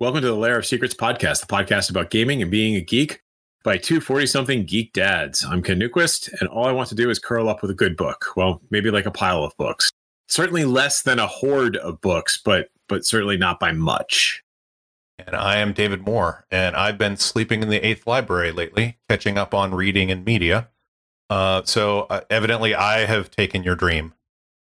Welcome 0.00 0.22
to 0.22 0.28
the 0.28 0.34
Lair 0.34 0.56
of 0.56 0.64
Secrets 0.64 0.94
podcast, 0.94 1.42
the 1.42 1.46
podcast 1.46 1.90
about 1.90 2.08
gaming 2.08 2.40
and 2.40 2.50
being 2.50 2.74
a 2.74 2.80
geek 2.80 3.22
by 3.62 3.76
two 3.76 4.00
40 4.00 4.24
something 4.24 4.64
geek 4.64 4.94
dads. 4.94 5.44
I'm 5.44 5.62
Ken 5.62 5.78
Newquist, 5.78 6.30
and 6.40 6.48
all 6.48 6.66
I 6.66 6.72
want 6.72 6.88
to 6.88 6.94
do 6.94 7.10
is 7.10 7.18
curl 7.18 7.50
up 7.50 7.60
with 7.60 7.70
a 7.70 7.74
good 7.74 7.98
book. 7.98 8.28
Well, 8.34 8.62
maybe 8.70 8.90
like 8.90 9.04
a 9.04 9.10
pile 9.10 9.44
of 9.44 9.54
books. 9.58 9.90
Certainly 10.26 10.64
less 10.64 11.02
than 11.02 11.18
a 11.18 11.26
horde 11.26 11.76
of 11.76 12.00
books, 12.00 12.40
but 12.42 12.70
but 12.88 13.04
certainly 13.04 13.36
not 13.36 13.60
by 13.60 13.72
much. 13.72 14.42
And 15.18 15.36
I 15.36 15.58
am 15.58 15.74
David 15.74 16.06
Moore, 16.06 16.46
and 16.50 16.76
I've 16.76 16.96
been 16.96 17.18
sleeping 17.18 17.62
in 17.62 17.68
the 17.68 17.86
eighth 17.86 18.06
library 18.06 18.52
lately, 18.52 18.96
catching 19.10 19.36
up 19.36 19.52
on 19.52 19.74
reading 19.74 20.10
and 20.10 20.24
media. 20.24 20.70
Uh, 21.28 21.60
so 21.66 22.06
uh, 22.08 22.22
evidently, 22.30 22.74
I 22.74 23.00
have 23.04 23.30
taken 23.30 23.62
your 23.62 23.76
dream 23.76 24.14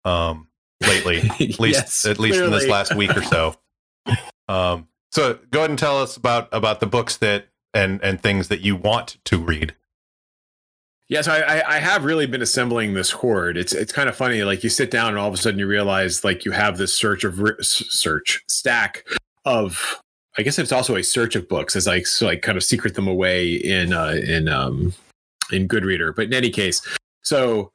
um, 0.06 0.48
lately, 0.80 1.18
at 1.28 1.60
least 1.60 1.60
Yes, 1.60 2.06
at 2.06 2.18
least 2.18 2.40
in 2.40 2.50
this 2.50 2.66
last 2.66 2.96
week 2.96 3.14
or 3.14 3.22
so. 3.22 3.56
Um, 4.50 4.88
so 5.10 5.38
go 5.50 5.60
ahead 5.60 5.70
and 5.70 5.78
tell 5.78 6.00
us 6.00 6.16
about 6.16 6.48
about 6.52 6.80
the 6.80 6.86
books 6.86 7.16
that 7.18 7.46
and 7.74 8.02
and 8.02 8.20
things 8.20 8.48
that 8.48 8.60
you 8.60 8.76
want 8.76 9.18
to 9.24 9.38
read. 9.38 9.74
Yeah, 11.08 11.22
so 11.22 11.32
I, 11.32 11.76
I- 11.76 11.78
have 11.78 12.04
really 12.04 12.26
been 12.26 12.42
assembling 12.42 12.92
this 12.92 13.10
horde. 13.10 13.56
It's 13.56 13.72
it's 13.72 13.92
kind 13.92 14.08
of 14.08 14.16
funny. 14.16 14.42
Like 14.42 14.62
you 14.62 14.68
sit 14.70 14.90
down 14.90 15.08
and 15.08 15.18
all 15.18 15.28
of 15.28 15.34
a 15.34 15.38
sudden 15.38 15.58
you 15.58 15.66
realize 15.66 16.22
like 16.24 16.44
you 16.44 16.52
have 16.52 16.76
this 16.76 16.92
search 16.92 17.24
of 17.24 17.40
search 17.60 18.42
stack 18.48 19.06
of. 19.44 20.00
I 20.36 20.42
guess 20.42 20.56
it's 20.58 20.70
also 20.70 20.94
a 20.94 21.02
search 21.02 21.34
of 21.34 21.48
books 21.48 21.74
as 21.74 21.88
I 21.88 22.02
so 22.02 22.26
like 22.26 22.42
kind 22.42 22.56
of 22.56 22.62
secret 22.62 22.94
them 22.94 23.08
away 23.08 23.54
in 23.54 23.92
uh, 23.92 24.20
in 24.22 24.48
um 24.48 24.92
in 25.50 25.66
Goodreader. 25.66 26.14
But 26.14 26.26
in 26.26 26.34
any 26.34 26.50
case, 26.50 26.80
so 27.22 27.72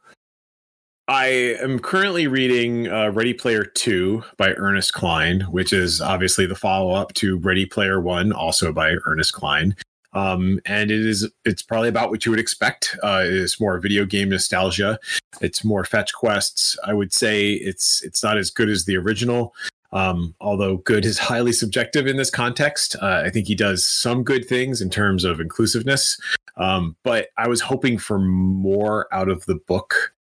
I 1.07 1.25
am 1.61 1.79
currently 1.79 2.27
reading 2.27 2.87
uh, 2.87 3.09
Ready 3.09 3.33
Player 3.33 3.65
Two 3.65 4.23
by 4.37 4.53
Ernest 4.53 4.93
Cline, 4.93 5.41
which 5.41 5.73
is 5.73 5.99
obviously 5.99 6.45
the 6.45 6.55
follow 6.55 6.93
up 6.93 7.13
to 7.15 7.37
Ready 7.37 7.65
Player 7.65 7.99
One, 7.99 8.31
also 8.31 8.71
by 8.71 8.95
Ernest 9.05 9.33
Cline 9.33 9.75
um, 10.13 10.59
and 10.65 10.91
it 10.91 11.05
is 11.05 11.29
it's 11.45 11.61
probably 11.61 11.89
about 11.89 12.09
what 12.09 12.25
you 12.25 12.31
would 12.31 12.39
expect. 12.39 12.97
Uh, 13.03 13.23
it's 13.25 13.59
more 13.59 13.79
video 13.79 14.05
game 14.05 14.29
nostalgia. 14.29 14.99
It's 15.41 15.63
more 15.63 15.85
fetch 15.85 16.13
quests. 16.13 16.77
I 16.83 16.93
would 16.93 17.13
say 17.13 17.53
it's 17.53 18.01
it's 18.03 18.23
not 18.23 18.37
as 18.37 18.49
good 18.49 18.69
as 18.69 18.85
the 18.85 18.97
original. 18.97 19.53
Um, 19.91 20.33
although 20.39 20.77
good 20.77 21.05
is 21.05 21.17
highly 21.29 21.53
subjective 21.53 22.07
in 22.07 22.17
this 22.17 22.29
context, 22.29 22.95
uh, 23.01 23.23
I 23.25 23.29
think 23.29 23.47
he 23.47 23.55
does 23.55 23.85
some 23.85 24.23
good 24.23 24.47
things 24.47 24.81
in 24.81 24.89
terms 24.89 25.23
of 25.23 25.39
inclusiveness. 25.39 26.19
Um, 26.57 26.95
but 27.03 27.29
I 27.37 27.47
was 27.47 27.61
hoping 27.61 27.97
for 27.97 28.19
more 28.19 29.07
out 29.11 29.29
of 29.29 29.45
the 29.45 29.55
book. 29.55 30.13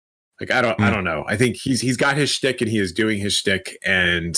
Like 0.40 0.50
I 0.50 0.62
don't, 0.62 0.80
I 0.80 0.88
Hmm. 0.88 0.94
don't 0.94 1.04
know. 1.04 1.24
I 1.28 1.36
think 1.36 1.56
he's 1.56 1.80
he's 1.82 1.96
got 1.98 2.16
his 2.16 2.30
shtick 2.30 2.60
and 2.60 2.70
he 2.70 2.78
is 2.78 2.92
doing 2.92 3.18
his 3.20 3.34
shtick, 3.34 3.76
and 3.84 4.36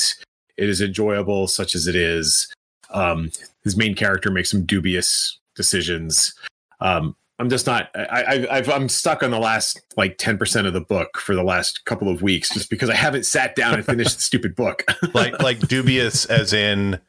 it 0.57 0.69
is 0.69 0.81
enjoyable, 0.81 1.47
such 1.47 1.75
as 1.75 1.87
it 1.87 1.95
is. 1.97 2.53
Um, 2.91 3.31
his 3.65 3.77
main 3.77 3.95
character 3.95 4.31
makes 4.31 4.51
some 4.51 4.65
dubious 4.67 5.39
decisions. 5.55 6.35
Um, 6.81 7.17
I'm 7.39 7.49
just 7.49 7.67
not. 7.67 7.89
I, 7.95 8.23
I, 8.51 8.57
I've, 8.59 8.69
I'm 8.69 8.89
stuck 8.89 9.23
on 9.23 9.31
the 9.31 9.39
last 9.39 9.81
like 9.97 10.19
10 10.19 10.39
percent 10.39 10.67
of 10.67 10.73
the 10.75 10.81
book 10.81 11.19
for 11.19 11.35
the 11.35 11.43
last 11.45 11.85
couple 11.85 12.09
of 12.09 12.21
weeks, 12.23 12.53
just 12.53 12.69
because 12.69 12.91
I 12.91 12.95
haven't 12.95 13.25
sat 13.25 13.55
down 13.57 13.75
and 13.75 13.85
finished 13.87 14.17
the 14.17 14.23
stupid 14.23 14.55
book. 14.57 14.85
Like 15.15 15.41
like 15.43 15.61
dubious 15.61 16.25
as 16.27 16.53
in 16.53 17.01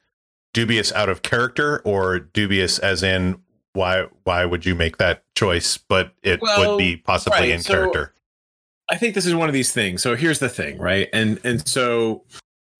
dubious 0.53 0.91
out 0.93 1.09
of 1.09 1.23
character, 1.23 1.79
or 1.83 2.19
dubious 2.19 2.77
as 2.79 3.01
in 3.03 3.41
why 3.73 4.05
why 4.23 4.45
would 4.45 4.65
you 4.65 4.75
make 4.75 4.97
that 4.97 5.23
choice? 5.35 5.77
But 5.77 6.13
it 6.21 6.41
Well, 6.41 6.71
would 6.73 6.77
be 6.77 6.97
possibly 6.97 7.39
right, 7.39 7.49
in 7.49 7.61
so- 7.61 7.73
character. 7.73 8.13
I 8.89 8.97
think 8.97 9.15
this 9.15 9.25
is 9.25 9.33
one 9.35 9.49
of 9.49 9.53
these 9.53 9.71
things. 9.71 10.01
So 10.01 10.15
here's 10.15 10.39
the 10.39 10.49
thing, 10.49 10.77
right? 10.77 11.09
And 11.13 11.39
and 11.43 11.67
so 11.67 12.23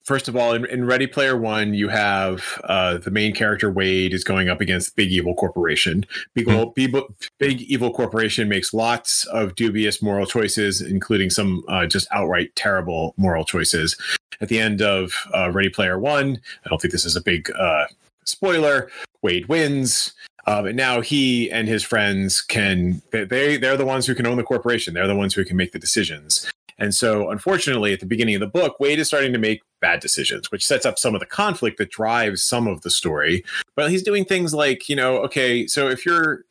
first 0.04 0.28
of 0.28 0.36
all, 0.36 0.54
in, 0.54 0.66
in 0.66 0.86
Ready 0.86 1.08
Player 1.08 1.38
One, 1.38 1.74
you 1.74 1.88
have 1.90 2.62
uh, 2.66 2.98
the 2.98 3.10
main 3.10 3.34
character 3.34 3.72
Wade 3.72 4.14
is 4.14 4.24
going 4.24 4.50
up 4.50 4.60
against 4.62 4.96
Big 4.96 5.12
Evil 5.12 5.34
Corporation. 5.34 6.06
Big, 6.34 6.50
Hmm. 6.50 6.66
Big, 6.76 6.94
Big 7.40 7.62
Evil 7.62 7.92
Corporation 7.92 8.50
makes 8.50 8.74
lots 8.74 9.26
of 9.28 9.56
dubious 9.56 10.02
moral 10.02 10.26
choices, 10.26 10.82
including 10.82 11.30
some 11.30 11.64
uh, 11.68 11.86
just 11.86 12.08
outright 12.12 12.54
terrible 12.56 13.14
moral 13.18 13.46
choices. 13.46 13.98
At 14.42 14.50
the 14.50 14.60
end 14.60 14.82
of 14.82 15.14
uh, 15.34 15.52
Ready 15.52 15.70
Player 15.70 15.98
One, 15.98 16.40
I 16.66 16.70
don't 16.70 16.82
think 16.82 16.92
this 16.92 17.06
is 17.06 17.16
a 17.16 17.22
big 17.22 17.50
uh, 17.58 17.86
spoiler. 18.26 18.90
Wade 19.22 19.46
wins. 19.48 20.12
Um, 20.46 20.66
and 20.68 20.76
now 20.76 21.02
he 21.02 21.50
and 21.52 21.68
his 21.68 21.84
friends 21.84 22.42
can 22.42 23.02
they- 23.12 23.24
they 23.24 23.58
they're 23.58 23.78
the 23.78 23.86
ones 23.86 24.06
who 24.06 24.16
can 24.16 24.28
own 24.28 24.38
the 24.38 24.44
corporation. 24.44 24.94
They're 24.94 25.08
the 25.08 25.16
ones 25.16 25.34
who 25.34 25.46
can 25.46 25.58
make 25.58 25.72
the 25.72 25.80
decisions. 25.80 26.50
And 26.80 26.94
so, 26.94 27.30
unfortunately, 27.30 27.94
at 27.94 28.00
the 28.00 28.06
beginning 28.06 28.36
of 28.36 28.42
the 28.42 28.48
book, 28.48 28.80
Wade 28.80 29.00
is 29.00 29.08
starting 29.08 29.32
to 29.34 29.40
make 29.40 29.62
bad 29.80 30.00
decisions, 30.00 30.52
which 30.52 30.66
sets 30.66 30.86
up 30.86 30.98
some 30.98 31.14
of 31.14 31.20
the 31.20 31.26
conflict 31.26 31.78
that 31.78 31.92
drives 31.92 32.42
some 32.42 32.68
of 32.68 32.82
the 32.82 32.90
story. 32.90 33.44
But 33.76 33.92
he's 33.92 34.02
doing 34.04 34.26
things 34.26 34.54
like, 34.54 34.90
you 34.90 34.96
know, 34.96 35.18
okay, 35.20 35.68
so 35.68 35.88
if 35.88 36.06
you're 36.06 36.44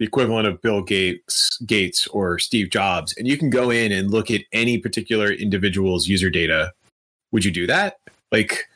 the 0.00 0.06
equivalent 0.06 0.48
of 0.48 0.60
Bill 0.60 0.82
Gates, 0.82 1.56
Gates 1.64 2.08
or 2.08 2.38
Steve 2.40 2.68
Jobs, 2.68 3.14
and 3.16 3.28
you 3.28 3.38
can 3.38 3.48
go 3.48 3.70
in 3.70 3.92
and 3.92 4.10
look 4.10 4.28
at 4.30 4.42
any 4.52 4.76
particular 4.76 5.30
individual's 5.30 6.08
user 6.08 6.30
data, 6.30 6.72
would 7.30 7.44
you 7.44 7.52
do 7.52 7.66
that? 7.68 7.98
Like, 8.32 8.68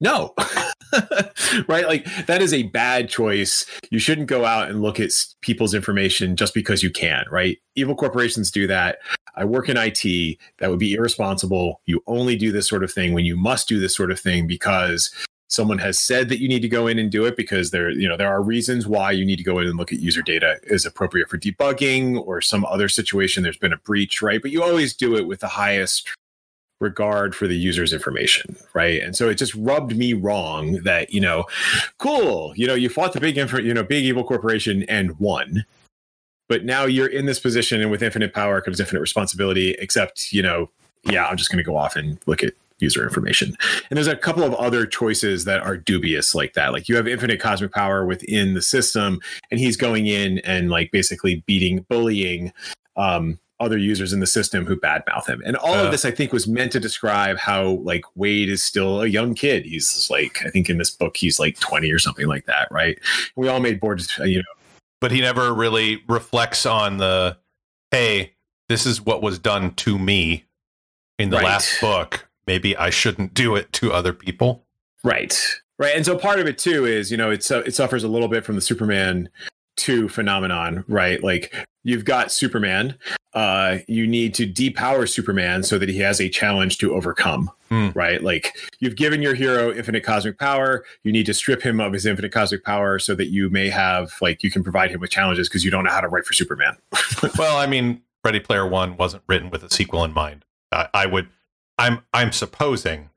no. 0.00 0.34
right? 1.68 1.86
Like 1.86 2.04
that 2.26 2.40
is 2.42 2.52
a 2.52 2.64
bad 2.64 3.08
choice. 3.08 3.66
You 3.90 3.98
shouldn't 3.98 4.28
go 4.28 4.44
out 4.44 4.70
and 4.70 4.82
look 4.82 5.00
at 5.00 5.10
people's 5.40 5.74
information 5.74 6.36
just 6.36 6.54
because 6.54 6.82
you 6.82 6.90
can, 6.90 7.24
right? 7.30 7.58
Evil 7.74 7.94
corporations 7.94 8.50
do 8.50 8.66
that. 8.66 8.98
I 9.34 9.44
work 9.44 9.68
in 9.68 9.76
IT. 9.76 10.38
That 10.58 10.70
would 10.70 10.78
be 10.78 10.94
irresponsible. 10.94 11.80
You 11.86 12.02
only 12.06 12.36
do 12.36 12.50
this 12.50 12.68
sort 12.68 12.82
of 12.82 12.92
thing 12.92 13.12
when 13.12 13.24
you 13.24 13.36
must 13.36 13.68
do 13.68 13.78
this 13.78 13.94
sort 13.94 14.10
of 14.10 14.18
thing 14.18 14.46
because 14.46 15.10
someone 15.48 15.78
has 15.78 15.98
said 15.98 16.28
that 16.28 16.40
you 16.40 16.48
need 16.48 16.62
to 16.62 16.68
go 16.68 16.86
in 16.86 16.98
and 16.98 17.10
do 17.10 17.24
it 17.24 17.36
because 17.36 17.70
there 17.70 17.90
you 17.90 18.06
know 18.06 18.16
there 18.16 18.28
are 18.28 18.42
reasons 18.42 18.86
why 18.86 19.10
you 19.10 19.24
need 19.24 19.36
to 19.36 19.44
go 19.44 19.58
in 19.58 19.66
and 19.66 19.78
look 19.78 19.92
at 19.92 19.98
user 19.98 20.22
data 20.22 20.58
is 20.64 20.84
appropriate 20.84 21.28
for 21.28 21.38
debugging 21.38 22.20
or 22.26 22.40
some 22.40 22.64
other 22.66 22.88
situation 22.88 23.42
there's 23.42 23.56
been 23.56 23.72
a 23.72 23.78
breach 23.78 24.20
right 24.20 24.42
but 24.42 24.50
you 24.50 24.62
always 24.62 24.94
do 24.94 25.16
it 25.16 25.26
with 25.26 25.40
the 25.40 25.48
highest 25.48 26.08
regard 26.80 27.34
for 27.34 27.46
the 27.46 27.56
user's 27.56 27.92
information 27.92 28.56
right? 28.74 29.02
And 29.02 29.16
so 29.16 29.28
it 29.28 29.34
just 29.34 29.54
rubbed 29.54 29.96
me 29.96 30.12
wrong 30.12 30.74
that 30.84 31.12
you 31.12 31.20
know 31.20 31.44
cool 31.98 32.52
you 32.56 32.66
know 32.66 32.74
you 32.74 32.88
fought 32.88 33.12
the 33.12 33.20
big 33.20 33.36
info 33.38 33.58
you 33.58 33.74
know 33.74 33.82
big 33.82 34.04
evil 34.04 34.24
corporation 34.24 34.84
and 34.84 35.18
won. 35.18 35.64
But 36.48 36.64
now 36.64 36.84
you're 36.84 37.08
in 37.08 37.26
this 37.26 37.40
position 37.40 37.82
and 37.82 37.90
with 37.90 38.02
infinite 38.02 38.32
power 38.32 38.60
comes 38.60 38.80
infinite 38.80 39.00
responsibility 39.00 39.72
except 39.72 40.32
you 40.32 40.42
know 40.42 40.70
yeah 41.04 41.26
i'm 41.26 41.36
just 41.36 41.50
going 41.50 41.58
to 41.58 41.64
go 41.64 41.76
off 41.76 41.94
and 41.96 42.18
look 42.26 42.42
at 42.42 42.54
user 42.80 43.02
information. 43.02 43.56
And 43.90 43.96
there's 43.96 44.06
a 44.06 44.16
couple 44.16 44.44
of 44.44 44.54
other 44.54 44.86
choices 44.86 45.44
that 45.44 45.60
are 45.60 45.76
dubious 45.76 46.34
like 46.34 46.54
that. 46.54 46.72
Like 46.72 46.88
you 46.88 46.96
have 46.96 47.08
infinite 47.08 47.40
cosmic 47.40 47.72
power 47.72 48.04
within 48.04 48.54
the 48.54 48.62
system 48.62 49.20
and 49.50 49.58
he's 49.60 49.76
going 49.76 50.06
in 50.06 50.38
and 50.40 50.70
like 50.70 50.90
basically 50.92 51.42
beating 51.46 51.84
bullying 51.88 52.52
um 52.96 53.38
other 53.60 53.76
users 53.78 54.12
in 54.12 54.20
the 54.20 54.26
system 54.26 54.64
who 54.66 54.76
badmouth 54.76 55.26
him 55.26 55.42
and 55.44 55.56
all 55.56 55.74
Uh. 55.74 55.84
of 55.86 55.90
this 55.90 56.04
i 56.04 56.10
think 56.10 56.32
was 56.32 56.46
meant 56.46 56.70
to 56.72 56.80
describe 56.80 57.36
how 57.38 57.70
like 57.82 58.04
wade 58.14 58.48
is 58.48 58.62
still 58.62 59.00
a 59.02 59.06
young 59.06 59.34
kid 59.34 59.64
he's 59.64 60.08
like 60.10 60.38
i 60.44 60.48
think 60.50 60.70
in 60.70 60.78
this 60.78 60.90
book 60.90 61.16
he's 61.16 61.38
like 61.40 61.58
20 61.60 61.90
or 61.90 61.98
something 61.98 62.26
like 62.26 62.46
that 62.46 62.68
right 62.70 62.98
we 63.36 63.48
all 63.48 63.60
made 63.60 63.80
boards 63.80 64.16
you 64.24 64.38
know 64.38 64.44
But 65.00 65.10
he 65.12 65.20
never 65.20 65.52
really 65.54 66.02
reflects 66.08 66.66
on 66.66 66.96
the 66.98 67.36
hey, 67.90 68.34
this 68.68 68.84
is 68.84 69.00
what 69.00 69.22
was 69.22 69.38
done 69.38 69.72
to 69.76 69.98
me 69.98 70.44
in 71.18 71.30
the 71.30 71.36
Right. 71.36 71.44
last 71.46 71.80
book. 71.80 72.28
Maybe 72.46 72.76
I 72.76 72.90
shouldn't 72.90 73.32
do 73.32 73.56
it 73.56 73.72
to 73.74 73.92
other 73.92 74.12
people. 74.12 74.66
Right. 75.02 75.34
Right. 75.78 75.94
And 75.96 76.04
so 76.04 76.18
part 76.18 76.38
of 76.40 76.46
it 76.46 76.58
too 76.58 76.84
is, 76.84 77.10
you 77.10 77.16
know, 77.16 77.30
it's 77.30 77.50
uh, 77.50 77.62
it 77.64 77.74
suffers 77.74 78.04
a 78.04 78.08
little 78.08 78.28
bit 78.28 78.44
from 78.44 78.56
the 78.56 78.60
Superman 78.60 79.28
2 79.78 80.08
phenomenon, 80.08 80.84
right? 80.88 81.22
Like 81.22 81.54
you've 81.84 82.04
got 82.04 82.30
Superman, 82.32 82.96
uh 83.34 83.78
you 83.88 84.06
need 84.06 84.34
to 84.34 84.46
depower 84.46 85.08
Superman 85.08 85.62
so 85.62 85.78
that 85.78 85.88
he 85.88 85.98
has 85.98 86.20
a 86.20 86.28
challenge 86.28 86.78
to 86.78 86.94
overcome, 86.94 87.50
Hmm. 87.68 87.88
right? 87.94 88.22
Like 88.22 88.56
you've 88.80 88.96
given 88.96 89.20
your 89.22 89.34
hero 89.34 89.72
infinite 89.72 90.02
cosmic 90.02 90.38
power, 90.38 90.84
you 91.04 91.12
need 91.12 91.26
to 91.26 91.34
strip 91.34 91.62
him 91.62 91.80
of 91.80 91.92
his 91.92 92.06
infinite 92.06 92.32
cosmic 92.32 92.64
power 92.64 92.98
so 92.98 93.14
that 93.14 93.26
you 93.28 93.50
may 93.50 93.68
have 93.68 94.14
like 94.20 94.42
you 94.42 94.50
can 94.50 94.62
provide 94.62 94.90
him 94.90 95.00
with 95.00 95.10
challenges 95.10 95.48
because 95.48 95.64
you 95.64 95.70
don't 95.70 95.84
know 95.84 95.90
how 95.90 96.00
to 96.00 96.08
write 96.08 96.24
for 96.26 96.32
Superman. 96.34 96.76
Well, 97.38 97.56
I 97.56 97.66
mean, 97.66 98.02
Ready 98.24 98.40
Player 98.40 98.66
One 98.66 98.96
wasn't 98.96 99.22
written 99.26 99.50
with 99.50 99.62
a 99.62 99.70
sequel 99.70 100.04
in 100.04 100.12
mind. 100.12 100.44
I, 100.72 100.88
I 100.94 101.06
would, 101.06 101.28
I'm, 101.78 102.00
I'm 102.12 102.32
supposing, 102.32 103.10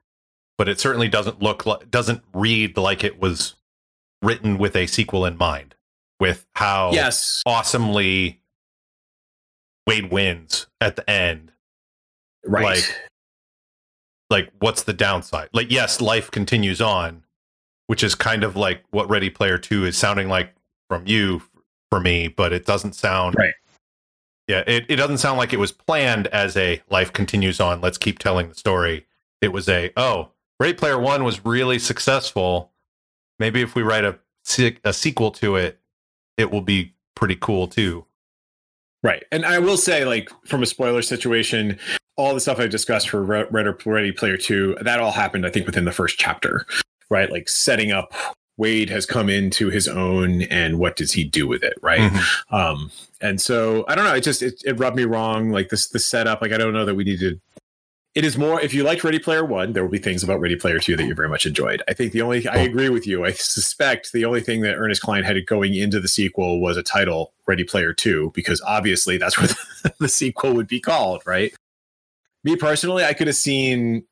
but 0.57 0.67
it 0.69 0.79
certainly 0.79 1.07
doesn't 1.07 1.41
look 1.41 1.65
like, 1.65 1.89
doesn't 1.91 2.21
read 2.33 2.77
like 2.77 3.03
it 3.03 3.19
was 3.19 3.55
written 4.21 4.57
with 4.57 4.75
a 4.75 4.87
sequel 4.87 5.25
in 5.25 5.37
mind. 5.37 5.75
With 6.21 6.45
how 6.53 6.91
Yes. 6.93 7.41
awesomely 7.47 8.39
Wade 9.87 10.11
wins 10.11 10.67
at 10.79 10.95
the 10.95 11.09
end. 11.09 11.51
Right. 12.45 12.63
like, 12.63 13.09
Like, 14.29 14.53
what's 14.59 14.83
the 14.83 14.93
downside? 14.93 15.49
Like, 15.51 15.69
yes, 15.71 15.99
life 15.99 16.31
continues 16.31 16.79
on, 16.79 17.25
which 17.87 18.03
is 18.03 18.15
kind 18.15 18.43
of 18.45 18.55
like 18.55 18.83
what 18.91 19.09
Ready 19.09 19.29
Player 19.29 19.57
Two 19.57 19.83
is 19.83 19.97
sounding 19.97 20.29
like 20.29 20.53
from 20.87 21.05
you 21.07 21.41
for 21.89 21.99
me, 21.99 22.29
but 22.29 22.53
it 22.53 22.65
doesn't 22.65 22.93
sound 22.93 23.35
Right. 23.37 23.53
Yeah, 24.47 24.63
it, 24.67 24.85
it 24.89 24.97
doesn't 24.97 25.17
sound 25.17 25.37
like 25.39 25.53
it 25.53 25.57
was 25.59 25.71
planned 25.71 26.27
as 26.27 26.55
a 26.55 26.81
life 26.89 27.11
continues 27.11 27.59
on. 27.59 27.81
Let's 27.81 27.97
keep 27.97 28.19
telling 28.19 28.47
the 28.49 28.55
story. 28.55 29.07
It 29.41 29.51
was 29.51 29.67
a 29.67 29.91
oh, 29.97 30.31
Ready 30.59 30.73
Player 30.75 30.99
One 30.99 31.23
was 31.23 31.43
really 31.43 31.79
successful. 31.79 32.71
maybe 33.39 33.61
if 33.61 33.73
we 33.73 33.81
write 33.81 34.05
a 34.05 34.19
a 34.83 34.93
sequel 34.93 35.31
to 35.31 35.55
it, 35.55 35.80
it 36.41 36.51
will 36.51 36.61
be 36.61 36.93
pretty 37.15 37.37
cool 37.39 37.67
too. 37.67 38.05
Right. 39.03 39.23
And 39.31 39.45
I 39.45 39.59
will 39.59 39.77
say, 39.77 40.05
like, 40.05 40.29
from 40.45 40.61
a 40.61 40.67
spoiler 40.67 41.01
situation, 41.01 41.79
all 42.17 42.33
the 42.33 42.39
stuff 42.39 42.59
I 42.59 42.67
discussed 42.67 43.09
for 43.09 43.23
Red 43.23 43.65
or 43.65 43.77
Ready 43.83 44.11
Player 44.11 44.37
2, 44.37 44.77
that 44.81 44.99
all 44.99 45.11
happened, 45.11 45.45
I 45.45 45.49
think, 45.49 45.65
within 45.65 45.85
the 45.85 45.91
first 45.91 46.19
chapter, 46.19 46.67
right? 47.09 47.31
Like, 47.31 47.49
setting 47.49 47.91
up 47.91 48.13
Wade 48.57 48.91
has 48.91 49.07
come 49.07 49.27
into 49.27 49.69
his 49.69 49.87
own 49.87 50.43
and 50.43 50.77
what 50.77 50.95
does 50.95 51.13
he 51.13 51.23
do 51.23 51.47
with 51.47 51.63
it, 51.63 51.73
right? 51.81 52.11
Mm-hmm. 52.11 52.55
Um, 52.55 52.91
and 53.19 53.41
so 53.41 53.85
I 53.87 53.95
don't 53.95 54.03
know, 54.03 54.13
it 54.13 54.21
just 54.21 54.43
it, 54.43 54.61
it 54.63 54.79
rubbed 54.79 54.97
me 54.97 55.03
wrong. 55.03 55.49
Like 55.49 55.69
this 55.69 55.89
the 55.89 55.97
setup, 55.97 56.43
like 56.43 56.51
I 56.51 56.57
don't 56.57 56.73
know 56.73 56.85
that 56.85 56.93
we 56.93 57.03
need 57.03 57.19
to 57.21 57.39
it 58.13 58.25
is 58.25 58.37
more 58.37 58.59
if 58.59 58.73
you 58.73 58.83
liked 58.83 59.03
Ready 59.03 59.19
Player 59.19 59.45
One, 59.45 59.71
there 59.71 59.83
will 59.83 59.91
be 59.91 59.97
things 59.97 60.21
about 60.21 60.41
Ready 60.41 60.57
Player 60.57 60.79
Two 60.79 60.97
that 60.97 61.05
you 61.05 61.15
very 61.15 61.29
much 61.29 61.45
enjoyed. 61.45 61.81
I 61.87 61.93
think 61.93 62.11
the 62.11 62.21
only 62.21 62.45
I 62.47 62.57
agree 62.57 62.89
with 62.89 63.07
you. 63.07 63.23
I 63.23 63.31
suspect 63.31 64.11
the 64.11 64.25
only 64.25 64.41
thing 64.41 64.61
that 64.61 64.75
Ernest 64.75 65.01
Cline 65.01 65.23
had 65.23 65.45
going 65.45 65.75
into 65.75 65.99
the 65.99 66.09
sequel 66.09 66.59
was 66.59 66.75
a 66.75 66.83
title, 66.83 67.33
Ready 67.47 67.63
Player 67.63 67.93
Two, 67.93 68.31
because 68.35 68.61
obviously 68.61 69.17
that's 69.17 69.39
what 69.39 69.49
the, 69.83 69.93
the 70.01 70.09
sequel 70.09 70.53
would 70.53 70.67
be 70.67 70.81
called, 70.81 71.21
right? 71.25 71.53
Me 72.43 72.55
personally, 72.57 73.05
I 73.05 73.13
could 73.13 73.27
have 73.27 73.35
seen 73.35 74.03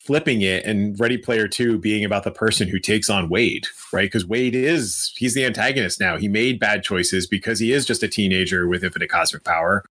flipping 0.00 0.40
it 0.40 0.64
and 0.64 0.98
Ready 0.98 1.18
Player 1.18 1.46
Two 1.46 1.78
being 1.78 2.04
about 2.04 2.24
the 2.24 2.32
person 2.32 2.66
who 2.66 2.80
takes 2.80 3.08
on 3.08 3.28
Wade, 3.28 3.68
right? 3.92 4.06
Because 4.06 4.26
Wade 4.26 4.56
is 4.56 5.12
he's 5.16 5.34
the 5.34 5.44
antagonist 5.44 6.00
now. 6.00 6.16
He 6.16 6.26
made 6.26 6.58
bad 6.58 6.82
choices 6.82 7.28
because 7.28 7.60
he 7.60 7.72
is 7.72 7.86
just 7.86 8.02
a 8.02 8.08
teenager 8.08 8.66
with 8.66 8.82
infinite 8.82 9.08
cosmic 9.08 9.44
power 9.44 9.84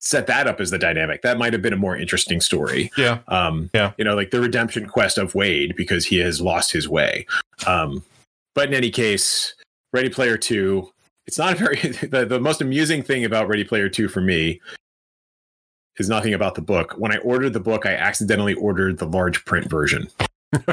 set 0.00 0.26
that 0.26 0.46
up 0.46 0.60
as 0.60 0.70
the 0.70 0.78
dynamic. 0.78 1.22
That 1.22 1.38
might 1.38 1.52
have 1.52 1.62
been 1.62 1.72
a 1.72 1.78
more 1.78 1.96
interesting 1.96 2.40
story. 2.40 2.90
Yeah. 2.96 3.18
Um, 3.28 3.70
yeah. 3.74 3.92
You 3.98 4.04
know, 4.04 4.14
like 4.14 4.30
the 4.30 4.40
redemption 4.40 4.86
quest 4.86 5.18
of 5.18 5.34
Wade 5.34 5.74
because 5.76 6.06
he 6.06 6.18
has 6.18 6.40
lost 6.40 6.72
his 6.72 6.88
way. 6.88 7.26
Um, 7.66 8.04
but 8.54 8.68
in 8.68 8.74
any 8.74 8.90
case, 8.90 9.54
Ready 9.92 10.08
Player 10.08 10.36
Two. 10.36 10.92
It's 11.26 11.38
not 11.38 11.52
a 11.52 11.56
very 11.56 11.76
the, 12.02 12.24
the 12.24 12.40
most 12.40 12.60
amusing 12.60 13.02
thing 13.02 13.24
about 13.24 13.48
Ready 13.48 13.64
Player 13.64 13.88
Two 13.88 14.08
for 14.08 14.20
me 14.20 14.60
is 15.98 16.08
nothing 16.08 16.34
about 16.34 16.54
the 16.54 16.62
book. 16.62 16.94
When 16.96 17.12
I 17.12 17.18
ordered 17.18 17.52
the 17.52 17.60
book, 17.60 17.84
I 17.84 17.94
accidentally 17.94 18.54
ordered 18.54 18.98
the 18.98 19.06
large 19.06 19.44
print 19.44 19.68
version. 19.68 20.08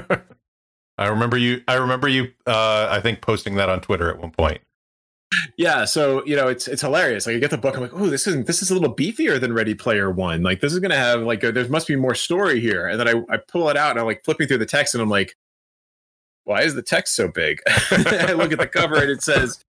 I 0.98 1.08
remember 1.08 1.38
you. 1.38 1.62
I 1.68 1.74
remember 1.74 2.08
you. 2.08 2.32
Uh, 2.46 2.88
I 2.90 3.02
think 3.02 3.22
posting 3.22 3.56
that 3.56 3.70
on 3.70 3.82
Twitter 3.82 4.10
at 4.10 4.20
one 4.20 4.32
point 4.32 4.62
yeah 5.58 5.86
so 5.86 6.26
you 6.26 6.36
know 6.36 6.48
it's 6.48 6.68
it's 6.68 6.82
hilarious. 6.82 7.28
Like 7.28 7.38
i 7.38 7.40
get 7.40 7.52
the 7.52 7.58
book 7.58 7.76
i'm 7.76 7.82
like 7.82 7.94
oh 7.94 8.10
this 8.10 8.28
isn't 8.28 8.48
this 8.48 8.62
is 8.62 8.72
a 8.72 8.74
little 8.74 8.94
beefier 8.94 9.40
than 9.40 9.54
ready 9.54 9.74
player 9.74 10.12
one. 10.12 10.44
Like 10.44 10.62
this 10.62 10.74
is 10.74 10.80
gonna 10.80 10.96
have 10.96 11.22
like 11.22 11.44
a, 11.44 11.52
there 11.52 11.68
must 11.70 11.88
be 11.88 11.96
more 11.96 12.16
story 12.16 12.60
here. 12.60 12.88
And 12.88 13.00
then 13.00 13.08
I, 13.08 13.34
I 13.34 13.38
pull 13.38 13.70
it 13.70 13.78
out 13.78 13.92
and 13.92 14.00
i'm 14.00 14.06
like 14.06 14.24
flipping 14.24 14.48
through 14.48 14.60
the 14.60 14.66
text 14.66 14.94
and 14.94 15.02
i'm 15.02 15.10
like 15.10 15.36
why 16.46 16.62
is 16.62 16.76
the 16.76 16.84
text 16.84 17.16
so 17.16 17.28
big? 17.28 17.60
I 17.68 18.34
look 18.34 18.52
at 18.52 18.60
the 18.60 18.68
cover 18.68 18.98
and 18.98 19.10
it 19.10 19.24
says 19.24 19.64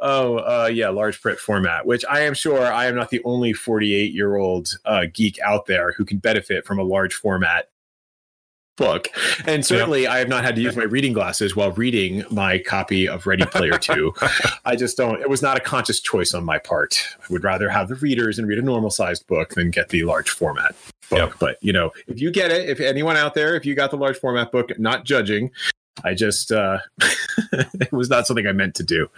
oh 0.00 0.38
uh, 0.38 0.68
yeah 0.72 0.88
large 0.88 1.20
print 1.20 1.38
format 1.38 1.86
which 1.86 2.04
i 2.10 2.20
am 2.20 2.34
sure 2.34 2.72
i 2.72 2.86
am 2.86 2.96
not 2.96 3.10
the 3.10 3.22
only 3.24 3.52
48 3.52 4.12
year 4.12 4.36
old 4.36 4.76
uh, 4.84 5.06
geek 5.12 5.38
out 5.40 5.66
there 5.66 5.92
who 5.92 6.04
can 6.04 6.18
benefit 6.18 6.66
from 6.66 6.78
a 6.78 6.82
large 6.82 7.14
format 7.14 7.68
book. 8.76 9.08
And 9.46 9.64
certainly 9.64 10.02
yep. 10.02 10.12
I 10.12 10.18
have 10.18 10.28
not 10.28 10.44
had 10.44 10.56
to 10.56 10.62
use 10.62 10.76
my 10.76 10.84
reading 10.84 11.12
glasses 11.12 11.54
while 11.54 11.72
reading 11.72 12.24
my 12.30 12.58
copy 12.58 13.08
of 13.08 13.26
Ready 13.26 13.46
Player 13.46 13.78
2. 13.78 14.14
I 14.64 14.76
just 14.76 14.96
don't 14.96 15.20
it 15.20 15.28
was 15.28 15.42
not 15.42 15.56
a 15.56 15.60
conscious 15.60 16.00
choice 16.00 16.34
on 16.34 16.44
my 16.44 16.58
part. 16.58 17.06
I 17.20 17.32
would 17.32 17.44
rather 17.44 17.68
have 17.68 17.88
the 17.88 17.94
readers 17.96 18.38
and 18.38 18.48
read 18.48 18.58
a 18.58 18.62
normal 18.62 18.90
sized 18.90 19.26
book 19.26 19.50
than 19.50 19.70
get 19.70 19.88
the 19.88 20.04
large 20.04 20.30
format 20.30 20.74
book. 21.10 21.18
Yep. 21.18 21.34
But 21.38 21.58
you 21.60 21.72
know, 21.72 21.90
if 22.06 22.20
you 22.20 22.30
get 22.30 22.50
it, 22.50 22.68
if 22.68 22.80
anyone 22.80 23.16
out 23.16 23.34
there, 23.34 23.54
if 23.54 23.64
you 23.64 23.74
got 23.74 23.90
the 23.90 23.96
large 23.96 24.18
format 24.18 24.50
book, 24.52 24.78
not 24.78 25.04
judging, 25.04 25.50
I 26.02 26.14
just 26.14 26.52
uh 26.52 26.78
it 27.52 27.92
was 27.92 28.08
not 28.10 28.26
something 28.26 28.46
I 28.46 28.52
meant 28.52 28.74
to 28.76 28.82
do. 28.82 29.08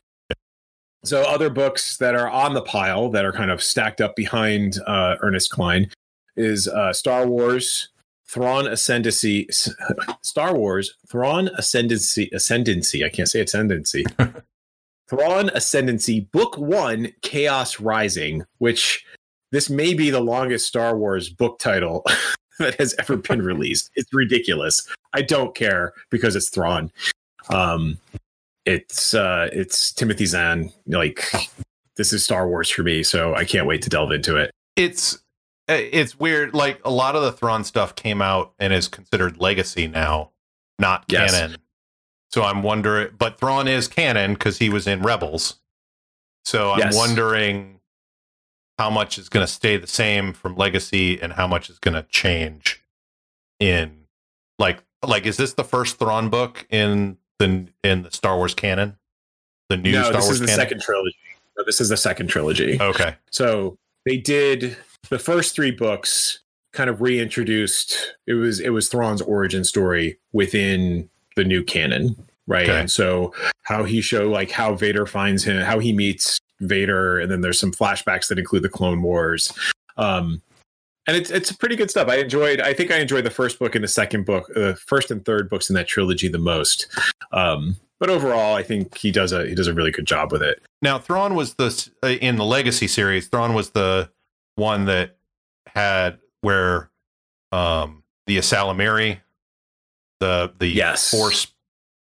So 1.05 1.23
other 1.23 1.51
books 1.51 1.99
that 1.99 2.17
are 2.17 2.29
on 2.29 2.55
the 2.55 2.63
pile 2.63 3.09
that 3.11 3.25
are 3.25 3.33
kind 3.33 3.53
of 3.53 3.63
stacked 3.63 4.01
up 4.01 4.17
behind 4.17 4.79
uh, 4.89 5.15
Ernest 5.21 5.51
Cline 5.51 5.89
is 6.37 6.67
uh, 6.67 6.93
Star 6.93 7.29
Wars, 7.29 7.91
Thrawn 8.29 8.67
Ascendancy, 8.67 9.49
Star 10.23 10.55
Wars, 10.55 10.95
Thrawn 11.09 11.49
Ascendancy, 11.57 12.29
Ascendancy. 12.33 13.05
I 13.05 13.09
can't 13.09 13.29
say 13.29 13.41
Ascendancy. 13.41 14.05
Thrawn 15.09 15.51
Ascendancy, 15.51 16.21
Book 16.33 16.59
One, 16.59 17.13
Chaos 17.23 17.79
Rising, 17.79 18.45
which 18.59 19.05
this 19.53 19.71
may 19.71 19.95
be 19.95 20.11
the 20.11 20.21
longest 20.21 20.67
Star 20.67 20.97
Wars 20.97 21.29
book 21.29 21.59
title 21.59 22.05
that 22.59 22.75
has 22.81 22.95
ever 22.99 23.17
been 23.17 23.43
released. 23.43 23.91
It's 23.95 24.13
ridiculous. 24.13 24.87
I 25.13 25.23
don't 25.23 25.55
care 25.55 25.93
because 26.11 26.35
it's 26.35 26.49
Thrawn. 26.49 26.91
Um, 27.49 27.99
it's 28.65 29.15
uh, 29.15 29.49
it's 29.53 29.93
Timothy 29.93 30.27
Zahn. 30.27 30.73
Like 30.87 31.25
this 31.97 32.13
is 32.13 32.25
Star 32.25 32.49
Wars 32.49 32.69
for 32.69 32.83
me, 32.83 33.05
so 33.05 33.35
I 33.35 33.45
can't 33.45 33.67
wait 33.67 33.83
to 33.83 33.89
delve 33.89 34.11
into 34.11 34.37
it. 34.37 34.51
It's 34.75 35.19
Uh, 35.69 35.75
it's 35.75 36.19
weird. 36.19 36.55
Like 36.55 36.81
a 36.85 36.91
lot 36.91 37.17
of 37.17 37.23
the 37.23 37.33
Thrawn 37.33 37.65
stuff 37.65 37.95
came 37.95 38.23
out 38.23 38.53
and 38.59 38.73
is 38.73 38.89
considered 38.89 39.41
legacy 39.41 39.89
now, 39.89 40.31
not 40.79 41.05
yes. 41.09 41.33
canon. 41.33 41.57
So 42.31 42.43
I'm 42.43 42.63
wondering, 42.63 43.11
but 43.19 43.39
Thrawn 43.39 43.67
is 43.67 43.89
canon 43.89 44.35
because 44.35 44.59
he 44.59 44.69
was 44.69 44.87
in 44.87 45.03
Rebels. 45.03 45.57
So 46.45 46.73
I'm 46.73 46.79
yes. 46.79 46.97
wondering 46.97 47.81
how 48.79 48.91
much 48.91 49.19
is 49.19 49.29
going 49.29 49.45
to 49.45 49.53
stay 49.53 49.77
the 49.77 49.87
same 49.87 50.33
from 50.33 50.55
legacy 50.55 51.21
and 51.21 51.33
how 51.33 51.47
much 51.47 51.71
is 51.71 51.79
going 51.79 51.95
to 51.95 52.03
change 52.03 52.83
in 53.59 54.05
like 54.59 54.83
like 55.05 55.27
is 55.27 55.37
this 55.37 55.55
the 55.55 55.65
first 55.65 55.99
Thrawn 55.99 56.29
book 56.29 56.67
in 56.71 57.17
the 57.39 57.67
in 57.83 58.03
the 58.03 58.11
Star 58.11 58.37
Wars 58.37 58.55
canon? 58.55 58.97
The 59.69 59.77
new 59.77 59.93
no, 59.93 60.03
Star 60.03 60.13
this 60.15 60.25
Wars 60.25 60.35
is 60.35 60.41
the 60.41 60.47
canon? 60.47 60.61
second 60.61 60.81
trilogy. 60.83 61.17
No, 61.57 61.65
this 61.65 61.81
is 61.81 61.89
the 61.89 61.97
second 61.97 62.29
trilogy. 62.29 62.81
Okay. 62.81 63.17
So 63.31 63.79
they 64.05 64.19
did 64.19 64.77
the 65.11 65.19
first 65.19 65.55
three 65.55 65.71
books 65.71 66.41
kind 66.73 66.91
of 66.91 67.01
reintroduced 67.01 68.17
it 68.27 68.35
was 68.35 68.61
it 68.61 68.71
was 68.71 68.89
Thrawn's 68.89 69.23
origin 69.23 69.65
story 69.65 70.19
within 70.33 71.09
the 71.37 71.45
new 71.45 71.65
canon, 71.65 72.17
right? 72.47 72.69
Okay. 72.69 72.81
And 72.81 72.91
so 72.91 73.33
how 73.63 73.85
he 73.85 74.01
show 74.01 74.29
like 74.29 74.51
how 74.51 74.75
Vader 74.75 75.07
finds 75.07 75.45
him, 75.45 75.63
how 75.63 75.79
he 75.79 75.93
meets 75.93 76.39
Vader, 76.61 77.19
and 77.19 77.31
then 77.31 77.41
there's 77.41 77.59
some 77.59 77.73
flashbacks 77.73 78.29
that 78.29 78.39
include 78.39 78.63
the 78.63 78.69
Clone 78.69 79.03
Wars. 79.03 79.53
Um, 79.97 80.43
and 81.07 81.17
it's 81.17 81.31
it's 81.31 81.53
pretty 81.53 81.77
good 81.77 81.91
stuff. 81.91 82.09
I 82.09 82.17
enjoyed. 82.17 82.61
I 82.61 82.75
think 82.75 82.91
I 82.91 82.99
enjoyed 82.99 83.25
the 83.25 83.31
first 83.31 83.59
book 83.59 83.75
and 83.75 83.85
the 83.85 83.89
second 83.89 84.27
book, 84.27 84.47
the 84.55 84.71
uh, 84.71 84.75
first 84.75 85.11
and 85.11 85.25
third 85.25 85.49
books 85.49 85.71
in 85.71 85.75
that 85.75 85.87
trilogy 85.87 86.29
the 86.29 86.39
most. 86.39 86.89
Um, 87.33 87.77
but 87.99 88.11
overall, 88.11 88.55
I 88.55 88.63
think 88.63 88.99
he 88.99 89.11
does 89.11 89.33
a 89.33 89.47
he 89.47 89.55
does 89.55 89.69
a 89.69 89.75
really 89.75 89.93
good 89.93 90.07
job 90.07 90.33
with 90.33 90.43
it. 90.43 90.61
Now, 90.83 90.99
Thrawn 90.99 91.35
was 91.35 91.55
the 91.55 91.91
uh, 92.03 92.09
in 92.09 92.37
the 92.37 92.45
Legacy 92.45 92.89
series. 92.89 93.29
Thrawn 93.29 93.55
was 93.55 93.71
the 93.71 94.11
one 94.57 94.87
that 94.87 95.17
had 95.67 96.19
where 96.41 96.91
um, 97.53 98.03
the 98.27 98.39
ysalamiri, 98.39 99.21
the 100.21 100.53
the 100.59 100.67
yes. 100.67 101.11
force 101.11 101.47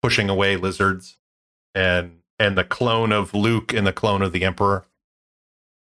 pushing 0.01 0.29
away 0.29 0.57
lizards, 0.57 1.17
and 1.74 2.19
and 2.39 2.57
the 2.57 2.63
clone 2.63 3.12
of 3.12 3.33
Luke 3.33 3.74
and 3.74 3.85
the 3.85 3.93
clone 3.93 4.21
of 4.21 4.31
the 4.31 4.43
Emperor. 4.43 4.85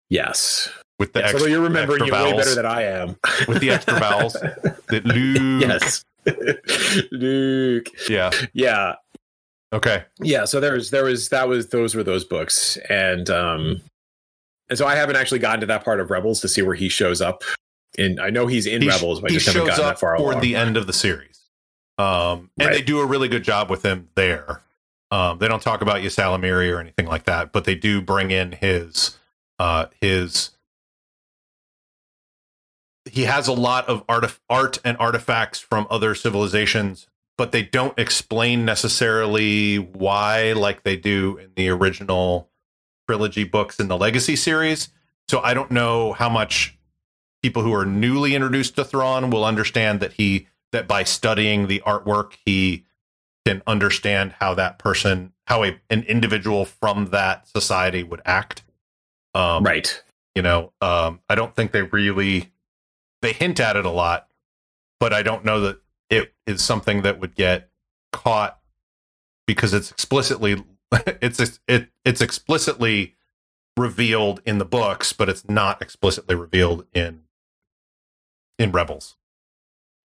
Yes. 0.08 0.68
With 0.98 1.12
the 1.14 1.20
yes, 1.20 1.32
extra, 1.32 1.50
you're 1.50 1.62
remembering 1.62 2.06
it 2.06 2.12
way 2.12 2.32
better 2.32 2.54
than 2.54 2.66
I 2.66 2.82
am. 2.82 3.16
With 3.48 3.60
the 3.60 3.70
extra 3.70 3.98
vowels. 3.98 4.32
that 4.88 5.04
Luke. 5.04 5.62
Yes. 5.62 6.04
Luke. 7.12 7.86
Yeah. 8.08 8.30
Yeah. 8.52 8.96
Okay. 9.72 10.04
Yeah. 10.20 10.44
So 10.44 10.60
there 10.60 10.74
was 10.74 10.90
there 10.90 11.04
was 11.04 11.30
that 11.30 11.48
was 11.48 11.68
those 11.68 11.94
were 11.94 12.02
those 12.02 12.24
books, 12.24 12.76
and 12.90 13.30
um, 13.30 13.80
and 14.70 14.78
so 14.78 14.86
I 14.86 14.94
haven't 14.94 15.16
actually 15.16 15.40
gotten 15.40 15.60
to 15.60 15.66
that 15.66 15.84
part 15.84 16.00
of 16.00 16.10
Rebels 16.10 16.40
to 16.40 16.48
see 16.48 16.62
where 16.62 16.76
he 16.76 16.88
shows 16.88 17.20
up. 17.20 17.42
And 17.98 18.20
I 18.20 18.30
know 18.30 18.46
he's 18.46 18.66
in 18.66 18.82
he, 18.82 18.88
Rebels, 18.88 19.20
but 19.20 19.32
I 19.32 19.34
just 19.34 19.46
haven't 19.46 19.66
gotten 19.66 19.84
that 19.84 19.98
far 19.98 20.16
toward 20.16 20.40
the 20.40 20.54
end 20.54 20.76
of 20.76 20.86
the 20.86 20.92
series. 20.92 21.48
Um, 21.98 22.50
and 22.58 22.68
right. 22.68 22.72
they 22.72 22.80
do 22.80 23.00
a 23.00 23.04
really 23.04 23.28
good 23.28 23.42
job 23.42 23.68
with 23.68 23.84
him 23.84 24.08
there. 24.14 24.62
Um, 25.10 25.38
they 25.38 25.48
don't 25.48 25.60
talk 25.60 25.82
about 25.82 26.02
ysalamiri 26.02 26.72
or 26.72 26.80
anything 26.80 27.06
like 27.06 27.24
that, 27.24 27.50
but 27.50 27.64
they 27.64 27.74
do 27.74 28.00
bring 28.00 28.30
in 28.30 28.52
his 28.52 29.18
uh, 29.58 29.86
his. 30.00 30.50
He 33.10 33.24
has 33.24 33.48
a 33.48 33.52
lot 33.52 33.88
of 33.88 34.04
art, 34.08 34.38
art 34.48 34.78
and 34.84 34.96
artifacts 34.98 35.58
from 35.58 35.88
other 35.90 36.14
civilizations, 36.14 37.08
but 37.36 37.50
they 37.50 37.62
don't 37.62 37.98
explain 37.98 38.64
necessarily 38.64 39.76
why, 39.76 40.52
like 40.52 40.84
they 40.84 40.96
do 40.96 41.38
in 41.38 41.50
the 41.56 41.70
original 41.70 42.49
trilogy 43.10 43.42
books 43.42 43.80
in 43.80 43.88
the 43.88 43.98
Legacy 43.98 44.36
series. 44.36 44.88
So 45.26 45.40
I 45.40 45.52
don't 45.52 45.72
know 45.72 46.12
how 46.12 46.28
much 46.28 46.78
people 47.42 47.64
who 47.64 47.74
are 47.74 47.84
newly 47.84 48.36
introduced 48.36 48.76
to 48.76 48.84
Thrawn 48.84 49.30
will 49.30 49.44
understand 49.44 49.98
that 49.98 50.12
he 50.12 50.46
that 50.70 50.86
by 50.86 51.02
studying 51.02 51.66
the 51.66 51.82
artwork 51.84 52.34
he 52.44 52.84
can 53.44 53.62
understand 53.66 54.36
how 54.38 54.54
that 54.54 54.78
person 54.78 55.32
how 55.48 55.64
a 55.64 55.80
an 55.90 56.04
individual 56.04 56.64
from 56.64 57.06
that 57.06 57.48
society 57.48 58.04
would 58.04 58.22
act. 58.24 58.62
Um, 59.34 59.64
right. 59.64 60.00
You 60.36 60.42
know, 60.42 60.72
um, 60.80 61.18
I 61.28 61.34
don't 61.34 61.56
think 61.56 61.72
they 61.72 61.82
really 61.82 62.52
they 63.22 63.32
hint 63.32 63.58
at 63.58 63.74
it 63.74 63.84
a 63.84 63.90
lot, 63.90 64.28
but 65.00 65.12
I 65.12 65.24
don't 65.24 65.44
know 65.44 65.62
that 65.62 65.80
it 66.10 66.32
is 66.46 66.62
something 66.62 67.02
that 67.02 67.18
would 67.18 67.34
get 67.34 67.70
caught 68.12 68.60
because 69.48 69.74
it's 69.74 69.90
explicitly 69.90 70.62
it's 71.20 71.60
it 71.68 71.88
it's 72.04 72.20
explicitly 72.20 73.16
revealed 73.76 74.40
in 74.44 74.58
the 74.58 74.64
books, 74.64 75.12
but 75.12 75.28
it's 75.28 75.48
not 75.48 75.80
explicitly 75.80 76.34
revealed 76.34 76.84
in 76.92 77.22
in 78.58 78.72
Rebels. 78.72 79.16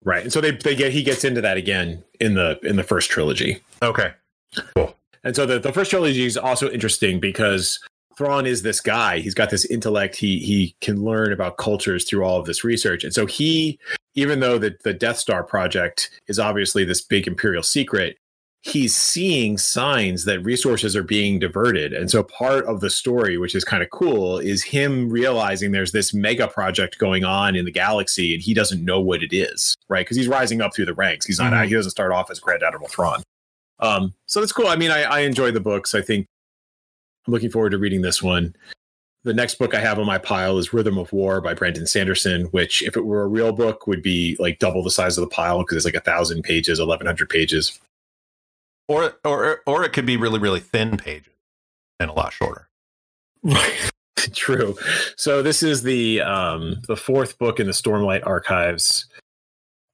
Right. 0.04 0.24
And 0.24 0.32
so 0.32 0.40
they 0.40 0.52
they 0.52 0.76
get 0.76 0.92
he 0.92 1.04
gets 1.04 1.24
into 1.24 1.42
that 1.42 1.58
again 1.58 2.04
in 2.20 2.36
the 2.36 2.60
in 2.64 2.76
the 2.76 2.84
first 2.84 3.10
trilogy. 3.10 3.62
Okay. 3.82 4.14
Cool. 4.76 4.96
And 5.24 5.36
so 5.36 5.46
the, 5.46 5.60
the 5.60 5.74
first 5.74 5.90
trilogy 5.90 6.26
is 6.26 6.38
also 6.38 6.70
interesting 6.70 7.20
because 7.20 7.80
Thrawn 8.16 8.46
is 8.46 8.62
this 8.62 8.80
guy. 8.80 9.20
He's 9.20 9.34
got 9.34 9.50
this 9.50 9.66
intellect. 9.66 10.16
He 10.16 10.40
he 10.40 10.76
can 10.80 11.04
learn 11.04 11.34
about 11.34 11.58
cultures 11.58 12.08
through 12.08 12.24
all 12.24 12.40
of 12.40 12.46
this 12.46 12.64
research. 12.64 13.04
And 13.04 13.14
so 13.14 13.26
he, 13.26 13.80
even 14.14 14.40
though 14.40 14.58
the, 14.58 14.78
the 14.84 14.94
Death 14.94 15.18
Star 15.18 15.44
project 15.44 16.12
is 16.28 16.40
obviously 16.40 16.86
this 16.86 17.02
big 17.02 17.28
imperial 17.28 17.64
secret, 17.64 18.18
he's 18.66 18.96
seeing 18.96 19.60
signs 19.60 20.26
that 20.26 20.40
resources 20.40 20.96
are 20.96 21.04
being 21.04 21.38
diverted. 21.38 21.94
And 21.94 22.10
so 22.10 22.24
part 22.24 22.66
of 22.66 22.80
the 22.80 22.90
story, 22.90 23.38
which 23.38 23.54
is 23.54 23.64
kind 23.64 23.84
of 23.84 23.92
cool, 23.92 24.40
is 24.40 24.64
him 24.64 25.08
realizing 25.08 25.72
there's 25.72 25.92
this 25.92 26.16
mega 26.16 26.48
project 26.48 26.98
going 26.98 27.24
on 27.24 27.56
in 27.56 27.66
the 27.66 27.72
galaxy 27.72 28.34
and 28.34 28.42
he 28.42 28.56
doesn't 28.56 28.84
know 28.84 29.00
what 29.00 29.22
it 29.22 29.36
is, 29.36 29.78
right? 29.88 30.04
Because 30.04 30.18
he's 30.18 30.28
rising 30.28 30.62
up 30.62 30.74
through 30.74 30.86
the 30.86 30.96
ranks. 30.96 31.28
He's 31.28 31.38
not, 31.38 31.54
mm-hmm. 31.54 31.68
he 31.68 31.76
doesn't 31.76 31.92
start 31.92 32.12
off 32.12 32.32
as 32.32 32.40
Grand 32.40 32.64
Admiral 32.64 32.88
Thrawn. 32.88 33.22
Um, 33.80 34.16
so 34.26 34.40
that's 34.40 34.52
cool. 34.52 34.68
I 34.68 34.78
mean, 34.78 34.90
I, 34.90 35.04
I 35.04 35.20
enjoy 35.20 35.52
the 35.52 35.60
books. 35.60 35.94
I 35.94 36.02
think 36.02 36.26
I'm 37.28 37.34
looking 37.34 37.52
forward 37.52 37.70
to 37.72 37.78
reading 37.78 38.02
this 38.02 38.24
one. 38.24 38.56
The 39.26 39.34
next 39.34 39.56
book 39.56 39.76
I 39.76 39.80
have 39.80 40.00
on 40.00 40.08
my 40.08 40.18
pile 40.18 40.58
is 40.58 40.74
Rhythm 40.74 40.98
of 40.98 41.14
War 41.14 41.40
by 41.40 41.54
Brandon 41.54 41.86
Sanderson, 41.86 42.46
which, 42.46 42.82
if 42.84 42.96
it 42.96 43.06
were 43.06 43.24
a 43.24 43.28
real 43.28 43.52
book, 43.52 43.86
would 43.86 44.02
be 44.02 44.36
like 44.40 44.60
double 44.60 44.84
the 44.84 44.92
size 44.92 45.18
of 45.18 45.24
the 45.24 45.30
pile 45.30 45.60
because 45.60 45.78
it's 45.78 45.86
like 45.86 45.96
a 45.96 46.00
thousand 46.00 46.44
pages, 46.44 46.80
1100 46.80 47.28
pages 47.28 47.80
or 48.88 49.18
or 49.24 49.62
or 49.66 49.84
it 49.84 49.94
could 49.94 50.06
be 50.06 50.18
really 50.18 50.40
really 50.40 50.60
thin 50.60 50.98
pages 50.98 51.34
and 52.00 52.10
a 52.10 52.14
lot 52.14 52.34
shorter. 52.34 52.70
True. 54.34 54.76
So 55.16 55.42
this 55.42 55.64
is 55.64 55.84
the 55.84 56.22
um 56.22 56.82
the 56.88 56.96
fourth 56.96 57.38
book 57.38 57.60
in 57.60 57.68
the 57.68 57.74
Stormlight 57.74 58.26
archives. 58.26 59.08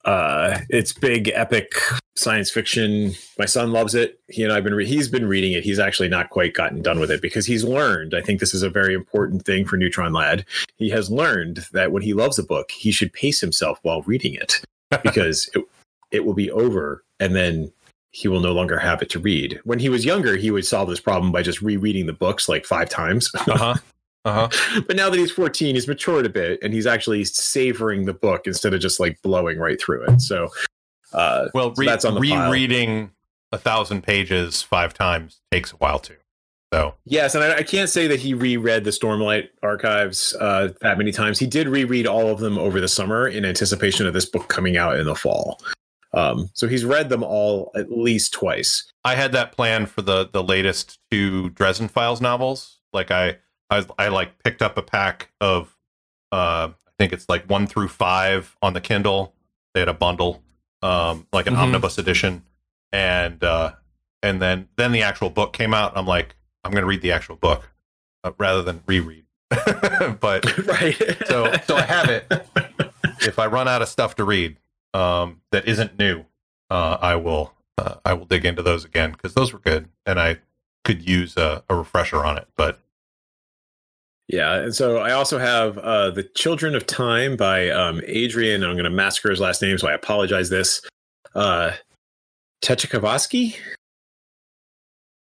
Uh 0.06 0.60
it's 0.70 0.94
big 0.94 1.30
epic 1.34 1.74
science 2.16 2.50
fiction. 2.50 3.14
My 3.38 3.46
son 3.46 3.72
loves 3.72 3.96
it. 3.96 4.20
He 4.30 4.44
and 4.44 4.52
I've 4.52 4.64
been 4.64 4.74
re- 4.74 4.86
he's 4.86 5.10
been 5.10 5.28
reading 5.28 5.54
it. 5.54 5.64
He's 5.64 5.80
actually 5.80 6.10
not 6.10 6.30
quite 6.30 6.54
gotten 6.54 6.82
done 6.82 7.00
with 7.00 7.12
it 7.12 7.22
because 7.22 7.46
he's 7.46 7.64
learned. 7.64 8.14
I 8.14 8.22
think 8.22 8.40
this 8.40 8.54
is 8.54 8.64
a 8.64 8.70
very 8.70 8.94
important 8.94 9.46
thing 9.46 9.66
for 9.66 9.78
Neutron 9.78 10.14
Lad. 10.14 10.46
He 10.78 10.90
has 10.90 11.12
learned 11.12 11.68
that 11.74 11.92
when 11.92 12.04
he 12.04 12.14
loves 12.14 12.40
a 12.40 12.44
book, 12.44 12.72
he 12.72 12.92
should 12.92 13.14
pace 13.14 13.42
himself 13.42 13.80
while 13.84 14.02
reading 14.04 14.34
it 14.34 14.62
because 15.04 15.50
it, 15.54 15.66
it 16.12 16.26
will 16.26 16.34
be 16.34 16.52
over 16.52 17.04
and 17.20 17.36
then 17.36 17.72
he 18.12 18.28
will 18.28 18.42
no 18.42 18.52
longer 18.52 18.78
have 18.78 19.02
it 19.02 19.10
to 19.10 19.20
read. 19.20 19.60
When 19.64 19.80
he 19.80 19.90
was 19.90 20.06
younger, 20.06 20.36
he 20.36 20.52
would 20.52 20.66
solve 20.66 20.90
this 20.90 21.00
problem 21.00 21.32
by 21.32 21.42
just 21.42 21.62
rereading 21.62 22.06
the 22.06 22.14
books 22.14 22.50
like 22.50 22.66
five 22.66 22.90
times. 22.90 23.32
uh-huh. 23.48 23.76
Uh-huh. 24.24 24.82
But 24.86 24.96
now 24.96 25.10
that 25.10 25.18
he's 25.18 25.32
14, 25.32 25.74
he's 25.74 25.88
matured 25.88 26.26
a 26.26 26.30
bit 26.30 26.60
and 26.62 26.74
he's 26.74 26.86
actually 26.86 27.24
savoring 27.24 28.06
the 28.06 28.14
book 28.14 28.46
instead 28.46 28.74
of 28.74 28.80
just 28.80 29.00
like 29.00 29.20
blowing 29.24 29.58
right 29.58 29.82
through 29.82 30.04
it. 30.06 30.22
So, 30.22 30.50
uh, 31.14 31.48
well, 31.56 31.74
re- 31.76 31.86
so 31.86 31.92
that's 31.92 32.06
on 32.06 32.16
the 32.16 32.22
rereading 32.22 33.08
pile. 33.08 33.14
a 33.54 33.58
thousand 33.58 34.04
pages 34.04 34.62
five 34.62 34.94
times 34.94 35.42
takes 35.52 35.72
a 35.74 35.78
while 35.78 35.98
too. 35.98 36.18
So 36.74 36.94
yes, 37.04 37.36
and 37.36 37.44
I, 37.44 37.58
I, 37.58 37.64
can't 37.64 37.90
say 37.90 38.08
that 38.08 38.20
he 38.20 38.34
reread 38.34 38.86
the 38.86 38.92
Stormlight 38.92 39.50
archives 39.62 40.34
uh, 40.40 40.70
that 40.80 40.98
many 40.98 41.12
times. 41.12 41.38
He 41.38 41.46
did 41.46 41.68
reread 41.68 42.08
all 42.08 42.30
of 42.30 42.40
them 42.40 42.58
over 42.58 42.80
the 42.80 42.88
summer 42.88 43.28
in 43.28 43.44
anticipation 43.44 44.08
of 44.08 44.14
this 44.14 44.26
book 44.26 44.48
coming 44.48 44.78
out 44.78 44.98
in 44.98 45.06
the 45.06 45.16
fall. 45.16 45.60
Um, 46.14 46.50
so 46.54 46.68
he's 46.68 46.84
read 46.84 47.10
them 47.10 47.24
all 47.24 47.72
at 47.76 47.92
least 47.92 48.34
twice. 48.34 48.92
I 49.06 49.16
had 49.16 49.32
that 49.32 49.54
plan 49.54 49.86
for 49.86 50.02
the 50.02 50.30
the 50.32 50.44
latest 50.44 51.00
two 51.10 51.50
Dresden 51.52 51.88
Files 51.88 52.22
novels. 52.22 52.80
Like 52.94 53.12
I 53.12 53.38
I, 53.70 53.86
I 53.98 54.08
like 54.10 54.44
picked 54.44 54.62
up 54.62 54.78
a 54.78 54.82
pack 54.82 55.32
of 55.40 55.76
uh, 56.32 56.70
I 56.72 56.92
think 57.00 57.14
it's 57.14 57.30
like 57.30 57.50
one 57.50 57.68
through 57.68 57.88
five 57.88 58.56
on 58.62 58.74
the 58.74 58.82
Kindle. 58.82 59.34
They 59.74 59.80
had 59.80 59.90
a 59.90 59.94
bundle, 59.94 60.44
um, 60.82 61.28
like 61.32 61.48
an 61.48 61.54
mm-hmm. 61.54 61.64
omnibus 61.64 61.98
edition, 61.98 62.44
and 62.92 63.42
uh, 63.44 63.74
and 64.22 64.42
then 64.42 64.68
then 64.76 64.92
the 64.92 65.04
actual 65.04 65.30
book 65.30 65.54
came 65.54 65.74
out. 65.74 65.94
I'm 65.96 66.06
like, 66.06 66.36
I'm 66.64 66.72
going 66.72 66.84
to 66.84 66.88
read 66.88 67.02
the 67.02 67.14
actual 67.14 67.38
book 67.38 67.70
uh, 68.24 68.32
rather 68.38 68.62
than 68.62 68.84
reread. 68.86 69.26
but 69.50 70.58
right, 70.68 70.96
so 71.26 71.54
so 71.66 71.76
I 71.76 71.84
have 71.84 72.10
it. 72.10 72.32
If 73.24 73.38
I 73.38 73.46
run 73.46 73.68
out 73.68 73.84
of 73.84 73.88
stuff 73.88 74.16
to 74.16 74.24
read, 74.24 74.58
um, 74.94 75.42
that 75.52 75.68
isn't 75.68 75.98
new, 75.98 76.26
uh, 76.70 76.98
I 77.02 77.16
will 77.16 77.54
uh, 77.78 77.96
I 78.06 78.14
will 78.14 78.26
dig 78.26 78.46
into 78.46 78.62
those 78.62 78.86
again 78.86 79.12
because 79.12 79.34
those 79.34 79.54
were 79.54 79.60
good, 79.60 79.90
and 80.06 80.20
I 80.20 80.40
could 80.84 81.08
use 81.08 81.38
a, 81.38 81.64
a, 81.70 81.76
refresher 81.76 82.24
on 82.24 82.38
it. 82.38 82.48
But 82.56 82.80
yeah, 84.28 84.56
and 84.56 84.76
so 84.76 84.98
I 84.98 85.12
also 85.12 85.38
have 85.38 85.78
uh, 85.78 86.12
the 86.12 86.24
Children 86.24 86.76
of 86.76 86.86
Time 86.86 87.36
by 87.36 87.70
um, 87.70 88.02
Adrian. 88.06 88.64
I'm 88.64 88.74
going 88.74 88.84
to 88.86 88.90
massacre 88.90 89.30
his 89.30 89.40
last 89.40 89.62
name, 89.62 89.78
so 89.78 89.88
I 89.88 89.94
apologize. 89.94 90.50
This 90.50 90.82
uh. 91.36 91.72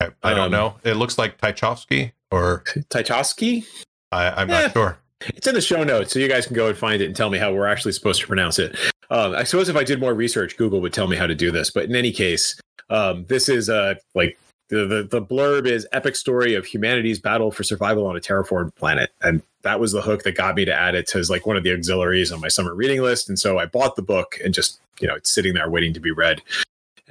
I, 0.01 0.09
I 0.23 0.33
don't 0.33 0.45
um, 0.45 0.51
know. 0.51 0.75
It 0.83 0.95
looks 0.95 1.17
like 1.17 1.39
Tchaikovsky 1.39 2.13
or 2.31 2.63
Tchaikovsky. 2.91 3.65
I, 4.11 4.41
am 4.41 4.47
not 4.47 4.63
eh, 4.65 4.69
sure. 4.69 4.97
It's 5.21 5.47
in 5.47 5.55
the 5.55 5.61
show 5.61 5.83
notes, 5.83 6.13
so 6.13 6.19
you 6.19 6.27
guys 6.27 6.45
can 6.45 6.55
go 6.55 6.67
and 6.67 6.77
find 6.77 7.01
it 7.01 7.05
and 7.05 7.15
tell 7.15 7.29
me 7.29 7.37
how 7.37 7.53
we're 7.53 7.67
actually 7.67 7.91
supposed 7.91 8.21
to 8.21 8.27
pronounce 8.27 8.59
it. 8.59 8.77
Um, 9.09 9.33
I 9.33 9.43
suppose 9.43 9.69
if 9.69 9.75
I 9.75 9.83
did 9.83 9.99
more 9.99 10.13
research, 10.13 10.57
Google 10.57 10.81
would 10.81 10.93
tell 10.93 11.07
me 11.07 11.17
how 11.17 11.27
to 11.27 11.35
do 11.35 11.51
this. 11.51 11.71
But 11.71 11.85
in 11.85 11.95
any 11.95 12.11
case, 12.11 12.59
um, 12.89 13.25
this 13.25 13.49
is 13.49 13.69
uh, 13.69 13.95
like 14.13 14.37
the, 14.69 14.85
the, 14.85 15.03
the 15.03 15.21
blurb 15.21 15.65
is 15.65 15.87
epic 15.91 16.15
story 16.15 16.53
of 16.53 16.65
humanity's 16.65 17.19
battle 17.19 17.51
for 17.51 17.63
survival 17.63 18.05
on 18.05 18.15
a 18.15 18.19
terraformed 18.19 18.75
planet, 18.75 19.11
and 19.21 19.41
that 19.63 19.79
was 19.79 19.91
the 19.91 20.01
hook 20.01 20.23
that 20.23 20.35
got 20.35 20.55
me 20.55 20.63
to 20.65 20.73
add 20.73 20.95
it 20.95 21.07
to 21.07 21.21
like 21.29 21.45
one 21.45 21.57
of 21.57 21.63
the 21.63 21.73
auxiliaries 21.73 22.31
on 22.31 22.39
my 22.39 22.47
summer 22.47 22.73
reading 22.73 23.01
list. 23.01 23.27
And 23.27 23.37
so 23.37 23.57
I 23.57 23.65
bought 23.65 23.95
the 23.95 24.01
book 24.01 24.37
and 24.43 24.53
just 24.53 24.79
you 24.99 25.07
know 25.07 25.15
it's 25.15 25.33
sitting 25.33 25.53
there 25.53 25.69
waiting 25.69 25.93
to 25.93 25.99
be 25.99 26.11
read. 26.11 26.41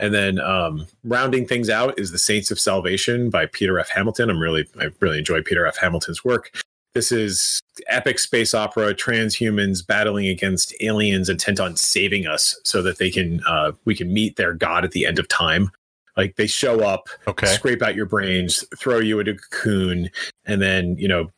And 0.00 0.14
then 0.14 0.38
um, 0.38 0.86
rounding 1.02 1.46
things 1.46 1.68
out 1.68 1.98
is 1.98 2.12
the 2.12 2.18
Saints 2.18 2.52
of 2.52 2.60
Salvation 2.60 3.30
by 3.30 3.46
Peter 3.46 3.80
F. 3.80 3.88
Hamilton. 3.88 4.30
I'm 4.30 4.38
really 4.38 4.66
I 4.80 4.90
really 5.00 5.18
enjoy 5.18 5.42
Peter 5.42 5.66
F. 5.66 5.76
Hamilton's 5.76 6.24
work. 6.24 6.52
This 6.94 7.12
is 7.12 7.60
epic 7.88 8.18
space 8.18 8.54
opera, 8.54 8.94
transhumans 8.94 9.86
battling 9.86 10.26
against 10.26 10.74
aliens 10.80 11.28
intent 11.28 11.60
on 11.60 11.76
saving 11.76 12.26
us 12.26 12.58
so 12.64 12.82
that 12.82 12.98
they 12.98 13.10
can 13.10 13.42
uh, 13.46 13.72
we 13.84 13.94
can 13.94 14.12
meet 14.12 14.36
their 14.36 14.54
god 14.54 14.84
at 14.84 14.92
the 14.92 15.06
end 15.06 15.18
of 15.18 15.28
time. 15.28 15.70
Like 16.16 16.36
they 16.36 16.48
show 16.48 16.80
up, 16.80 17.08
okay. 17.28 17.46
scrape 17.46 17.82
out 17.82 17.94
your 17.94 18.06
brains, 18.06 18.64
throw 18.76 18.98
you 18.98 19.20
into 19.20 19.32
a 19.32 19.36
cocoon, 19.36 20.10
and 20.46 20.60
then 20.60 20.96
you 20.98 21.06
know 21.06 21.30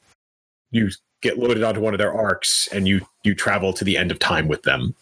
you 0.70 0.90
get 1.20 1.38
loaded 1.38 1.62
onto 1.62 1.80
one 1.80 1.92
of 1.92 1.98
their 1.98 2.14
arcs 2.14 2.66
and 2.72 2.88
you 2.88 3.00
you 3.22 3.34
travel 3.34 3.72
to 3.74 3.84
the 3.84 3.96
end 3.96 4.10
of 4.10 4.18
time 4.18 4.48
with 4.48 4.62
them. 4.62 4.94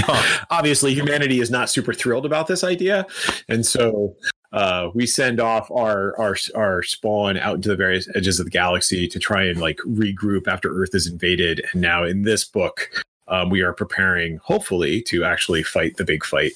Obviously, 0.50 0.94
humanity 0.94 1.40
is 1.40 1.50
not 1.50 1.68
super 1.68 1.92
thrilled 1.92 2.24
about 2.24 2.46
this 2.46 2.64
idea, 2.64 3.06
and 3.48 3.66
so 3.66 4.14
uh, 4.56 4.90
we 4.94 5.06
send 5.06 5.38
off 5.38 5.70
our 5.70 6.18
our 6.18 6.34
our 6.54 6.82
spawn 6.82 7.36
out 7.36 7.56
into 7.56 7.68
the 7.68 7.76
various 7.76 8.08
edges 8.16 8.40
of 8.40 8.46
the 8.46 8.50
galaxy 8.50 9.06
to 9.06 9.18
try 9.18 9.44
and 9.44 9.60
like 9.60 9.76
regroup 9.80 10.48
after 10.48 10.70
Earth 10.70 10.94
is 10.94 11.06
invaded. 11.06 11.62
And 11.72 11.82
now 11.82 12.04
in 12.04 12.22
this 12.22 12.46
book, 12.46 13.04
um, 13.28 13.50
we 13.50 13.60
are 13.60 13.74
preparing, 13.74 14.38
hopefully, 14.38 15.02
to 15.02 15.24
actually 15.24 15.62
fight 15.62 15.98
the 15.98 16.04
big 16.04 16.24
fight. 16.24 16.52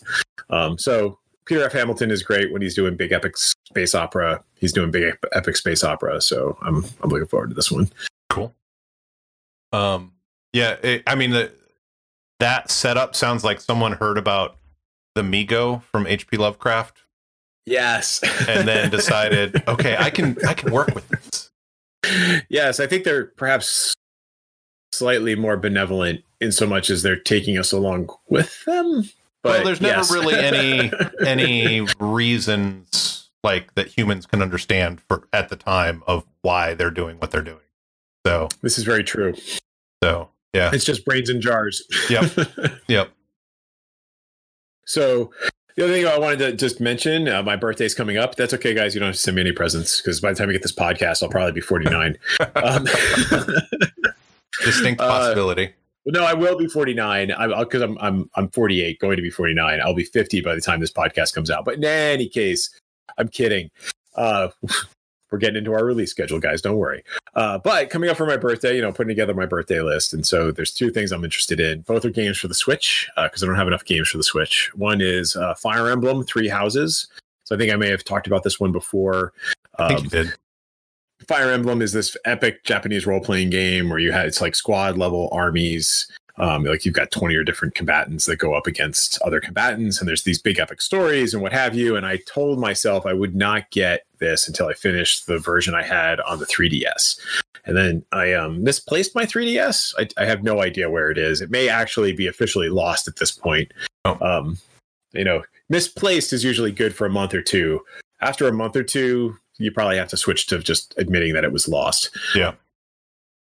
Um, 0.49 0.79
so 0.79 1.19
Peter 1.45 1.63
F. 1.63 1.73
Hamilton 1.73 2.11
is 2.11 2.23
great 2.23 2.51
when 2.51 2.63
he's 2.63 2.75
doing 2.75 2.97
big 2.97 3.13
epic 3.13 3.37
space 3.37 3.95
opera. 3.95 4.43
He's 4.55 4.73
doing 4.73 4.91
big 4.91 5.15
epic 5.33 5.57
space 5.57 5.85
opera. 5.85 6.23
So 6.23 6.57
I'm 6.63 6.83
I'm 7.03 7.11
looking 7.11 7.29
forward 7.29 7.51
to 7.51 7.55
this 7.55 7.71
one. 7.71 7.91
Cool. 8.31 8.55
Um. 9.75 10.13
Yeah. 10.55 10.77
It, 10.83 11.03
I 11.07 11.17
mean 11.17 11.33
the 11.33 11.53
that 12.39 12.71
setup 12.71 13.15
sounds 13.15 13.45
like 13.45 13.61
someone 13.61 13.93
heard 13.93 14.17
about 14.17 14.57
the 15.15 15.23
Mi-Go 15.23 15.83
from 15.93 16.07
H.P. 16.07 16.39
Lovecraft 16.39 17.03
Yes. 17.67 18.21
and 18.49 18.67
then 18.67 18.91
decided, 18.91 19.63
okay, 19.69 19.97
I 19.99 20.11
can 20.11 20.37
I 20.47 20.55
can 20.55 20.73
work 20.73 20.95
with 20.95 21.09
this. 21.09 21.51
Yes, 22.49 22.81
I 22.81 22.87
think 22.87 23.05
they're 23.05 23.27
perhaps 23.27 23.95
slightly 24.93 25.35
more 25.35 25.57
benevolent 25.57 26.25
in 26.41 26.53
so 26.53 26.67
much 26.67 26.91
as 26.91 27.03
they're 27.03 27.19
taking 27.19 27.59
us 27.59 27.73
along 27.73 28.09
with 28.29 28.65
them. 28.65 29.05
But 29.43 29.51
well, 29.51 29.65
there's 29.65 29.81
yes. 29.81 30.11
never 30.11 30.21
really 30.23 30.39
any 30.39 30.93
any 31.27 31.87
reasons 31.99 33.31
like 33.43 33.75
that 33.75 33.89
humans 33.89 34.27
can 34.27 34.43
understand 34.43 35.01
for 35.01 35.27
at 35.33 35.49
the 35.49 35.57
time 35.57 36.03
of 36.07 36.27
why 36.43 36.75
they're 36.75 36.91
doing 36.91 37.17
what 37.19 37.31
they're 37.31 37.41
doing. 37.43 37.59
So 38.27 38.49
this 38.63 38.77
is 38.77 38.85
very 38.85 39.05
true. 39.05 39.35
So 40.03 40.29
yeah, 40.53 40.71
it's 40.73 40.85
just 40.85 41.05
brains 41.05 41.31
in 41.31 41.41
jars. 41.41 41.83
Yep. 42.09 42.33
Yep. 42.89 43.13
So 44.85 45.31
the 45.77 45.85
other 45.85 45.93
thing 45.93 46.07
I 46.07 46.19
wanted 46.19 46.39
to 46.39 46.53
just 46.53 46.81
mention, 46.81 47.29
uh, 47.29 47.43
my 47.43 47.57
birthday's 47.57 47.95
coming 47.95 48.17
up. 48.17 48.37
That's 48.37 48.55
okay, 48.55 48.75
guys. 48.75 48.95
You 48.95 49.01
don't 49.01 49.09
have 49.09 49.17
to 49.17 49.21
send 49.21 49.37
me 49.37 49.43
any 49.43 49.53
presents 49.53 50.01
because 50.01 50.21
by 50.21 50.33
the 50.33 50.39
time 50.39 50.49
we 50.49 50.55
get 50.55 50.63
this 50.63 50.73
podcast, 50.73 51.23
I'll 51.23 51.29
probably 51.29 51.53
be 51.53 51.61
49. 51.61 52.19
um, 52.57 52.85
Distinct 54.65 55.01
uh, 55.01 55.09
possibility. 55.09 55.67
Uh, 55.67 55.71
no, 56.07 56.25
I 56.25 56.35
will 56.35 56.57
be 56.59 56.67
49 56.67 57.33
because 57.59 57.83
I'm, 57.83 57.97
I'm 58.01 58.31
I'm 58.35 58.51
48, 58.51 58.99
going 58.99 59.17
to 59.17 59.23
be 59.23 59.31
49. 59.31 59.81
I'll 59.81 59.95
be 59.95 60.05
50 60.05 60.41
by 60.41 60.55
the 60.55 60.61
time 60.61 60.81
this 60.81 60.93
podcast 60.93 61.35
comes 61.35 61.51
out. 61.51 61.65
But 61.65 61.75
in 61.75 61.85
any 61.85 62.29
case, 62.29 62.71
I'm 63.19 63.29
kidding. 63.29 63.71
Uh, 64.17 64.49
we're 65.31 65.39
getting 65.39 65.57
into 65.57 65.73
our 65.73 65.85
release 65.85 66.11
schedule, 66.11 66.41
guys. 66.41 66.61
Don't 66.61 66.77
worry. 66.77 67.05
Uh, 67.35 67.59
but 67.59 67.91
coming 67.91 68.11
up 68.11 68.17
for 68.17 68.27
my 68.27 68.37
birthday, 68.37 68.77
you 68.77 68.83
know, 68.83 68.93
putting 68.93 69.09
together 69.09 69.35
my 69.35 69.47
birthday 69.47 69.81
list, 69.81 70.13
and 70.13 70.27
so 70.27 70.51
there's 70.51 70.73
two 70.73 70.91
things 70.91 71.13
I'm 71.13 71.25
interested 71.25 71.61
in. 71.61 71.83
Both 71.83 72.05
are 72.05 72.11
games 72.11 72.39
for 72.39 72.49
the 72.49 72.55
Switch 72.55 73.09
because 73.17 73.43
uh, 73.43 73.47
I 73.47 73.49
don't 73.49 73.57
have 73.57 73.69
enough 73.69 73.85
games 73.85 74.09
for 74.09 74.17
the 74.17 74.25
Switch. 74.25 74.71
One 74.75 75.01
is 75.01 75.37
uh, 75.37 75.55
Fire 75.55 75.89
Emblem 75.89 76.25
Three 76.25 76.49
Houses. 76.49 77.07
So 77.45 77.55
I 77.55 77.59
think 77.59 77.73
I 77.73 77.77
may 77.77 77.89
have 77.89 78.05
talked 78.05 78.27
about 78.27 78.45
this 78.45 78.61
one 78.61 78.73
before. 78.73 79.33
Um, 79.79 79.87
I 79.87 79.89
think 79.89 80.05
you 80.05 80.11
did. 80.11 80.35
Fire 81.27 81.51
Emblem 81.51 81.83
is 81.83 81.93
this 81.93 82.17
epic 82.25 82.65
Japanese 82.65 83.07
role 83.07 83.21
playing 83.21 83.51
game 83.51 83.91
where 83.91 83.99
you 83.99 84.11
had 84.11 84.27
it's 84.27 84.41
like 84.41 84.55
squad 84.55 84.97
level 84.97 85.29
armies 85.33 86.11
um, 86.41 86.65
like 86.65 86.87
you've 86.87 86.95
got 86.95 87.11
20 87.11 87.37
or 87.37 87.45
different 87.45 87.75
combatants 87.75 88.25
that 88.25 88.37
go 88.37 88.55
up 88.55 88.67
against 88.67 89.21
other 89.23 89.41
combatants, 89.41 90.01
and 90.01 90.09
there's 90.09 90.25
these 90.25 90.41
big 90.41 90.59
epic 90.59 90.81
stories 90.81 91.35
and 91.35 91.43
what 91.43 91.53
have 91.53 91.75
you. 91.75 91.97
And 91.97 92.07
I 92.07 92.17
told 92.27 92.59
myself 92.59 93.05
I 93.05 93.13
would 93.13 93.37
not 93.37 93.71
get 93.71 94.07
this 94.21 94.49
until 94.49 94.67
I 94.67 94.73
finished 94.73 95.27
the 95.27 95.39
version 95.39 95.75
I 95.75 95.83
had 95.83 96.19
on 96.21 96.39
the 96.39 96.47
3DS. 96.47 97.21
And 97.67 97.77
then 97.77 98.05
I 98.11 98.33
um, 98.33 98.65
misplaced 98.65 99.15
my 99.15 99.27
3DS. 99.27 99.95
I, 99.99 100.23
I, 100.23 100.25
have 100.25 100.43
no 100.43 100.63
idea 100.63 100.89
where 100.89 101.11
it 101.11 101.19
is. 101.19 101.43
It 101.43 101.51
may 101.51 101.69
actually 101.69 102.15
be 102.15 102.27
officially 102.27 102.71
lost 102.71 103.07
at 103.07 103.17
this 103.17 103.31
point. 103.31 103.73
Oh. 104.07 104.17
Um, 104.23 104.59
you 105.13 105.25
know, 105.25 105.43
misplaced 105.69 106.33
is 106.33 106.43
usually 106.43 106.73
good 106.73 106.95
for 106.95 107.07
a 107.07 107.11
month 107.11 107.35
or 107.35 107.43
two. 107.43 107.83
After 108.23 108.49
a 108.49 108.53
month 108.53 108.77
or 108.77 108.83
two, 108.83 109.37
you 109.59 109.71
probably 109.71 109.99
have 109.99 110.09
to 110.09 110.17
switch 110.17 110.47
to 110.47 110.59
just 110.61 110.95
admitting 110.97 111.35
that 111.35 111.45
it 111.45 111.53
was 111.53 111.69
lost. 111.69 112.17
Yeah. 112.35 112.55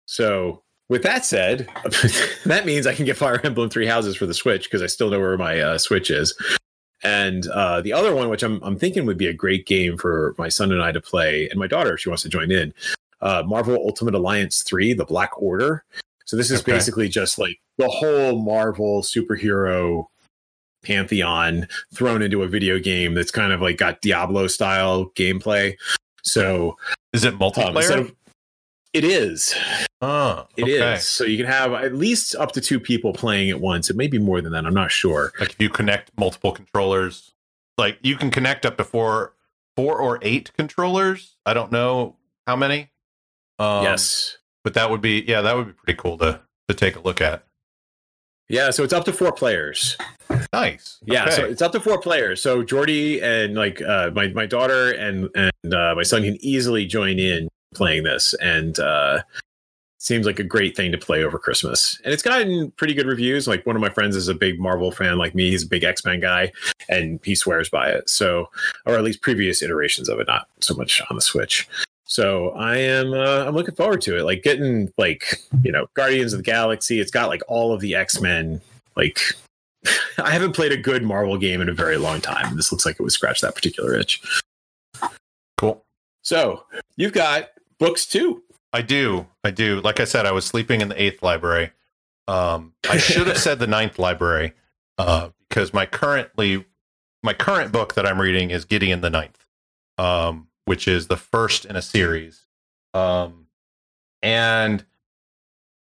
So 0.06 0.62
with 0.88 1.02
that 1.02 1.24
said, 1.24 1.68
that 2.44 2.64
means 2.64 2.86
I 2.86 2.94
can 2.94 3.04
get 3.04 3.16
Fire 3.16 3.40
Emblem 3.44 3.70
Three 3.70 3.86
Houses 3.86 4.16
for 4.16 4.26
the 4.26 4.34
Switch 4.34 4.64
because 4.64 4.82
I 4.82 4.86
still 4.86 5.10
know 5.10 5.20
where 5.20 5.36
my 5.36 5.60
uh, 5.60 5.78
Switch 5.78 6.10
is. 6.10 6.34
And 7.02 7.46
uh, 7.48 7.80
the 7.82 7.92
other 7.92 8.14
one, 8.14 8.28
which 8.28 8.42
I'm 8.42 8.62
I'm 8.62 8.78
thinking 8.78 9.06
would 9.06 9.18
be 9.18 9.26
a 9.26 9.32
great 9.32 9.66
game 9.66 9.96
for 9.96 10.34
my 10.38 10.48
son 10.48 10.72
and 10.72 10.82
I 10.82 10.92
to 10.92 11.00
play, 11.00 11.48
and 11.48 11.58
my 11.58 11.66
daughter 11.66 11.94
if 11.94 12.00
she 12.00 12.08
wants 12.08 12.22
to 12.22 12.28
join 12.28 12.50
in, 12.50 12.72
uh, 13.20 13.42
Marvel 13.46 13.76
Ultimate 13.76 14.14
Alliance 14.14 14.62
Three: 14.62 14.92
The 14.92 15.04
Black 15.04 15.30
Order. 15.40 15.84
So 16.24 16.36
this 16.36 16.50
is 16.50 16.60
okay. 16.60 16.72
basically 16.72 17.08
just 17.08 17.38
like 17.38 17.60
the 17.78 17.88
whole 17.88 18.40
Marvel 18.40 19.02
superhero 19.02 20.06
pantheon 20.82 21.68
thrown 21.92 22.22
into 22.22 22.42
a 22.42 22.48
video 22.48 22.78
game 22.78 23.14
that's 23.14 23.30
kind 23.30 23.52
of 23.52 23.60
like 23.60 23.76
got 23.76 24.00
Diablo 24.00 24.46
style 24.46 25.06
gameplay. 25.14 25.76
So 26.22 26.76
is 27.12 27.24
it 27.24 27.38
multiplayer? 27.38 27.98
Um, 27.98 28.16
it 28.96 29.04
is. 29.04 29.54
Oh, 30.00 30.46
it 30.56 30.62
okay. 30.62 30.94
is. 30.94 31.06
So 31.06 31.24
you 31.24 31.36
can 31.36 31.46
have 31.46 31.74
at 31.74 31.94
least 31.94 32.34
up 32.36 32.52
to 32.52 32.62
two 32.62 32.80
people 32.80 33.12
playing 33.12 33.50
at 33.50 33.60
once. 33.60 33.90
It 33.90 33.96
may 33.96 34.06
be 34.06 34.18
more 34.18 34.40
than 34.40 34.52
that. 34.52 34.64
I'm 34.64 34.74
not 34.74 34.90
sure. 34.90 35.32
Like 35.38 35.50
if 35.50 35.60
you 35.60 35.68
connect 35.68 36.10
multiple 36.18 36.52
controllers, 36.52 37.34
like 37.76 37.98
you 38.02 38.16
can 38.16 38.30
connect 38.30 38.64
up 38.64 38.78
to 38.78 38.84
four, 38.84 39.34
four 39.76 40.00
or 40.00 40.18
eight 40.22 40.50
controllers. 40.56 41.36
I 41.44 41.52
don't 41.52 41.70
know 41.70 42.16
how 42.46 42.56
many. 42.56 42.90
Um, 43.58 43.84
yes, 43.84 44.38
but 44.64 44.72
that 44.74 44.90
would 44.90 45.02
be 45.02 45.24
yeah, 45.26 45.42
that 45.42 45.54
would 45.56 45.66
be 45.66 45.72
pretty 45.72 45.98
cool 45.98 46.16
to 46.18 46.40
to 46.68 46.74
take 46.74 46.96
a 46.96 47.00
look 47.00 47.20
at. 47.20 47.44
Yeah, 48.48 48.70
so 48.70 48.82
it's 48.82 48.92
up 48.92 49.04
to 49.06 49.12
four 49.12 49.32
players. 49.32 49.96
Nice. 50.52 51.00
Yeah, 51.04 51.24
okay. 51.24 51.32
so 51.32 51.44
it's 51.44 51.62
up 51.62 51.72
to 51.72 51.80
four 51.80 52.00
players. 52.00 52.40
So 52.40 52.62
Jordy 52.62 53.20
and 53.20 53.54
like 53.54 53.82
uh, 53.82 54.10
my 54.14 54.28
my 54.28 54.46
daughter 54.46 54.92
and 54.92 55.28
and 55.34 55.74
uh, 55.74 55.94
my 55.94 56.02
son 56.02 56.22
can 56.22 56.36
easily 56.40 56.86
join 56.86 57.18
in 57.18 57.48
playing 57.74 58.04
this, 58.04 58.34
and 58.34 58.78
uh, 58.78 59.22
seems 59.98 60.26
like 60.26 60.38
a 60.38 60.44
great 60.44 60.76
thing 60.76 60.92
to 60.92 60.98
play 60.98 61.24
over 61.24 61.38
Christmas. 61.38 62.00
And 62.04 62.12
it's 62.12 62.22
gotten 62.22 62.70
pretty 62.72 62.94
good 62.94 63.06
reviews. 63.06 63.48
Like 63.48 63.66
one 63.66 63.76
of 63.76 63.82
my 63.82 63.88
friends 63.88 64.14
is 64.16 64.28
a 64.28 64.34
big 64.34 64.60
Marvel 64.60 64.90
fan, 64.90 65.18
like 65.18 65.34
me. 65.34 65.50
He's 65.50 65.64
a 65.64 65.68
big 65.68 65.84
X 65.84 66.04
Men 66.04 66.20
guy, 66.20 66.52
and 66.88 67.20
he 67.24 67.34
swears 67.34 67.68
by 67.68 67.88
it. 67.88 68.08
So, 68.08 68.48
or 68.86 68.94
at 68.94 69.04
least 69.04 69.22
previous 69.22 69.62
iterations 69.62 70.08
of 70.08 70.20
it, 70.20 70.26
not 70.26 70.48
so 70.60 70.74
much 70.74 71.02
on 71.10 71.16
the 71.16 71.22
Switch. 71.22 71.68
So 72.04 72.50
I 72.50 72.76
am 72.76 73.12
uh, 73.12 73.44
I'm 73.46 73.54
looking 73.54 73.74
forward 73.74 74.00
to 74.02 74.16
it. 74.16 74.22
Like 74.22 74.42
getting 74.42 74.92
like 74.96 75.42
you 75.62 75.72
know 75.72 75.86
Guardians 75.94 76.32
of 76.32 76.38
the 76.38 76.44
Galaxy. 76.44 77.00
It's 77.00 77.10
got 77.10 77.28
like 77.28 77.42
all 77.48 77.72
of 77.72 77.80
the 77.80 77.94
X 77.94 78.20
Men. 78.20 78.60
Like 78.96 79.20
I 80.18 80.30
haven't 80.30 80.52
played 80.54 80.72
a 80.72 80.76
good 80.76 81.02
Marvel 81.02 81.36
game 81.36 81.60
in 81.60 81.68
a 81.68 81.74
very 81.74 81.96
long 81.96 82.20
time. 82.20 82.56
This 82.56 82.70
looks 82.70 82.86
like 82.86 82.96
it 82.98 83.02
would 83.02 83.12
scratch 83.12 83.40
that 83.40 83.54
particular 83.54 83.94
itch. 83.94 84.22
Cool. 85.58 85.84
So 86.22 86.64
you've 86.96 87.12
got 87.12 87.48
books 87.78 88.06
too. 88.06 88.42
I 88.72 88.82
do. 88.82 89.26
I 89.42 89.50
do. 89.50 89.80
Like 89.80 90.00
I 90.00 90.04
said, 90.04 90.26
I 90.26 90.32
was 90.32 90.44
sleeping 90.44 90.80
in 90.80 90.88
the 90.88 91.00
eighth 91.00 91.22
library. 91.22 91.72
Um, 92.28 92.74
I 92.88 92.98
should 92.98 93.26
have 93.26 93.38
said 93.46 93.58
the 93.58 93.66
ninth 93.66 93.98
library 93.98 94.52
uh, 94.98 95.30
because 95.48 95.72
my 95.72 95.86
currently 95.86 96.64
my 97.22 97.32
current 97.32 97.72
book 97.72 97.94
that 97.94 98.06
I'm 98.06 98.20
reading 98.20 98.50
is 98.50 98.64
Gideon 98.64 99.00
the 99.00 99.10
Ninth, 99.10 99.46
um, 99.98 100.48
which 100.64 100.86
is 100.86 101.08
the 101.08 101.16
first 101.16 101.64
in 101.64 101.74
a 101.74 101.82
series, 101.82 102.46
um, 102.94 103.46
and 104.22 104.84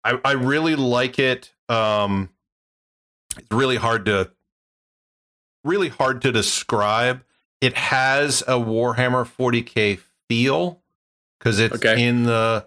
I, 0.04 0.20
I 0.24 0.32
really 0.32 0.76
like 0.76 1.18
it. 1.18 1.52
Um, 1.68 2.30
it's 3.36 3.50
really 3.50 3.76
hard 3.76 4.04
to 4.06 4.30
really 5.64 5.88
hard 5.88 6.22
to 6.22 6.32
describe. 6.32 7.24
It 7.60 7.74
has 7.74 8.42
a 8.42 8.54
Warhammer 8.54 9.26
40k 9.26 10.00
feel 10.28 10.82
because 11.44 11.58
it's 11.58 11.74
okay. 11.74 12.02
in 12.02 12.24
the 12.24 12.66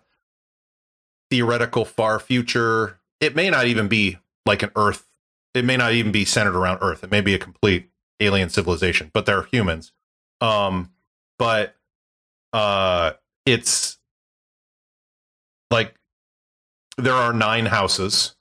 theoretical 1.32 1.84
far 1.84 2.20
future. 2.20 3.00
It 3.20 3.36
may 3.36 3.50
not 3.50 3.66
even 3.66 3.88
be 3.88 4.18
like 4.46 4.62
an 4.62 4.70
Earth. 4.76 5.08
It 5.56 5.66
may 5.66 5.78
not 5.78 5.94
even 5.94 6.12
be 6.12 6.24
centered 6.24 6.56
around 6.56 6.80
Earth. 6.82 7.04
It 7.04 7.10
may 7.10 7.22
be 7.22 7.34
a 7.34 7.40
complete 7.40 7.90
alien 8.20 8.50
civilization, 8.50 9.10
but 9.13 9.26
they're 9.26 9.44
humans. 9.44 9.94
Um, 10.42 10.92
but 11.40 11.76
uh, 12.54 13.13
it's 13.48 13.98
like 15.72 15.96
there 16.98 17.16
are 17.16 17.34
nine 17.34 17.66
houses. 17.66 18.36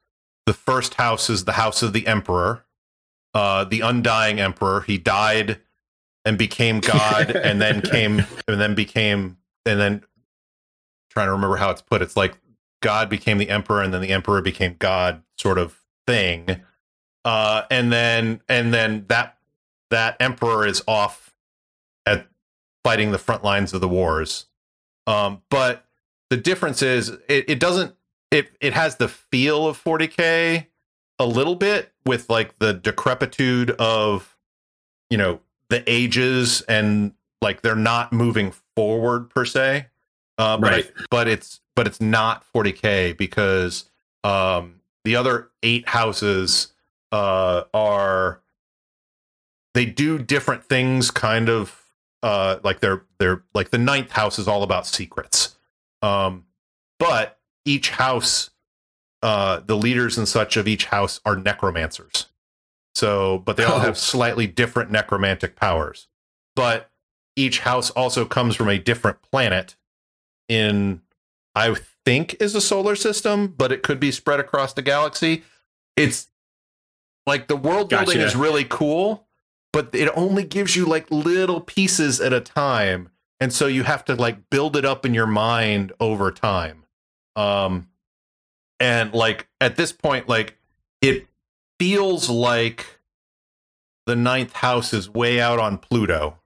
The 0.45 0.53
first 0.53 0.95
house 0.95 1.31
is 1.31 1.47
the 1.47 1.53
house 1.53 1.83
of 1.83 1.95
the 1.95 2.07
emperor, 2.07 2.67
uh, 3.33 3.65
the 3.65 3.81
undying 3.81 4.39
emperor. 4.39 4.83
He 4.83 4.99
died 4.99 5.61
and 6.27 6.37
became 6.37 6.81
God, 6.81 7.31
and 7.31 7.61
then 7.61 7.81
came 7.91 8.27
and 8.47 8.61
then 8.61 8.75
became 8.75 9.39
and 9.65 9.81
then 9.81 10.05
trying 11.17 11.29
to 11.29 11.33
remember 11.33 11.57
how 11.57 11.71
it's 11.71 11.81
put. 11.81 12.03
It's 12.03 12.15
like 12.15 12.39
God 12.83 13.09
became 13.09 13.39
the 13.39 13.49
emperor, 13.49 13.81
and 13.81 13.95
then 13.95 14.03
the 14.03 14.11
emperor 14.11 14.43
became 14.43 14.77
God, 14.79 15.23
sort 15.39 15.57
of 15.57 15.81
thing. 16.07 16.61
Uh, 17.25 17.63
and 17.71 17.91
then 17.91 18.43
and 18.51 18.75
then 18.75 19.07
that 19.09 19.39
that 19.91 20.19
emperor 20.21 20.67
is 20.67 20.83
off 20.87 21.35
at 22.05 22.27
fighting 22.85 23.13
the 23.13 23.19
front 23.19 23.43
lines 23.43 23.73
of 23.73 23.81
the 23.81 23.89
wars. 23.89 24.45
Um, 25.07 25.41
but 25.49 25.87
the 26.29 26.37
difference 26.37 26.83
is 26.83 27.09
it, 27.31 27.49
it 27.49 27.61
doesn't 27.61 27.95
it 28.31 28.51
it 28.61 28.75
has 28.75 28.97
the 28.97 29.09
feel 29.09 29.67
of 29.67 29.83
40k 29.83 30.67
a 31.19 31.27
little 31.27 31.55
bit 31.55 31.95
with 32.05 32.29
like 32.29 32.59
the 32.59 32.75
decrepitude 32.75 33.71
of 33.71 34.37
you 35.09 35.17
know 35.17 35.41
the 35.71 35.83
ages 35.91 36.61
and 36.63 37.15
like 37.41 37.63
they're 37.63 37.75
not 37.75 38.13
moving 38.13 38.53
forward 38.77 39.31
per 39.31 39.47
se 39.47 39.87
uh, 40.39 40.57
but 40.59 40.71
right. 40.71 40.93
but 41.11 41.29
it's 41.29 41.61
but 41.75 41.87
it's 41.87 42.01
not 42.01 42.45
40k 42.55 43.17
because 43.17 43.89
um, 44.25 44.81
the 45.05 45.17
other 45.17 45.51
eight 45.63 45.89
houses 45.89 46.73
uh, 47.13 47.63
are 47.73 48.41
they 49.75 49.87
do 49.87 50.19
different 50.19 50.65
things, 50.65 51.11
kind 51.11 51.49
of 51.49 51.83
uh, 52.23 52.59
like 52.65 52.81
they're 52.81 53.03
they're 53.19 53.43
like 53.55 53.71
the 53.71 53.79
ninth 53.79 54.11
house 54.11 54.39
is 54.39 54.49
all 54.49 54.63
about 54.63 54.87
secrets, 54.87 55.57
um, 56.03 56.45
but 56.99 57.39
each 57.65 57.91
house, 57.91 58.51
uh, 59.23 59.61
the 59.61 59.77
leaders 59.77 60.17
and 60.19 60.29
such 60.29 60.57
of 60.57 60.67
each 60.67 60.87
house 60.87 61.21
are 61.25 61.37
necromancers. 61.37 62.27
So, 62.95 63.39
but 63.45 63.59
they 63.59 63.65
all 63.65 63.77
oh. 63.77 63.81
have 63.81 63.99
slightly 63.99 64.47
different 64.47 64.91
necromantic 64.91 65.57
powers. 65.57 66.09
But 66.55 66.91
each 67.37 67.61
house 67.61 67.91
also 67.91 68.25
comes 68.25 68.57
from 68.57 68.71
a 68.71 68.79
different 68.79 69.21
planet 69.21 69.77
in 70.49 71.03
I 71.55 71.75
think 72.05 72.37
is 72.41 72.55
a 72.55 72.61
solar 72.61 72.95
system, 72.95 73.49
but 73.49 73.73
it 73.73 73.83
could 73.83 73.99
be 73.99 74.13
spread 74.13 74.41
across 74.41 74.73
the 74.73 74.83
galaxy. 74.83 75.43
It's 75.97 76.29
like 77.27 77.49
the 77.49 77.57
world 77.57 77.89
building 77.89 78.21
is 78.21 78.37
really 78.37 78.65
cool, 78.65 79.27
but 79.73 79.91
it 79.93 80.11
only 80.15 80.45
gives 80.45 80.77
you 80.77 80.87
like 80.87 81.11
little 81.11 81.61
pieces 81.61 82.21
at 82.21 82.33
a 82.33 82.41
time. 82.41 83.11
And 83.41 83.53
so 83.53 83.67
you 83.67 83.83
have 83.83 84.05
to 84.07 84.15
like 84.15 84.49
build 84.51 84.77
it 84.77 84.85
up 84.85 85.05
in 85.05 85.13
your 85.13 85.27
mind 85.27 85.93
over 86.01 86.31
time. 86.31 86.85
Um 87.35 87.89
and 88.79 89.13
like 89.13 89.49
at 89.61 89.77
this 89.77 89.93
point, 89.93 90.29
like 90.29 90.57
it 91.01 91.27
feels 91.79 92.31
like 92.31 93.01
the 94.07 94.17
ninth 94.17 94.53
house 94.53 94.93
is 94.93 95.11
way 95.11 95.41
out 95.41 95.59
on 95.59 95.79
Pluto. 95.79 96.39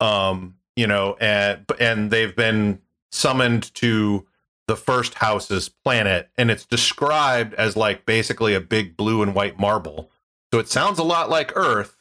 Um 0.00 0.57
you 0.78 0.86
know, 0.86 1.16
and 1.20 1.66
and 1.80 2.12
they've 2.12 2.36
been 2.36 2.80
summoned 3.10 3.74
to 3.74 4.24
the 4.68 4.76
first 4.76 5.14
house's 5.14 5.68
planet, 5.68 6.30
and 6.38 6.52
it's 6.52 6.64
described 6.64 7.52
as 7.54 7.76
like 7.76 8.06
basically 8.06 8.54
a 8.54 8.60
big 8.60 8.96
blue 8.96 9.20
and 9.20 9.34
white 9.34 9.58
marble. 9.58 10.08
So 10.54 10.60
it 10.60 10.68
sounds 10.68 11.00
a 11.00 11.02
lot 11.02 11.28
like 11.28 11.50
Earth, 11.56 11.96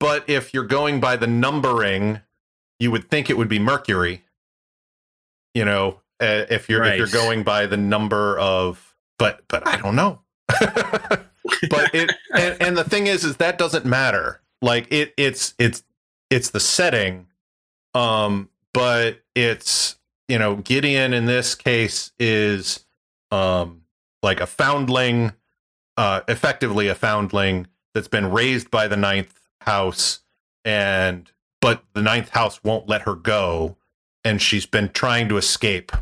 but 0.00 0.28
if 0.28 0.52
you're 0.52 0.66
going 0.66 0.98
by 0.98 1.14
the 1.14 1.28
numbering, 1.28 2.22
you 2.80 2.90
would 2.90 3.08
think 3.08 3.30
it 3.30 3.38
would 3.38 3.48
be 3.48 3.60
Mercury. 3.60 4.24
You 5.54 5.64
know, 5.64 6.00
uh, 6.20 6.46
if 6.50 6.68
you're 6.68 6.80
right. 6.80 6.94
if 6.94 6.98
you're 6.98 7.22
going 7.22 7.44
by 7.44 7.66
the 7.66 7.76
number 7.76 8.36
of, 8.36 8.96
but 9.16 9.42
but 9.46 9.64
I 9.68 9.76
don't 9.76 9.94
know. 9.94 10.22
but 10.48 11.94
it 11.94 12.10
and, 12.34 12.60
and 12.60 12.76
the 12.76 12.84
thing 12.84 13.06
is, 13.06 13.22
is 13.22 13.36
that 13.36 13.58
doesn't 13.58 13.84
matter. 13.84 14.40
Like 14.60 14.88
it, 14.90 15.14
it's 15.16 15.54
it's 15.56 15.84
it's 16.30 16.50
the 16.50 16.60
setting, 16.60 17.26
um, 17.94 18.48
but 18.72 19.20
it's 19.34 19.96
you 20.28 20.38
know 20.38 20.56
Gideon 20.56 21.12
in 21.12 21.26
this 21.26 21.54
case 21.54 22.12
is 22.18 22.84
um 23.30 23.82
like 24.22 24.40
a 24.40 24.46
foundling, 24.46 25.32
uh, 25.96 26.20
effectively 26.28 26.88
a 26.88 26.94
foundling 26.94 27.66
that's 27.94 28.08
been 28.08 28.30
raised 28.30 28.70
by 28.70 28.86
the 28.86 28.96
ninth 28.96 29.40
house, 29.62 30.20
and 30.64 31.30
but 31.60 31.82
the 31.94 32.02
ninth 32.02 32.30
house 32.30 32.62
won't 32.62 32.88
let 32.88 33.02
her 33.02 33.14
go, 33.14 33.76
and 34.24 34.40
she's 34.40 34.66
been 34.66 34.88
trying 34.90 35.28
to 35.28 35.36
escape 35.36 35.92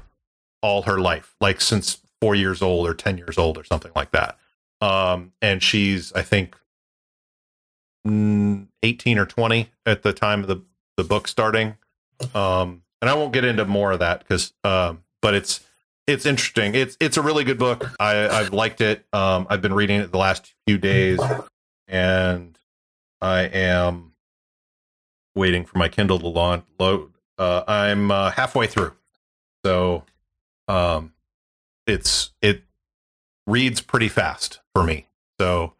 all 0.62 0.82
her 0.82 0.98
life, 0.98 1.34
like 1.40 1.60
since 1.60 1.98
four 2.20 2.34
years 2.34 2.62
old 2.62 2.86
or 2.88 2.94
ten 2.94 3.18
years 3.18 3.38
old 3.38 3.56
or 3.56 3.64
something 3.64 3.92
like 3.94 4.10
that. 4.10 4.36
Um, 4.80 5.32
and 5.40 5.62
she's 5.62 6.12
I 6.12 6.22
think 6.22 6.56
mm, 8.06 8.66
eighteen 8.82 9.18
or 9.18 9.26
twenty 9.26 9.70
at 9.86 10.02
the 10.02 10.12
time 10.12 10.40
of 10.40 10.48
the 10.48 10.62
the 10.98 11.04
book 11.04 11.28
starting. 11.28 11.76
Um, 12.34 12.82
and 13.00 13.08
I 13.08 13.14
won't 13.14 13.32
get 13.32 13.44
into 13.44 13.64
more 13.64 13.92
of 13.92 14.00
that 14.00 14.18
because, 14.18 14.52
um, 14.64 15.04
but 15.22 15.32
it's 15.32 15.64
it's 16.06 16.26
interesting. 16.26 16.74
It's 16.74 16.96
it's 17.00 17.16
a 17.16 17.22
really 17.22 17.44
good 17.44 17.58
book. 17.58 17.90
I 18.00 18.28
I've 18.28 18.52
liked 18.52 18.80
it. 18.80 19.06
Um, 19.12 19.46
I've 19.48 19.62
been 19.62 19.72
reading 19.72 20.00
it 20.00 20.10
the 20.10 20.18
last 20.18 20.52
few 20.66 20.76
days, 20.76 21.20
and 21.86 22.58
I 23.22 23.42
am 23.42 24.12
waiting 25.34 25.64
for 25.64 25.78
my 25.78 25.88
Kindle 25.88 26.18
to 26.18 26.26
load. 26.78 27.12
Uh, 27.38 27.62
I'm 27.68 28.10
uh, 28.10 28.32
halfway 28.32 28.66
through, 28.66 28.94
so 29.64 30.04
um, 30.66 31.12
it's 31.86 32.30
it 32.42 32.64
reads 33.46 33.80
pretty 33.80 34.08
fast 34.08 34.58
for 34.74 34.82
me. 34.82 35.06
So 35.40 35.74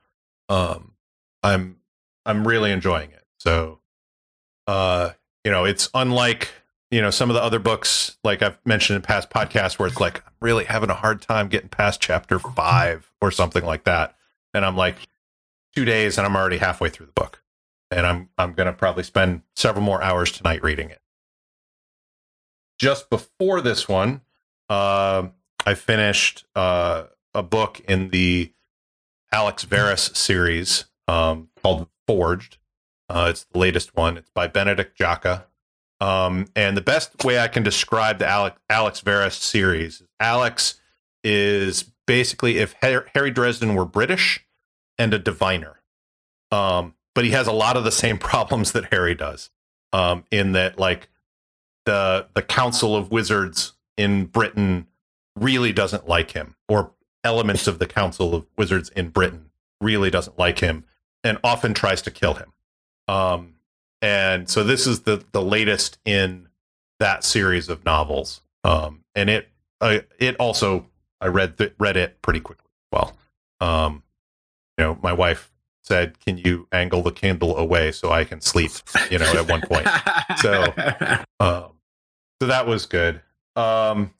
um, 0.49 0.93
I'm 1.43 1.79
I'm 2.25 2.47
really 2.47 2.71
enjoying 2.71 3.11
it. 3.11 3.25
So 3.41 3.81
uh, 4.69 5.13
you 5.45 5.51
know, 5.51 5.65
it's 5.65 5.89
unlike 5.95 6.51
you 6.91 7.03
know 7.03 7.11
some 7.11 7.31
of 7.31 7.35
the 7.35 7.43
other 7.43 7.59
books 7.59 8.17
like 8.25 8.43
i've 8.43 8.59
mentioned 8.65 8.97
in 8.97 9.03
past 9.03 9.31
podcasts 9.31 9.79
where 9.79 9.89
it's 9.89 10.01
like 10.01 10.25
i'm 10.27 10.33
really 10.41 10.65
having 10.65 10.91
a 10.91 10.95
hard 10.95 11.21
time 11.21 11.49
getting 11.49 11.69
past 11.69 12.01
chapter 12.01 12.39
five 12.39 13.13
or 13.21 13.31
something 13.31 13.65
like 13.65 13.85
that. 13.85 14.17
And 14.55 14.65
i'm 14.65 14.77
like 14.77 14.97
two 15.75 15.85
days 15.85 16.19
and 16.19 16.27
i'm 16.27 16.37
already 16.37 16.59
halfway 16.59 16.89
through 16.89 17.07
the 17.07 17.13
book. 17.13 17.43
And 17.91 18.07
i'm 18.07 18.29
i'm 18.39 18.53
going 18.55 18.67
to 18.67 18.73
probably 18.73 19.03
spend 19.03 19.43
several 19.57 19.85
more 19.85 20.03
hours 20.03 20.33
tonight 20.33 20.63
reading 20.63 20.91
it. 20.91 21.01
Just 22.79 23.11
before 23.11 23.61
this 23.61 23.89
one 23.89 24.23
uh, 24.69 25.29
i 25.67 25.75
finished 25.75 26.45
uh, 26.55 27.05
a 27.35 27.43
book 27.43 27.81
in 27.81 28.11
the 28.11 28.53
alex 29.33 29.65
verus 29.65 30.11
series 30.15 30.87
um, 31.07 31.49
called 31.63 31.89
forged 32.07 32.59
uh, 33.09 33.29
it's 33.31 33.45
the 33.45 33.59
latest 33.59 33.97
one 33.97 34.17
it's 34.17 34.31
by 34.31 34.47
benedict 34.47 34.99
jacka 34.99 35.45
um, 36.01 36.47
and 36.55 36.77
the 36.77 36.83
best 36.83 37.25
way 37.25 37.39
I 37.39 37.49
can 37.49 37.63
describe 37.63 38.19
the 38.19 38.27
Alex, 38.27 38.61
Alex 38.71 39.01
Verus 39.01 39.35
series, 39.35 40.03
Alex 40.21 40.81
is 41.25 41.91
basically 42.07 42.59
if 42.59 42.75
Harry 42.81 43.31
Dresden 43.31 43.75
were 43.75 43.85
British 43.85 44.45
and 44.97 45.13
a 45.13 45.19
diviner. 45.19 45.81
Um, 46.53 46.95
but 47.15 47.25
he 47.25 47.33
has 47.33 47.47
a 47.47 47.53
lot 47.53 47.77
of 47.77 47.85
the 47.85 47.93
same 47.93 48.19
problems 48.19 48.73
that 48.73 48.93
Harry 48.93 49.15
does. 49.15 49.51
Um, 49.93 50.25
in 50.31 50.53
that, 50.53 50.79
like 50.79 51.09
the 51.87 52.29
the 52.35 52.43
Council 52.43 52.95
of 52.95 53.11
Wizards 53.11 53.73
in 53.97 54.27
Britain 54.27 54.87
really 55.35 55.73
doesn't 55.73 56.07
like 56.07 56.33
him, 56.33 56.57
or 56.69 56.93
elements 57.25 57.67
of 57.67 57.79
the 57.79 57.87
Council 57.87 58.35
of 58.35 58.45
Wizards 58.59 58.91
in 58.91 59.09
Britain 59.09 59.47
really 59.81 60.11
doesn't 60.11 60.39
like 60.39 60.59
him, 60.59 60.85
and 61.25 61.39
often 61.43 61.73
tries 61.73 62.03
to 62.03 62.11
kill 62.11 62.35
him. 62.35 62.53
Um, 63.09 63.55
and 64.01 64.49
so 64.49 64.63
this 64.63 64.87
is 64.87 65.03
the 65.03 65.25
the 65.33 65.43
latest 65.43 65.99
in 66.05 66.49
that 67.01 67.25
series 67.25 67.69
of 67.69 67.85
novels. 67.85 68.43
Um, 68.65 69.05
and 69.15 69.29
it 69.31 69.49
uh, 69.81 70.01
it 70.19 70.37
also 70.37 70.87
I 71.21 71.29
read 71.29 71.59
th- 71.59 71.75
read 71.79 71.97
it 71.97 72.21
pretty 72.23 72.41
quickly. 72.41 72.71
Well, 72.93 73.17
um, 73.61 74.03
you 74.77 74.85
know, 74.85 74.99
my 75.03 75.13
wife 75.13 75.51
said, 75.83 76.21
"Can 76.21 76.39
you 76.39 76.69
angle 76.71 77.03
the 77.03 77.13
Kindle 77.13 77.57
away 77.57 77.93
so 77.93 78.11
I 78.11 78.25
can 78.25 78.41
sleep?" 78.41 78.73
You 79.11 79.19
know, 79.19 79.33
at 79.33 79.49
one 79.49 79.63
point. 79.63 79.89
so, 80.37 80.63
um, 81.41 81.73
so 82.41 82.47
that 82.47 82.67
was 82.67 82.87
good. 82.87 83.21
Um, 83.57 84.13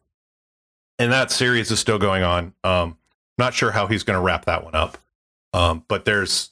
and 0.99 1.13
that 1.13 1.31
series 1.31 1.71
is 1.71 1.79
still 1.79 1.99
going 1.99 2.25
on. 2.25 2.55
Um, 2.65 2.99
not 3.39 3.55
sure 3.55 3.71
how 3.71 3.87
he's 3.87 4.03
going 4.03 4.17
to 4.17 4.21
wrap 4.21 4.47
that 4.47 4.65
one 4.65 4.75
up. 4.75 4.99
Um, 5.53 5.85
but 5.89 6.05
there's 6.05 6.51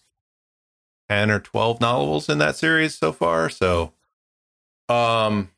10 1.08 1.30
or 1.30 1.40
12 1.40 1.80
novels 1.80 2.28
in 2.28 2.38
that 2.38 2.56
series 2.56 2.94
so 2.94 3.12
far. 3.12 3.48
So, 3.48 3.92
um, 4.88 5.50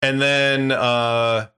and 0.00 0.20
then 0.20 0.72
uh, 0.72 1.48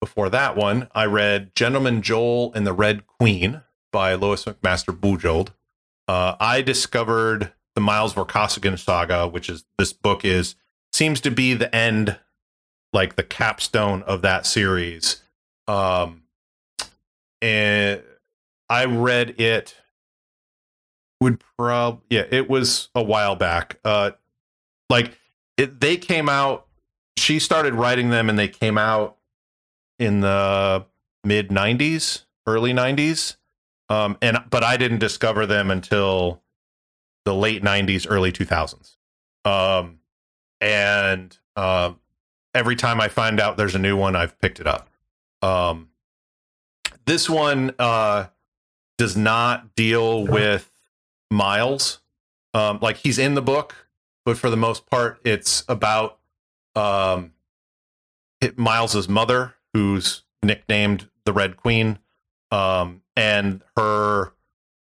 before 0.00 0.30
that 0.30 0.56
one, 0.56 0.88
I 0.94 1.04
read 1.04 1.54
Gentleman 1.54 2.02
Jole 2.02 2.52
and 2.54 2.66
the 2.66 2.72
Red 2.72 3.06
Queen 3.06 3.62
by 3.92 4.14
Lois 4.14 4.44
McMaster 4.44 4.98
Bujold. 4.98 5.50
Uh, 6.08 6.36
I 6.40 6.62
discovered 6.62 7.52
the 7.74 7.80
Miles 7.80 8.14
Vorkosigan 8.14 8.78
saga, 8.78 9.26
which 9.26 9.48
is 9.48 9.64
this 9.78 9.92
book 9.92 10.24
is 10.24 10.54
seems 10.92 11.20
to 11.22 11.30
be 11.30 11.54
the 11.54 11.74
end, 11.74 12.18
like 12.92 13.16
the 13.16 13.22
capstone 13.22 14.02
of 14.02 14.22
that 14.22 14.46
series. 14.46 15.22
Um, 15.66 16.22
and 17.42 18.02
I 18.68 18.84
read 18.84 19.40
it 19.40 19.74
would 21.20 21.42
probably 21.56 22.02
yeah, 22.10 22.24
it 22.30 22.48
was 22.48 22.88
a 22.94 23.02
while 23.02 23.36
back. 23.36 23.78
Uh 23.84 24.12
like 24.90 25.18
it, 25.56 25.80
they 25.80 25.96
came 25.96 26.28
out 26.28 26.66
she 27.16 27.38
started 27.38 27.74
writing 27.74 28.10
them 28.10 28.28
and 28.28 28.38
they 28.38 28.48
came 28.48 28.76
out 28.76 29.16
in 29.98 30.20
the 30.20 30.84
mid 31.24 31.48
90s, 31.48 32.24
early 32.46 32.72
90s. 32.72 33.36
Um 33.88 34.18
and 34.20 34.38
but 34.50 34.62
I 34.64 34.76
didn't 34.76 34.98
discover 34.98 35.46
them 35.46 35.70
until 35.70 36.42
the 37.24 37.34
late 37.34 37.62
90s, 37.62 38.06
early 38.08 38.32
2000s. 38.32 38.96
Um 39.44 40.00
and 40.60 41.36
uh, 41.56 41.92
every 42.54 42.74
time 42.74 43.00
I 43.00 43.08
find 43.08 43.38
out 43.38 43.56
there's 43.56 43.74
a 43.74 43.78
new 43.78 43.96
one, 43.96 44.16
I've 44.16 44.38
picked 44.40 44.60
it 44.60 44.66
up. 44.66 44.88
Um 45.42 45.88
this 47.06 47.28
one 47.28 47.72
uh 47.78 48.26
does 48.98 49.16
not 49.16 49.74
deal 49.74 50.26
with 50.26 50.70
Miles. 51.34 52.00
Um, 52.54 52.78
like 52.80 52.98
he's 52.98 53.18
in 53.18 53.34
the 53.34 53.42
book, 53.42 53.88
but 54.24 54.38
for 54.38 54.48
the 54.48 54.56
most 54.56 54.86
part, 54.86 55.20
it's 55.24 55.64
about 55.68 56.18
um, 56.76 57.32
Miles's 58.56 59.08
mother, 59.08 59.54
who's 59.72 60.22
nicknamed 60.42 61.08
the 61.24 61.32
Red 61.32 61.56
Queen, 61.56 61.98
um, 62.50 63.02
and 63.16 63.62
her. 63.76 64.32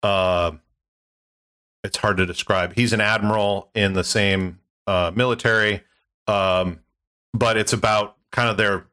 Uh, 0.03 0.51
it's 1.83 1.97
hard 1.97 2.17
to 2.17 2.25
describe. 2.25 2.73
He's 2.73 2.93
an 2.93 3.01
admiral 3.01 3.69
in 3.75 3.93
the 3.93 4.03
same 4.03 4.59
uh, 4.87 5.11
military, 5.15 5.81
um, 6.27 6.79
but 7.33 7.57
it's 7.57 7.73
about 7.73 8.17
kind 8.31 8.49
of 8.49 8.57
their 8.57 8.87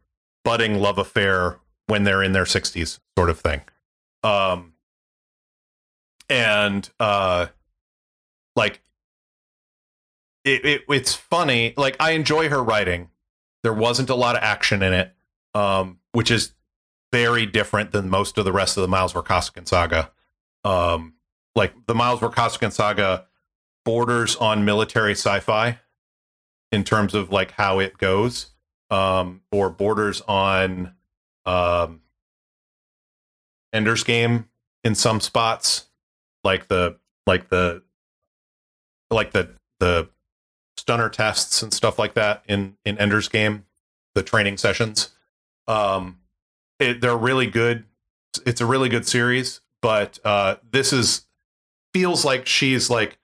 budding 0.44 0.78
love 0.78 0.98
affair 0.98 1.58
when 1.86 2.04
they're 2.04 2.22
in 2.22 2.32
their 2.32 2.44
60s, 2.44 2.98
sort 3.16 3.30
of 3.30 3.40
thing. 3.40 3.62
Um, 4.22 4.71
and 6.32 6.88
uh 6.98 7.46
like 8.56 8.80
it, 10.44 10.64
it 10.64 10.82
it's 10.88 11.14
funny 11.14 11.74
like 11.76 11.94
i 12.00 12.12
enjoy 12.12 12.48
her 12.48 12.62
writing. 12.62 13.10
There 13.62 13.74
wasn't 13.74 14.10
a 14.10 14.14
lot 14.14 14.34
of 14.34 14.42
action 14.42 14.82
in 14.82 14.94
it 14.94 15.14
um 15.54 15.98
which 16.12 16.30
is 16.30 16.54
very 17.12 17.44
different 17.44 17.92
than 17.92 18.08
most 18.08 18.38
of 18.38 18.46
the 18.46 18.52
rest 18.52 18.78
of 18.78 18.80
the 18.80 18.88
miles 18.88 19.12
Vorkosigan 19.12 19.68
saga. 19.68 20.10
Um 20.64 21.14
like 21.54 21.74
the 21.86 21.94
miles 21.94 22.20
Vorkosigan 22.20 22.72
saga 22.72 23.26
borders 23.84 24.34
on 24.36 24.64
military 24.64 25.12
sci-fi 25.12 25.78
in 26.70 26.82
terms 26.82 27.12
of 27.14 27.30
like 27.30 27.50
how 27.52 27.78
it 27.78 27.98
goes 27.98 28.52
um 28.90 29.42
or 29.52 29.68
borders 29.68 30.22
on 30.22 30.94
um 31.44 32.00
ender's 33.74 34.02
game 34.02 34.48
in 34.82 34.94
some 34.94 35.20
spots 35.20 35.88
like 36.44 36.68
the 36.68 36.96
like 37.26 37.48
the 37.48 37.82
like 39.10 39.32
the 39.32 39.50
the 39.80 40.08
stunner 40.76 41.08
tests 41.08 41.62
and 41.62 41.72
stuff 41.72 41.98
like 41.98 42.14
that 42.14 42.42
in 42.48 42.76
in 42.84 42.98
Ender's 42.98 43.28
game, 43.28 43.64
the 44.14 44.22
training 44.22 44.56
sessions. 44.56 45.10
Um, 45.66 46.18
it, 46.78 47.00
they're 47.00 47.16
really 47.16 47.46
good. 47.46 47.84
It's 48.46 48.60
a 48.60 48.66
really 48.66 48.88
good 48.88 49.06
series, 49.06 49.60
but 49.80 50.18
uh, 50.24 50.56
this 50.70 50.92
is 50.92 51.26
feels 51.92 52.24
like 52.24 52.46
she's 52.46 52.88
like 52.88 53.18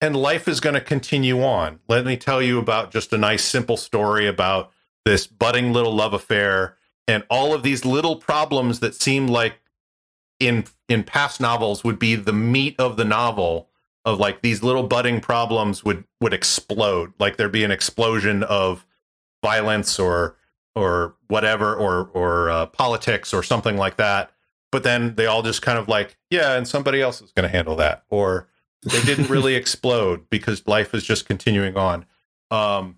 and 0.00 0.16
life 0.16 0.48
is 0.48 0.60
going 0.60 0.74
to 0.74 0.80
continue 0.80 1.42
on. 1.42 1.80
Let 1.88 2.06
me 2.06 2.16
tell 2.16 2.40
you 2.40 2.58
about 2.58 2.90
just 2.90 3.12
a 3.12 3.18
nice, 3.18 3.44
simple 3.44 3.76
story 3.76 4.26
about 4.26 4.72
this 5.04 5.26
budding 5.26 5.72
little 5.72 5.94
love 5.94 6.14
affair 6.14 6.76
and 7.06 7.24
all 7.28 7.52
of 7.52 7.62
these 7.62 7.84
little 7.84 8.16
problems 8.16 8.80
that 8.80 8.94
seem 8.94 9.26
like 9.26 9.60
in 10.40 10.64
in 10.88 11.04
past 11.04 11.40
novels 11.40 11.84
would 11.84 11.98
be 11.98 12.16
the 12.16 12.32
meat 12.32 12.74
of 12.78 12.96
the 12.96 13.04
novel 13.04 13.68
of 14.04 14.18
like 14.18 14.40
these 14.40 14.62
little 14.62 14.82
budding 14.82 15.20
problems 15.20 15.84
would 15.84 16.04
would 16.20 16.34
explode. 16.34 17.12
Like 17.20 17.36
there'd 17.36 17.52
be 17.52 17.64
an 17.64 17.70
explosion 17.70 18.42
of 18.42 18.84
violence 19.44 19.98
or 19.98 20.36
or 20.74 21.14
whatever 21.28 21.74
or 21.74 22.10
or 22.14 22.50
uh, 22.50 22.66
politics 22.66 23.32
or 23.32 23.42
something 23.42 23.76
like 23.76 23.96
that. 23.98 24.32
But 24.72 24.82
then 24.82 25.14
they 25.16 25.26
all 25.26 25.42
just 25.42 25.62
kind 25.62 25.78
of 25.78 25.86
like 25.86 26.16
yeah 26.30 26.56
and 26.56 26.66
somebody 26.66 27.00
else 27.00 27.20
is 27.20 27.30
going 27.32 27.48
to 27.48 27.54
handle 27.54 27.76
that. 27.76 28.04
Or 28.08 28.48
they 28.82 29.02
didn't 29.02 29.28
really 29.30 29.54
explode 29.54 30.28
because 30.30 30.66
life 30.66 30.94
is 30.94 31.04
just 31.04 31.26
continuing 31.26 31.76
on. 31.76 32.06
Um 32.50 32.96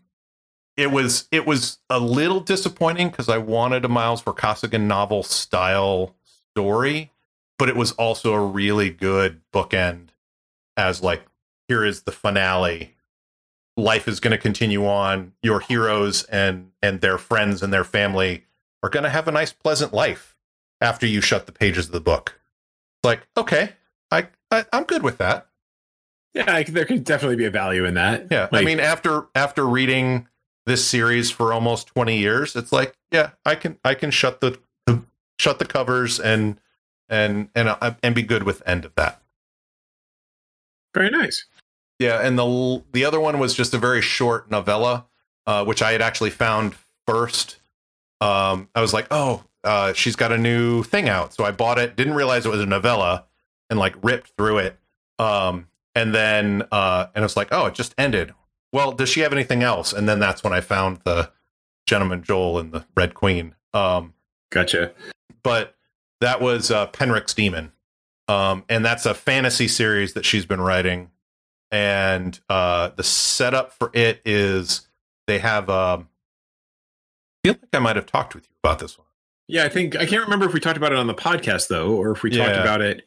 it 0.77 0.91
was 0.91 1.29
it 1.31 1.47
was 1.47 1.79
a 1.91 1.99
little 1.99 2.41
disappointing 2.41 3.11
because 3.11 3.29
i 3.29 3.37
wanted 3.37 3.85
a 3.85 3.89
miles 3.89 4.23
Vorkosigan 4.23 4.87
novel 4.87 5.23
style 5.23 6.17
story 6.25 7.13
but 7.62 7.68
it 7.68 7.77
was 7.77 7.92
also 7.92 8.35
a 8.35 8.44
really 8.44 8.90
good 8.90 9.40
bookend 9.55 10.09
as 10.77 11.01
like 11.01 11.25
here 11.68 11.85
is 11.85 12.03
the 12.03 12.11
finale. 12.11 12.96
Life 13.77 14.09
is 14.09 14.18
going 14.18 14.33
to 14.33 14.37
continue 14.37 14.85
on. 14.85 15.35
Your 15.44 15.61
heroes 15.61 16.25
and 16.25 16.72
and 16.83 17.01
their 17.01 17.18
friends 17.18 17.62
and 17.62 17.72
their 17.72 17.85
family 17.85 18.46
are 18.83 18.90
going 18.90 19.05
to 19.05 19.11
have 19.11 19.29
a 19.29 19.31
nice 19.31 19.53
pleasant 19.53 19.92
life 19.94 20.37
after 20.81 21.07
you 21.07 21.20
shut 21.20 21.46
the 21.46 21.53
pages 21.53 21.87
of 21.87 21.92
the 21.92 22.01
book. 22.01 22.40
It's 22.96 23.05
like 23.05 23.29
okay 23.37 23.75
i, 24.11 24.27
I 24.51 24.64
am 24.72 24.83
good 24.83 25.05
with 25.05 25.18
that. 25.18 25.46
Yeah 26.35 26.53
I, 26.53 26.64
there 26.64 26.85
could 26.85 27.05
definitely 27.05 27.37
be 27.37 27.44
a 27.44 27.51
value 27.53 27.85
in 27.85 27.94
that. 27.94 28.27
Yeah 28.29 28.48
like, 28.51 28.62
i 28.62 28.64
mean 28.64 28.81
after 28.81 29.29
after 29.37 29.68
reading 29.68 30.27
this 30.66 30.85
series 30.85 31.31
for 31.31 31.53
almost 31.53 31.87
20 31.87 32.18
years 32.18 32.57
it's 32.57 32.72
like 32.72 32.96
yeah 33.12 33.31
i 33.46 33.55
can 33.55 33.79
i 33.85 33.94
can 33.94 34.11
shut 34.11 34.40
the, 34.40 34.59
the 34.87 35.05
shut 35.38 35.61
the 35.61 35.64
covers 35.64 36.18
and 36.18 36.59
and 37.12 37.48
and 37.55 37.68
uh, 37.68 37.94
and 38.03 38.14
be 38.14 38.22
good 38.22 38.42
with 38.42 38.61
end 38.66 38.85
of 38.85 38.92
that 38.96 39.22
very 40.94 41.11
nice. 41.11 41.44
Yeah, 41.98 42.20
and 42.20 42.38
the 42.38 42.83
the 42.92 43.05
other 43.05 43.20
one 43.20 43.38
was 43.38 43.55
just 43.55 43.75
a 43.75 43.79
very 43.79 44.03
short 44.03 44.51
novella, 44.51 45.07
uh, 45.46 45.64
which 45.64 45.83
I 45.83 45.92
had 45.92 46.03
actually 46.03 46.31
found 46.31 46.75
first. 47.07 47.59
Um, 48.20 48.68
I 48.75 48.81
was 48.81 48.92
like, 48.92 49.07
oh, 49.11 49.44
uh, 49.64 49.92
she's 49.92 50.16
got 50.16 50.33
a 50.33 50.38
new 50.38 50.83
thing 50.83 51.09
out, 51.09 51.35
so 51.35 51.44
I 51.44 51.53
bought 51.53 51.79
it. 51.79 51.96
Didn't 51.96 52.14
realize 52.14 52.46
it 52.46 52.51
was 52.51 52.61
a 52.61 52.66
novella, 52.66 53.27
and 53.70 53.79
like 53.79 53.94
ripped 54.03 54.33
through 54.37 54.59
it. 54.59 54.79
Um, 55.18 55.68
and 55.94 56.14
then 56.14 56.64
uh, 56.72 57.07
and 57.14 57.25
it's 57.25 57.37
like, 57.37 57.48
oh, 57.53 57.66
it 57.66 57.75
just 57.75 57.94
ended. 57.96 58.35
Well, 58.72 58.92
does 58.92 59.11
she 59.11 59.20
have 59.20 59.33
anything 59.33 59.62
else? 59.62 59.92
And 59.92 60.09
then 60.09 60.18
that's 60.18 60.42
when 60.42 60.53
I 60.53 60.61
found 60.61 61.01
the 61.05 61.31
Gentleman 61.87 62.22
Jole 62.22 62.59
and 62.59 62.72
the 62.72 62.87
Red 62.96 63.12
Queen. 63.14 63.55
Um, 63.75 64.14
gotcha. 64.51 64.92
But 65.42 65.77
that 66.23 66.41
was 66.41 66.71
uh, 66.71 66.87
Penric's 66.87 67.35
Demon, 67.35 67.73
um, 68.29 68.65
and 68.69 68.85
that's 68.85 69.07
a 69.07 69.15
fantasy 69.15 69.69
series 69.69 70.15
that 70.15 70.25
she's 70.25 70.47
been 70.47 70.61
writing. 70.61 71.11
And 71.71 72.39
uh, 72.49 72.91
the 72.97 73.03
setup 73.03 73.73
for 73.73 73.91
it 73.93 74.21
is 74.25 74.89
they 75.27 75.39
have. 75.39 75.69
Um, 75.69 76.09
I 77.45 77.49
feel 77.49 77.59
like 77.61 77.69
I 77.73 77.79
might 77.81 77.97
have 77.97 78.07
talked 78.07 78.35
with 78.35 78.45
you 78.45 78.55
about 78.63 78.79
this 78.79 78.97
one. 78.97 79.07
Yeah, 79.49 79.65
I 79.65 79.69
think 79.69 79.97
I 79.97 80.07
can't 80.07 80.23
remember 80.23 80.47
if 80.47 80.55
we 80.55 80.61
talked 80.61 80.77
about 80.77 80.93
it 80.93 80.99
on 80.99 81.07
the 81.07 81.15
podcast 81.15 81.69
though, 81.69 81.95
or 81.95 82.13
if 82.13 82.23
we 82.23 82.31
yeah. 82.31 82.47
talked 82.47 82.59
about 82.59 82.81
it 82.81 83.05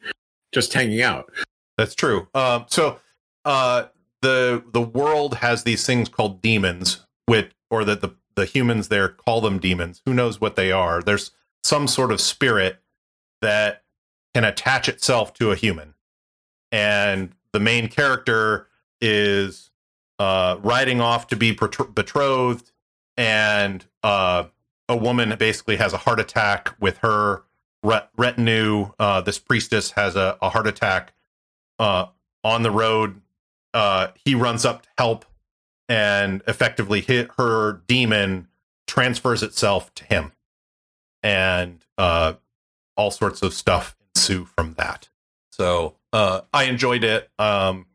just 0.52 0.72
hanging 0.72 1.00
out. 1.02 1.32
That's 1.78 1.94
true. 1.94 2.28
Um, 2.34 2.66
so 2.68 2.98
uh, 3.44 3.86
the 4.22 4.62
the 4.72 4.80
world 4.80 5.36
has 5.36 5.64
these 5.64 5.86
things 5.86 6.08
called 6.08 6.42
demons, 6.42 7.04
which 7.26 7.52
or 7.70 7.84
that 7.84 8.02
the 8.02 8.10
the 8.34 8.44
humans 8.44 8.88
there 8.88 9.08
call 9.08 9.40
them 9.40 9.58
demons. 9.58 10.02
Who 10.04 10.12
knows 10.12 10.40
what 10.40 10.56
they 10.56 10.70
are? 10.70 11.00
There's 11.00 11.30
some 11.64 11.88
sort 11.88 12.12
of 12.12 12.20
spirit 12.20 12.80
that 13.42 13.82
can 14.34 14.44
attach 14.44 14.88
itself 14.88 15.32
to 15.34 15.50
a 15.50 15.56
human. 15.56 15.94
And 16.72 17.32
the 17.52 17.60
main 17.60 17.88
character 17.88 18.68
is 19.00 19.70
uh, 20.18 20.58
riding 20.62 21.00
off 21.00 21.28
to 21.28 21.36
be 21.36 21.52
betrothed, 21.52 22.70
and 23.16 23.84
uh, 24.02 24.44
a 24.88 24.96
woman 24.96 25.34
basically 25.38 25.76
has 25.76 25.92
a 25.92 25.98
heart 25.98 26.20
attack 26.20 26.74
with 26.80 26.98
her 26.98 27.44
ret- 27.82 28.10
retinue. 28.16 28.92
Uh, 28.98 29.20
this 29.20 29.38
priestess 29.38 29.92
has 29.92 30.16
a, 30.16 30.36
a 30.42 30.50
heart 30.50 30.66
attack 30.66 31.12
uh, 31.78 32.06
on 32.44 32.62
the 32.62 32.70
road. 32.70 33.20
Uh, 33.74 34.08
he 34.24 34.34
runs 34.34 34.64
up 34.64 34.82
to 34.82 34.88
help 34.98 35.24
and 35.88 36.42
effectively 36.48 37.00
hit 37.00 37.30
her 37.38 37.82
demon 37.86 38.48
transfers 38.86 39.42
itself 39.42 39.92
to 39.94 40.04
him 40.04 40.32
and 41.22 41.84
uh, 41.98 42.34
all 42.96 43.10
sorts 43.10 43.42
of 43.42 43.52
stuff 43.52 43.96
ensue 44.14 44.44
from 44.44 44.74
that. 44.74 45.08
So 45.50 45.96
uh, 46.12 46.42
I 46.52 46.64
enjoyed 46.64 47.04
it. 47.04 47.30
Um, 47.38 47.86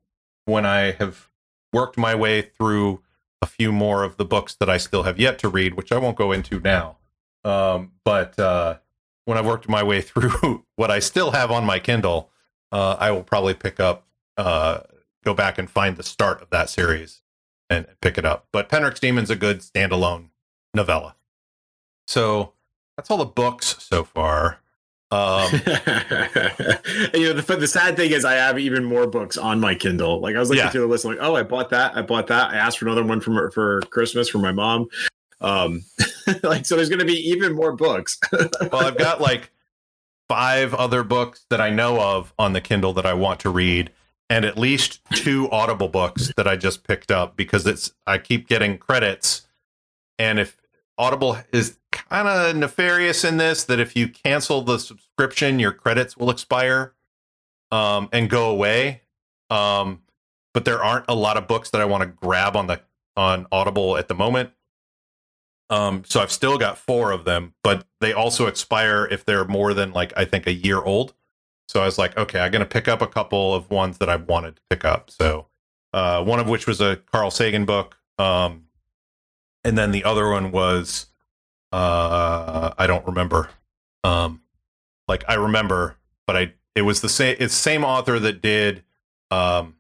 when 0.46 0.66
I 0.66 0.92
have 0.92 1.30
worked 1.74 1.98
my 1.98 2.16
way 2.16 2.42
through 2.42 3.02
a 3.42 3.46
few 3.46 3.72
more 3.72 4.04
of 4.04 4.18
the 4.18 4.26
books 4.26 4.56
that 4.56 4.70
I 4.70 4.78
still 4.78 5.04
have 5.04 5.20
yet 5.20 5.40
to 5.40 5.50
read, 5.50 5.76
which 5.76 5.92
I 5.92 5.98
won't 5.98 6.18
go 6.18 6.32
into 6.32 6.60
now. 6.60 6.98
Um, 7.44 7.94
but 8.04 8.38
uh, 8.38 8.78
when 9.26 9.38
I've 9.38 9.46
worked 9.46 9.68
my 9.68 9.84
way 9.84 10.02
through 10.02 10.66
what 10.76 10.92
I 10.92 11.00
still 11.00 11.32
have 11.32 11.52
on 11.52 11.66
my 11.66 11.80
Kindle, 11.80 12.30
uh, 12.72 12.98
I 13.00 13.12
will 13.12 13.24
probably 13.24 13.54
pick 13.54 13.80
up, 13.80 14.08
uh, 14.38 14.82
go 15.24 15.34
back 15.34 15.58
and 15.58 15.70
find 15.70 15.98
the 15.98 16.04
start 16.04 16.42
of 16.42 16.50
that 16.52 16.70
series 16.70 17.22
and, 17.70 17.86
and 17.86 18.00
pick 18.02 18.18
it 18.18 18.26
up. 18.26 18.48
But 18.52 18.70
Penric's 18.70 19.00
Demon's 19.00 19.30
a 19.30 19.36
good 19.36 19.60
standalone 19.60 20.30
novella. 20.74 21.16
So 22.08 22.54
that's 22.96 23.10
all 23.10 23.18
the 23.18 23.26
books 23.26 23.78
so 23.80 24.04
far. 24.04 24.60
Um, 25.12 25.52
you 27.14 27.28
know, 27.28 27.34
the, 27.34 27.58
the 27.60 27.68
sad 27.68 27.98
thing 27.98 28.12
is, 28.12 28.24
I 28.24 28.34
have 28.36 28.58
even 28.58 28.86
more 28.86 29.08
books 29.08 29.38
on 29.38 29.60
my 29.60 29.76
Kindle. 29.76 30.22
Like 30.22 30.36
I 30.36 30.40
was 30.40 30.50
looking 30.50 30.64
yeah. 30.64 30.70
through 30.70 30.82
the 30.82 30.88
list, 30.88 31.04
like, 31.04 31.18
oh, 31.20 31.36
I 31.36 31.44
bought 31.44 31.70
that, 31.72 31.98
I 31.98 32.02
bought 32.02 32.28
that. 32.28 32.52
I 32.52 32.56
asked 32.56 32.80
for 32.80 32.86
another 32.86 33.04
one 33.04 33.20
for 33.20 33.52
for 33.52 33.82
Christmas 33.92 34.30
for 34.30 34.38
my 34.38 34.54
mom. 34.54 34.88
Um, 35.42 35.84
like 36.44 36.66
so, 36.66 36.76
there's 36.76 36.90
going 36.90 37.00
to 37.00 37.06
be 37.06 37.30
even 37.30 37.54
more 37.54 37.76
books. 37.76 38.18
well, 38.32 38.86
I've 38.86 38.98
got 38.98 39.20
like 39.20 39.52
five 40.30 40.74
other 40.74 41.04
books 41.04 41.46
that 41.50 41.60
I 41.60 41.72
know 41.72 42.00
of 42.00 42.34
on 42.40 42.54
the 42.54 42.62
Kindle 42.62 42.94
that 42.94 43.06
I 43.06 43.14
want 43.14 43.42
to 43.42 43.50
read, 43.50 43.92
and 44.30 44.46
at 44.46 44.58
least 44.58 45.02
two 45.14 45.50
Audible 45.52 45.90
books 45.90 46.32
that 46.38 46.48
I 46.48 46.56
just 46.56 46.88
picked 46.88 47.12
up 47.12 47.36
because 47.36 47.68
it's 47.68 47.92
I 48.08 48.18
keep 48.18 48.48
getting 48.48 48.78
credits, 48.78 49.46
and 50.18 50.40
if 50.40 50.56
Audible 51.02 51.36
is 51.52 51.80
kind 51.92 52.28
of 52.28 52.56
nefarious 52.56 53.24
in 53.24 53.38
this 53.38 53.64
that 53.64 53.80
if 53.80 53.96
you 53.96 54.08
cancel 54.08 54.62
the 54.62 54.78
subscription, 54.78 55.58
your 55.58 55.72
credits 55.72 56.16
will 56.16 56.30
expire 56.30 56.94
um, 57.72 58.08
and 58.12 58.30
go 58.30 58.52
away. 58.52 59.02
Um, 59.50 60.04
but 60.54 60.64
there 60.64 60.84
aren't 60.84 61.06
a 61.08 61.16
lot 61.16 61.38
of 61.38 61.48
books 61.48 61.72
that 61.72 61.82
I 61.82 61.86
want 61.86 62.04
to 62.04 62.08
grab 62.08 62.56
on 62.56 62.68
the 62.68 62.82
on 63.18 63.48
Audible 63.52 63.98
at 63.98 64.10
the 64.10 64.14
moment. 64.14 64.52
Um, 65.72 66.04
so 66.06 66.22
I've 66.22 66.32
still 66.32 66.60
got 66.60 66.78
four 66.78 67.12
of 67.12 67.26
them, 67.26 67.56
but 67.64 67.88
they 68.00 68.14
also 68.14 68.46
expire 68.46 69.08
if 69.10 69.26
they're 69.26 69.46
more 69.46 69.74
than 69.74 69.94
like 69.94 70.14
I 70.16 70.26
think 70.26 70.46
a 70.46 70.54
year 70.54 70.84
old. 70.84 71.16
So 71.68 71.82
I 71.82 71.86
was 71.86 71.98
like, 71.98 72.16
okay, 72.16 72.40
I'm 72.40 72.52
gonna 72.52 72.66
pick 72.66 72.88
up 72.88 73.02
a 73.02 73.08
couple 73.08 73.56
of 73.56 73.72
ones 73.72 73.98
that 73.98 74.10
I 74.10 74.18
wanted 74.18 74.58
to 74.58 74.62
pick 74.70 74.86
up. 74.86 75.10
So 75.10 75.48
uh, 75.94 76.24
one 76.24 76.40
of 76.40 76.48
which 76.48 76.68
was 76.68 76.80
a 76.80 76.98
Carl 77.12 77.32
Sagan 77.32 77.66
book, 77.66 77.98
um, 78.20 78.66
and 79.64 79.78
then 79.78 79.92
the 79.92 80.04
other 80.04 80.30
one 80.30 80.52
was 80.52 81.08
uh, 81.72 82.72
I 82.78 82.88
don't 82.88 83.06
remember. 83.06 83.50
Um, 84.04 84.42
like 85.08 85.24
I 85.28 85.36
remember, 85.36 85.98
but 86.28 86.36
I 86.36 86.54
it 86.76 86.82
was 86.84 87.02
the 87.02 87.10
same. 87.10 87.36
It's 87.40 87.54
same 87.54 87.84
author 87.84 88.20
that 88.20 88.42
did 88.42 88.84
um, 89.30 89.76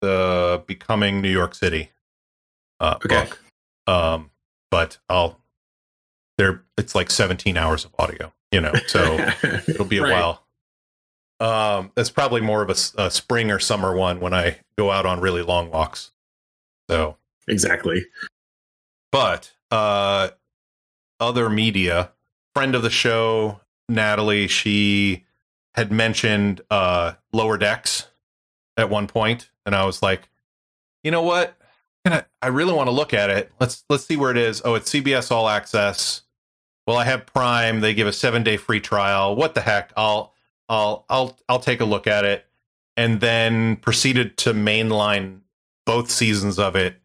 the 0.00 0.62
Becoming 0.66 1.20
New 1.20 1.30
York 1.30 1.54
City 1.54 1.90
uh, 2.80 2.96
okay. 3.04 3.24
book. 3.24 3.40
Um, 3.86 4.30
but 4.70 4.98
I'll 5.08 5.40
there. 6.36 6.62
It's 6.76 6.94
like 6.94 7.10
17 7.10 7.56
hours 7.56 7.84
of 7.84 7.94
audio. 7.98 8.32
You 8.52 8.62
know, 8.62 8.72
so 8.86 9.32
it'll 9.68 9.84
be 9.84 9.98
a 9.98 10.02
right. 10.02 10.12
while. 10.12 10.44
Um, 11.40 11.92
that's 11.94 12.10
probably 12.10 12.40
more 12.40 12.62
of 12.62 12.70
a, 12.70 13.02
a 13.02 13.10
spring 13.10 13.50
or 13.50 13.58
summer 13.58 13.94
one 13.94 14.20
when 14.20 14.34
I 14.34 14.58
go 14.76 14.90
out 14.90 15.06
on 15.06 15.20
really 15.20 15.42
long 15.42 15.70
walks. 15.70 16.12
So 16.90 17.16
exactly. 17.48 18.06
But 19.12 19.52
uh, 19.70 20.30
other 21.20 21.48
media, 21.50 22.12
friend 22.54 22.74
of 22.74 22.82
the 22.82 22.90
show, 22.90 23.60
Natalie, 23.88 24.48
she 24.48 25.24
had 25.74 25.92
mentioned 25.92 26.60
uh, 26.70 27.12
Lower 27.32 27.58
Decks 27.58 28.08
at 28.76 28.90
one 28.90 29.06
point, 29.06 29.50
and 29.66 29.74
I 29.74 29.84
was 29.86 30.02
like, 30.02 30.28
you 31.04 31.10
know 31.10 31.22
what? 31.22 31.56
I, 32.06 32.24
I 32.42 32.48
really 32.48 32.72
want 32.72 32.88
to 32.88 32.92
look 32.92 33.14
at 33.14 33.30
it. 33.30 33.52
Let's 33.60 33.84
let's 33.90 34.04
see 34.04 34.16
where 34.16 34.30
it 34.30 34.36
is. 34.38 34.62
Oh, 34.64 34.74
it's 34.74 34.90
CBS 34.90 35.30
All 35.30 35.48
Access. 35.48 36.22
Well, 36.86 36.96
I 36.96 37.04
have 37.04 37.26
Prime. 37.26 37.80
They 37.80 37.94
give 37.94 38.06
a 38.06 38.12
seven 38.12 38.42
day 38.42 38.56
free 38.56 38.80
trial. 38.80 39.36
What 39.36 39.54
the 39.54 39.60
heck? 39.60 39.92
I'll 39.96 40.32
I'll 40.68 41.04
I'll 41.10 41.38
I'll 41.48 41.60
take 41.60 41.80
a 41.80 41.84
look 41.84 42.06
at 42.06 42.24
it. 42.24 42.46
and 42.96 43.20
then 43.20 43.76
proceeded 43.76 44.36
to 44.38 44.52
mainline 44.54 45.40
both 45.88 46.10
seasons 46.10 46.58
of 46.58 46.76
it 46.76 47.00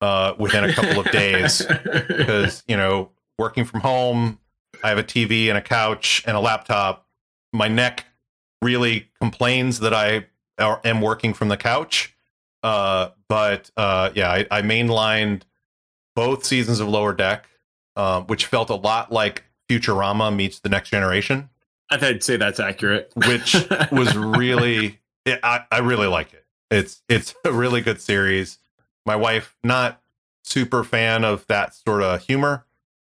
uh, 0.00 0.32
within 0.38 0.64
a 0.64 0.72
couple 0.72 0.98
of 0.98 1.10
days 1.12 1.62
because 2.08 2.64
you 2.66 2.76
know 2.76 3.10
working 3.38 3.66
from 3.66 3.80
home, 3.80 4.38
I 4.82 4.88
have 4.88 4.96
a 4.96 5.04
TV 5.04 5.48
and 5.50 5.58
a 5.58 5.62
couch 5.62 6.24
and 6.26 6.34
a 6.34 6.40
laptop. 6.40 7.06
My 7.52 7.68
neck 7.68 8.06
really 8.62 9.10
complains 9.20 9.80
that 9.80 9.92
I 9.92 10.24
am 10.58 11.02
working 11.02 11.34
from 11.34 11.48
the 11.48 11.58
couch. 11.58 12.16
Uh, 12.62 13.10
but 13.28 13.70
uh, 13.76 14.10
yeah, 14.14 14.30
I, 14.30 14.46
I, 14.50 14.62
mainlined 14.62 15.42
both 16.14 16.44
seasons 16.44 16.78
of 16.78 16.86
Lower 16.88 17.12
Deck, 17.12 17.48
um, 17.96 18.24
which 18.28 18.46
felt 18.46 18.70
a 18.70 18.76
lot 18.76 19.10
like 19.10 19.42
Futurama 19.68 20.34
meets 20.34 20.60
The 20.60 20.68
Next 20.68 20.90
Generation. 20.90 21.50
I'd 21.90 22.22
say 22.22 22.36
that's 22.36 22.60
accurate. 22.60 23.12
which 23.26 23.56
was 23.92 24.16
really, 24.16 25.00
I, 25.26 25.64
I 25.72 25.80
really 25.80 26.06
like 26.06 26.32
it. 26.32 26.41
It's 26.72 27.02
it's 27.08 27.34
a 27.44 27.52
really 27.52 27.80
good 27.80 28.00
series. 28.00 28.58
My 29.04 29.16
wife, 29.16 29.56
not 29.62 30.00
super 30.42 30.82
fan 30.82 31.24
of 31.24 31.46
that 31.46 31.74
sort 31.74 32.02
of 32.02 32.22
humor 32.22 32.66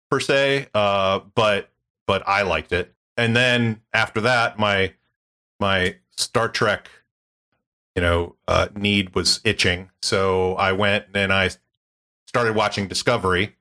per 0.09 0.19
se, 0.19 0.67
uh, 0.73 1.19
but 1.35 1.69
but 2.05 2.25
I 2.27 2.43
liked 2.43 2.71
it. 2.71 2.93
And 3.17 3.35
then 3.35 3.81
after 3.93 4.21
that, 4.21 4.59
my 4.59 4.93
my 5.59 5.95
Star 6.11 6.49
Trek, 6.49 6.89
you 7.95 8.01
know, 8.01 8.35
uh, 8.47 8.67
need 8.75 9.15
was 9.15 9.41
itching, 9.43 9.89
so 10.01 10.55
I 10.55 10.71
went 10.71 11.05
and 11.13 11.33
I 11.33 11.49
started 12.27 12.55
watching 12.55 12.87
Discovery, 12.87 13.55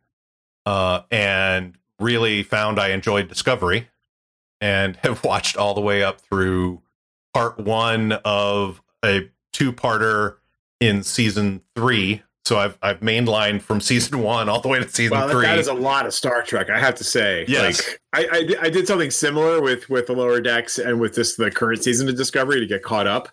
uh, 0.67 1.03
and 1.11 1.77
really 1.99 2.43
found 2.43 2.79
I 2.79 2.89
enjoyed 2.89 3.29
Discovery, 3.29 3.89
and 4.61 4.97
have 5.03 5.25
watched 5.25 5.57
all 5.57 5.73
the 5.73 5.81
way 5.81 6.03
up 6.03 6.21
through 6.21 6.83
part 7.33 7.59
one 7.59 8.13
of 8.13 8.83
a 9.03 9.31
two-parter 9.53 10.37
in 10.81 11.03
season 11.03 11.63
three 11.75 12.23
so 12.47 12.59
I've 12.59 12.79
I've 12.81 13.01
mainlined 13.01 13.61
from 13.63 13.81
season 13.83 14.23
one 14.23 14.49
all 14.49 14.61
the 14.61 14.69
way 14.69 14.79
to 14.79 14.89
season 14.89 15.19
wow, 15.19 15.29
three. 15.29 15.45
That 15.45 15.59
is 15.59 15.67
a 15.67 15.75
lot 15.75 16.07
of 16.07 16.15
Star 16.15 16.43
Trek, 16.43 16.71
I 16.71 16.79
have 16.79 16.95
to 16.95 17.05
say. 17.05 17.45
Yes. 17.49 17.85
Like 17.85 18.01
I, 18.13 18.39
I, 18.39 18.67
I 18.67 18.71
did 18.71 18.87
something 18.87 19.11
similar 19.11 19.61
with 19.61 19.91
with 19.91 20.07
the 20.07 20.13
lower 20.13 20.41
decks 20.41 20.79
and 20.79 21.01
with 21.01 21.17
this 21.17 21.35
the 21.35 21.51
current 21.51 21.83
season 21.83 22.09
of 22.09 22.17
Discovery 22.17 22.61
to 22.61 22.67
get 22.67 22.85
caught 22.85 23.09
up. 23.09 23.29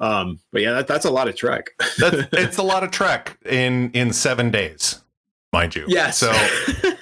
Um, 0.00 0.40
but 0.52 0.62
yeah, 0.62 0.72
that, 0.72 0.88
that's 0.88 1.04
a 1.04 1.10
lot 1.10 1.28
of 1.28 1.36
Trek. 1.36 1.70
that's, 1.98 2.28
it's 2.32 2.58
a 2.58 2.62
lot 2.62 2.82
of 2.82 2.90
Trek 2.90 3.38
in 3.46 3.92
in 3.92 4.12
seven 4.12 4.50
days, 4.50 5.00
mind 5.52 5.76
you. 5.76 5.84
Yes. 5.86 6.18
So 6.18 6.32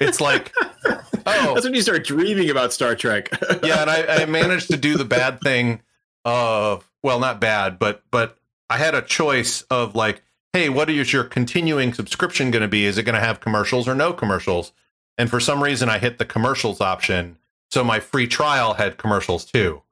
it's 0.01 0.21
like 0.21 0.53
oh, 0.85 1.55
that's 1.55 1.65
when 1.65 1.73
you 1.73 1.81
start 1.81 2.05
dreaming 2.05 2.51
about 2.51 2.75
Star 2.75 2.95
Trek. 2.95 3.31
yeah, 3.63 3.81
and 3.81 3.89
I, 3.89 4.23
I 4.23 4.27
managed 4.27 4.71
to 4.71 4.77
do 4.77 4.99
the 4.99 5.07
bad 5.07 5.41
thing 5.41 5.81
of 6.27 6.91
well, 7.03 7.19
not 7.19 7.41
bad, 7.41 7.79
but 7.79 8.03
but 8.11 8.37
I 8.71 8.79
had 8.79 8.95
a 8.95 9.03
choice 9.03 9.63
of 9.63 9.95
like 9.95 10.23
hey, 10.55 10.69
what 10.69 10.89
is 10.89 11.13
your 11.13 11.25
continuing 11.25 11.93
subscription 11.93 12.53
going 12.53 12.63
to 12.63 12.69
be? 12.69 12.87
Is 12.87 12.97
it 12.97 13.03
going 13.03 13.17
to 13.17 13.21
have 13.21 13.41
commercials 13.41 13.89
or 13.89 13.95
no 13.95 14.13
commercials? 14.13 14.73
And 15.19 15.29
for 15.29 15.41
some 15.41 15.61
reason, 15.61 15.89
I 15.89 15.99
hit 15.99 16.19
the 16.19 16.25
commercials 16.25 16.81
option. 16.81 17.37
So 17.73 17.83
my 17.83 17.99
free 17.99 18.29
trial 18.29 18.75
had 18.75 18.97
commercials 18.97 19.45
too. 19.45 19.83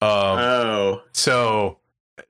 Um, 0.00 0.38
oh, 0.38 1.02
so 1.12 1.78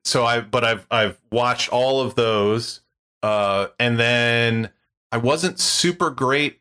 so 0.04 0.24
I 0.24 0.40
but 0.40 0.64
I've 0.64 0.86
I've 0.90 1.18
watched 1.30 1.68
all 1.68 2.00
of 2.00 2.16
those, 2.16 2.80
uh, 3.22 3.68
and 3.78 3.98
then 3.98 4.70
I 5.12 5.18
wasn't 5.18 5.60
super 5.60 6.10
great, 6.10 6.60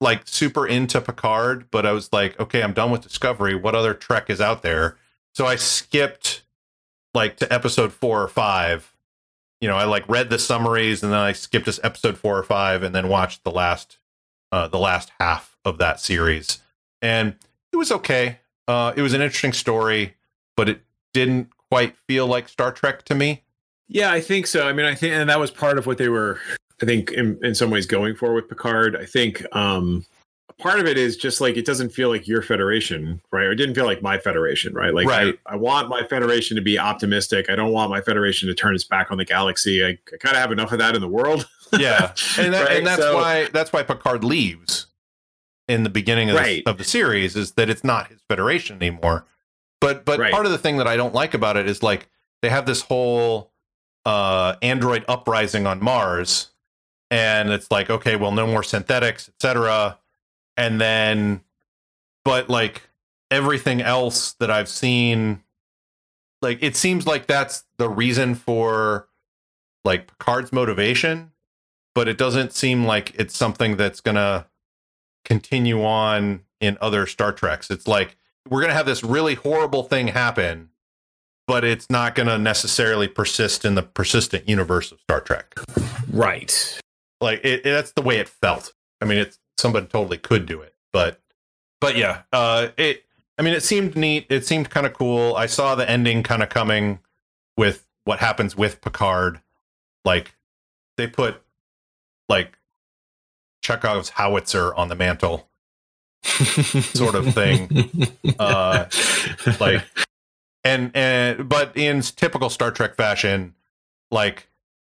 like 0.00 0.26
super 0.26 0.66
into 0.66 1.00
Picard, 1.00 1.70
but 1.70 1.86
I 1.86 1.92
was 1.92 2.12
like, 2.12 2.38
okay, 2.40 2.62
I'm 2.62 2.72
done 2.72 2.90
with 2.90 3.02
Discovery. 3.02 3.54
What 3.54 3.74
other 3.74 3.94
Trek 3.94 4.28
is 4.28 4.40
out 4.40 4.62
there? 4.62 4.96
So 5.34 5.46
I 5.46 5.56
skipped 5.56 6.42
like 7.16 7.38
to 7.38 7.52
episode 7.52 7.92
four 7.92 8.22
or 8.22 8.28
five 8.28 8.92
you 9.60 9.68
know, 9.68 9.76
I 9.76 9.84
like 9.84 10.08
read 10.08 10.30
the 10.30 10.38
summaries 10.38 11.02
and 11.02 11.12
then 11.12 11.18
I 11.18 11.32
skipped 11.32 11.66
this 11.66 11.80
episode 11.82 12.18
four 12.18 12.38
or 12.38 12.42
five 12.42 12.82
and 12.82 12.94
then 12.94 13.08
watched 13.08 13.44
the 13.44 13.50
last 13.50 13.98
uh, 14.52 14.68
the 14.68 14.78
last 14.78 15.10
half 15.18 15.56
of 15.64 15.78
that 15.78 16.00
series. 16.00 16.58
And 17.02 17.34
it 17.72 17.76
was 17.76 17.90
okay. 17.90 18.38
Uh, 18.68 18.92
it 18.96 19.02
was 19.02 19.12
an 19.12 19.20
interesting 19.20 19.52
story, 19.52 20.14
but 20.56 20.68
it 20.68 20.80
didn't 21.12 21.50
quite 21.70 21.96
feel 22.06 22.26
like 22.26 22.48
Star 22.48 22.72
Trek 22.72 23.04
to 23.04 23.14
me. 23.14 23.42
Yeah, 23.88 24.12
I 24.12 24.20
think 24.20 24.46
so. 24.46 24.66
I 24.66 24.72
mean, 24.72 24.86
I 24.86 24.94
think, 24.94 25.14
and 25.14 25.28
that 25.30 25.40
was 25.40 25.50
part 25.50 25.78
of 25.78 25.86
what 25.86 25.98
they 25.98 26.08
were, 26.08 26.40
I 26.82 26.86
think, 26.86 27.12
in, 27.12 27.38
in 27.42 27.54
some 27.54 27.70
ways 27.70 27.86
going 27.86 28.14
for 28.16 28.34
with 28.34 28.48
Picard. 28.48 28.96
I 28.96 29.04
think 29.04 29.44
um, 29.54 30.04
part 30.58 30.80
of 30.80 30.86
it 30.86 30.96
is 30.96 31.16
just 31.16 31.40
like 31.40 31.56
it 31.56 31.66
doesn't 31.66 31.90
feel 31.90 32.08
like 32.08 32.26
your 32.26 32.42
federation, 32.42 33.20
right? 33.30 33.44
Or 33.44 33.52
it 33.52 33.56
didn't 33.56 33.74
feel 33.74 33.84
like 33.84 34.02
my 34.02 34.18
federation, 34.18 34.74
right? 34.74 34.94
Like 34.94 35.06
right. 35.06 35.38
I, 35.46 35.52
I, 35.52 35.56
want 35.56 35.88
my 35.88 36.02
federation 36.04 36.56
to 36.56 36.62
be 36.62 36.78
optimistic. 36.78 37.50
I 37.50 37.56
don't 37.56 37.72
want 37.72 37.90
my 37.90 38.00
federation 38.00 38.48
to 38.48 38.54
turn 38.54 38.74
its 38.74 38.84
back 38.84 39.10
on 39.10 39.18
the 39.18 39.24
galaxy. 39.24 39.84
I, 39.84 39.88
I 39.88 40.16
kind 40.18 40.34
of 40.34 40.40
have 40.40 40.52
enough 40.52 40.72
of 40.72 40.78
that 40.78 40.94
in 40.94 41.00
the 41.00 41.08
world. 41.08 41.48
yeah, 41.78 42.12
and, 42.38 42.54
that, 42.54 42.68
right? 42.68 42.78
and 42.78 42.86
that's 42.86 43.02
so, 43.02 43.14
why 43.14 43.48
that's 43.52 43.72
why 43.72 43.82
Picard 43.82 44.24
leaves 44.24 44.86
in 45.68 45.82
the 45.82 45.90
beginning 45.90 46.30
of, 46.30 46.36
right. 46.36 46.64
the, 46.64 46.70
of 46.70 46.78
the 46.78 46.84
series 46.84 47.34
is 47.34 47.52
that 47.52 47.68
it's 47.68 47.84
not 47.84 48.08
his 48.08 48.20
federation 48.28 48.76
anymore. 48.76 49.26
But 49.80 50.04
but 50.04 50.18
right. 50.18 50.32
part 50.32 50.46
of 50.46 50.52
the 50.52 50.58
thing 50.58 50.78
that 50.78 50.86
I 50.86 50.96
don't 50.96 51.14
like 51.14 51.34
about 51.34 51.56
it 51.56 51.68
is 51.68 51.82
like 51.82 52.08
they 52.40 52.48
have 52.48 52.64
this 52.64 52.82
whole 52.82 53.52
uh, 54.06 54.56
android 54.62 55.04
uprising 55.06 55.66
on 55.66 55.82
Mars, 55.82 56.50
and 57.10 57.50
it's 57.50 57.70
like 57.70 57.90
okay, 57.90 58.16
well, 58.16 58.32
no 58.32 58.46
more 58.46 58.62
synthetics, 58.62 59.28
etc 59.28 59.98
and 60.56 60.80
then 60.80 61.40
but 62.24 62.48
like 62.48 62.82
everything 63.30 63.80
else 63.80 64.32
that 64.34 64.50
I've 64.50 64.68
seen 64.68 65.42
like 66.42 66.58
it 66.62 66.76
seems 66.76 67.06
like 67.06 67.26
that's 67.26 67.64
the 67.78 67.88
reason 67.88 68.34
for 68.34 69.08
like 69.84 70.06
Picard's 70.08 70.52
motivation, 70.52 71.32
but 71.94 72.08
it 72.08 72.18
doesn't 72.18 72.52
seem 72.52 72.84
like 72.84 73.14
it's 73.14 73.36
something 73.36 73.76
that's 73.76 74.00
gonna 74.00 74.46
continue 75.24 75.82
on 75.84 76.42
in 76.60 76.76
other 76.80 77.06
Star 77.06 77.32
Treks. 77.32 77.70
It's 77.70 77.88
like 77.88 78.16
we're 78.48 78.60
gonna 78.60 78.74
have 78.74 78.86
this 78.86 79.02
really 79.02 79.34
horrible 79.34 79.84
thing 79.84 80.08
happen, 80.08 80.70
but 81.46 81.64
it's 81.64 81.88
not 81.88 82.14
gonna 82.14 82.38
necessarily 82.38 83.08
persist 83.08 83.64
in 83.64 83.74
the 83.74 83.82
persistent 83.82 84.48
universe 84.48 84.92
of 84.92 85.00
Star 85.00 85.20
Trek. 85.20 85.54
Right. 86.12 86.80
Like 87.20 87.40
it, 87.44 87.60
it, 87.60 87.64
that's 87.64 87.92
the 87.92 88.02
way 88.02 88.18
it 88.18 88.28
felt. 88.28 88.74
I 89.00 89.04
mean, 89.04 89.18
it's 89.18 89.38
somebody 89.58 89.86
totally 89.86 90.18
could 90.18 90.46
do 90.46 90.60
it. 90.60 90.74
But 90.92 91.20
but 91.80 91.96
yeah, 91.96 92.22
uh, 92.32 92.68
it. 92.76 93.04
I 93.38 93.42
mean, 93.42 93.52
it 93.52 93.62
seemed 93.62 93.96
neat. 93.96 94.26
It 94.30 94.46
seemed 94.46 94.70
kind 94.70 94.86
of 94.86 94.94
cool. 94.94 95.36
I 95.36 95.46
saw 95.46 95.74
the 95.74 95.88
ending 95.88 96.22
kind 96.22 96.42
of 96.42 96.48
coming 96.48 97.00
with 97.56 97.86
what 98.04 98.18
happens 98.18 98.56
with 98.56 98.80
Picard. 98.80 99.40
Like 100.04 100.34
they 100.96 101.06
put 101.06 101.42
like 102.28 102.58
Chekhov's 103.62 104.10
howitzer 104.10 104.74
on 104.74 104.88
the 104.88 104.94
mantle, 104.94 105.48
sort 106.22 107.14
of 107.14 107.34
thing. 107.34 108.08
Uh, 108.38 108.86
like 109.60 109.84
and 110.64 110.90
and 110.94 111.48
but 111.48 111.76
in 111.76 112.00
typical 112.00 112.50
Star 112.50 112.70
Trek 112.70 112.94
fashion, 112.94 113.54
like 114.10 114.48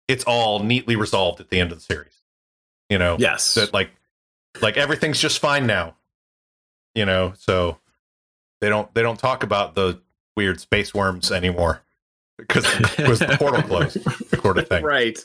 it's 0.08 0.24
all 0.24 0.60
neatly 0.62 0.96
resolved 0.96 1.40
at 1.40 1.50
the 1.50 1.60
end 1.60 1.72
of 1.72 1.78
the 1.78 1.84
series. 1.84 2.22
You 2.88 2.98
know, 2.98 3.16
yes, 3.18 3.54
that 3.54 3.74
like 3.74 3.90
like 4.60 4.76
everything's 4.76 5.20
just 5.20 5.38
fine 5.38 5.66
now. 5.66 5.96
You 6.94 7.04
know 7.04 7.34
so 7.36 7.78
they 8.60 8.68
don't 8.68 8.92
they 8.94 9.02
don't 9.02 9.18
talk 9.18 9.42
about 9.42 9.74
the 9.74 10.00
weird 10.36 10.60
space 10.60 10.94
worms 10.94 11.30
anymore. 11.30 11.82
Because 12.38 12.64
was 12.98 13.18
the 13.18 13.36
portal 13.38 13.62
closed 13.68 13.98
sort 14.40 14.58
of 14.58 14.68
thing. 14.68 14.84
Right. 14.84 15.18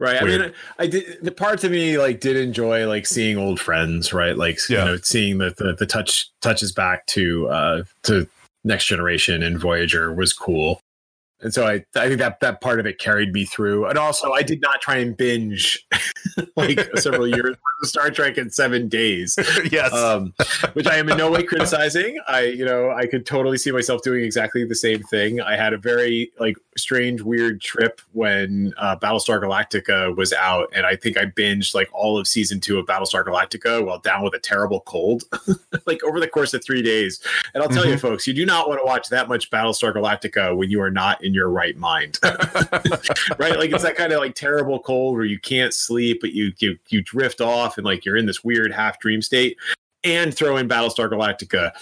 Right. 0.00 0.22
Weird. 0.22 0.40
i 0.40 0.44
mean 0.44 0.54
i 0.78 0.86
did 0.86 1.18
the 1.22 1.32
parts 1.32 1.64
of 1.64 1.72
me 1.72 1.98
like 1.98 2.20
did 2.20 2.36
enjoy 2.36 2.86
like 2.86 3.04
seeing 3.04 3.36
old 3.36 3.58
friends 3.58 4.12
right? 4.12 4.36
Like 4.36 4.58
yeah. 4.68 4.78
you 4.78 4.84
know 4.84 4.96
seeing 5.02 5.38
the, 5.38 5.54
the 5.58 5.74
the 5.74 5.86
touch 5.86 6.30
touches 6.40 6.72
back 6.72 7.06
to 7.06 7.48
uh 7.48 7.82
to 8.04 8.28
next 8.64 8.86
generation 8.86 9.42
and 9.42 9.58
voyager 9.58 10.12
was 10.12 10.32
cool 10.32 10.80
and 11.40 11.54
so 11.54 11.66
I, 11.66 11.84
I 11.94 12.08
think 12.08 12.18
that 12.18 12.40
that 12.40 12.60
part 12.60 12.80
of 12.80 12.86
it 12.86 12.98
carried 12.98 13.32
me 13.32 13.44
through. 13.44 13.86
And 13.86 13.96
also, 13.96 14.32
I 14.32 14.42
did 14.42 14.60
not 14.60 14.80
try 14.80 14.96
and 14.96 15.16
binge 15.16 15.86
like 16.56 16.80
several 16.96 17.28
years 17.34 17.56
of 17.82 17.88
Star 17.88 18.10
Trek 18.10 18.38
in 18.38 18.50
seven 18.50 18.88
days. 18.88 19.38
yes, 19.70 19.92
um, 19.92 20.34
which 20.72 20.88
I 20.88 20.96
am 20.96 21.08
in 21.08 21.16
no 21.16 21.30
way 21.30 21.44
criticizing. 21.44 22.18
I, 22.26 22.42
you 22.42 22.64
know, 22.64 22.90
I 22.90 23.06
could 23.06 23.24
totally 23.24 23.56
see 23.56 23.70
myself 23.70 24.02
doing 24.02 24.24
exactly 24.24 24.64
the 24.64 24.74
same 24.74 25.02
thing. 25.04 25.40
I 25.40 25.56
had 25.56 25.72
a 25.72 25.78
very 25.78 26.32
like 26.40 26.56
strange, 26.76 27.22
weird 27.22 27.60
trip 27.60 28.00
when 28.12 28.74
uh, 28.76 28.96
Battlestar 28.96 29.40
Galactica 29.40 30.16
was 30.16 30.32
out, 30.32 30.68
and 30.74 30.86
I 30.86 30.96
think 30.96 31.16
I 31.16 31.26
binged 31.26 31.72
like 31.72 31.88
all 31.92 32.18
of 32.18 32.26
season 32.26 32.58
two 32.58 32.78
of 32.78 32.86
Battlestar 32.86 33.24
Galactica 33.24 33.84
while 33.84 34.00
down 34.00 34.24
with 34.24 34.34
a 34.34 34.40
terrible 34.40 34.80
cold, 34.80 35.22
like 35.86 36.02
over 36.02 36.18
the 36.18 36.28
course 36.28 36.52
of 36.52 36.64
three 36.64 36.82
days. 36.82 37.20
And 37.54 37.62
I'll 37.62 37.68
tell 37.68 37.84
mm-hmm. 37.84 37.92
you, 37.92 37.98
folks, 37.98 38.26
you 38.26 38.34
do 38.34 38.44
not 38.44 38.68
want 38.68 38.80
to 38.80 38.84
watch 38.84 39.08
that 39.10 39.28
much 39.28 39.50
Battlestar 39.52 39.94
Galactica 39.94 40.56
when 40.56 40.68
you 40.68 40.80
are 40.80 40.90
not 40.90 41.22
in 41.28 41.34
your 41.34 41.50
right 41.50 41.76
mind, 41.76 42.18
right? 42.24 43.56
Like 43.56 43.70
it's 43.70 43.82
that 43.84 43.94
kind 43.96 44.12
of 44.12 44.18
like 44.18 44.34
terrible 44.34 44.80
cold 44.80 45.14
where 45.14 45.26
you 45.26 45.38
can't 45.38 45.72
sleep, 45.72 46.18
but 46.20 46.32
you 46.32 46.52
you 46.58 46.76
you 46.88 47.02
drift 47.02 47.40
off 47.40 47.76
and 47.76 47.84
like 47.84 48.04
you're 48.04 48.16
in 48.16 48.26
this 48.26 48.42
weird 48.42 48.72
half 48.72 48.98
dream 48.98 49.22
state. 49.22 49.56
And 50.04 50.34
throw 50.34 50.56
in 50.56 50.68
Battlestar 50.68 51.10
Galactica, 51.10 51.72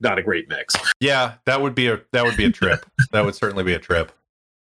not 0.00 0.18
a 0.18 0.22
great 0.22 0.48
mix. 0.48 0.74
Yeah, 1.00 1.34
that 1.46 1.62
would 1.62 1.74
be 1.74 1.88
a 1.88 2.00
that 2.12 2.24
would 2.24 2.36
be 2.36 2.44
a 2.44 2.50
trip. 2.50 2.84
that 3.12 3.24
would 3.24 3.34
certainly 3.34 3.64
be 3.64 3.72
a 3.72 3.78
trip. 3.78 4.12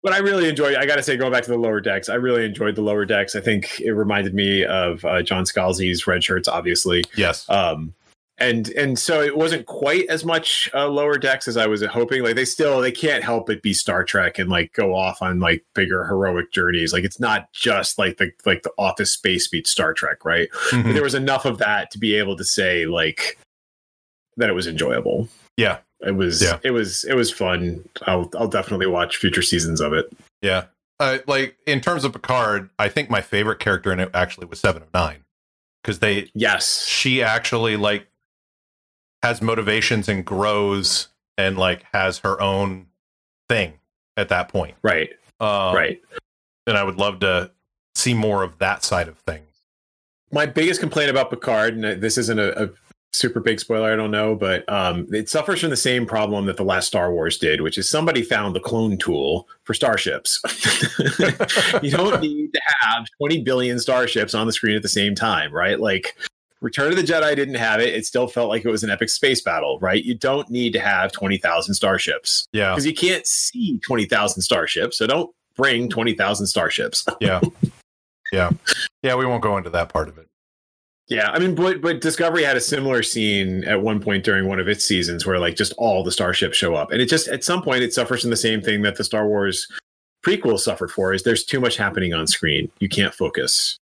but 0.03 0.13
I 0.13 0.17
really 0.19 0.47
enjoy. 0.47 0.76
I 0.76 0.86
got 0.86 0.97
to 0.97 1.03
say, 1.03 1.17
going 1.17 1.32
back 1.32 1.43
to 1.43 1.49
the 1.49 1.57
lower 1.57 1.82
decks, 1.82 2.09
I 2.09 2.15
really 2.15 2.45
enjoyed 2.45 2.76
the 2.76 2.82
lower 2.82 3.05
decks. 3.05 3.36
I 3.36 3.41
think 3.41 3.80
it 3.80 3.93
reminded 3.93 4.34
me 4.36 4.65
of 4.65 5.03
uh, 5.05 5.24
John 5.24 5.45
Scalzi's 5.45 6.05
red 6.05 6.24
shirts, 6.24 6.47
obviously. 6.47 7.03
Yes. 7.15 7.49
Um, 7.49 7.93
and 8.41 8.69
and 8.69 8.97
so 8.99 9.21
it 9.21 9.37
wasn't 9.37 9.65
quite 9.67 10.05
as 10.09 10.25
much 10.25 10.69
uh, 10.73 10.87
lower 10.87 11.17
decks 11.17 11.47
as 11.47 11.55
I 11.57 11.67
was 11.67 11.83
hoping. 11.85 12.23
Like 12.23 12.35
they 12.35 12.45
still 12.45 12.81
they 12.81 12.91
can't 12.91 13.23
help 13.23 13.47
but 13.47 13.61
be 13.61 13.73
Star 13.73 14.03
Trek 14.03 14.39
and 14.39 14.49
like 14.49 14.73
go 14.73 14.93
off 14.95 15.21
on 15.21 15.39
like 15.39 15.63
bigger 15.75 16.05
heroic 16.05 16.51
journeys. 16.51 16.91
Like 16.93 17.03
it's 17.03 17.19
not 17.19 17.51
just 17.53 17.97
like 17.97 18.17
the 18.17 18.31
like 18.45 18.63
the 18.63 18.71
Office 18.77 19.11
Space 19.11 19.51
meets 19.53 19.69
Star 19.71 19.93
Trek, 19.93 20.25
right? 20.25 20.49
Mhm. 20.71 20.83
But 20.83 20.93
there 20.93 21.03
was 21.03 21.15
enough 21.15 21.45
of 21.45 21.59
that 21.59 21.91
to 21.91 21.97
be 21.97 22.15
able 22.15 22.35
to 22.37 22.43
say 22.43 22.85
like 22.85 23.37
that 24.37 24.49
it 24.49 24.53
was 24.53 24.67
enjoyable. 24.67 25.27
Yeah. 25.57 25.79
It 25.99 26.15
was 26.15 26.41
Yeah. 26.41 26.57
it 26.63 26.71
was 26.71 27.03
it 27.05 27.13
was 27.15 27.31
fun. 27.31 27.87
I'll 28.07 28.29
I'll 28.37 28.47
definitely 28.47 28.87
watch 28.87 29.17
future 29.17 29.41
seasons 29.43 29.79
of 29.81 29.93
it. 29.93 30.11
Yeah. 30.41 30.65
Uh, 30.99 31.17
like 31.27 31.57
in 31.65 31.81
terms 31.81 32.03
of 32.03 32.13
Picard, 32.13 32.69
I 32.77 32.87
think 32.89 33.09
my 33.09 33.21
favorite 33.21 33.59
character 33.59 33.91
in 33.91 33.99
it 33.99 34.09
actually 34.13 34.45
was 34.47 34.59
Seven 34.59 34.83
of 34.83 34.93
Nine 34.93 35.23
because 35.83 35.99
they 35.99 36.29
Yes. 36.35 36.85
she 36.85 37.21
actually 37.23 37.75
like 37.75 38.07
has 39.24 39.41
motivations 39.41 40.09
and 40.09 40.26
grows 40.26 41.07
and 41.38 41.57
like 41.57 41.84
has 41.93 42.19
her 42.19 42.39
own 42.41 42.88
thing 43.49 43.74
at 44.17 44.30
that 44.30 44.49
point. 44.49 44.76
Right. 44.82 45.11
Um, 45.39 45.76
right. 45.76 46.01
And 46.67 46.78
I 46.78 46.84
would 46.84 46.97
love 46.97 47.19
to 47.19 47.51
see 47.95 48.13
more 48.13 48.43
of 48.43 48.57
that 48.59 48.84
side 48.84 49.07
of 49.07 49.17
things. 49.19 49.47
My 50.32 50.45
biggest 50.45 50.80
complaint 50.80 51.09
about 51.09 51.30
Picard, 51.30 51.76
and 51.76 52.01
this 52.01 52.17
isn't 52.17 52.39
a, 52.39 52.63
a 52.63 52.69
super 53.11 53.39
big 53.41 53.59
spoiler, 53.59 53.91
I 53.91 53.95
don't 53.95 54.11
know, 54.11 54.36
but 54.36 54.67
um, 54.72 55.07
it 55.11 55.30
suffers 55.30 55.59
from 55.59 55.69
the 55.69 55.78
same 55.78 56.05
problem 56.05 56.45
that 56.45 56.55
the 56.55 56.63
last 56.63 56.88
Star 56.88 57.11
Wars 57.11 57.38
did, 57.38 57.61
which 57.61 57.78
is 57.78 57.89
somebody 57.89 58.22
found 58.22 58.55
the 58.55 58.61
clone 58.61 58.97
tool 58.97 59.49
for 59.63 59.74
starships. 59.74 60.41
you 61.82 61.91
don't 61.91 62.22
need 62.22 62.53
to 62.53 62.61
have 62.82 63.05
20 63.17 63.43
billion 63.43 63.80
starships 63.80 64.34
on 64.34 64.47
the 64.47 64.53
screen 64.53 64.76
at 64.76 64.82
the 64.82 64.89
same 64.89 65.15
time, 65.15 65.51
right? 65.51 65.80
Like 65.80 66.15
Return 66.62 66.91
of 66.91 66.95
the 66.95 67.03
Jedi 67.03 67.36
didn't 67.36 67.55
have 67.55 67.80
it. 67.80 67.93
It 67.93 68.05
still 68.05 68.28
felt 68.28 68.49
like 68.49 68.64
it 68.64 68.70
was 68.70 68.84
an 68.84 68.89
epic 68.91 69.09
space 69.09 69.41
battle, 69.41 69.80
right? 69.80 70.03
You 70.03 70.14
don't 70.14 70.49
need 70.49 70.74
to 70.74 70.80
have 70.80 71.12
20,000 71.12 71.74
starships 71.74 72.47
Yeah. 72.53 72.70
because 72.72 72.86
you 72.86 72.93
can't 72.93 73.26
see 73.26 73.80
20,000 73.80 74.41
starships. 74.41 74.97
So 74.97 75.07
don't 75.07 75.34
bring 75.55 75.89
20,000 75.89 76.45
starships. 76.47 77.05
Yeah. 77.22 77.41
yeah. 78.32 78.51
Yeah. 79.03 79.16
We 79.16 79.26
won't 79.26 79.41
go 79.43 79.57
into 79.57 79.70
that 79.72 79.89
part 79.89 80.07
of 80.07 80.18
it. 80.18 80.28
Yeah, 81.07 81.30
I 81.32 81.39
mean, 81.39 81.55
but 81.55 81.82
but 81.82 81.99
Discovery 81.99 82.43
had 82.43 82.55
a 82.55 82.62
similar 82.62 83.03
scene 83.03 83.66
at 83.66 83.82
one 83.82 83.99
point 83.99 84.24
during 84.24 84.47
one 84.47 84.62
of 84.62 84.70
its 84.70 84.86
seasons 84.86 85.26
where 85.26 85.39
like 85.39 85.57
just 85.57 85.74
all 85.78 86.03
the 86.05 86.12
starships 86.12 86.55
show 86.55 86.74
up, 86.76 86.91
and 86.91 87.01
it 87.01 87.07
just 87.09 87.28
at 87.28 87.43
some 87.43 87.62
point 87.62 87.84
it 87.84 87.93
suffers 87.93 88.22
from 88.22 88.30
the 88.30 88.38
same 88.38 88.62
thing 88.62 88.82
that 88.84 88.95
the 88.95 89.03
Star 89.03 89.28
Wars 89.28 89.68
prequel 90.26 90.57
suffered 90.57 90.89
for: 90.89 91.14
is 91.14 91.24
there's 91.24 91.43
too 91.43 91.59
much 91.59 91.76
happening 91.76 92.14
on 92.14 92.28
screen, 92.28 92.72
you 92.80 92.88
can't 92.88 93.14
focus, 93.14 93.78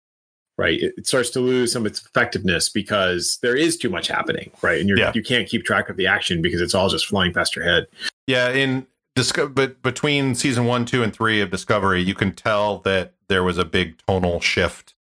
right? 0.60 0.80
It, 0.82 1.08
starts 1.08 1.30
to 1.32 1.40
lose 1.40 1.72
some 1.72 1.84
of 1.84 1.92
its 1.92 2.06
effectiveness 2.06 2.68
because 2.70 3.40
there 3.42 3.56
is 3.56 3.78
too 3.78 3.90
much 3.90 4.08
happening, 4.08 4.52
right? 4.62 4.80
And 4.80 4.88
you're 4.90 5.00
Yeah. 5.00 5.12
you 5.16 5.24
can't 5.24 5.48
keep 5.48 5.64
track 5.66 5.90
of 5.90 5.96
the 5.98 6.06
action 6.06 6.42
because 6.42 6.60
it's 6.62 6.76
all 6.76 6.90
just 6.90 7.06
flying 7.08 7.34
past 7.34 7.56
your 7.56 7.66
head. 7.66 7.88
Yeah, 8.28 8.50
in 8.50 8.86
Disco- 9.16 9.48
but 9.48 9.82
between 9.82 10.36
season 10.36 10.66
one, 10.66 10.86
two, 10.86 11.02
and 11.02 11.12
three 11.14 11.42
of 11.42 11.50
Discovery, 11.50 12.02
you 12.02 12.14
can 12.14 12.34
tell 12.34 12.80
that 12.80 13.14
there 13.30 13.44
was 13.44 13.58
a 13.58 13.66
big 13.66 13.98
tonal 14.06 14.40
shift, 14.42 14.94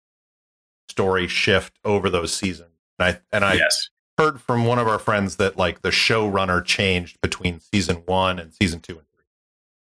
story 0.89 1.27
shift 1.27 1.77
over 1.83 2.09
those 2.09 2.33
seasons. 2.33 2.71
And 2.99 3.15
I 3.15 3.21
and 3.35 3.43
I 3.43 3.55
yes, 3.55 3.89
heard 4.17 4.39
from 4.41 4.65
one 4.65 4.79
of 4.79 4.87
our 4.87 4.99
friends 4.99 5.35
that 5.37 5.57
like 5.57 5.81
the 5.81 5.89
showrunner 5.89 6.63
changed 6.63 7.19
between 7.21 7.59
season 7.59 7.97
one 8.05 8.39
and 8.39 8.53
season 8.53 8.79
two 8.79 8.93
and 8.99 9.07
three. 9.13 9.23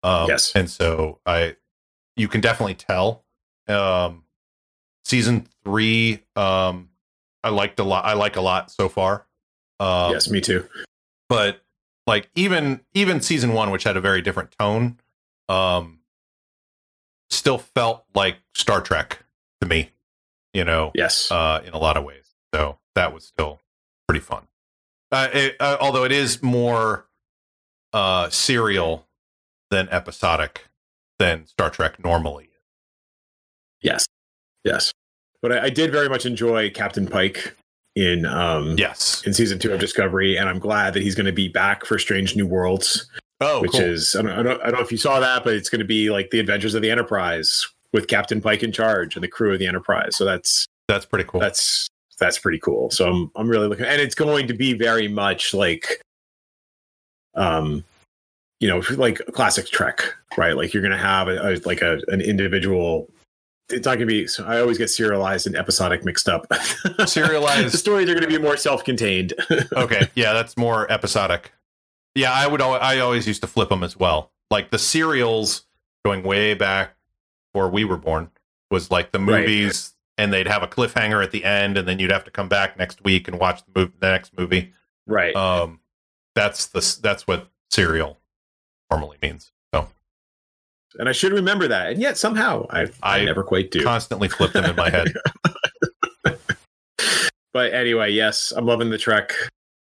Um, 0.09 0.27
Yes. 0.29 0.51
and 0.55 0.69
so 0.69 1.19
I, 1.25 1.55
you 2.15 2.27
can 2.27 2.41
definitely 2.41 2.75
tell. 2.75 3.25
Um, 3.67 4.23
season 5.07 5.47
three, 5.63 6.21
um, 6.35 6.89
I 7.43 7.49
liked 7.49 7.79
a 7.79 7.83
lot. 7.83 8.05
I 8.05 8.13
like 8.13 8.35
a 8.35 8.41
lot 8.41 8.69
so 8.71 8.89
far. 8.89 9.25
Um, 9.79 10.11
yes, 10.11 10.29
me 10.29 10.41
too. 10.41 10.67
but 11.29 11.63
like 12.07 12.29
even 12.35 12.81
even 12.93 13.21
season 13.21 13.53
one 13.53 13.69
which 13.69 13.83
had 13.83 13.95
a 13.97 14.01
very 14.01 14.21
different 14.21 14.49
tone 14.57 14.97
um 15.49 15.99
still 17.29 17.57
felt 17.57 18.05
like 18.15 18.37
star 18.55 18.81
trek 18.81 19.23
to 19.61 19.67
me 19.67 19.91
you 20.53 20.63
know 20.63 20.91
Yes, 20.95 21.29
uh 21.31 21.61
in 21.65 21.73
a 21.73 21.77
lot 21.77 21.97
of 21.97 22.05
ways 22.05 22.33
so 22.55 22.79
that 22.95 23.13
was 23.13 23.25
still 23.25 23.59
pretty 24.07 24.21
fun 24.21 24.47
uh, 25.11 25.27
it, 25.33 25.57
uh 25.59 25.77
although 25.81 26.05
it 26.05 26.11
is 26.13 26.41
more 26.41 27.05
uh 27.93 28.29
serial 28.29 29.05
than 29.69 29.89
episodic 29.89 30.69
than 31.19 31.45
star 31.45 31.69
trek 31.69 32.01
normally 32.03 32.49
yes, 33.81 34.07
yes. 34.63 34.93
But 35.41 35.51
I, 35.51 35.65
I 35.65 35.69
did 35.69 35.91
very 35.91 36.09
much 36.09 36.25
enjoy 36.25 36.69
Captain 36.71 37.07
Pike 37.07 37.55
in 37.95 38.25
um 38.25 38.75
yes 38.77 39.23
in 39.25 39.33
season 39.33 39.57
two 39.59 39.73
of 39.73 39.79
Discovery, 39.79 40.37
and 40.37 40.47
I'm 40.47 40.59
glad 40.59 40.93
that 40.93 41.03
he's 41.03 41.15
going 41.15 41.25
to 41.25 41.31
be 41.31 41.47
back 41.47 41.85
for 41.85 41.97
Strange 41.97 42.35
New 42.35 42.47
Worlds, 42.47 43.09
oh 43.41 43.61
which 43.61 43.71
cool. 43.71 43.81
is 43.81 44.15
I 44.15 44.21
don't, 44.21 44.31
I 44.31 44.43
don't 44.43 44.61
I 44.61 44.65
don't 44.65 44.75
know 44.75 44.81
if 44.81 44.91
you 44.91 44.97
saw 44.97 45.19
that, 45.19 45.43
but 45.43 45.53
it's 45.53 45.69
going 45.69 45.79
to 45.79 45.85
be 45.85 46.09
like 46.09 46.29
the 46.29 46.39
Adventures 46.39 46.75
of 46.75 46.81
the 46.81 46.91
Enterprise 46.91 47.67
with 47.93 48.07
Captain 48.07 48.41
Pike 48.41 48.63
in 48.63 48.71
charge 48.71 49.15
and 49.15 49.23
the 49.23 49.27
crew 49.27 49.53
of 49.53 49.59
the 49.59 49.67
Enterprise. 49.67 50.15
So 50.15 50.25
that's 50.25 50.67
that's 50.87 51.05
pretty 51.05 51.27
cool 51.27 51.41
that's 51.41 51.87
that's 52.19 52.37
pretty 52.39 52.59
cool. 52.59 52.89
So 52.91 53.09
I'm 53.09 53.31
I'm 53.35 53.47
really 53.47 53.67
looking, 53.67 53.85
and 53.85 54.01
it's 54.01 54.15
going 54.15 54.47
to 54.47 54.53
be 54.53 54.73
very 54.73 55.07
much 55.07 55.53
like, 55.53 56.01
um, 57.35 57.83
you 58.59 58.67
know, 58.67 58.81
like 58.91 59.21
classic 59.33 59.67
Trek, 59.67 60.13
right? 60.37 60.55
Like 60.55 60.73
you're 60.73 60.81
going 60.81 60.91
to 60.91 60.97
have 60.97 61.27
a, 61.27 61.53
a 61.53 61.61
like 61.65 61.81
a 61.81 61.99
an 62.07 62.21
individual. 62.21 63.07
It's 63.69 63.85
not 63.85 63.95
going 63.95 64.07
to 64.07 64.13
be. 64.13 64.27
So 64.27 64.45
I 64.45 64.59
always 64.61 64.77
get 64.77 64.89
serialized 64.89 65.45
and 65.47 65.55
episodic 65.55 66.05
mixed 66.05 66.29
up. 66.29 66.45
Serialized- 67.05 67.73
the 67.73 67.77
stories 67.77 68.09
are 68.09 68.13
going 68.13 68.23
to 68.23 68.29
be 68.29 68.37
more 68.37 68.55
self-contained. 68.57 69.33
okay 69.75 70.07
yeah 70.15 70.33
that's 70.33 70.55
more 70.57 70.89
episodic 70.91 71.51
yeah 72.15 72.31
i 72.31 72.47
would 72.47 72.61
al- 72.61 72.75
i 72.81 72.97
always 72.99 73.27
used 73.27 73.41
to 73.41 73.47
flip 73.47 73.69
them 73.69 73.83
as 73.83 73.95
well 73.97 74.31
like 74.49 74.71
the 74.71 74.79
serials 74.79 75.65
going 76.05 76.23
way 76.23 76.53
back 76.53 76.95
before 77.53 77.69
we 77.69 77.83
were 77.83 77.97
born 77.97 78.29
was 78.71 78.89
like 78.89 79.11
the 79.11 79.19
Right. 79.19 79.41
movies 79.41 79.93
and 80.17 80.33
they'd 80.33 80.47
have 80.47 80.63
a 80.63 80.67
cliffhanger 80.67 81.23
at 81.23 81.31
the 81.31 81.43
end 81.45 81.77
and 81.77 81.87
then 81.87 81.99
you'd 81.99 82.11
have 82.11 82.23
to 82.23 82.31
come 82.31 82.47
back 82.49 82.77
next 82.77 83.03
week 83.03 83.27
and 83.27 83.37
watch 83.39 83.61
the, 83.65 83.71
mov- 83.85 83.91
the 83.99 84.09
next 84.09 84.35
movie 84.37 84.71
right. 85.05 85.35
um 85.35 85.79
that's 86.35 86.67
the 86.67 86.97
that's 87.03 87.27
what 87.27 87.49
serial 87.69 88.19
normally 88.89 89.17
means 89.21 89.51
and 90.97 91.07
I 91.09 91.11
should 91.11 91.31
remember 91.33 91.67
that. 91.67 91.91
And 91.91 92.01
yet 92.01 92.17
somehow 92.17 92.65
I 92.69 92.83
I, 93.03 93.19
I 93.21 93.25
never 93.25 93.43
quite 93.43 93.71
do. 93.71 93.83
constantly 93.83 94.27
flip 94.29 94.53
them 94.53 94.65
in 94.65 94.75
my 94.75 94.89
head 94.89 95.13
but 97.53 97.73
anyway, 97.73 98.11
yes, 98.11 98.51
I'm 98.55 98.65
loving 98.65 98.89
the 98.89 98.97
Trek. 98.97 99.33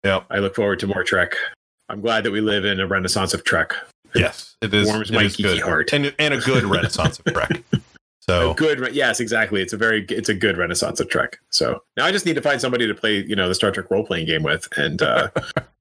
Yep. 0.05 0.26
I 0.30 0.38
look 0.38 0.55
forward 0.55 0.80
to 0.80 0.86
more 0.86 1.05
Trek. 1.05 1.34
I'm 1.88 2.00
glad 2.00 2.24
that 2.24 2.30
we 2.32 2.40
live 2.40 2.64
in 2.64 2.80
a 2.80 2.86
renaissance 2.86 3.34
of 3.34 3.44
Trek. 3.44 3.74
yes 4.14 4.57
it 4.62 4.72
is 4.74 4.86
Warms 4.88 5.11
it 5.11 5.14
my 5.14 5.22
is 5.24 5.36
geeky 5.36 5.42
good 5.42 5.61
heart. 5.61 5.92
and 5.92 6.14
and 6.18 6.34
a 6.34 6.38
good 6.38 6.64
renaissance 6.64 7.18
of 7.18 7.24
trek 7.32 7.62
so 8.20 8.50
A 8.53 8.55
good, 8.55 8.78
re- 8.80 8.92
yes, 8.92 9.20
exactly. 9.20 9.61
It's 9.62 9.72
a 9.72 9.76
very, 9.76 10.05
it's 10.09 10.28
a 10.28 10.34
good 10.34 10.57
renaissance 10.57 11.00
of 11.00 11.09
Trek. 11.09 11.38
So 11.50 11.82
now 11.96 12.05
I 12.05 12.12
just 12.12 12.24
need 12.24 12.34
to 12.36 12.42
find 12.42 12.61
somebody 12.61 12.86
to 12.86 12.94
play, 12.94 13.24
you 13.24 13.34
know, 13.34 13.48
the 13.48 13.55
Star 13.55 13.70
Trek 13.72 13.90
role 13.90 14.05
playing 14.07 14.26
game 14.26 14.42
with, 14.44 14.68
and 14.76 15.03
uh, 15.03 15.28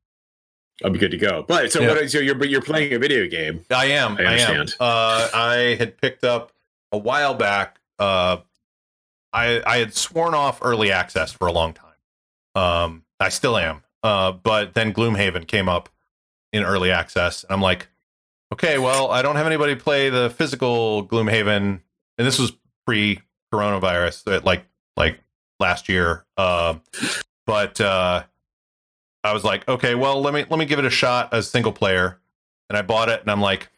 I'll 0.83 0.91
be 0.91 0.99
good 0.99 1.11
to 1.11 1.17
go. 1.17 1.43
But 1.47 1.71
so 1.71 1.81
Yeah. 1.81 1.89
what? 1.89 2.09
So 2.11 2.19
you're, 2.19 2.35
but 2.35 2.49
you're 2.49 2.61
playing 2.61 2.93
a 2.93 2.99
video 2.99 3.27
game. 3.27 3.63
I 3.69 3.85
am. 3.87 4.17
I 4.17 4.21
I, 4.23 4.33
am. 4.37 4.51
understand. 4.51 4.75
Uh, 4.79 5.29
I 5.33 5.55
had 5.79 5.97
picked 5.97 6.23
up 6.23 6.51
a 6.91 6.97
while 6.97 7.33
back. 7.33 7.79
Uh, 7.99 8.37
I 9.33 9.61
I 9.65 9.77
had 9.77 9.93
sworn 9.93 10.33
off 10.33 10.59
early 10.61 10.91
access 10.91 11.31
for 11.31 11.47
a 11.47 11.51
long 11.51 11.73
time. 11.73 11.87
Um, 12.55 13.03
I 13.19 13.29
still 13.29 13.57
am. 13.57 13.83
Uh, 14.03 14.31
but 14.31 14.73
then 14.73 14.93
Gloomhaven 14.93 15.47
came 15.47 15.69
up 15.69 15.89
in 16.51 16.63
early 16.63 16.91
access, 16.91 17.43
and 17.43 17.51
I'm 17.53 17.61
like, 17.61 17.87
okay, 18.51 18.77
well, 18.77 19.11
I 19.11 19.21
don't 19.21 19.35
have 19.35 19.45
anybody 19.47 19.75
play 19.75 20.09
the 20.09 20.29
physical 20.31 21.07
Gloomhaven, 21.07 21.79
and 22.17 22.27
this 22.27 22.39
was 22.39 22.51
pre 22.85 23.19
coronavirus, 23.53 24.37
uh, 24.37 24.41
like 24.43 24.65
like 24.97 25.19
last 25.59 25.87
year. 25.87 26.25
Um, 26.37 26.81
but 27.45 27.79
uh, 27.79 28.23
I 29.23 29.33
was 29.33 29.43
like, 29.43 29.67
okay, 29.67 29.95
well, 29.95 30.21
let 30.21 30.33
me 30.33 30.45
let 30.49 30.57
me 30.57 30.65
give 30.65 30.79
it 30.79 30.85
a 30.85 30.89
shot 30.89 31.33
as 31.33 31.49
single 31.49 31.71
player, 31.71 32.19
and 32.69 32.77
I 32.77 32.81
bought 32.81 33.09
it, 33.09 33.21
and 33.21 33.29
I'm 33.29 33.41
like, 33.41 33.69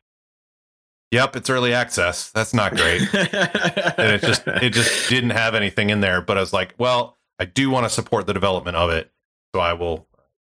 yep, 1.11 1.35
it's 1.35 1.49
early 1.49 1.73
access. 1.73 2.31
That's 2.31 2.53
not 2.53 2.75
great 2.75 3.01
and 3.13 4.11
it 4.13 4.21
just 4.21 4.47
it 4.47 4.71
just 4.71 5.09
didn't 5.09 5.31
have 5.31 5.55
anything 5.55 5.89
in 5.89 6.01
there. 6.01 6.21
But 6.21 6.37
I 6.37 6.41
was 6.41 6.53
like, 6.53 6.73
well, 6.77 7.17
I 7.39 7.45
do 7.45 7.69
want 7.69 7.85
to 7.85 7.89
support 7.89 8.25
the 8.27 8.33
development 8.33 8.77
of 8.77 8.89
it, 8.89 9.11
so 9.53 9.61
I 9.61 9.73
will 9.73 10.07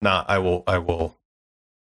not. 0.01 0.29
I 0.29 0.39
will. 0.39 0.63
I 0.67 0.77
will 0.79 1.17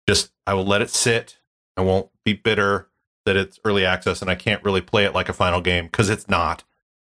just. 0.08 0.32
I 0.46 0.54
will 0.54 0.66
let 0.66 0.82
it 0.82 0.90
sit. 0.90 1.38
I 1.76 1.80
won't 1.80 2.10
be 2.24 2.34
bitter 2.34 2.88
that 3.24 3.36
it's 3.36 3.58
early 3.64 3.84
access 3.84 4.20
and 4.20 4.30
I 4.30 4.34
can't 4.34 4.62
really 4.64 4.80
play 4.80 5.04
it 5.04 5.14
like 5.14 5.28
a 5.28 5.32
final 5.32 5.60
game 5.60 5.86
because 5.86 6.10
it's 6.10 6.28
not. 6.28 6.64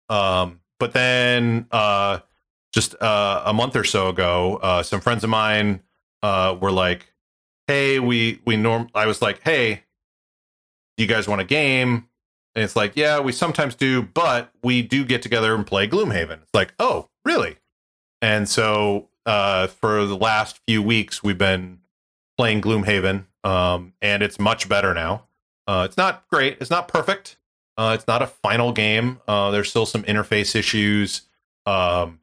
Um, 0.08 0.60
but 0.78 0.92
then 0.92 1.66
uh, 1.70 2.20
just 2.74 3.00
uh, 3.00 3.42
a 3.46 3.52
month 3.52 3.76
or 3.76 3.84
so 3.84 4.08
ago, 4.08 4.58
uh, 4.62 4.82
some 4.82 5.00
friends 5.00 5.24
of 5.24 5.30
mine 5.30 5.80
uh, 6.22 6.56
were 6.60 6.72
like, 6.72 7.12
"Hey, 7.66 8.00
we 8.00 8.40
we 8.44 8.56
norm." 8.56 8.88
I 8.94 9.06
was 9.06 9.22
like, 9.22 9.42
"Hey." 9.42 9.84
do 10.96 11.02
you 11.02 11.08
guys 11.08 11.28
want 11.28 11.40
a 11.40 11.44
game? 11.44 12.08
And 12.54 12.62
it's 12.62 12.76
like, 12.76 12.92
yeah, 12.96 13.18
we 13.20 13.32
sometimes 13.32 13.74
do, 13.74 14.02
but 14.02 14.52
we 14.62 14.82
do 14.82 15.04
get 15.04 15.22
together 15.22 15.54
and 15.54 15.66
play 15.66 15.88
Gloomhaven. 15.88 16.42
It's 16.42 16.54
like, 16.54 16.72
oh, 16.78 17.08
really? 17.24 17.56
And 18.22 18.48
so 18.48 19.08
uh, 19.26 19.66
for 19.66 20.04
the 20.04 20.16
last 20.16 20.60
few 20.66 20.80
weeks, 20.80 21.22
we've 21.22 21.38
been 21.38 21.80
playing 22.38 22.62
Gloomhaven, 22.62 23.24
um, 23.42 23.92
and 24.00 24.22
it's 24.22 24.38
much 24.38 24.68
better 24.68 24.94
now. 24.94 25.26
Uh, 25.66 25.84
it's 25.88 25.96
not 25.96 26.28
great. 26.28 26.58
It's 26.60 26.70
not 26.70 26.86
perfect. 26.86 27.38
Uh, 27.76 27.92
it's 27.98 28.06
not 28.06 28.22
a 28.22 28.26
final 28.26 28.70
game. 28.72 29.20
There's 29.26 29.68
still 29.68 29.86
some 29.86 30.04
interface 30.04 30.54
issues. 30.54 31.22
Um, 31.66 32.20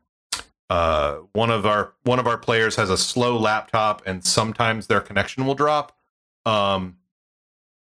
uh, 0.72 1.18
one 1.34 1.50
of 1.50 1.66
our 1.66 1.92
one 2.04 2.18
of 2.18 2.28
our 2.28 2.38
players 2.38 2.78
has 2.78 2.90
a 2.90 2.98
slow 2.98 3.38
laptop, 3.38 4.02
and 4.06 4.24
sometimes 4.24 4.88
their 4.88 5.02
connection 5.02 5.46
will 5.46 5.54
drop. 5.54 5.98
Um, 6.46 6.96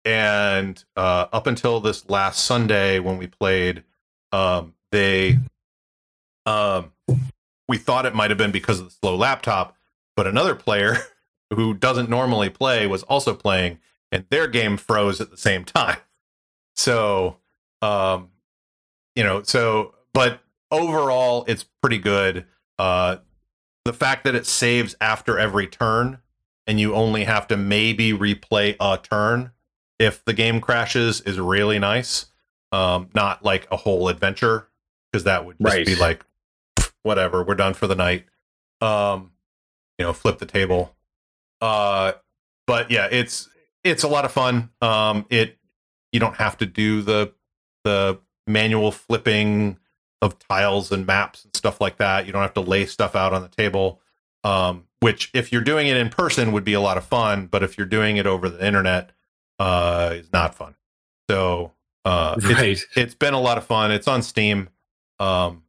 and 0.05 0.82
uh, 0.97 1.26
up 1.32 1.47
until 1.47 1.78
this 1.78 2.11
last 2.11 2.45
Sunday 2.45 2.99
when 2.99 3.16
we 3.16 3.28
played, 3.28 3.84
um, 4.32 4.74
they 4.91 5.38
um, 6.47 6.91
we 7.68 7.78
thought 7.78 8.07
it 8.07 8.14
might 8.16 8.32
have 8.32 8.38
been 8.38 8.51
because 8.51 8.80
of 8.80 8.86
the 8.86 8.91
slow 8.91 9.14
laptop, 9.14 9.76
but 10.16 10.26
another 10.26 10.57
player 10.57 10.97
who 11.55 11.74
doesn't 11.74 12.11
normally 12.11 12.51
play 12.51 12.88
was 12.88 13.05
also 13.05 13.34
playing, 13.34 13.78
and 14.11 14.24
their 14.30 14.49
game 14.49 14.76
froze 14.76 15.20
at 15.20 15.30
the 15.30 15.36
same 15.36 15.64
time. 15.64 15.99
So, 16.74 17.36
um, 17.82 18.30
you 19.14 19.22
know, 19.22 19.45
so 19.45 19.95
but 20.12 20.41
overall, 20.72 21.45
it's 21.47 21.62
pretty 21.80 21.99
good. 21.99 22.47
Uh, 22.81 23.18
the 23.85 23.93
fact 23.93 24.24
that 24.24 24.35
it 24.35 24.47
saves 24.47 24.95
after 25.03 25.39
every 25.39 25.66
turn, 25.66 26.18
and 26.66 26.81
you 26.81 26.95
only 26.95 27.24
have 27.24 27.47
to 27.49 27.57
maybe 27.57 28.12
replay 28.12 28.74
a 28.81 28.99
turn 29.03 29.51
if 29.99 30.24
the 30.24 30.33
game 30.33 30.61
crashes 30.61 31.20
is 31.20 31.39
really 31.39 31.78
nice. 31.78 32.26
Um, 32.72 33.11
not 33.14 33.45
like 33.45 33.66
a 33.70 33.76
whole 33.76 34.09
adventure 34.09 34.68
because 35.12 35.24
that 35.24 35.45
would 35.45 35.57
just 35.61 35.74
Right. 35.76 35.85
be 35.85 35.97
like 35.97 36.24
whatever, 37.03 37.43
we're 37.43 37.55
done 37.55 37.74
for 37.74 37.87
the 37.87 37.97
night. 37.97 38.26
Um, 38.81 39.33
you 39.99 40.05
know, 40.05 40.12
flip 40.12 40.39
the 40.39 40.47
table. 40.47 40.95
Uh, 41.61 42.12
but 42.66 42.91
yeah, 42.91 43.09
it's 43.11 43.49
it's 43.85 44.05
a 44.05 44.09
lot 44.09 44.24
of 44.24 44.33
fun. 44.33 44.70
Um, 44.81 45.26
it 45.28 45.59
you 46.12 46.20
don't 46.20 46.37
have 46.37 46.57
to 46.59 46.66
do 46.66 47.03
the 47.03 47.33
the 47.85 48.20
manual 48.47 48.93
flipping 48.93 49.78
of 50.23 50.39
tiles 50.39 50.93
and 50.93 51.07
maps 51.07 51.45
and 51.45 51.55
stuff 51.57 51.81
like 51.81 51.97
that. 51.99 52.27
You 52.27 52.33
don't 52.33 52.43
have 52.43 52.55
to 52.55 52.61
lay 52.61 52.87
stuff 52.87 53.16
out 53.16 53.33
on 53.33 53.43
the 53.43 53.49
table. 53.49 54.01
Um, 54.43 54.85
which 55.01 55.31
if 55.33 55.51
you're 55.51 55.62
doing 55.62 55.87
it 55.87 55.97
in 55.97 56.11
person 56.11 56.53
would 56.53 56.64
be 56.64 56.75
a 56.75 56.81
lot 56.81 56.97
of 56.99 57.05
fun, 57.05 57.47
but 57.47 57.62
if 57.62 57.77
you're 57.77 57.87
doing 57.87 58.18
it 58.18 58.27
over 58.27 58.49
the 58.49 58.64
internet, 58.64 59.12
uh, 59.59 60.11
is 60.14 60.33
not 60.33 60.55
fun. 60.55 60.75
So 61.29 61.73
uh, 62.05 62.37
it's, 62.39 62.87
it's 62.97 63.14
been 63.14 63.35
a 63.35 63.41
lot 63.41 63.59
of 63.59 63.64
fun. 63.64 63.93
It's 63.93 64.09
on 64.09 64.23
Steam, 64.23 64.68
um, 65.18 65.62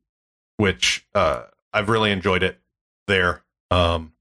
which 0.58 1.06
uh, 1.16 1.44
I've 1.74 1.90
really 1.90 2.12
enjoyed 2.12 2.44
it 2.44 2.60
there. 3.08 3.44
Um, 3.70 4.14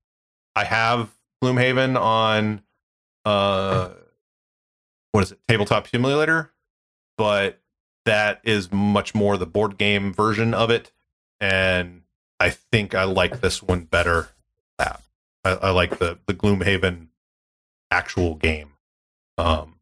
I 0.54 0.64
have 0.64 1.10
Gloomhaven 1.42 2.00
on 2.00 2.62
uh, 3.24 3.90
what 5.12 5.24
is 5.24 5.32
it, 5.32 5.38
Tabletop 5.48 5.88
Simulator, 5.88 6.52
but 7.16 7.60
that 8.04 8.40
is 8.44 8.72
much 8.72 9.14
more 9.14 9.36
the 9.36 9.46
board 9.46 9.78
game 9.78 10.12
version 10.12 10.54
of 10.54 10.70
it, 10.70 10.92
and 11.40 12.02
I 12.38 12.50
think 12.50 12.94
I 12.94 13.04
like 13.04 13.40
this 13.40 13.62
one 13.62 13.84
better. 13.84 14.28
That 14.78 15.02
I, 15.44 15.50
I 15.50 15.70
like 15.70 15.98
the 15.98 16.18
the 16.26 16.34
Gloomhaven 16.34 17.08
actual 17.90 18.34
game. 18.34 18.72
Um, 19.38 19.76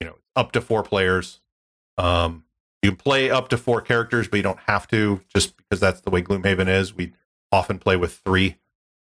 you 0.00 0.06
know, 0.06 0.16
up 0.36 0.52
to 0.52 0.60
four 0.60 0.82
players. 0.82 1.40
Um, 1.96 2.44
you 2.82 2.90
can 2.90 2.96
play 2.96 3.30
up 3.30 3.48
to 3.48 3.56
four 3.56 3.80
characters, 3.80 4.28
but 4.28 4.36
you 4.36 4.42
don't 4.42 4.60
have 4.66 4.86
to, 4.88 5.20
just 5.34 5.56
because 5.56 5.80
that's 5.80 6.00
the 6.00 6.10
way 6.10 6.22
Gloomhaven 6.22 6.68
is. 6.68 6.94
We 6.94 7.12
often 7.50 7.78
play 7.78 7.96
with 7.96 8.14
three. 8.24 8.56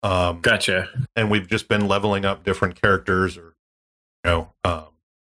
Um, 0.04 0.42
Gotcha. 0.42 0.90
and 1.16 1.30
we've 1.30 1.48
just 1.48 1.68
been 1.68 1.88
leveling 1.88 2.24
up 2.24 2.44
different 2.44 2.80
characters 2.80 3.36
or 3.38 3.56
you 4.24 4.32
know 4.32 4.54
um, 4.64 4.86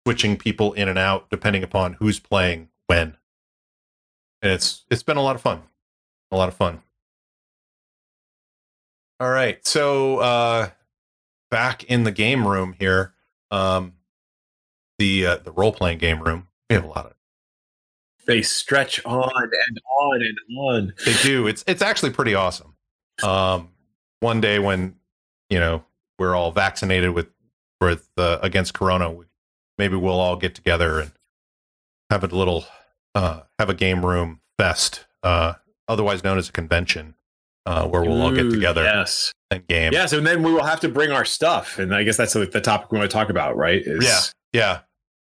switching 0.05 0.38
people 0.38 0.73
in 0.73 0.89
and 0.89 0.99
out 0.99 1.29
depending 1.29 1.63
upon 1.63 1.93
who's 1.93 2.19
playing 2.19 2.69
when 2.88 3.15
and 4.41 4.51
it's 4.51 4.85
it's 4.89 5.03
been 5.03 5.17
a 5.17 5.21
lot 5.21 5.35
of 5.35 5.41
fun 5.41 5.61
a 6.31 6.35
lot 6.35 6.49
of 6.49 6.55
fun 6.55 6.81
all 9.19 9.29
right 9.29 9.65
so 9.65 10.17
uh 10.19 10.69
back 11.49 11.83
in 11.85 12.03
the 12.03 12.11
game 12.11 12.47
room 12.47 12.75
here 12.79 13.13
um 13.51 13.93
the 14.97 15.25
uh, 15.25 15.38
the 15.38 15.51
role-playing 15.51 15.97
game 15.97 16.21
room 16.21 16.47
we 16.69 16.75
have 16.75 16.83
a 16.83 16.88
lot 16.88 17.05
of 17.05 17.13
They 18.25 18.41
stretch 18.41 19.03
on 19.05 19.31
and 19.43 19.79
on 19.99 20.21
and 20.21 20.38
on. 20.57 20.93
They 21.05 21.13
do. 21.23 21.47
It's 21.47 21.63
it's 21.65 21.81
actually 21.81 22.11
pretty 22.11 22.35
awesome. 22.35 22.75
Um, 23.23 23.69
one 24.19 24.41
day 24.41 24.59
when 24.59 24.95
you 25.49 25.59
know 25.59 25.85
we're 26.19 26.35
all 26.35 26.51
vaccinated 26.51 27.11
with 27.11 27.27
with 27.79 28.09
uh, 28.17 28.39
against 28.41 28.73
Corona, 28.73 29.11
we, 29.11 29.25
maybe 29.77 29.95
we'll 29.95 30.19
all 30.19 30.35
get 30.35 30.55
together 30.55 30.99
and 30.99 31.11
have 32.09 32.23
a 32.23 32.27
little 32.27 32.65
uh, 33.18 33.41
have 33.59 33.70
a 33.70 33.74
game 33.74 34.05
room 34.05 34.41
fest, 34.59 35.05
uh, 35.24 35.53
otherwise 35.88 36.24
known 36.24 36.38
as 36.38 36.49
a 36.49 36.51
convention, 36.51 37.15
uh, 37.65 37.88
where 37.88 38.01
we'll 38.03 38.22
all 38.22 38.32
get 38.32 38.49
together 38.51 38.84
Yes. 38.84 39.32
and 39.51 39.65
game. 39.68 39.91
Yes, 39.93 40.13
and 40.13 40.26
then 40.28 40.43
we 40.43 40.53
will 40.53 40.63
have 40.63 40.80
to 40.82 40.89
bring 40.89 41.11
our 41.11 41.26
stuff, 41.26 41.80
and 41.80 41.93
I 41.95 42.03
guess 42.03 42.18
that's 42.18 42.36
like 42.36 42.51
the 42.51 42.61
topic 42.61 42.91
we 42.91 42.99
want 42.99 43.09
to 43.09 43.13
talk 43.15 43.30
about, 43.30 43.55
right? 43.57 43.82
Is- 43.86 44.05
Yeah. 44.05 44.20
Yeah. 44.53 44.80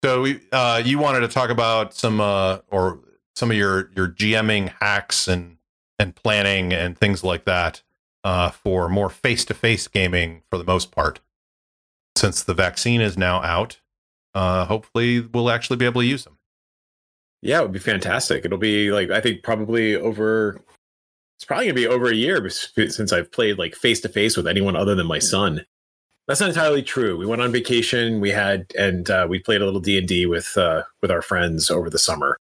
So 0.03 0.21
we, 0.21 0.39
uh, 0.51 0.81
you 0.85 0.99
wanted 0.99 1.21
to 1.21 1.27
talk 1.27 1.49
about 1.49 1.93
some 1.93 2.19
uh, 2.21 2.59
or 2.69 2.99
some 3.35 3.49
of 3.51 3.57
your 3.57 3.89
your 3.95 4.07
GMing 4.07 4.73
hacks 4.81 5.27
and 5.27 5.57
and 5.99 6.15
planning 6.15 6.73
and 6.73 6.97
things 6.97 7.23
like 7.23 7.45
that 7.45 7.81
uh, 8.23 8.49
for 8.51 8.87
more 8.89 9.09
face 9.09 9.45
to 9.45 9.53
face 9.53 9.87
gaming 9.87 10.41
for 10.49 10.57
the 10.57 10.63
most 10.65 10.91
part. 10.91 11.19
Since 12.17 12.43
the 12.43 12.53
vaccine 12.53 13.01
is 13.01 13.17
now 13.17 13.41
out, 13.41 13.79
uh, 14.33 14.65
hopefully 14.65 15.19
we'll 15.21 15.49
actually 15.49 15.77
be 15.77 15.85
able 15.85 16.01
to 16.01 16.07
use 16.07 16.23
them. 16.23 16.34
Yeah, 17.45 17.59
it 17.59 17.61
would 17.61 17.73
be 17.73 17.79
fantastic. 17.79 18.43
It'll 18.43 18.57
be 18.57 18.91
like 18.91 19.11
I 19.11 19.21
think 19.21 19.43
probably 19.43 19.95
over. 19.95 20.59
It's 21.37 21.45
probably 21.45 21.65
gonna 21.65 21.75
be 21.75 21.85
over 21.85 22.07
a 22.07 22.15
year 22.15 22.49
since 22.49 23.13
I've 23.13 23.31
played 23.31 23.59
like 23.59 23.75
face 23.75 24.01
to 24.01 24.09
face 24.09 24.35
with 24.35 24.47
anyone 24.47 24.75
other 24.75 24.95
than 24.95 25.05
my 25.05 25.19
son. 25.19 25.63
That's 26.27 26.39
not 26.39 26.49
entirely 26.49 26.81
true. 26.81 27.17
We 27.17 27.27
went 27.27 27.43
on 27.43 27.51
vacation. 27.51 28.19
We 28.19 28.31
had 28.31 28.65
and 28.79 29.11
uh, 29.11 29.27
we 29.29 29.37
played 29.37 29.61
a 29.61 29.65
little 29.65 29.79
D 29.79 29.97
and 29.99 30.07
D 30.07 30.25
with 30.25 30.57
uh, 30.57 30.83
with 31.03 31.11
our 31.11 31.21
friends 31.21 31.69
over 31.69 31.87
the 31.87 31.99
summer 31.99 32.39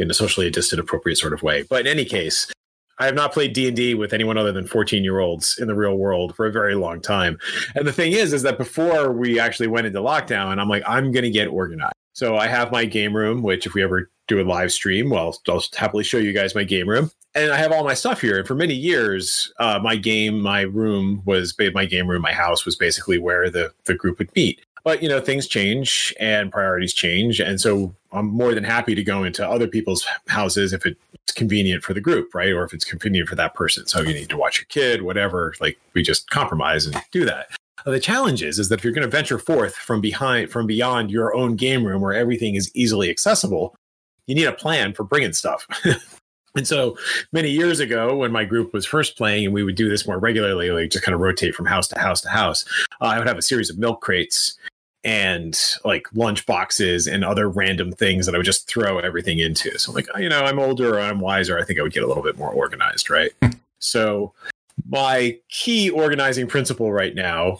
in 0.00 0.10
a 0.10 0.14
socially 0.14 0.50
distant, 0.50 0.80
appropriate 0.80 1.16
sort 1.16 1.32
of 1.32 1.44
way. 1.44 1.62
But 1.62 1.82
in 1.82 1.86
any 1.86 2.04
case, 2.04 2.50
I 2.98 3.06
have 3.06 3.14
not 3.14 3.32
played 3.32 3.52
D 3.52 3.68
and 3.68 3.76
D 3.76 3.94
with 3.94 4.12
anyone 4.12 4.36
other 4.36 4.50
than 4.50 4.66
fourteen 4.66 5.04
year 5.04 5.20
olds 5.20 5.58
in 5.58 5.68
the 5.68 5.76
real 5.76 5.96
world 5.96 6.34
for 6.34 6.44
a 6.44 6.50
very 6.50 6.74
long 6.74 7.00
time. 7.00 7.38
And 7.76 7.86
the 7.86 7.92
thing 7.92 8.10
is, 8.10 8.32
is 8.32 8.42
that 8.42 8.58
before 8.58 9.12
we 9.12 9.38
actually 9.38 9.68
went 9.68 9.86
into 9.86 10.00
lockdown, 10.00 10.58
I'm 10.58 10.68
like, 10.68 10.82
I'm 10.88 11.12
gonna 11.12 11.30
get 11.30 11.46
organized. 11.46 11.94
So 12.14 12.36
I 12.36 12.46
have 12.46 12.70
my 12.70 12.84
game 12.84 13.14
room, 13.14 13.42
which 13.42 13.66
if 13.66 13.74
we 13.74 13.82
ever 13.82 14.08
do 14.28 14.40
a 14.40 14.44
live 14.44 14.72
stream, 14.72 15.10
well, 15.10 15.36
I'll 15.48 15.62
happily 15.76 16.04
show 16.04 16.18
you 16.18 16.32
guys 16.32 16.54
my 16.54 16.64
game 16.64 16.88
room. 16.88 17.10
And 17.34 17.52
I 17.52 17.56
have 17.56 17.72
all 17.72 17.82
my 17.82 17.94
stuff 17.94 18.20
here. 18.20 18.38
And 18.38 18.46
for 18.46 18.54
many 18.54 18.74
years, 18.74 19.52
uh, 19.58 19.80
my 19.82 19.96
game, 19.96 20.40
my 20.40 20.62
room 20.62 21.22
was 21.24 21.54
my 21.74 21.84
game 21.84 22.06
room, 22.06 22.22
my 22.22 22.32
house 22.32 22.64
was 22.64 22.76
basically 22.76 23.18
where 23.18 23.50
the, 23.50 23.72
the 23.84 23.94
group 23.94 24.18
would 24.20 24.34
meet. 24.36 24.60
But 24.84 25.02
you 25.02 25.08
know, 25.08 25.20
things 25.20 25.48
change 25.48 26.14
and 26.20 26.52
priorities 26.52 26.92
change. 26.92 27.40
And 27.40 27.60
so 27.60 27.94
I'm 28.12 28.26
more 28.26 28.54
than 28.54 28.62
happy 28.62 28.94
to 28.94 29.02
go 29.02 29.24
into 29.24 29.46
other 29.46 29.66
people's 29.66 30.06
houses 30.28 30.72
if 30.72 30.86
it's 30.86 31.32
convenient 31.34 31.82
for 31.82 31.94
the 31.94 32.00
group, 32.00 32.32
right? 32.34 32.52
Or 32.52 32.62
if 32.62 32.72
it's 32.72 32.84
convenient 32.84 33.28
for 33.28 33.34
that 33.34 33.54
person. 33.54 33.86
So 33.86 34.02
you 34.02 34.14
need 34.14 34.28
to 34.28 34.36
watch 34.36 34.58
your 34.58 34.66
kid, 34.66 35.02
whatever. 35.02 35.54
Like 35.58 35.78
we 35.94 36.02
just 36.02 36.30
compromise 36.30 36.86
and 36.86 36.96
do 37.10 37.24
that. 37.24 37.48
The 37.84 38.00
challenge 38.00 38.42
is, 38.42 38.58
is 38.58 38.68
that 38.70 38.80
if 38.80 38.84
you're 38.84 38.94
going 38.94 39.08
to 39.08 39.10
venture 39.10 39.38
forth 39.38 39.74
from 39.74 40.00
behind, 40.00 40.50
from 40.50 40.66
beyond 40.66 41.10
your 41.10 41.34
own 41.34 41.54
game 41.56 41.84
room 41.84 42.00
where 42.00 42.14
everything 42.14 42.54
is 42.54 42.70
easily 42.74 43.10
accessible, 43.10 43.76
you 44.26 44.34
need 44.34 44.46
a 44.46 44.52
plan 44.52 44.94
for 44.94 45.04
bringing 45.04 45.34
stuff. 45.34 45.66
and 46.56 46.66
so 46.66 46.96
many 47.32 47.50
years 47.50 47.80
ago, 47.80 48.16
when 48.16 48.32
my 48.32 48.44
group 48.44 48.72
was 48.72 48.86
first 48.86 49.18
playing, 49.18 49.44
and 49.44 49.54
we 49.54 49.62
would 49.62 49.74
do 49.74 49.88
this 49.88 50.06
more 50.06 50.18
regularly, 50.18 50.70
like 50.70 50.90
just 50.90 51.04
kind 51.04 51.14
of 51.14 51.20
rotate 51.20 51.54
from 51.54 51.66
house 51.66 51.86
to 51.88 51.98
house 51.98 52.22
to 52.22 52.30
house, 52.30 52.64
uh, 53.02 53.06
I 53.06 53.18
would 53.18 53.28
have 53.28 53.38
a 53.38 53.42
series 53.42 53.68
of 53.68 53.78
milk 53.78 54.00
crates 54.00 54.58
and 55.04 55.60
like 55.84 56.06
lunch 56.14 56.46
boxes 56.46 57.06
and 57.06 57.22
other 57.22 57.50
random 57.50 57.92
things 57.92 58.24
that 58.24 58.34
I 58.34 58.38
would 58.38 58.46
just 58.46 58.66
throw 58.66 58.98
everything 58.98 59.38
into. 59.38 59.78
So, 59.78 59.92
like, 59.92 60.08
you 60.18 60.30
know, 60.30 60.42
I'm 60.42 60.58
older 60.58 60.94
or 60.94 61.00
I'm 61.00 61.20
wiser. 61.20 61.58
I 61.58 61.64
think 61.64 61.78
I 61.78 61.82
would 61.82 61.92
get 61.92 62.02
a 62.02 62.06
little 62.06 62.22
bit 62.22 62.38
more 62.38 62.50
organized, 62.50 63.10
right? 63.10 63.32
so, 63.78 64.32
my 64.88 65.38
key 65.48 65.90
organizing 65.90 66.46
principle 66.46 66.92
right 66.92 67.14
now 67.14 67.58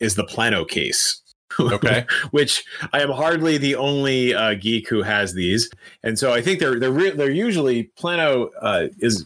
is 0.00 0.14
the 0.14 0.24
plano 0.24 0.64
case. 0.64 1.20
Okay. 1.60 2.04
which 2.32 2.64
I 2.92 3.00
am 3.00 3.10
hardly 3.10 3.58
the 3.58 3.76
only 3.76 4.34
uh, 4.34 4.54
geek 4.54 4.88
who 4.88 5.02
has 5.02 5.34
these, 5.34 5.70
and 6.02 6.18
so 6.18 6.32
I 6.32 6.42
think 6.42 6.58
they're 6.58 6.80
they're 6.80 6.90
re- 6.90 7.10
they're 7.10 7.30
usually 7.30 7.84
Plano 7.96 8.50
uh, 8.60 8.88
is 8.98 9.24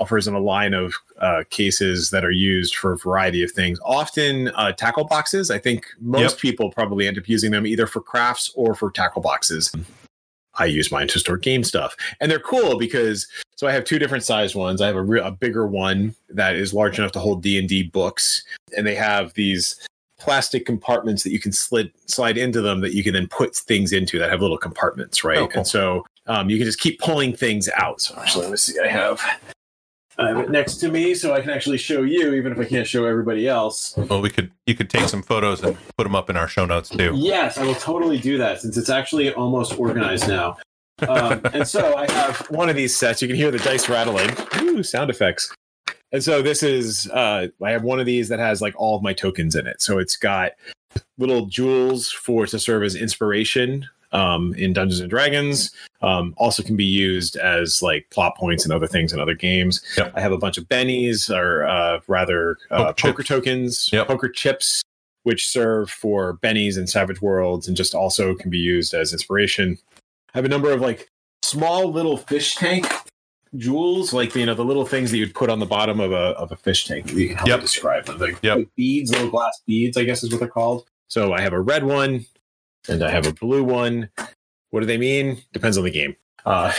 offers 0.00 0.26
in 0.26 0.34
a 0.34 0.40
line 0.40 0.74
of 0.74 0.94
uh, 1.20 1.44
cases 1.50 2.10
that 2.10 2.24
are 2.24 2.30
used 2.30 2.74
for 2.74 2.92
a 2.92 2.98
variety 2.98 3.42
of 3.44 3.52
things. 3.52 3.78
Often 3.84 4.48
uh, 4.48 4.72
tackle 4.72 5.04
boxes. 5.04 5.50
I 5.50 5.58
think 5.58 5.86
most 6.00 6.32
Yep. 6.36 6.38
people 6.38 6.70
probably 6.72 7.06
end 7.06 7.18
up 7.18 7.28
using 7.28 7.52
them 7.52 7.66
either 7.66 7.86
for 7.86 8.00
crafts 8.00 8.50
or 8.56 8.74
for 8.74 8.90
tackle 8.90 9.22
boxes. 9.22 9.70
I 10.54 10.64
use 10.64 10.90
mine 10.90 11.06
to 11.08 11.18
store 11.20 11.36
game 11.36 11.62
stuff, 11.62 11.94
and 12.20 12.30
they're 12.30 12.40
cool 12.40 12.78
because 12.78 13.28
so 13.60 13.66
I 13.66 13.72
have 13.72 13.84
two 13.84 13.98
different 13.98 14.24
sized 14.24 14.54
ones. 14.54 14.80
I 14.80 14.86
have 14.86 14.96
a, 14.96 15.02
re- 15.02 15.20
a 15.20 15.30
bigger 15.30 15.66
one 15.66 16.14
that 16.30 16.56
is 16.56 16.72
large 16.72 16.98
enough 16.98 17.12
to 17.12 17.18
hold 17.18 17.42
D 17.42 17.58
and 17.58 17.68
D 17.68 17.82
books, 17.82 18.42
and 18.74 18.86
they 18.86 18.94
have 18.94 19.34
these 19.34 19.86
plastic 20.18 20.64
compartments 20.64 21.24
that 21.24 21.30
you 21.30 21.38
can 21.38 21.52
slid 21.52 21.92
slide 22.06 22.38
into 22.38 22.62
them 22.62 22.80
that 22.80 22.94
you 22.94 23.04
can 23.04 23.12
then 23.12 23.28
put 23.28 23.54
things 23.54 23.92
into 23.92 24.18
that 24.18 24.30
have 24.30 24.40
little 24.40 24.56
compartments, 24.56 25.24
right? 25.24 25.36
Oh, 25.36 25.46
cool. 25.46 25.58
And 25.58 25.66
so 25.66 26.06
um, 26.26 26.48
you 26.48 26.56
can 26.56 26.64
just 26.64 26.80
keep 26.80 27.00
pulling 27.00 27.36
things 27.36 27.68
out. 27.76 28.00
So 28.00 28.14
actually, 28.16 28.44
let 28.44 28.52
me 28.52 28.56
see. 28.56 28.80
I 28.80 28.88
have 28.88 29.20
I 30.16 30.28
have 30.28 30.38
it 30.38 30.50
next 30.50 30.76
to 30.76 30.90
me, 30.90 31.14
so 31.14 31.34
I 31.34 31.42
can 31.42 31.50
actually 31.50 31.76
show 31.76 32.00
you, 32.00 32.32
even 32.32 32.52
if 32.52 32.58
I 32.58 32.64
can't 32.64 32.86
show 32.86 33.04
everybody 33.04 33.46
else. 33.46 33.94
Well, 33.94 34.22
we 34.22 34.30
could 34.30 34.52
you 34.64 34.74
could 34.74 34.88
take 34.88 35.06
some 35.06 35.22
photos 35.22 35.62
and 35.62 35.76
put 35.98 36.04
them 36.04 36.16
up 36.16 36.30
in 36.30 36.36
our 36.38 36.48
show 36.48 36.64
notes 36.64 36.88
too. 36.88 37.12
Yes, 37.14 37.58
I 37.58 37.64
will 37.64 37.74
totally 37.74 38.16
do 38.16 38.38
that 38.38 38.62
since 38.62 38.78
it's 38.78 38.88
actually 38.88 39.34
almost 39.34 39.78
organized 39.78 40.28
now. 40.28 40.56
Um, 41.08 41.40
and 41.52 41.66
so 41.66 41.96
I 41.96 42.10
have 42.12 42.38
one 42.50 42.68
of 42.68 42.76
these 42.76 42.96
sets. 42.96 43.22
You 43.22 43.28
can 43.28 43.36
hear 43.36 43.50
the 43.50 43.58
dice 43.58 43.88
rattling. 43.88 44.30
Ooh, 44.62 44.82
sound 44.82 45.10
effects. 45.10 45.52
And 46.12 46.22
so 46.22 46.42
this 46.42 46.62
is 46.62 47.08
uh, 47.10 47.48
I 47.62 47.70
have 47.70 47.84
one 47.84 48.00
of 48.00 48.06
these 48.06 48.28
that 48.28 48.38
has 48.38 48.60
like 48.60 48.74
all 48.76 48.96
of 48.96 49.02
my 49.02 49.12
tokens 49.12 49.54
in 49.54 49.66
it. 49.66 49.80
So 49.80 49.98
it's 49.98 50.16
got 50.16 50.52
little 51.18 51.46
jewels 51.46 52.10
for 52.10 52.46
to 52.46 52.58
serve 52.58 52.82
as 52.82 52.96
inspiration 52.96 53.88
um, 54.12 54.52
in 54.54 54.72
Dungeons 54.72 55.00
and 55.00 55.08
Dragons. 55.08 55.70
Um, 56.02 56.34
also 56.36 56.62
can 56.64 56.76
be 56.76 56.84
used 56.84 57.36
as 57.36 57.80
like 57.80 58.08
plot 58.10 58.36
points 58.36 58.64
and 58.64 58.72
other 58.72 58.88
things 58.88 59.12
in 59.12 59.20
other 59.20 59.34
games. 59.34 59.82
Yep. 59.96 60.12
I 60.16 60.20
have 60.20 60.32
a 60.32 60.38
bunch 60.38 60.58
of 60.58 60.64
bennies 60.68 61.30
or 61.34 61.64
uh, 61.64 62.00
rather 62.08 62.56
uh, 62.70 62.92
Poker 62.92 63.12
poker 63.12 63.22
tokens, 63.22 63.88
Yep. 63.92 64.08
poker 64.08 64.28
chips, 64.28 64.82
which 65.22 65.46
serve 65.46 65.90
for 65.90 66.38
bennies 66.38 66.76
and 66.76 66.88
Savage 66.90 67.20
Worlds, 67.22 67.68
and 67.68 67.76
just 67.76 67.94
also 67.94 68.34
can 68.34 68.50
be 68.50 68.58
used 68.58 68.94
as 68.94 69.12
inspiration. 69.12 69.78
I 70.34 70.38
have 70.38 70.44
a 70.44 70.48
number 70.48 70.70
of 70.72 70.80
like 70.80 71.08
small 71.42 71.90
little 71.90 72.16
fish 72.16 72.54
tank 72.56 72.86
jewels, 73.56 74.12
like 74.12 74.34
you 74.34 74.46
know 74.46 74.54
the 74.54 74.64
little 74.64 74.86
things 74.86 75.10
that 75.10 75.16
you'd 75.18 75.34
put 75.34 75.50
on 75.50 75.58
the 75.58 75.66
bottom 75.66 76.00
of 76.00 76.12
a 76.12 76.16
of 76.38 76.52
a 76.52 76.56
fish 76.56 76.86
tank. 76.86 77.12
You 77.12 77.28
can 77.28 77.36
help 77.36 77.48
Yep. 77.48 77.60
describe 77.60 78.06
them. 78.06 78.18
Like, 78.18 78.38
Yep. 78.42 78.68
beads, 78.76 79.10
little 79.10 79.30
glass 79.30 79.60
beads, 79.66 79.96
I 79.96 80.04
guess 80.04 80.22
is 80.22 80.30
what 80.30 80.40
they're 80.40 80.48
called. 80.48 80.86
So 81.08 81.32
I 81.32 81.40
have 81.40 81.52
a 81.52 81.60
red 81.60 81.84
one, 81.84 82.26
and 82.88 83.02
I 83.02 83.10
have 83.10 83.26
a 83.26 83.32
blue 83.32 83.64
one. 83.64 84.10
What 84.70 84.80
do 84.80 84.86
they 84.86 84.98
mean? 84.98 85.42
Depends 85.52 85.76
on 85.76 85.82
the 85.84 85.90
game. 85.90 86.14
Uh, 86.46 86.72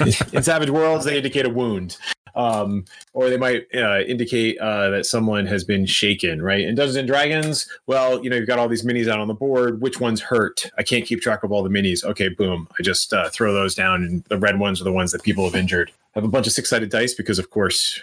in 0.32 0.42
Savage 0.42 0.70
Worlds, 0.70 1.04
they 1.04 1.16
indicate 1.16 1.44
a 1.44 1.50
wound, 1.50 1.98
um, 2.36 2.84
or 3.12 3.28
they 3.30 3.36
might 3.36 3.66
uh, 3.74 4.00
indicate 4.00 4.58
uh, 4.58 4.90
that 4.90 5.06
someone 5.06 5.46
has 5.46 5.64
been 5.64 5.86
shaken. 5.86 6.40
Right? 6.42 6.60
In 6.60 6.74
Dungeons 6.74 6.96
and 6.96 7.08
Dragons, 7.08 7.68
well, 7.86 8.22
you 8.22 8.30
know, 8.30 8.36
you've 8.36 8.46
got 8.46 8.58
all 8.58 8.68
these 8.68 8.84
minis 8.84 9.08
out 9.08 9.18
on 9.18 9.26
the 9.26 9.34
board. 9.34 9.80
Which 9.80 9.98
one's 10.00 10.20
hurt? 10.20 10.70
I 10.78 10.82
can't 10.82 11.04
keep 11.04 11.20
track 11.20 11.42
of 11.42 11.50
all 11.50 11.62
the 11.62 11.70
minis. 11.70 12.04
Okay, 12.04 12.28
boom. 12.28 12.68
I 12.78 12.82
just 12.82 13.12
uh, 13.12 13.28
throw 13.30 13.52
those 13.52 13.74
down, 13.74 14.04
and 14.04 14.22
the 14.24 14.38
red 14.38 14.58
ones 14.60 14.80
are 14.80 14.84
the 14.84 14.92
ones 14.92 15.10
that 15.12 15.22
people 15.22 15.44
have 15.44 15.56
injured. 15.56 15.90
I 16.14 16.20
have 16.20 16.24
a 16.24 16.28
bunch 16.28 16.46
of 16.46 16.52
six-sided 16.52 16.90
dice 16.90 17.14
because, 17.14 17.38
of 17.38 17.50
course, 17.50 18.00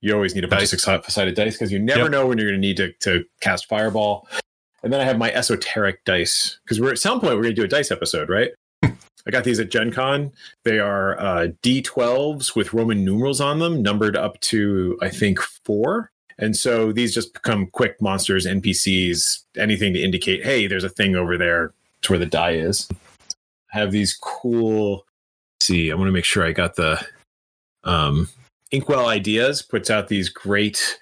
you 0.00 0.14
always 0.14 0.34
need 0.34 0.44
a 0.44 0.48
bunch 0.48 0.60
Dice. 0.60 0.72
of 0.72 0.80
six-sided 0.80 1.34
dice 1.34 1.54
because 1.54 1.70
you 1.70 1.78
never 1.78 2.02
Yep. 2.04 2.10
know 2.10 2.26
when 2.26 2.38
you're 2.38 2.48
going 2.48 2.60
to 2.60 2.66
need 2.66 2.78
to, 2.78 2.92
to 3.00 3.24
cast 3.40 3.66
Fireball. 3.66 4.26
And 4.82 4.90
then 4.90 4.98
I 4.98 5.04
have 5.04 5.18
my 5.18 5.30
esoteric 5.32 6.02
dice 6.06 6.58
because 6.64 6.80
we're 6.80 6.90
at 6.92 6.98
some 6.98 7.20
point 7.20 7.34
we're 7.34 7.42
going 7.42 7.54
to 7.54 7.60
do 7.60 7.64
a 7.64 7.68
dice 7.68 7.90
episode, 7.90 8.30
right? 8.30 8.50
I 9.26 9.30
got 9.30 9.44
these 9.44 9.60
at 9.60 9.70
Gen 9.70 9.92
Con. 9.92 10.32
They 10.64 10.78
are 10.78 11.18
uh, 11.20 11.48
D12s 11.62 12.56
with 12.56 12.72
Roman 12.72 13.04
numerals 13.04 13.40
on 13.40 13.58
them, 13.58 13.82
numbered 13.82 14.16
up 14.16 14.40
to, 14.40 14.98
I 15.02 15.10
think, 15.10 15.40
four. 15.40 16.10
And 16.38 16.56
so 16.56 16.90
these 16.90 17.14
just 17.14 17.34
become 17.34 17.66
quick 17.66 18.00
monsters, 18.00 18.46
NPCs, 18.46 19.44
anything 19.58 19.92
to 19.92 20.02
indicate, 20.02 20.42
hey, 20.42 20.66
there's 20.66 20.84
a 20.84 20.88
thing 20.88 21.14
over 21.14 21.36
there 21.36 21.74
to 22.02 22.12
where 22.12 22.18
the 22.18 22.26
die 22.26 22.52
is. 22.52 22.88
I 23.74 23.78
have 23.78 23.92
these 23.92 24.16
cool. 24.20 25.04
let's 25.56 25.66
see, 25.66 25.92
I 25.92 25.94
want 25.94 26.08
to 26.08 26.12
make 26.12 26.24
sure 26.24 26.44
I 26.44 26.52
got 26.52 26.76
the. 26.76 27.04
Um, 27.84 28.28
Inkwell 28.72 29.08
Ideas 29.08 29.62
puts 29.62 29.90
out 29.90 30.08
these 30.08 30.28
great 30.28 30.98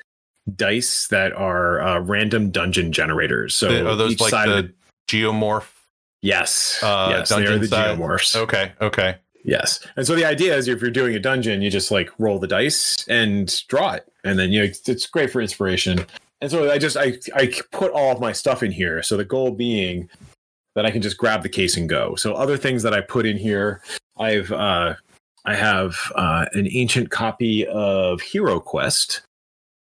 dice 0.57 1.09
that 1.09 1.33
are 1.33 1.81
uh, 1.81 2.01
random 2.01 2.51
dungeon 2.51 2.93
generators. 2.93 3.55
So 3.55 3.69
are 3.87 3.95
those 3.95 4.21
like 4.21 4.31
the 4.31 4.49
the 4.49 4.73
geomorph? 5.09 5.71
Yes, 6.23 6.79
uh, 6.83 7.09
yes, 7.19 7.29
they 7.29 7.47
are 7.47 7.59
the 7.59 7.67
size? 7.67 7.97
geomorphs. 7.99 8.37
Okay, 8.37 8.73
okay. 8.81 9.17
Yes. 9.45 9.81
And 9.97 10.07
so 10.07 10.15
the 10.15 10.25
idea 10.25 10.57
is 10.57 10.69
if 10.69 10.83
you're 10.83 10.91
doing 10.91 11.15
a 11.15 11.19
dungeon, 11.19 11.63
you 11.63 11.71
just 11.71 11.91
like 11.91 12.11
roll 12.19 12.39
the 12.39 12.47
dice 12.49 13.07
and 13.09 13.51
draw 13.69 13.93
it. 13.93 14.13
And 14.25 14.39
then 14.39 14.51
you 14.53 14.61
know, 14.63 14.71
it's 14.87 15.07
great 15.07 15.31
for 15.31 15.41
inspiration. 15.41 16.05
And 16.41 16.51
so 16.51 16.71
I 16.71 16.77
just 16.79 16.97
I 16.97 17.15
I 17.35 17.53
put 17.73 17.93
all 17.93 18.13
of 18.13 18.21
my 18.21 18.33
stuff 18.33 18.63
in 18.63 18.73
here. 18.73 19.03
So 19.03 19.17
the 19.17 19.25
goal 19.25 19.53
being 19.53 20.09
that 20.75 20.85
I 20.85 20.91
can 20.91 21.01
just 21.03 21.17
grab 21.17 21.43
the 21.43 21.49
case 21.49 21.77
and 21.77 21.89
go. 21.89 22.15
So 22.17 22.35
other 22.35 22.57
things 22.57 22.83
that 22.83 22.93
I 22.93 23.01
put 23.01 23.25
in 23.27 23.37
here, 23.39 23.81
I've 24.19 24.53
uh 24.53 24.95
I 25.45 25.55
have 25.55 25.97
uh, 26.15 26.45
an 26.53 26.69
ancient 26.71 27.11
copy 27.11 27.67
of 27.69 28.21
Hero 28.21 28.61
Quest, 28.61 29.23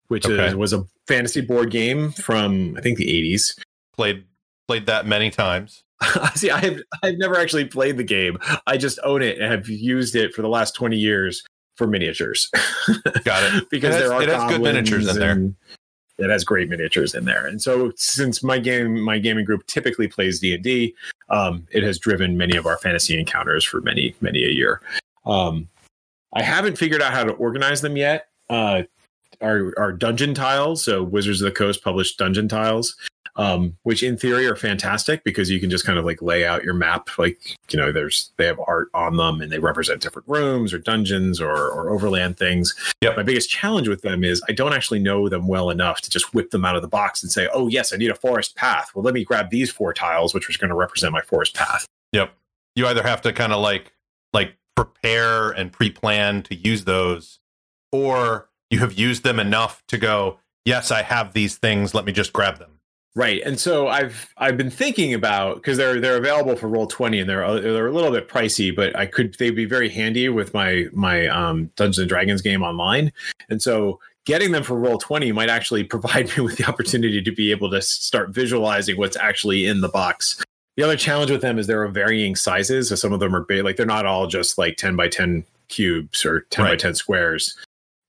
which 0.09 0.25
Okay. 0.27 0.47
is, 0.47 0.55
was 0.55 0.73
a 0.73 0.85
fantasy 1.07 1.41
board 1.41 1.71
game 1.71 2.11
from 2.11 2.75
I 2.77 2.81
think 2.81 2.99
the 2.99 3.07
80s. 3.07 3.57
Played 3.95 4.25
played 4.67 4.85
that 4.85 5.07
many 5.07 5.31
times. 5.31 5.81
See, 6.35 6.49
I 6.51 6.59
have 6.59 6.81
I've 7.03 7.17
never 7.17 7.37
actually 7.37 7.65
played 7.65 7.97
the 7.97 8.03
game. 8.03 8.37
I 8.67 8.77
just 8.77 8.99
own 9.03 9.21
it 9.21 9.39
and 9.39 9.51
have 9.51 9.67
used 9.69 10.15
it 10.15 10.33
for 10.33 10.41
the 10.41 10.49
last 10.49 10.75
twenty 10.75 10.97
years 10.97 11.43
for 11.75 11.87
miniatures. 11.87 12.49
Got 13.23 13.55
it. 13.55 13.69
because 13.69 13.95
It 13.95 14.01
has- 14.01 14.09
there 14.09 14.13
are 14.13 14.21
it 14.23 14.29
has 14.29 14.51
good 14.51 14.61
miniatures 14.61 15.07
in 15.07 15.19
there. 15.19 15.51
It 16.17 16.29
has 16.29 16.45
great 16.45 16.69
miniatures 16.69 17.13
in 17.13 17.25
there, 17.25 17.45
and 17.45 17.61
so 17.61 17.91
since 17.97 18.41
my 18.41 18.57
game, 18.57 19.01
my 19.01 19.19
gaming 19.19 19.43
group 19.43 19.67
typically 19.67 20.07
plays 20.07 20.39
D 20.39 20.53
and 20.53 20.63
D, 20.63 20.95
um, 21.29 21.67
it 21.71 21.83
has 21.83 21.99
driven 21.99 22.37
many 22.37 22.55
of 22.55 22.65
our 22.65 22.77
fantasy 22.77 23.19
encounters 23.19 23.65
for 23.65 23.81
many 23.81 24.15
many 24.21 24.43
a 24.45 24.49
year. 24.49 24.79
Um, 25.25 25.67
I 26.33 26.41
haven't 26.41 26.77
figured 26.77 27.01
out 27.01 27.11
how 27.13 27.25
to 27.25 27.33
organize 27.33 27.81
them 27.81 27.97
yet. 27.97 28.27
Uh, 28.49 28.83
our 29.41 29.73
our 29.77 29.91
dungeon 29.91 30.33
tiles, 30.33 30.81
so 30.81 31.03
Wizards 31.03 31.41
of 31.41 31.45
the 31.45 31.51
Coast 31.51 31.83
published 31.83 32.17
dungeon 32.17 32.47
tiles, 32.47 32.95
um, 33.37 33.77
which 33.83 34.01
in 34.01 34.17
theory 34.17 34.47
are 34.47 34.55
fantastic 34.55 35.23
because 35.23 35.49
you 35.49 35.59
can 35.59 35.69
just 35.69 35.85
kind 35.85 35.99
of 35.99 36.05
like 36.05 36.21
lay 36.21 36.45
out 36.45 36.63
your 36.63 36.73
map. 36.73 37.09
Like 37.17 37.57
you 37.69 37.77
know, 37.77 37.91
there's 37.91 38.31
they 38.37 38.45
have 38.45 38.59
art 38.65 38.89
on 38.93 39.17
them 39.17 39.41
and 39.41 39.51
they 39.51 39.59
represent 39.59 40.01
different 40.01 40.27
rooms 40.27 40.73
or 40.73 40.79
dungeons 40.79 41.41
or 41.41 41.53
or 41.53 41.89
overland 41.89 42.37
things. 42.37 42.73
Yep. 43.01 43.17
My 43.17 43.23
biggest 43.23 43.49
challenge 43.49 43.87
with 43.87 44.01
them 44.01 44.23
is 44.23 44.41
I 44.47 44.53
don't 44.53 44.73
actually 44.73 44.99
know 44.99 45.27
them 45.27 45.47
well 45.47 45.69
enough 45.69 46.01
to 46.01 46.09
just 46.09 46.33
whip 46.33 46.51
them 46.51 46.65
out 46.65 46.75
of 46.75 46.81
the 46.81 46.87
box 46.87 47.23
and 47.23 47.31
say, 47.31 47.49
oh 47.53 47.67
yes, 47.67 47.93
I 47.93 47.97
need 47.97 48.11
a 48.11 48.15
forest 48.15 48.55
path. 48.55 48.91
Well, 48.95 49.03
let 49.03 49.13
me 49.13 49.23
grab 49.23 49.49
these 49.49 49.71
four 49.71 49.93
tiles, 49.93 50.33
which 50.33 50.49
is 50.49 50.57
going 50.57 50.69
to 50.69 50.75
represent 50.75 51.11
my 51.11 51.21
forest 51.21 51.55
path. 51.55 51.85
Yep. 52.13 52.33
You 52.75 52.87
either 52.87 53.03
have 53.03 53.21
to 53.23 53.33
kind 53.33 53.53
of 53.53 53.61
like 53.61 53.91
like 54.33 54.55
prepare 54.75 55.51
and 55.51 55.71
pre-plan 55.71 56.43
to 56.43 56.55
use 56.55 56.83
those, 56.83 57.39
or 57.91 58.49
you 58.69 58.79
have 58.79 58.93
used 58.93 59.23
them 59.23 59.39
enough 59.39 59.81
to 59.87 59.97
go, 59.97 60.39
yes, 60.65 60.91
I 60.91 61.01
have 61.01 61.33
these 61.33 61.57
things. 61.57 61.93
Let 61.93 62.05
me 62.05 62.11
just 62.11 62.33
grab 62.33 62.59
them. 62.59 62.74
Right, 63.17 63.41
and 63.45 63.57
so 63.57 63.87
I've 63.87 64.33
I've 64.37 64.57
been 64.57 64.69
thinking 64.69 65.13
about 65.13 65.55
because 65.55 65.77
they're 65.77 66.01
they're 66.01 66.17
available 66.17 66.57
for 66.57 66.67
Roll 66.67 66.85
Twenty 66.85 67.21
and 67.21 67.29
they're 67.29 67.61
they're 67.61 67.87
a 67.87 67.91
little 67.91 68.11
bit 68.11 68.27
pricey, 68.27 68.75
but 68.75 68.93
I 68.93 69.05
could 69.05 69.35
they'd 69.35 69.51
be 69.51 69.63
very 69.63 69.87
handy 69.87 70.27
with 70.27 70.53
my 70.53 70.87
my 70.91 71.27
um, 71.27 71.71
Dungeons 71.77 71.99
and 71.99 72.09
Dragons 72.09 72.41
game 72.41 72.61
online, 72.61 73.13
and 73.49 73.61
so 73.61 74.01
getting 74.25 74.51
them 74.51 74.63
for 74.63 74.77
Roll 74.77 74.97
Twenty 74.97 75.31
might 75.31 75.47
actually 75.47 75.83
provide 75.95 76.27
me 76.35 76.43
with 76.43 76.57
the 76.57 76.65
opportunity 76.65 77.21
to 77.21 77.31
be 77.31 77.51
able 77.51 77.71
to 77.71 77.81
start 77.81 78.31
visualizing 78.31 78.97
what's 78.97 79.15
actually 79.15 79.65
in 79.65 79.79
the 79.79 79.89
box. 79.89 80.43
The 80.75 80.83
other 80.83 80.97
challenge 80.97 81.31
with 81.31 81.41
them 81.41 81.57
is 81.57 81.67
there 81.67 81.83
are 81.83 81.87
varying 81.87 82.35
sizes, 82.35 82.89
so 82.89 82.95
some 82.95 83.13
of 83.13 83.21
them 83.21 83.33
are 83.33 83.45
big, 83.45 83.63
like 83.63 83.77
they're 83.77 83.85
not 83.85 84.05
all 84.05 84.27
just 84.27 84.57
like 84.57 84.75
ten 84.75 84.97
by 84.97 85.07
ten 85.07 85.45
cubes 85.69 86.25
or 86.25 86.41
ten 86.49 86.65
by 86.65 86.75
ten 86.75 86.93
squares 86.93 87.55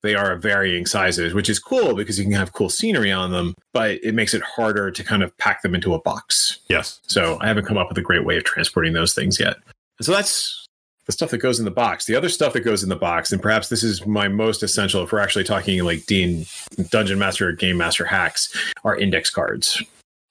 they 0.02 0.14
are 0.14 0.32
of 0.32 0.42
varying 0.42 0.86
sizes, 0.86 1.34
which 1.34 1.48
is 1.48 1.58
cool 1.58 1.94
because 1.94 2.18
you 2.18 2.24
can 2.24 2.32
have 2.32 2.52
cool 2.52 2.68
scenery 2.68 3.10
on 3.10 3.30
them, 3.32 3.54
but 3.72 3.98
it 4.02 4.14
makes 4.14 4.34
it 4.34 4.42
harder 4.42 4.90
to 4.90 5.04
kind 5.04 5.22
of 5.22 5.36
pack 5.38 5.62
them 5.62 5.74
into 5.74 5.94
a 5.94 6.00
box. 6.00 6.60
Yes. 6.68 7.00
So 7.06 7.38
I 7.40 7.48
haven't 7.48 7.64
come 7.64 7.76
up 7.76 7.88
with 7.88 7.98
a 7.98 8.02
great 8.02 8.24
way 8.24 8.36
of 8.36 8.44
transporting 8.44 8.92
those 8.92 9.14
things 9.14 9.40
yet. 9.40 9.56
So 10.00 10.12
that's 10.12 10.66
the 11.06 11.12
stuff 11.12 11.30
that 11.30 11.38
goes 11.38 11.58
in 11.58 11.64
the 11.64 11.70
box. 11.70 12.04
The 12.04 12.14
other 12.14 12.28
stuff 12.28 12.52
that 12.52 12.60
goes 12.60 12.82
in 12.82 12.88
the 12.88 12.96
box, 12.96 13.32
and 13.32 13.40
perhaps 13.40 13.68
this 13.68 13.82
is 13.82 14.06
my 14.06 14.28
most 14.28 14.62
essential 14.62 15.02
if 15.02 15.12
we're 15.12 15.20
actually 15.20 15.44
talking 15.44 15.82
like 15.84 16.04
Dean 16.06 16.46
Dungeon 16.90 17.18
Master 17.18 17.48
or 17.48 17.52
Game 17.52 17.76
Master 17.76 18.04
hacks, 18.04 18.54
are 18.84 18.96
index 18.96 19.30
cards. 19.30 19.82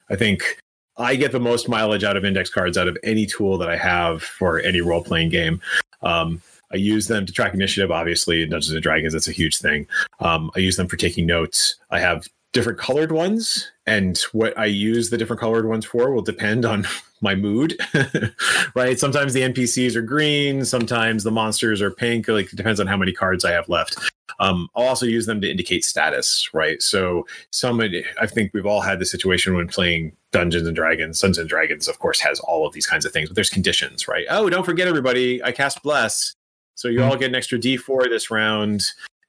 I 0.09 0.15
think 0.15 0.59
I 0.97 1.15
get 1.15 1.31
the 1.31 1.39
most 1.39 1.67
mileage 1.67 2.03
out 2.03 2.17
of 2.17 2.23
index 2.23 2.49
cards 2.49 2.77
out 2.77 2.87
of 2.87 2.97
any 3.03 3.25
tool 3.25 3.57
that 3.57 3.69
I 3.69 3.77
have 3.77 4.21
for 4.21 4.59
any 4.59 4.81
role 4.81 5.03
playing 5.03 5.29
game. 5.29 5.61
Um, 6.01 6.41
I 6.75 6.77
use 6.77 7.07
them 7.07 7.25
to 7.25 7.31
track 7.31 7.53
initiative, 7.53 7.89
obviously, 7.89 8.43
in 8.43 8.49
Dungeons 8.49 8.73
and 8.73 8.83
Dragons. 8.83 9.13
That's 9.13 9.29
a 9.29 9.31
huge 9.31 9.59
thing. 9.59 9.87
Um, 10.19 10.51
I 10.55 10.59
use 10.59 10.75
them 10.75 10.89
for 10.89 10.97
taking 10.97 11.25
notes. 11.25 11.77
I 11.89 11.99
have 11.99 12.27
different 12.55 12.79
colored 12.79 13.11
ones 13.11 13.69
and 13.85 14.17
what 14.31 14.57
i 14.57 14.63
use 14.63 15.09
the 15.09 15.17
different 15.17 15.41
colored 15.41 15.67
ones 15.67 15.83
for 15.83 16.11
will 16.11 16.21
depend 16.21 16.63
on 16.63 16.87
my 17.21 17.35
mood 17.35 17.77
right 18.75 18.97
sometimes 18.97 19.33
the 19.33 19.41
npcs 19.41 19.93
are 19.93 20.01
green 20.01 20.63
sometimes 20.63 21.25
the 21.25 21.31
monsters 21.31 21.81
are 21.81 21.91
pink 21.91 22.29
like 22.29 22.45
it 22.45 22.55
depends 22.55 22.79
on 22.79 22.87
how 22.87 22.95
many 22.95 23.11
cards 23.11 23.43
i 23.43 23.51
have 23.51 23.67
left 23.67 23.99
um, 24.39 24.69
i'll 24.73 24.87
also 24.87 25.05
use 25.05 25.25
them 25.25 25.41
to 25.41 25.51
indicate 25.51 25.83
status 25.83 26.49
right 26.53 26.81
so 26.81 27.27
somebody 27.51 28.05
i 28.21 28.25
think 28.25 28.51
we've 28.53 28.65
all 28.65 28.81
had 28.81 28.99
the 28.99 29.05
situation 29.05 29.53
when 29.53 29.67
playing 29.67 30.15
dungeons 30.31 30.65
and 30.65 30.77
dragons 30.77 31.19
dungeons 31.19 31.39
and 31.39 31.49
dragons 31.49 31.89
of 31.89 31.99
course 31.99 32.21
has 32.21 32.39
all 32.39 32.65
of 32.65 32.71
these 32.71 32.87
kinds 32.87 33.03
of 33.03 33.11
things 33.11 33.27
but 33.27 33.35
there's 33.35 33.49
conditions 33.49 34.07
right 34.07 34.27
oh 34.29 34.49
don't 34.49 34.65
forget 34.65 34.87
everybody 34.87 35.43
i 35.43 35.51
cast 35.51 35.83
bless 35.83 36.35
so 36.75 36.87
you 36.87 36.99
mm-hmm. 36.99 37.09
all 37.09 37.17
get 37.17 37.29
an 37.29 37.35
extra 37.35 37.57
d4 37.57 38.09
this 38.09 38.29
round 38.29 38.83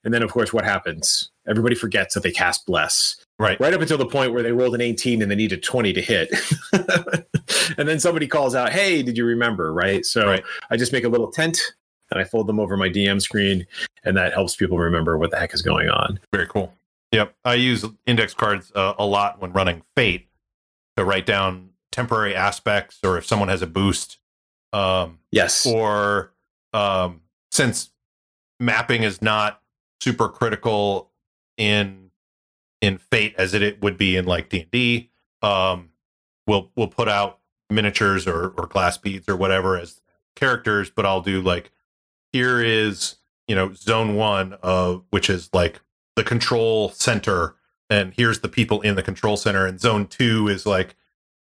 and 0.07 0.13
then, 0.13 0.23
of 0.23 0.31
course, 0.31 0.53
what 0.53 0.63
happens? 0.63 1.31
Everybody 1.49 1.75
forgets 1.75 2.13
that 2.13 2.23
they 2.23 2.31
cast 2.31 2.65
bless. 2.65 3.17
Right. 3.39 3.59
Right 3.59 3.73
up 3.73 3.81
until 3.81 3.97
the 3.97 4.05
point 4.05 4.31
where 4.31 4.41
they 4.41 4.53
rolled 4.53 4.73
an 4.73 4.79
18 4.79 5.21
and 5.21 5.29
they 5.29 5.35
needed 5.35 5.63
20 5.63 5.91
to 5.91 6.01
hit. 6.01 6.29
and 7.77 7.89
then 7.89 7.99
somebody 7.99 8.25
calls 8.25 8.55
out, 8.55 8.71
Hey, 8.71 9.03
did 9.03 9.17
you 9.17 9.25
remember? 9.25 9.73
Right. 9.73 10.05
So 10.05 10.25
right. 10.25 10.43
I 10.69 10.77
just 10.77 10.93
make 10.93 11.03
a 11.03 11.09
little 11.09 11.29
tent 11.29 11.59
and 12.09 12.21
I 12.21 12.23
fold 12.23 12.47
them 12.47 12.57
over 12.57 12.77
my 12.77 12.87
DM 12.87 13.21
screen, 13.21 13.67
and 14.05 14.15
that 14.15 14.31
helps 14.31 14.55
people 14.55 14.77
remember 14.77 15.17
what 15.17 15.29
the 15.29 15.37
heck 15.37 15.53
is 15.53 15.61
going 15.61 15.89
on. 15.89 16.21
Very 16.31 16.47
cool. 16.47 16.73
Yep. 17.11 17.35
I 17.43 17.55
use 17.55 17.83
index 18.05 18.33
cards 18.33 18.71
uh, 18.75 18.93
a 18.97 19.05
lot 19.05 19.41
when 19.41 19.51
running 19.51 19.81
Fate 19.97 20.29
to 20.95 21.03
write 21.03 21.25
down 21.25 21.71
temporary 21.91 22.33
aspects 22.33 22.99
or 23.03 23.17
if 23.17 23.25
someone 23.25 23.49
has 23.49 23.61
a 23.61 23.67
boost. 23.67 24.19
Um, 24.71 25.19
yes. 25.31 25.65
Or 25.65 26.31
um, 26.71 27.23
since 27.57 27.91
mapping 28.59 29.03
is 29.03 29.21
not 29.21 29.61
super 30.01 30.29
critical 30.29 31.11
in 31.57 32.11
in 32.79 32.99
Fate 32.99 33.33
as 33.37 33.55
it, 33.55 33.63
it 33.63 33.81
would 33.81 33.97
be 33.97 34.15
in 34.15 34.25
like 34.25 34.49
D 34.49 34.61
and 34.61 34.71
D. 34.71 35.09
Um, 35.41 35.89
we'll 36.45 36.71
we'll 36.75 36.87
put 36.87 37.09
out 37.09 37.39
miniatures 37.69 38.27
or 38.27 38.53
or 38.57 38.67
glass 38.67 38.97
beads 38.97 39.27
or 39.27 39.35
whatever 39.35 39.77
as 39.77 40.01
characters, 40.35 40.89
but 40.89 41.05
I'll 41.05 41.21
do 41.21 41.41
like 41.41 41.71
here 42.31 42.61
is 42.61 43.15
you 43.47 43.55
know 43.55 43.73
zone 43.73 44.15
one 44.15 44.53
of 44.61 45.03
which 45.09 45.29
is 45.29 45.49
like 45.51 45.81
the 46.15 46.23
control 46.23 46.89
center, 46.89 47.55
and 47.89 48.13
here's 48.15 48.39
the 48.39 48.49
people 48.49 48.81
in 48.81 48.95
the 48.95 49.03
control 49.03 49.35
center, 49.35 49.65
and 49.65 49.81
zone 49.81 50.05
two 50.05 50.47
is 50.47 50.67
like 50.67 50.95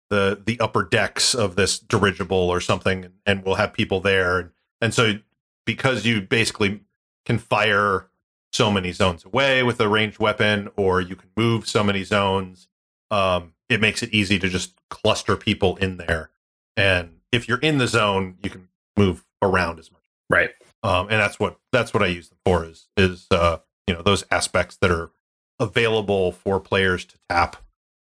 the 0.09 0.43
the 0.45 0.59
upper 0.61 0.83
decks 0.83 1.35
of 1.35 1.57
this 1.57 1.79
dirigible 1.79 2.37
or 2.39 2.61
something, 2.61 3.13
and 3.27 3.45
we'll 3.45 3.57
have 3.57 3.75
people 3.75 4.01
there, 4.01 4.39
and, 4.39 4.51
and 4.81 4.95
so 4.95 5.19
because 5.67 6.07
you 6.07 6.21
basically 6.23 6.81
can 7.25 7.39
fire 7.39 8.09
so 8.53 8.71
many 8.71 8.93
zones 8.93 9.25
away 9.25 9.63
with 9.63 9.81
a 9.81 9.89
ranged 9.89 10.19
weapon, 10.19 10.71
or 10.77 11.01
you 11.01 11.17
can 11.17 11.29
move 11.37 11.69
so 11.69 11.85
many 11.85 12.05
zones. 12.05 12.69
Um, 13.11 13.53
it 13.69 13.81
makes 13.81 14.03
it 14.03 14.15
easy 14.15 14.39
to 14.39 14.49
just 14.49 14.75
cluster 14.89 15.37
people 15.37 15.77
in 15.77 15.99
there. 15.99 16.31
And 16.77 17.19
if 17.33 17.49
you're 17.49 17.59
in 17.59 17.79
the 17.79 17.87
zone, 17.87 18.37
you 18.43 18.51
can 18.51 18.69
move 18.97 19.25
around 19.43 19.79
as 19.79 19.91
much. 19.91 20.03
Right. 20.31 20.51
Um, 20.83 21.09
and 21.11 21.21
that's 21.21 21.39
what 21.39 21.59
that's 21.73 21.93
what 21.93 22.03
I 22.03 22.07
use 22.07 22.29
them 22.29 22.39
for 22.45 22.65
is 22.65 22.89
is 22.97 23.27
uh, 23.31 23.59
you 23.87 23.95
know 23.95 24.03
those 24.03 24.25
aspects 24.31 24.77
that 24.77 24.91
are 24.91 25.11
available 25.59 26.33
for 26.33 26.61
players 26.61 27.05
to 27.07 27.19
tap, 27.29 27.57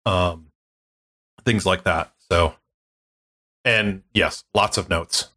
um, 0.06 0.48
things 1.44 1.64
like 1.66 1.84
that. 1.84 2.12
So, 2.30 2.54
and 3.64 4.02
yes, 4.12 4.44
lots 4.54 4.78
of 4.78 4.88
notes. 4.88 5.28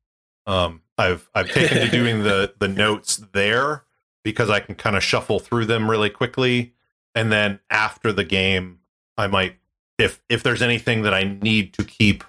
Um, 0.47 0.81
I've 0.97 1.29
I've 1.33 1.49
taken 1.49 1.79
to 1.79 1.89
doing 1.89 2.23
the 2.23 2.53
the 2.59 2.67
notes 2.67 3.17
there 3.33 3.83
because 4.23 4.49
I 4.49 4.59
can 4.59 4.75
kind 4.75 4.95
of 4.95 5.03
shuffle 5.03 5.39
through 5.39 5.65
them 5.65 5.89
really 5.89 6.09
quickly. 6.09 6.73
And 7.13 7.31
then 7.31 7.59
after 7.69 8.11
the 8.11 8.23
game, 8.23 8.79
I 9.17 9.27
might, 9.27 9.57
if 9.97 10.21
if 10.29 10.43
there's 10.43 10.61
anything 10.61 11.03
that 11.03 11.13
I 11.13 11.23
need 11.23 11.73
to 11.73 11.83
keep 11.83 12.23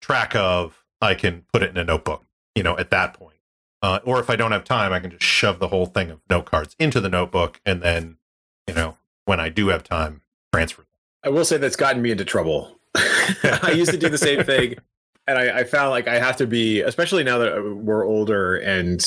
track 0.00 0.34
of, 0.34 0.84
I 1.00 1.14
can 1.14 1.44
put 1.52 1.62
it 1.62 1.70
in 1.70 1.76
a 1.76 1.84
notebook. 1.84 2.24
You 2.54 2.62
know, 2.62 2.76
at 2.78 2.90
that 2.90 3.14
point. 3.14 3.36
Uh, 3.82 3.98
or 4.04 4.20
if 4.20 4.28
I 4.28 4.36
don't 4.36 4.52
have 4.52 4.64
time, 4.64 4.92
I 4.92 5.00
can 5.00 5.10
just 5.10 5.22
shove 5.22 5.58
the 5.58 5.68
whole 5.68 5.86
thing 5.86 6.10
of 6.10 6.20
note 6.28 6.44
cards 6.44 6.76
into 6.78 7.00
the 7.00 7.08
notebook, 7.08 7.60
and 7.64 7.80
then, 7.80 8.18
you 8.66 8.74
know, 8.74 8.98
when 9.24 9.40
I 9.40 9.48
do 9.48 9.68
have 9.68 9.82
time, 9.82 10.20
transfer. 10.52 10.82
Them. 10.82 10.88
I 11.24 11.28
will 11.30 11.46
say 11.46 11.56
that's 11.56 11.76
gotten 11.76 12.02
me 12.02 12.10
into 12.10 12.24
trouble. 12.24 12.78
I 12.94 13.72
used 13.74 13.90
to 13.92 13.96
do 13.96 14.10
the 14.10 14.18
same 14.18 14.44
thing, 14.44 14.76
and 15.30 15.38
I, 15.38 15.60
I, 15.60 15.64
found 15.64 15.90
like 15.90 16.08
I 16.08 16.18
have 16.18 16.36
to 16.38 16.46
be, 16.46 16.80
especially 16.80 17.22
now 17.22 17.38
that 17.38 17.76
we're 17.76 18.04
older 18.04 18.56
and 18.56 19.04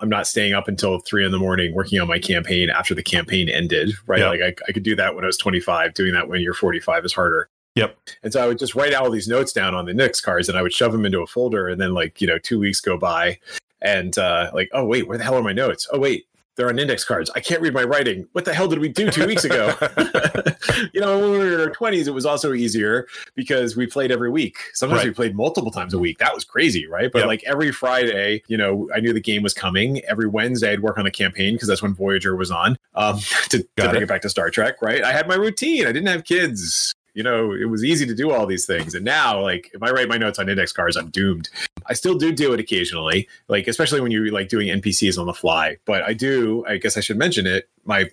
I'm 0.00 0.08
not 0.08 0.26
staying 0.26 0.52
up 0.52 0.68
until 0.68 0.98
three 0.98 1.24
in 1.24 1.32
the 1.32 1.38
morning 1.38 1.74
working 1.74 2.00
on 2.00 2.08
my 2.08 2.18
campaign 2.18 2.70
after 2.70 2.94
the 2.94 3.02
campaign 3.02 3.48
ended, 3.48 3.92
right? 4.06 4.20
Yep. 4.20 4.28
Like 4.28 4.40
I, 4.40 4.54
I 4.68 4.72
could 4.72 4.82
do 4.82 4.96
that 4.96 5.14
when 5.14 5.24
I 5.24 5.28
was 5.28 5.38
25. 5.38 5.94
Doing 5.94 6.12
that 6.12 6.28
when 6.28 6.40
you're 6.40 6.54
45 6.54 7.04
is 7.04 7.12
harder. 7.12 7.48
Yep. 7.74 7.96
And 8.22 8.32
so 8.32 8.42
I 8.42 8.46
would 8.46 8.58
just 8.58 8.74
write 8.74 8.92
all 8.92 9.10
these 9.10 9.28
notes 9.28 9.52
down 9.52 9.74
on 9.74 9.86
the 9.86 9.92
index 9.92 10.20
cards 10.20 10.48
and 10.48 10.58
I 10.58 10.62
would 10.62 10.74
shove 10.74 10.92
them 10.92 11.06
into 11.06 11.22
a 11.22 11.26
folder. 11.26 11.68
And 11.68 11.80
then, 11.80 11.94
like, 11.94 12.20
you 12.20 12.26
know, 12.26 12.38
two 12.38 12.58
weeks 12.58 12.80
go 12.80 12.98
by 12.98 13.38
and 13.80 14.16
uh, 14.18 14.50
like, 14.52 14.68
oh, 14.72 14.84
wait, 14.84 15.08
where 15.08 15.16
the 15.16 15.24
hell 15.24 15.36
are 15.36 15.42
my 15.42 15.54
notes? 15.54 15.88
Oh, 15.90 15.98
wait, 15.98 16.26
they're 16.56 16.68
on 16.68 16.78
index 16.78 17.04
cards. 17.04 17.30
I 17.34 17.40
can't 17.40 17.60
read 17.60 17.72
my 17.72 17.84
writing. 17.84 18.26
What 18.32 18.44
the 18.44 18.54
hell 18.54 18.68
did 18.68 18.78
we 18.78 18.88
do 18.88 19.10
two 19.10 19.26
weeks 19.26 19.44
ago? 19.44 19.74
you 20.92 21.00
know, 21.00 21.18
when 21.18 21.30
we 21.30 21.38
were 21.38 21.54
in 21.54 21.60
our 21.60 21.74
20s, 21.74 22.06
it 22.06 22.12
was 22.12 22.26
also 22.26 22.52
easier 22.52 23.06
because 23.34 23.76
we 23.76 23.86
played 23.86 24.10
every 24.10 24.30
week. 24.30 24.56
Sometimes 24.74 25.00
right. 25.00 25.08
we 25.08 25.14
played 25.14 25.34
multiple 25.34 25.70
times 25.70 25.94
a 25.94 25.98
week. 25.98 26.18
That 26.18 26.34
was 26.34 26.44
crazy, 26.44 26.86
right? 26.86 27.10
But 27.10 27.20
yep. 27.20 27.28
like 27.28 27.44
every 27.44 27.72
Friday, 27.72 28.42
you 28.48 28.56
know, 28.56 28.88
I 28.94 29.00
knew 29.00 29.12
the 29.12 29.20
game 29.20 29.42
was 29.42 29.54
coming. 29.54 30.00
Every 30.04 30.28
Wednesday, 30.28 30.72
I'd 30.72 30.80
work 30.80 30.98
on 30.98 31.04
the 31.04 31.10
campaign 31.10 31.54
because 31.54 31.68
that's 31.68 31.82
when 31.82 31.94
Voyager 31.94 32.36
was 32.36 32.50
on 32.50 32.76
um, 32.94 33.18
to, 33.48 33.58
to 33.58 33.68
bring 33.76 33.96
it. 33.96 34.02
it 34.02 34.08
back 34.08 34.22
to 34.22 34.28
Star 34.28 34.50
Trek, 34.50 34.82
right? 34.82 35.02
I 35.02 35.12
had 35.12 35.28
my 35.28 35.34
routine. 35.34 35.86
I 35.86 35.92
didn't 35.92 36.08
have 36.08 36.24
kids 36.24 36.92
you 37.14 37.22
know 37.22 37.52
it 37.52 37.66
was 37.66 37.84
easy 37.84 38.06
to 38.06 38.14
do 38.14 38.32
all 38.32 38.46
these 38.46 38.66
things. 38.66 38.94
And 38.94 39.04
now 39.04 39.40
like 39.40 39.70
if 39.74 39.82
i 39.82 39.90
write 39.90 40.08
my 40.08 40.16
notes 40.18 40.38
on 40.38 40.48
index 40.48 40.72
cards 40.72 40.96
i'm 40.96 41.10
doomed. 41.10 41.48
I 41.86 41.94
still 41.94 42.16
do 42.16 42.32
do 42.32 42.52
it 42.52 42.60
occasionally 42.60 43.28
like 43.48 43.66
especially 43.66 44.00
when 44.00 44.12
you're 44.12 44.30
like 44.32 44.48
doing 44.48 44.68
npcs 44.68 45.18
on 45.18 45.26
the 45.26 45.34
fly. 45.34 45.76
But 45.84 46.02
i 46.02 46.12
do 46.12 46.64
i 46.68 46.76
guess 46.76 46.96
i 46.96 47.00
should 47.00 47.18
mention 47.18 47.46
it 47.46 47.68
my 47.84 48.10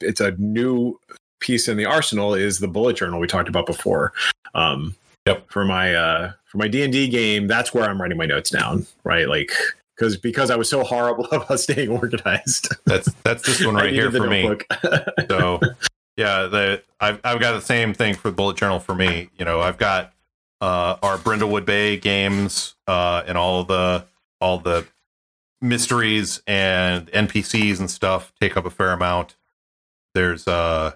it's 0.00 0.20
a 0.20 0.32
new 0.32 0.98
piece 1.40 1.68
in 1.68 1.76
the 1.76 1.86
arsenal 1.86 2.34
is 2.34 2.58
the 2.58 2.68
bullet 2.68 2.96
journal 2.96 3.20
we 3.20 3.26
talked 3.26 3.48
about 3.48 3.66
before. 3.66 4.12
Um 4.54 4.94
yep. 5.26 5.50
for 5.50 5.64
my 5.64 5.94
uh 5.94 6.32
for 6.44 6.58
my 6.58 6.68
d&d 6.68 7.08
game 7.08 7.46
that's 7.46 7.74
where 7.74 7.84
i'm 7.84 8.00
writing 8.00 8.16
my 8.16 8.26
notes 8.26 8.50
down 8.50 8.86
right? 9.04 9.28
Like 9.28 9.50
because 9.96 10.16
because 10.16 10.50
I 10.50 10.56
was 10.56 10.68
so 10.68 10.84
horrible 10.84 11.26
about 11.30 11.60
staying 11.60 11.88
organized. 11.88 12.74
That's 12.84 13.12
that's 13.24 13.44
this 13.44 13.64
one 13.64 13.74
right 13.76 13.92
here 13.92 14.10
for 14.10 14.28
me. 14.28 14.56
so 15.28 15.60
yeah, 16.16 16.46
the 16.46 16.82
I've 17.00 17.20
I've 17.24 17.40
got 17.40 17.52
the 17.52 17.60
same 17.60 17.94
thing 17.94 18.14
for 18.14 18.30
bullet 18.30 18.56
journal 18.56 18.80
for 18.80 18.94
me. 18.94 19.30
You 19.38 19.44
know, 19.44 19.60
I've 19.60 19.78
got 19.78 20.12
uh, 20.60 20.96
our 21.02 21.18
Brindlewood 21.18 21.64
Bay 21.64 21.96
games 21.96 22.74
uh, 22.86 23.22
and 23.26 23.36
all 23.36 23.64
the 23.64 24.06
all 24.40 24.58
the 24.58 24.86
mysteries 25.60 26.42
and 26.46 27.06
NPCs 27.08 27.78
and 27.78 27.90
stuff 27.90 28.32
take 28.40 28.56
up 28.56 28.66
a 28.66 28.70
fair 28.70 28.92
amount. 28.92 29.36
There's 30.14 30.46
uh, 30.46 30.92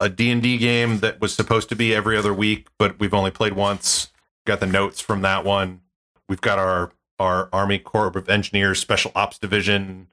a 0.00 0.08
D&D 0.08 0.58
game 0.58 0.98
that 0.98 1.20
was 1.20 1.34
supposed 1.34 1.68
to 1.70 1.76
be 1.76 1.94
every 1.94 2.16
other 2.16 2.34
week, 2.34 2.68
but 2.78 2.98
we've 2.98 3.14
only 3.14 3.30
played 3.30 3.54
once. 3.54 4.12
Got 4.46 4.60
the 4.60 4.66
notes 4.66 5.00
from 5.00 5.22
that 5.22 5.44
one. 5.44 5.80
We've 6.28 6.40
got 6.40 6.58
our 6.58 6.92
our 7.18 7.48
Army 7.52 7.78
Corps 7.78 8.08
of 8.08 8.28
Engineers 8.28 8.80
Special 8.80 9.12
Ops 9.14 9.38
Division 9.38 10.08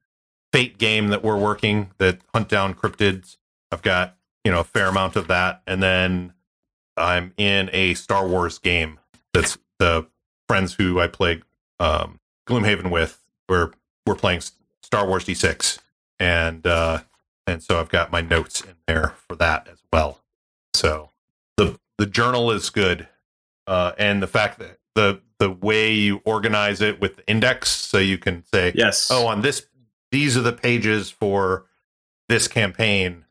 Fate 0.54 0.78
game 0.78 1.08
that 1.08 1.24
we're 1.24 1.38
working 1.38 1.92
that 1.98 2.20
hunt 2.34 2.50
down 2.50 2.74
cryptids. 2.74 3.38
I've 3.72 3.82
got 3.82 4.18
you 4.44 4.52
know 4.52 4.62
a 4.62 4.64
fair 4.64 4.88
amount 4.88 5.16
of 5.16 5.28
that, 5.28 5.62
and 5.68 5.82
then 5.82 6.34
I'm 6.98 7.34
in 7.38 7.70
a 7.74 7.94
Star 7.94 8.28
Wars 8.28 8.60
game 8.60 9.00
that's 9.34 9.58
the 9.80 10.08
friends 10.48 10.74
who 10.74 11.00
I 11.00 11.08
play 11.08 11.42
um, 11.80 12.20
Gloomhaven 12.48 12.92
with. 12.92 13.20
We're 13.48 13.72
we're 14.06 14.16
playing 14.16 14.42
Star 14.84 15.08
Wars 15.08 15.26
D6, 15.26 15.80
and 16.20 16.66
uh, 16.66 17.00
and 17.48 17.62
so 17.62 17.80
I've 17.80 17.90
got 17.90 18.12
my 18.12 18.22
notes 18.22 18.62
in 18.62 18.76
there 18.88 19.16
for 19.28 19.36
that 19.38 19.68
as 19.72 19.80
well. 19.92 20.20
So 20.74 21.10
the 21.58 21.80
the 21.98 22.06
journal 22.06 22.52
is 22.52 22.70
good, 22.70 23.08
uh, 23.68 23.94
and 23.98 24.22
the 24.22 24.28
fact 24.28 24.60
that 24.60 24.80
the 24.96 25.22
the 25.40 25.50
way 25.50 25.94
you 25.94 26.22
organize 26.24 26.82
it 26.82 27.02
with 27.02 27.18
the 27.18 27.28
index, 27.28 27.70
so 27.70 27.98
you 27.98 28.18
can 28.18 28.44
say, 28.54 28.72
yes, 28.76 29.10
oh, 29.12 29.28
on 29.28 29.42
this 29.42 29.66
these 30.12 30.36
are 30.36 30.42
the 30.42 30.54
pages 30.54 31.10
for 31.10 31.66
this 32.28 32.48
campaign 32.48 33.26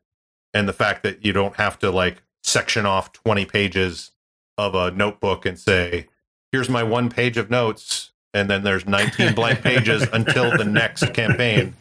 and 0.53 0.67
the 0.67 0.73
fact 0.73 1.03
that 1.03 1.25
you 1.25 1.33
don't 1.33 1.55
have 1.55 1.79
to 1.79 1.91
like 1.91 2.23
section 2.43 2.85
off 2.85 3.13
20 3.13 3.45
pages 3.45 4.11
of 4.57 4.75
a 4.75 4.91
notebook 4.91 5.45
and 5.45 5.57
say 5.57 6.07
here's 6.51 6.69
my 6.69 6.83
one 6.83 7.09
page 7.09 7.37
of 7.37 7.49
notes 7.49 8.11
and 8.33 8.49
then 8.49 8.63
there's 8.63 8.85
19 8.85 9.33
blank 9.33 9.61
pages 9.63 10.07
until 10.13 10.55
the 10.57 10.63
next 10.63 11.13
campaign. 11.13 11.75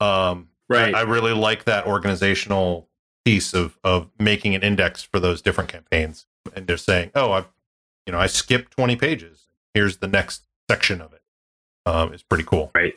Um, 0.00 0.48
right. 0.68 0.94
I, 0.94 1.00
I, 1.00 1.02
really 1.02 1.32
like 1.32 1.64
that 1.64 1.86
organizational 1.86 2.88
piece 3.24 3.54
of 3.54 3.78
of 3.82 4.10
making 4.18 4.54
an 4.54 4.62
index 4.62 5.02
for 5.02 5.18
those 5.18 5.40
different 5.40 5.70
campaigns 5.70 6.26
and 6.54 6.66
they're 6.66 6.76
saying 6.76 7.10
oh 7.14 7.32
i 7.32 7.38
you 8.06 8.12
know 8.12 8.18
i 8.18 8.26
skipped 8.26 8.72
20 8.72 8.96
pages. 8.96 9.46
Here's 9.72 9.96
the 9.96 10.06
next 10.06 10.44
section 10.70 11.00
of 11.00 11.12
it. 11.12 11.22
Um, 11.86 12.12
it's 12.12 12.22
pretty 12.22 12.44
cool. 12.44 12.70
Right 12.74 12.96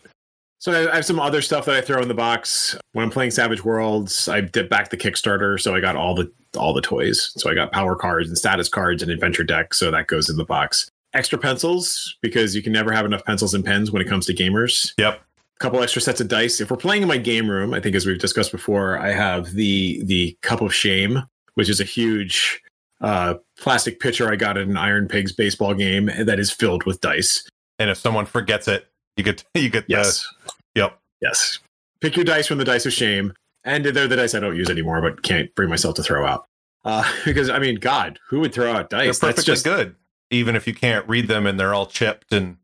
so 0.59 0.89
I 0.91 0.95
have 0.95 1.05
some 1.05 1.19
other 1.19 1.41
stuff 1.41 1.65
that 1.65 1.75
I 1.75 1.81
throw 1.81 2.01
in 2.01 2.07
the 2.07 2.13
box 2.13 2.75
when 2.93 3.03
I'm 3.03 3.11
playing 3.11 3.31
Savage 3.31 3.63
Worlds. 3.63 4.27
I 4.27 4.41
did 4.41 4.69
back 4.69 4.89
the 4.89 4.97
Kickstarter, 4.97 5.59
so 5.59 5.75
I 5.75 5.79
got 5.79 5.95
all 5.95 6.15
the 6.15 6.31
all 6.57 6.73
the 6.73 6.81
toys. 6.81 7.31
So 7.37 7.49
I 7.49 7.53
got 7.53 7.71
power 7.71 7.95
cards 7.95 8.27
and 8.27 8.37
status 8.37 8.67
cards 8.67 9.03
and 9.03 9.11
adventure 9.11 9.43
deck. 9.43 9.73
So 9.73 9.91
that 9.91 10.07
goes 10.07 10.29
in 10.29 10.37
the 10.37 10.45
box. 10.45 10.89
Extra 11.13 11.37
pencils 11.37 12.17
because 12.21 12.55
you 12.55 12.63
can 12.63 12.73
never 12.73 12.91
have 12.91 13.05
enough 13.05 13.23
pencils 13.23 13.53
and 13.53 13.63
pens 13.63 13.91
when 13.91 14.01
it 14.01 14.07
comes 14.07 14.25
to 14.25 14.33
gamers. 14.33 14.93
Yep. 14.97 15.21
A 15.21 15.59
couple 15.59 15.81
extra 15.81 16.01
sets 16.01 16.21
of 16.21 16.27
dice. 16.27 16.59
If 16.59 16.69
we're 16.69 16.77
playing 16.77 17.01
in 17.01 17.07
my 17.07 17.17
game 17.17 17.49
room, 17.49 17.73
I 17.73 17.79
think 17.79 17.95
as 17.95 18.05
we've 18.05 18.19
discussed 18.19 18.51
before, 18.51 18.97
I 18.97 19.11
have 19.11 19.53
the 19.53 20.03
the 20.05 20.37
cup 20.41 20.61
of 20.61 20.73
shame, 20.73 21.23
which 21.53 21.69
is 21.69 21.79
a 21.79 21.83
huge 21.83 22.61
uh, 23.01 23.35
plastic 23.59 23.99
pitcher 23.99 24.31
I 24.31 24.35
got 24.35 24.57
at 24.57 24.67
an 24.67 24.77
Iron 24.77 25.07
Pigs 25.07 25.31
baseball 25.31 25.73
game 25.75 26.09
that 26.17 26.39
is 26.39 26.51
filled 26.51 26.83
with 26.85 27.01
dice. 27.01 27.47
And 27.79 27.89
if 27.91 27.97
someone 27.97 28.25
forgets 28.25 28.67
it, 28.67 28.87
you 29.17 29.23
get 29.23 29.43
you 29.53 29.69
get 29.69 29.85
Yes. 29.87 30.27
the 30.45 30.51
yep. 30.81 30.99
Yes. 31.21 31.59
Pick 31.99 32.15
your 32.15 32.25
dice 32.25 32.47
from 32.47 32.57
the 32.59 32.65
dice 32.65 32.85
of 32.85 32.93
shame. 32.93 33.33
And 33.63 33.83
they're 33.83 34.07
the 34.07 34.15
dice 34.15 34.33
I 34.33 34.39
don't 34.39 34.55
use 34.55 34.69
anymore, 34.69 35.01
but 35.01 35.23
can't 35.23 35.53
bring 35.55 35.69
myself 35.69 35.95
to 35.95 36.03
throw 36.03 36.25
out. 36.25 36.45
Uh, 36.85 37.03
because 37.25 37.49
I 37.49 37.59
mean, 37.59 37.75
God, 37.75 38.19
who 38.29 38.39
would 38.39 38.53
throw 38.53 38.71
out 38.71 38.89
dice? 38.89 39.19
They're 39.19 39.29
perfectly 39.31 39.31
That's 39.33 39.45
just 39.45 39.65
good, 39.65 39.95
even 40.31 40.55
if 40.55 40.67
you 40.67 40.73
can't 40.73 41.07
read 41.09 41.27
them 41.27 41.45
and 41.45 41.59
they're 41.59 41.73
all 41.73 41.85
chipped 41.87 42.31
and 42.31 42.57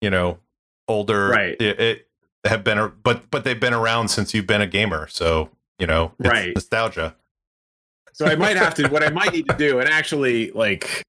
you 0.00 0.08
know 0.08 0.38
older. 0.88 1.28
Right. 1.28 1.60
It, 1.60 1.80
it 1.80 2.06
have 2.46 2.64
been, 2.64 2.78
a- 2.78 2.88
but 2.88 3.30
but 3.30 3.44
they've 3.44 3.60
been 3.60 3.74
around 3.74 4.08
since 4.08 4.32
you've 4.32 4.46
been 4.46 4.62
a 4.62 4.66
gamer, 4.66 5.08
so 5.08 5.50
you 5.78 5.86
know 5.86 6.12
Right. 6.18 6.54
nostalgia. 6.54 7.14
so 8.14 8.24
I 8.26 8.34
might 8.36 8.56
have 8.56 8.74
to. 8.76 8.88
What 8.88 9.02
I 9.02 9.10
might 9.10 9.32
need 9.32 9.46
to 9.48 9.56
do, 9.56 9.78
and 9.80 9.88
actually, 9.90 10.50
like, 10.52 11.02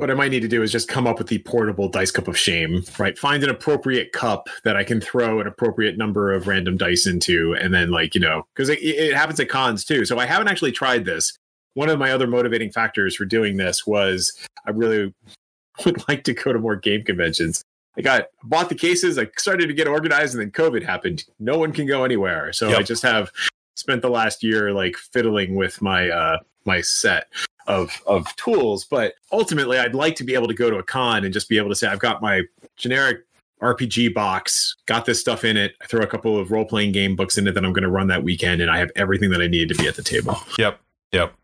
what 0.00 0.10
I 0.10 0.14
might 0.14 0.30
need 0.30 0.40
to 0.40 0.48
do 0.48 0.62
is 0.62 0.72
just 0.72 0.88
come 0.88 1.06
up 1.06 1.18
with 1.18 1.28
the 1.28 1.40
portable 1.40 1.86
dice 1.86 2.10
cup 2.10 2.26
of 2.26 2.36
shame. 2.36 2.82
Right, 2.98 3.18
find 3.18 3.44
an 3.44 3.50
appropriate 3.50 4.12
cup 4.12 4.48
that 4.64 4.74
I 4.74 4.82
can 4.82 4.98
throw 4.98 5.40
an 5.40 5.46
appropriate 5.46 5.98
number 5.98 6.32
of 6.32 6.46
random 6.46 6.78
dice 6.78 7.06
into, 7.06 7.54
and 7.60 7.74
then, 7.74 7.90
like, 7.90 8.14
you 8.14 8.20
know, 8.20 8.46
because 8.54 8.70
it, 8.70 8.78
it 8.82 9.14
happens 9.14 9.38
at 9.40 9.50
cons 9.50 9.84
too. 9.84 10.06
So 10.06 10.18
I 10.18 10.24
haven't 10.24 10.48
actually 10.48 10.72
tried 10.72 11.04
this. 11.04 11.36
One 11.74 11.90
of 11.90 11.98
my 11.98 12.12
other 12.12 12.26
motivating 12.26 12.72
factors 12.72 13.14
for 13.14 13.26
doing 13.26 13.58
this 13.58 13.86
was 13.86 14.32
I 14.66 14.70
really 14.70 15.12
would 15.84 16.08
like 16.08 16.24
to 16.24 16.32
go 16.32 16.54
to 16.54 16.58
more 16.58 16.76
game 16.76 17.04
conventions. 17.04 17.62
I 17.98 18.00
got 18.00 18.28
bought 18.44 18.70
the 18.70 18.76
cases. 18.76 19.18
I 19.18 19.28
started 19.36 19.66
to 19.66 19.74
get 19.74 19.86
organized, 19.86 20.34
and 20.34 20.40
then 20.40 20.50
COVID 20.50 20.82
happened. 20.82 21.24
No 21.38 21.58
one 21.58 21.72
can 21.72 21.86
go 21.86 22.04
anywhere, 22.04 22.54
so 22.54 22.74
I 22.74 22.82
just 22.82 23.02
have 23.02 23.30
spent 23.74 24.00
the 24.00 24.10
last 24.10 24.42
year 24.42 24.72
like 24.72 24.96
fiddling 24.96 25.56
with 25.56 25.82
my 25.82 26.08
uh 26.08 26.38
my 26.64 26.80
set 26.80 27.26
of 27.70 28.02
of 28.06 28.34
tools. 28.36 28.84
But 28.84 29.14
ultimately, 29.32 29.78
I'd 29.78 29.94
like 29.94 30.16
to 30.16 30.24
be 30.24 30.34
able 30.34 30.48
to 30.48 30.54
go 30.54 30.70
to 30.70 30.76
a 30.76 30.82
con 30.82 31.24
and 31.24 31.32
just 31.32 31.48
be 31.48 31.56
able 31.56 31.68
to 31.70 31.74
say, 31.74 31.86
I've 31.86 32.00
got 32.00 32.20
my 32.20 32.42
generic 32.76 33.20
RPG 33.62 34.14
box, 34.14 34.76
got 34.86 35.04
this 35.04 35.20
stuff 35.20 35.44
in 35.44 35.56
it. 35.56 35.74
I 35.80 35.86
throw 35.86 36.00
a 36.00 36.06
couple 36.06 36.38
of 36.38 36.50
role 36.50 36.64
playing 36.64 36.92
game 36.92 37.16
books 37.16 37.38
in 37.38 37.46
it 37.46 37.52
that 37.52 37.64
I'm 37.64 37.72
going 37.72 37.84
to 37.84 37.90
run 37.90 38.08
that 38.08 38.22
weekend, 38.22 38.60
and 38.60 38.70
I 38.70 38.78
have 38.78 38.90
everything 38.96 39.30
that 39.30 39.40
I 39.40 39.46
need 39.46 39.68
to 39.68 39.74
be 39.74 39.86
at 39.86 39.96
the 39.96 40.02
table. 40.02 40.36
Yep. 40.58 40.80
Yep. 41.12 41.34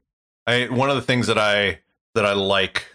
I 0.46 0.66
one 0.66 0.90
of 0.90 0.96
the 0.96 1.02
things 1.02 1.26
that 1.26 1.38
I 1.38 1.80
that 2.14 2.26
I 2.26 2.32
like 2.32 2.86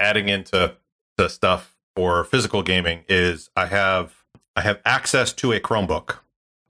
adding 0.00 0.28
into 0.28 0.74
the 1.16 1.28
stuff 1.28 1.76
for 1.96 2.24
physical 2.24 2.62
gaming 2.62 3.04
is 3.08 3.50
I 3.56 3.66
have 3.66 4.14
I 4.56 4.62
have 4.62 4.80
access 4.84 5.32
to 5.34 5.52
a 5.52 5.60
Chromebook. 5.60 6.18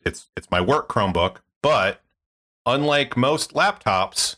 It's 0.04 0.26
it's 0.36 0.50
my 0.50 0.60
work 0.60 0.88
Chromebook, 0.88 1.36
but 1.62 2.00
unlike 2.64 3.16
most 3.16 3.54
laptops, 3.54 4.36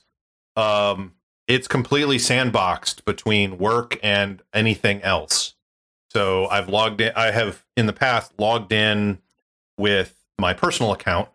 um, 0.57 1.13
it's 1.51 1.67
completely 1.67 2.17
sandboxed 2.17 3.05
between 3.05 3.59
work 3.59 3.99
and 4.05 4.41
anything 4.55 5.03
else. 5.03 5.55
So 6.09 6.47
I've 6.47 6.69
logged 6.69 7.01
in. 7.01 7.13
I 7.17 7.33
have 7.33 7.65
in 7.77 7.87
the 7.87 7.93
past 7.93 8.33
logged 8.39 8.73
in 8.73 9.19
with 9.77 10.15
my 10.39 10.55
personal 10.55 10.93
account, 10.93 11.29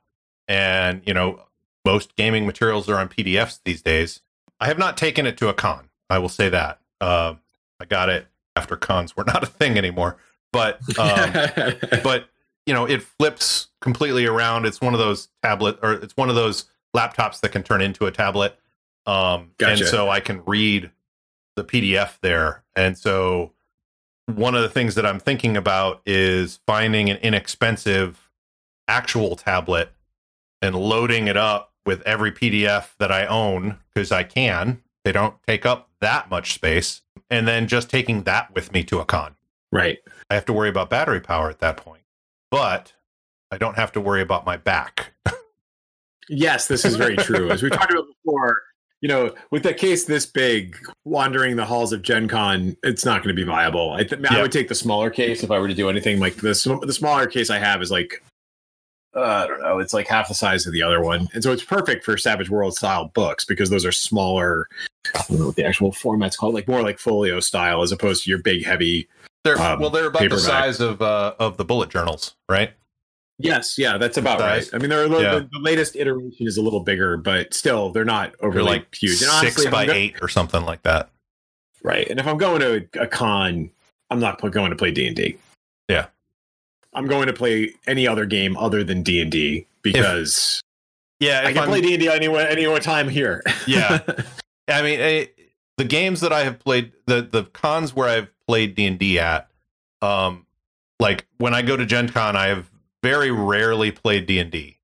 and 0.48 1.02
you 1.06 1.14
know 1.14 1.42
most 1.84 2.16
gaming 2.16 2.46
materials 2.46 2.88
are 2.88 2.96
on 2.96 3.10
PDFs 3.10 3.60
these 3.66 3.82
days. 3.82 4.22
I 4.62 4.68
have 4.68 4.78
not 4.78 4.96
taken 4.96 5.26
it 5.26 5.38
to 5.38 5.50
a 5.50 5.54
con. 5.54 5.90
I 6.10 6.20
will 6.20 6.30
say 6.30 6.48
that. 6.48 6.80
Uh, 7.02 7.36
I 7.82 7.86
got 7.86 8.08
it 8.08 8.28
after 8.56 8.78
cons 8.78 9.18
were 9.18 9.24
not 9.28 9.44
a 9.44 9.48
thing 9.48 9.78
anymore. 9.78 10.16
But 10.54 10.80
um, 10.98 11.34
but 12.04 12.30
you 12.66 12.74
know 12.74 12.86
it 12.86 13.04
flips 13.04 13.68
completely 13.82 14.26
around. 14.26 14.66
It's 14.66 14.80
one 14.80 14.94
of 14.94 15.00
those 15.00 15.28
tablet 15.44 15.78
or 15.82 15.92
it's 15.92 16.16
one 16.16 16.30
of 16.30 16.36
those 16.36 16.66
laptops 16.96 17.42
that 17.42 17.52
can 17.52 17.64
turn 17.64 17.82
into 17.82 18.06
a 18.06 18.12
tablet. 18.12 18.58
Um, 19.06 19.52
Gotcha. 19.58 19.84
And 19.84 19.90
so 19.90 20.10
I 20.10 20.20
can 20.20 20.44
read 20.46 20.92
the 21.56 21.64
PDF 21.64 22.20
there. 22.22 22.64
And 22.76 22.98
so 22.98 23.52
one 24.28 24.56
of 24.56 24.62
the 24.62 24.70
things 24.70 24.96
that 24.96 25.06
I'm 25.06 25.20
thinking 25.20 25.56
about 25.56 26.02
is 26.06 26.60
finding 26.66 27.10
an 27.10 27.18
inexpensive 27.18 28.30
actual 28.88 29.36
tablet 29.36 29.92
and 30.62 30.76
loading 30.76 31.28
it 31.28 31.38
up 31.38 31.74
with 31.86 32.02
every 32.02 32.32
PDF 32.32 32.90
that 32.98 33.12
I 33.12 33.26
own 33.26 33.78
because 33.94 34.12
I 34.12 34.24
can. 34.24 34.82
They 35.04 35.12
don't 35.12 35.36
take 35.48 35.66
up 35.66 35.90
that 36.02 36.30
much 36.30 36.54
space. 36.54 37.02
And 37.30 37.48
then 37.48 37.68
just 37.68 37.90
taking 37.90 38.24
that 38.24 38.54
with 38.54 38.72
me 38.72 38.84
to 38.86 39.00
a 39.00 39.06
con. 39.06 39.36
right. 39.72 39.98
I 40.30 40.36
have 40.36 40.46
to 40.46 40.54
worry 40.54 40.70
about 40.70 40.90
battery 40.90 41.22
power 41.22 41.50
at 41.50 41.60
that 41.60 41.78
point, 41.78 42.04
but 42.50 42.94
I 43.52 43.58
don't 43.58 43.76
have 43.76 43.92
to 43.94 44.02
worry 44.02 44.22
about 44.22 44.46
my 44.46 44.58
back. 44.58 45.14
Yes, 46.30 46.68
this 46.68 46.86
is 46.86 46.96
very 46.96 47.16
true. 47.16 47.50
As 47.52 47.62
we 47.62 47.70
talked 47.70 47.92
about 47.92 48.06
before, 48.26 48.62
you 49.06 49.10
know, 49.10 49.32
with 49.52 49.64
a 49.68 49.74
case 49.76 50.06
this 50.06 50.26
big, 50.26 50.76
wandering 51.04 51.58
the 51.58 51.64
halls 51.64 51.94
of 51.94 52.02
Gen 52.02 52.28
Con, 52.28 52.76
it's 52.82 53.06
not 53.06 53.22
going 53.22 53.36
to 53.36 53.40
be 53.40 53.48
viable. 53.48 53.92
I, 53.92 54.04
th- 54.04 54.20
I 54.32 54.42
would 54.42 54.52
take 54.52 54.68
the 54.68 54.74
smaller 54.74 55.12
case 55.12 55.44
if 55.44 55.52
I 55.52 55.60
were 55.60 55.68
to 55.68 55.76
do 55.76 55.92
anything 55.92 56.20
like 56.20 56.38
this. 56.38 56.64
The 56.64 56.92
smaller 56.92 57.28
case 57.28 57.52
I 57.52 57.60
have 57.60 57.84
is 57.84 57.92
like, 57.92 58.24
uh, 59.16 59.20
I 59.20 59.48
don't 59.48 59.62
know, 59.62 59.78
it's 59.78 59.94
like 59.94 60.08
half 60.08 60.28
the 60.30 60.34
size 60.34 60.66
of 60.66 60.74
the 60.74 60.82
other 60.82 61.04
one. 61.04 61.28
And 61.36 61.44
so 61.44 61.52
it's 61.52 61.64
perfect 61.64 62.04
for 62.04 62.18
Savage 62.18 62.50
World 62.50 62.76
style 62.76 63.12
books 63.14 63.46
because 63.46 63.70
those 63.70 63.86
are 63.86 63.92
smaller. 63.92 64.68
I 65.14 65.24
don't 65.30 65.38
know 65.38 65.46
what 65.46 65.56
the 65.56 65.68
actual 65.68 65.92
format's 65.92 66.36
called, 66.36 66.56
like 66.56 66.68
more 66.68 66.82
like 66.82 66.98
folio 66.98 67.40
style 67.42 67.84
as 67.84 67.92
opposed 67.92 68.24
to 68.24 68.32
your 68.32 68.40
big, 68.40 68.66
heavy. 68.66 69.08
They're 69.44 69.62
Um, 69.62 69.82
well, 69.82 69.92
they're 69.92 70.08
about 70.08 70.28
the 70.28 70.40
size 70.40 70.80
of 70.80 71.04
uh, 71.04 71.36
of 71.38 71.58
the 71.58 71.66
bullet 71.66 71.92
journals, 71.92 72.34
right? 72.50 72.74
Yes, 73.38 73.78
yeah, 73.78 73.98
that's 73.98 74.18
about 74.18 74.40
Size. 74.40 74.72
right. 74.72 74.76
I 74.76 74.82
mean, 74.82 74.90
they're 74.90 75.04
a 75.04 75.08
little, 75.08 75.22
Yeah. 75.22 75.36
the, 75.40 75.50
the 75.52 75.60
latest 75.60 75.96
iteration 75.98 76.48
is 76.48 76.58
a 76.58 76.62
little 76.62 76.80
bigger, 76.80 77.18
but 77.18 77.54
still, 77.54 77.90
they're 77.92 78.06
not 78.06 78.34
They're 78.40 78.50
overly 78.50 78.66
like 78.66 78.96
huge. 78.96 79.12
And 79.22 79.30
six 79.32 79.32
honestly, 79.34 79.66
if 79.66 79.72
by 79.72 79.86
go- 79.88 79.92
eight 79.94 80.16
or 80.22 80.30
something 80.30 80.64
like 80.64 80.84
that. 80.84 81.10
Right. 81.84 82.08
And 82.10 82.20
if 82.20 82.26
I'm 82.28 82.38
going 82.38 82.62
to 82.62 82.88
a, 83.02 83.08
con, 83.08 83.70
I'm 84.10 84.20
not 84.20 84.40
going 84.42 84.70
to 84.72 84.76
play 84.78 84.92
D&D. 84.92 85.38
Yeah. 85.90 86.08
I'm 86.94 87.08
going 87.08 87.28
to 87.28 87.34
play 87.34 87.74
any 87.88 88.08
other 88.08 88.26
game 88.26 88.56
other 88.58 88.84
than 88.84 89.04
D&D 89.04 89.68
because 89.82 90.62
Yeah, 91.20 91.42
I 91.46 91.52
can 91.52 91.58
I'm- 91.64 91.68
play 91.70 91.82
D&D 91.82 92.08
anywhere 92.08 92.48
any 92.50 92.66
time 92.80 93.10
here. 93.10 93.44
Yeah. 93.68 94.00
I 94.70 94.82
mean, 94.82 95.00
eh, 95.00 95.26
the 95.78 95.84
games 95.84 96.22
that 96.22 96.32
I 96.32 96.44
have 96.46 96.58
played, 96.60 96.94
the 97.06 97.22
the 97.22 97.44
cons 97.44 97.94
where 97.94 98.08
I've 98.08 98.30
played 98.48 98.74
D 98.76 98.86
and 98.86 98.98
D 98.98 99.20
at, 99.20 99.48
um, 100.02 100.46
like 101.00 101.26
when 101.38 101.54
I 101.54 101.62
go 101.62 101.76
to 101.78 101.86
Gen 101.86 102.08
Con, 102.10 102.36
I 102.36 102.48
have 102.48 102.70
very 103.06 103.30
rarely 103.30 103.92
played 103.92 104.26
D 104.26 104.40
and 104.40 104.50
D. 104.50 104.80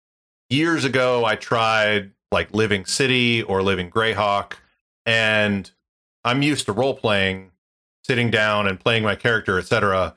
Years 0.47 0.85
ago, 0.85 1.25
I 1.25 1.35
tried 1.35 2.11
like 2.31 2.53
Living 2.53 2.85
City 2.85 3.41
or 3.41 3.63
Living 3.63 3.89
Greyhawk, 3.89 4.53
and 5.07 5.71
I'm 6.23 6.43
used 6.43 6.67
to 6.67 6.71
role 6.71 6.93
playing, 6.93 7.49
sitting 8.05 8.29
down 8.29 8.67
and 8.67 8.79
playing 8.79 9.01
my 9.03 9.15
character, 9.15 9.57
etc. 9.57 10.15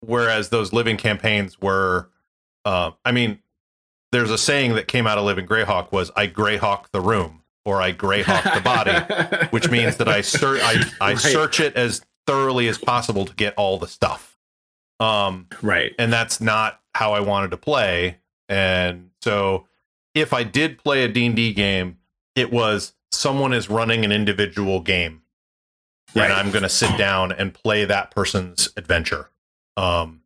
Whereas 0.00 0.48
those 0.48 0.72
living 0.72 0.96
campaigns 0.96 1.60
were, 1.60 2.08
uh, 2.64 2.90
I 3.04 3.12
mean, 3.12 3.38
there's 4.10 4.30
a 4.32 4.38
saying 4.38 4.74
that 4.74 4.88
came 4.88 5.06
out 5.06 5.16
of 5.16 5.24
Living 5.24 5.46
Greyhawk 5.46 5.92
was 5.92 6.10
"I 6.16 6.26
Greyhawk 6.26 6.86
the 6.92 7.00
room" 7.00 7.42
or 7.64 7.80
"I 7.80 7.92
Greyhawk 7.92 8.54
the 8.54 8.60
body." 8.60 9.46
which 9.50 9.70
means 9.70 9.98
that 9.98 10.08
I 10.08 10.22
search 10.22 10.60
I, 10.64 10.82
I 11.00 11.10
Right. 11.12 11.18
search 11.18 11.60
it 11.60 11.76
as 11.76 12.02
thoroughly 12.26 12.66
as 12.66 12.76
possible 12.76 13.24
to 13.24 13.34
get 13.34 13.54
all 13.56 13.78
the 13.78 13.86
stuff. 13.86 14.36
Um, 14.98 15.46
right. 15.62 15.94
and 15.98 16.12
that's 16.12 16.40
not 16.40 16.79
how 16.94 17.12
I 17.12 17.20
wanted 17.20 17.50
to 17.52 17.56
play. 17.56 18.18
And 18.48 19.10
so, 19.22 19.66
if 20.14 20.32
I 20.32 20.42
did 20.42 20.78
play 20.78 21.04
a 21.04 21.08
D 21.08 21.26
and 21.26 21.36
D 21.36 21.52
game, 21.52 21.98
it 22.34 22.52
was 22.52 22.94
someone 23.12 23.52
is 23.52 23.68
running 23.70 24.04
an 24.04 24.12
individual 24.12 24.80
game, 24.80 25.22
Right. 26.14 26.24
and 26.24 26.32
I'm 26.32 26.50
going 26.50 26.62
to 26.64 26.68
sit 26.68 26.96
down 26.98 27.30
and 27.32 27.54
play 27.54 27.84
that 27.84 28.10
person's 28.10 28.68
adventure. 28.76 29.30
Um, 29.76 30.22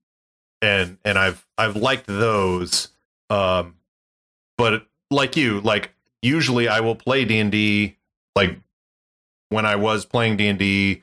and 0.62 0.97
and 1.05 1.19
I've 1.19 1.47
I've 1.59 1.77
liked 1.77 2.07
those. 2.07 2.89
Um, 3.31 3.77
but 4.57 4.87
like 5.11 5.37
you, 5.37 5.61
like 5.61 5.95
usually 6.23 6.69
I 6.69 6.81
will 6.81 6.95
play 6.97 7.25
D 7.27 7.39
and 7.39 7.53
D 7.53 7.97
like 8.35 8.59
when 9.51 9.67
I 9.67 9.77
was 9.77 10.07
playing 10.07 10.39
D 10.39 10.47
and 10.49 10.59
D 10.59 11.03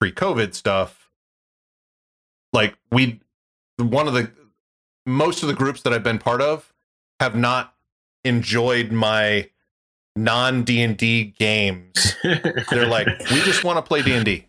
pre-COVID 0.00 0.54
stuff. 0.54 1.10
Like 2.52 2.76
we, 2.92 3.20
one 3.78 4.06
of 4.08 4.14
the 4.14 4.30
most 5.08 5.42
of 5.42 5.48
the 5.48 5.54
groups 5.54 5.82
that 5.82 5.92
I've 5.92 6.02
been 6.02 6.18
part 6.18 6.40
of 6.40 6.72
have 7.18 7.34
not 7.34 7.74
enjoyed 8.24 8.92
my 8.92 9.48
non 10.14 10.62
D 10.64 10.82
and 10.82 10.96
D 10.96 11.34
games 11.38 12.16
they're 12.70 12.86
like 12.86 13.06
we 13.30 13.40
just 13.42 13.62
want 13.64 13.76
to 13.76 13.82
play 13.82 14.02
d&d 14.02 14.44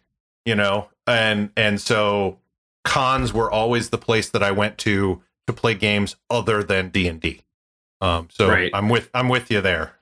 you 0.45 0.55
know 0.55 0.89
and 1.05 1.51
and 1.55 1.79
so 1.79 2.39
cons 2.83 3.31
were 3.31 3.51
always 3.51 3.89
the 3.91 3.97
place 3.97 4.29
that 4.31 4.41
i 4.41 4.49
went 4.49 4.77
to 4.79 5.21
to 5.45 5.53
play 5.53 5.75
games 5.75 6.15
other 6.31 6.63
than 6.63 6.89
d&d 6.89 7.41
um 8.01 8.27
so 8.31 8.49
Right. 8.49 8.71
i'm 8.73 8.89
with 8.89 9.09
i'm 9.13 9.29
with 9.29 9.51
you 9.51 9.61
there 9.61 9.93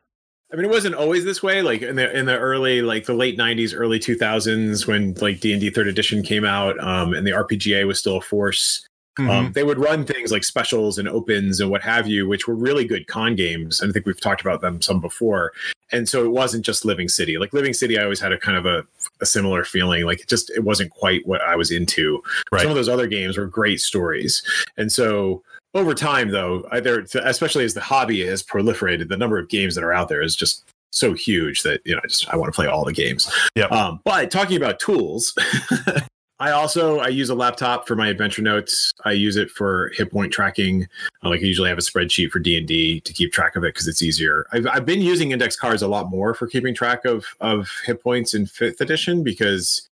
I 0.50 0.56
mean, 0.56 0.64
it 0.64 0.72
wasn't 0.72 0.96
always 0.96 1.26
this 1.26 1.44
way. 1.44 1.62
Like 1.62 1.82
in 1.82 1.98
the 1.98 2.10
in 2.18 2.26
the 2.26 2.38
early, 2.38 2.82
like 2.82 3.06
the 3.06 3.14
late 3.14 3.38
'90s, 3.38 3.74
early 3.76 4.00
2000s, 4.00 4.88
when 4.88 5.14
like 5.16 5.42
D 5.42 5.52
and 5.52 5.60
D 5.60 5.70
Third 5.70 5.90
Edition 5.90 6.24
came 6.24 6.46
out, 6.46 6.80
um, 6.82 7.14
and 7.14 7.28
the 7.28 7.32
RPGA 7.32 7.86
was 7.86 8.00
still 8.00 8.16
a 8.16 8.22
force. 8.22 8.88
Mm-hmm. 9.18 9.30
Um, 9.30 9.52
they 9.54 9.64
would 9.64 9.80
run 9.80 10.06
things 10.06 10.32
like 10.32 10.44
specials 10.44 10.98
and 10.98 11.08
opens 11.08 11.60
and 11.60 11.70
what 11.70 11.82
have 11.82 12.08
you, 12.08 12.28
which 12.28 12.48
were 12.48 12.56
really 12.56 12.86
good 12.86 13.08
con 13.08 13.36
games. 13.36 13.82
And 13.82 13.90
I 13.90 13.94
think 13.94 14.06
we've 14.06 14.20
talked 14.20 14.42
about 14.42 14.62
them 14.62 14.82
some 14.82 15.02
before. 15.02 15.54
And 15.92 16.08
so 16.08 16.24
it 16.24 16.32
wasn't 16.32 16.66
just 16.66 16.86
Living 16.86 17.08
City. 17.08 17.38
Like 17.38 17.54
Living 17.54 17.74
City, 17.74 17.98
I 17.98 18.04
always 18.04 18.20
had 18.20 18.32
a 18.32 18.38
kind 18.38 18.58
of 18.58 18.66
a, 18.66 18.86
a 19.22 19.26
similar 19.26 19.64
feeling. 19.64 20.06
Like 20.06 20.22
it 20.22 20.28
just 20.28 20.50
it 20.52 20.64
wasn't 20.64 20.92
quite 20.92 21.26
what 21.26 21.42
I 21.42 21.56
was 21.56 21.72
into. 21.72 22.22
Right. 22.52 22.62
Some 22.62 22.70
of 22.70 22.76
those 22.76 22.90
other 22.90 23.08
games 23.08 23.38
were 23.38 23.48
great 23.48 23.80
stories. 23.80 24.44
And 24.78 24.92
so 24.92 25.44
over 25.74 25.94
time, 25.94 26.30
though, 26.30 26.68
either 26.72 27.06
especially 27.24 27.64
as 27.64 27.74
the 27.74 27.82
hobby 27.82 28.26
has 28.26 28.44
proliferated, 28.44 29.10
the 29.10 29.18
number 29.18 29.38
of 29.38 29.50
games 29.50 29.76
that 29.76 29.84
are 29.84 29.94
out 29.94 30.10
there 30.10 30.22
is 30.22 30.36
just 30.36 30.66
so 30.92 31.14
huge 31.14 31.64
that 31.64 31.82
you 31.86 31.94
know 31.94 32.02
I 32.04 32.08
just 32.08 32.28
I 32.30 32.38
want 32.38 32.52
to 32.52 32.56
play 32.56 32.68
all 32.68 32.86
the 32.86 32.94
games. 32.94 33.32
Yeah. 33.56 33.66
Um, 33.66 34.00
but 34.04 34.32
talking 34.32 34.58
about 34.58 34.80
tools, 34.80 35.34
I 36.40 36.52
also 36.52 37.00
I 37.00 37.08
use 37.08 37.30
a 37.30 37.36
laptop 37.36 37.88
for 37.88 37.96
my 37.96 38.08
adventure 38.08 38.44
notes. 38.44 38.92
I 39.06 39.14
use 39.14 39.38
it 39.38 39.50
for 39.50 39.92
hit 39.96 40.12
point 40.12 40.32
tracking. 40.32 40.88
Uh, 41.24 41.30
like 41.30 41.42
I 41.42 41.46
usually 41.46 41.70
have 41.70 41.80
a 41.80 41.82
spreadsheet 41.82 42.30
for 42.30 42.40
D 42.40 42.58
and 42.58 42.68
D 42.68 43.00
to 43.02 43.14
keep 43.14 43.34
track 43.34 43.56
of 43.56 43.64
it 43.64 43.74
because 43.74 43.88
it's 43.88 44.04
easier. 44.04 44.46
I've 44.52 44.68
I've 44.68 44.86
been 44.86 45.02
using 45.02 45.32
index 45.32 45.56
cards 45.56 45.82
a 45.82 45.88
lot 45.88 46.10
more 46.10 46.34
for 46.34 46.48
keeping 46.48 46.76
track 46.76 47.06
of 47.06 47.26
of 47.42 47.72
hit 47.86 48.04
points 48.04 48.34
in 48.34 48.46
fifth 48.46 48.82
edition 48.82 49.24
because 49.24 49.88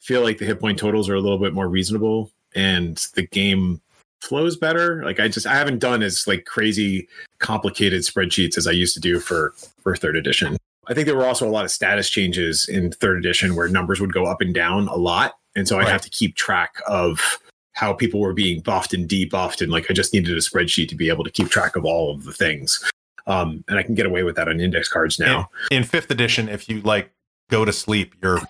I 0.00 0.04
feel 0.04 0.22
like 0.22 0.38
the 0.38 0.46
hit 0.46 0.60
point 0.60 0.78
totals 0.78 1.10
are 1.10 1.14
a 1.14 1.20
little 1.20 1.38
bit 1.38 1.52
more 1.52 1.68
reasonable 1.68 2.30
and 2.54 2.96
the 3.14 3.26
game 3.26 3.80
flows 4.22 4.56
better. 4.56 5.04
Like 5.04 5.20
I 5.20 5.28
just 5.28 5.46
I 5.46 5.54
haven't 5.54 5.80
done 5.80 6.02
as 6.02 6.26
like 6.26 6.46
crazy 6.46 7.06
complicated 7.38 8.00
spreadsheets 8.02 8.56
as 8.56 8.66
I 8.66 8.72
used 8.72 8.94
to 8.94 9.00
do 9.00 9.20
for 9.20 9.52
for 9.82 9.94
third 9.94 10.16
edition. 10.16 10.56
I 10.88 10.94
think 10.94 11.06
there 11.06 11.16
were 11.16 11.26
also 11.26 11.46
a 11.46 11.50
lot 11.50 11.64
of 11.64 11.70
status 11.70 12.08
changes 12.08 12.68
in 12.68 12.92
third 12.92 13.18
edition 13.18 13.54
where 13.54 13.68
numbers 13.68 14.00
would 14.00 14.12
go 14.12 14.24
up 14.24 14.40
and 14.40 14.54
down 14.54 14.88
a 14.88 14.96
lot. 14.96 15.34
And 15.54 15.68
so 15.68 15.78
I 15.78 15.88
have 15.88 16.00
to 16.02 16.10
keep 16.10 16.34
track 16.34 16.76
of 16.86 17.38
how 17.72 17.92
people 17.92 18.20
were 18.20 18.32
being 18.32 18.60
buffed 18.60 18.94
and 18.94 19.08
debuffed. 19.08 19.60
And 19.60 19.70
like 19.70 19.90
I 19.90 19.94
just 19.94 20.12
needed 20.12 20.36
a 20.36 20.40
spreadsheet 20.40 20.88
to 20.88 20.94
be 20.94 21.08
able 21.08 21.24
to 21.24 21.30
keep 21.30 21.48
track 21.48 21.76
of 21.76 21.84
all 21.84 22.14
of 22.14 22.24
the 22.24 22.32
things. 22.32 22.90
Um, 23.26 23.64
and 23.68 23.78
I 23.78 23.82
can 23.82 23.94
get 23.94 24.06
away 24.06 24.22
with 24.22 24.36
that 24.36 24.48
on 24.48 24.60
index 24.60 24.88
cards 24.88 25.18
now. 25.18 25.48
in 25.70 25.84
fifth 25.84 26.10
edition, 26.10 26.48
if 26.48 26.68
you 26.68 26.80
like 26.80 27.10
go 27.50 27.64
to 27.64 27.72
sleep, 27.72 28.14
you're 28.22 28.40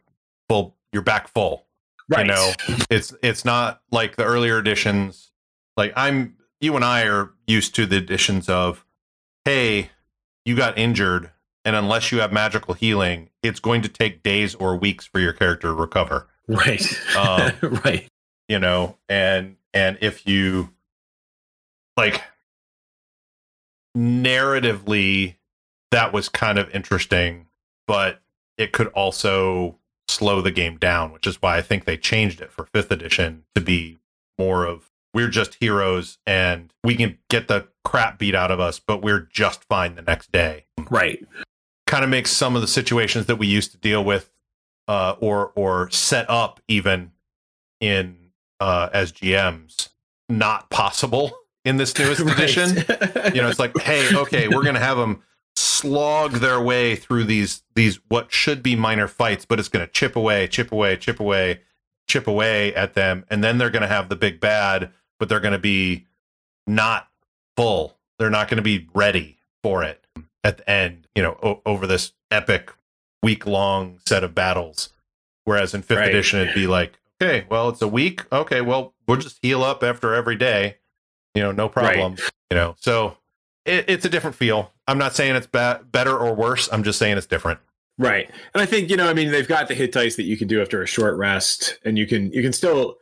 full, 0.48 0.76
you're 0.92 1.02
back 1.02 1.28
full. 1.28 1.66
right. 2.08 2.26
You 2.26 2.32
know, 2.32 2.52
it's 2.90 3.14
it's 3.22 3.44
not 3.44 3.82
like 3.90 4.16
the 4.16 4.24
earlier 4.24 4.58
editions. 4.58 5.30
Like 5.76 5.92
I'm, 5.96 6.36
you 6.60 6.76
and 6.76 6.84
I 6.84 7.04
are 7.06 7.30
used 7.46 7.74
to 7.76 7.86
the 7.86 7.96
editions 7.96 8.48
of, 8.48 8.84
hey, 9.44 9.90
you 10.44 10.56
got 10.56 10.78
injured, 10.78 11.30
and 11.64 11.76
unless 11.76 12.12
you 12.12 12.20
have 12.20 12.32
magical 12.32 12.74
healing, 12.74 13.30
it's 13.42 13.60
going 13.60 13.82
to 13.82 13.88
take 13.88 14.22
days 14.22 14.54
or 14.54 14.76
weeks 14.76 15.06
for 15.06 15.20
your 15.20 15.32
character 15.32 15.68
to 15.68 15.74
recover. 15.74 16.28
Right. 16.48 16.82
Um, 17.16 17.52
right. 17.84 18.06
you 18.48 18.58
know 18.58 18.96
and 19.08 19.56
and 19.72 19.98
if 20.00 20.26
you 20.26 20.70
like 21.96 22.22
narratively 23.96 25.36
that 25.90 26.12
was 26.12 26.28
kind 26.28 26.58
of 26.58 26.70
interesting 26.70 27.46
but 27.86 28.20
it 28.56 28.72
could 28.72 28.88
also 28.88 29.78
slow 30.08 30.40
the 30.40 30.50
game 30.50 30.76
down 30.78 31.12
which 31.12 31.26
is 31.26 31.40
why 31.42 31.56
i 31.58 31.62
think 31.62 31.84
they 31.84 31.96
changed 31.96 32.40
it 32.40 32.50
for 32.50 32.64
fifth 32.66 32.90
edition 32.90 33.44
to 33.54 33.60
be 33.60 33.98
more 34.38 34.64
of 34.64 34.90
we're 35.14 35.28
just 35.28 35.54
heroes 35.60 36.18
and 36.26 36.72
we 36.82 36.94
can 36.96 37.18
get 37.28 37.48
the 37.48 37.68
crap 37.84 38.18
beat 38.18 38.34
out 38.34 38.50
of 38.50 38.58
us 38.60 38.78
but 38.80 39.02
we're 39.02 39.28
just 39.30 39.64
fine 39.64 39.94
the 39.94 40.02
next 40.02 40.32
day 40.32 40.64
Right. 40.90 41.24
kind 41.86 42.02
of 42.04 42.10
makes 42.10 42.30
some 42.32 42.56
of 42.56 42.62
the 42.62 42.68
situations 42.68 43.26
that 43.26 43.36
we 43.36 43.46
used 43.46 43.70
to 43.72 43.78
deal 43.78 44.02
with 44.02 44.30
uh, 44.92 45.16
or 45.20 45.52
or 45.54 45.88
set 45.90 46.28
up 46.28 46.60
even 46.68 47.12
in 47.80 48.14
uh, 48.60 48.90
as 48.92 49.10
GMs 49.10 49.88
not 50.28 50.68
possible 50.68 51.32
in 51.64 51.78
this 51.78 51.98
newest 51.98 52.20
edition. 52.20 52.76
You 53.34 53.40
know, 53.40 53.48
it's 53.48 53.58
like, 53.58 53.72
hey, 53.80 54.14
okay, 54.14 54.48
we're 54.48 54.62
gonna 54.62 54.78
have 54.78 54.98
them 54.98 55.22
slog 55.56 56.32
their 56.32 56.60
way 56.60 56.94
through 56.94 57.24
these 57.24 57.62
these 57.74 58.00
what 58.08 58.30
should 58.32 58.62
be 58.62 58.76
minor 58.76 59.08
fights, 59.08 59.46
but 59.46 59.58
it's 59.58 59.70
gonna 59.70 59.86
chip 59.86 60.14
away, 60.14 60.46
chip 60.46 60.70
away, 60.70 60.98
chip 60.98 61.20
away, 61.20 61.60
chip 62.06 62.26
away 62.26 62.74
at 62.74 62.92
them, 62.92 63.24
and 63.30 63.42
then 63.42 63.56
they're 63.56 63.70
gonna 63.70 63.86
have 63.88 64.10
the 64.10 64.16
big 64.16 64.40
bad, 64.40 64.92
but 65.18 65.30
they're 65.30 65.40
gonna 65.40 65.58
be 65.58 66.04
not 66.66 67.08
full. 67.56 67.96
They're 68.18 68.28
not 68.28 68.48
gonna 68.48 68.60
be 68.60 68.90
ready 68.92 69.38
for 69.62 69.84
it 69.84 70.06
at 70.44 70.58
the 70.58 70.68
end. 70.68 71.08
You 71.14 71.22
know, 71.22 71.38
o- 71.42 71.62
over 71.64 71.86
this 71.86 72.12
epic 72.30 72.74
week 73.22 73.46
long 73.46 73.98
set 74.06 74.24
of 74.24 74.34
battles. 74.34 74.90
Whereas 75.44 75.74
in 75.74 75.82
fifth 75.82 75.98
Right. 75.98 76.08
edition, 76.08 76.40
it'd 76.40 76.54
be 76.54 76.66
like, 76.66 76.98
okay, 77.20 77.46
well, 77.50 77.68
it's 77.68 77.82
a 77.82 77.88
week. 77.88 78.22
Okay, 78.32 78.60
well, 78.60 78.94
we'll 79.06 79.16
just 79.16 79.38
heal 79.42 79.62
up 79.64 79.82
after 79.82 80.14
every 80.14 80.36
day. 80.36 80.76
You 81.34 81.42
know, 81.42 81.52
no 81.52 81.68
problem. 81.68 82.16
You 82.50 82.56
know, 82.56 82.76
so 82.78 83.16
it, 83.64 83.86
it's 83.88 84.04
a 84.04 84.08
different 84.08 84.36
feel. 84.36 84.72
I'm 84.86 84.98
not 84.98 85.14
saying 85.14 85.34
it's 85.36 85.46
ba- 85.46 85.80
better 85.90 86.16
or 86.16 86.34
worse. 86.34 86.68
I'm 86.72 86.82
just 86.82 86.98
saying 86.98 87.16
it's 87.16 87.26
different. 87.26 87.60
Right. 87.98 88.28
And 88.54 88.62
I 88.62 88.66
think, 88.66 88.90
you 88.90 88.96
know, 88.96 89.08
I 89.08 89.14
mean, 89.14 89.30
they've 89.30 89.48
got 89.48 89.68
the 89.68 89.74
hit 89.74 89.92
dice 89.92 90.16
that 90.16 90.24
you 90.24 90.36
can 90.36 90.48
do 90.48 90.60
after 90.60 90.82
a 90.82 90.86
short 90.86 91.16
rest 91.16 91.78
and 91.84 91.96
you 91.98 92.06
can 92.06 92.32
you 92.32 92.42
can 92.42 92.52
still 92.52 92.96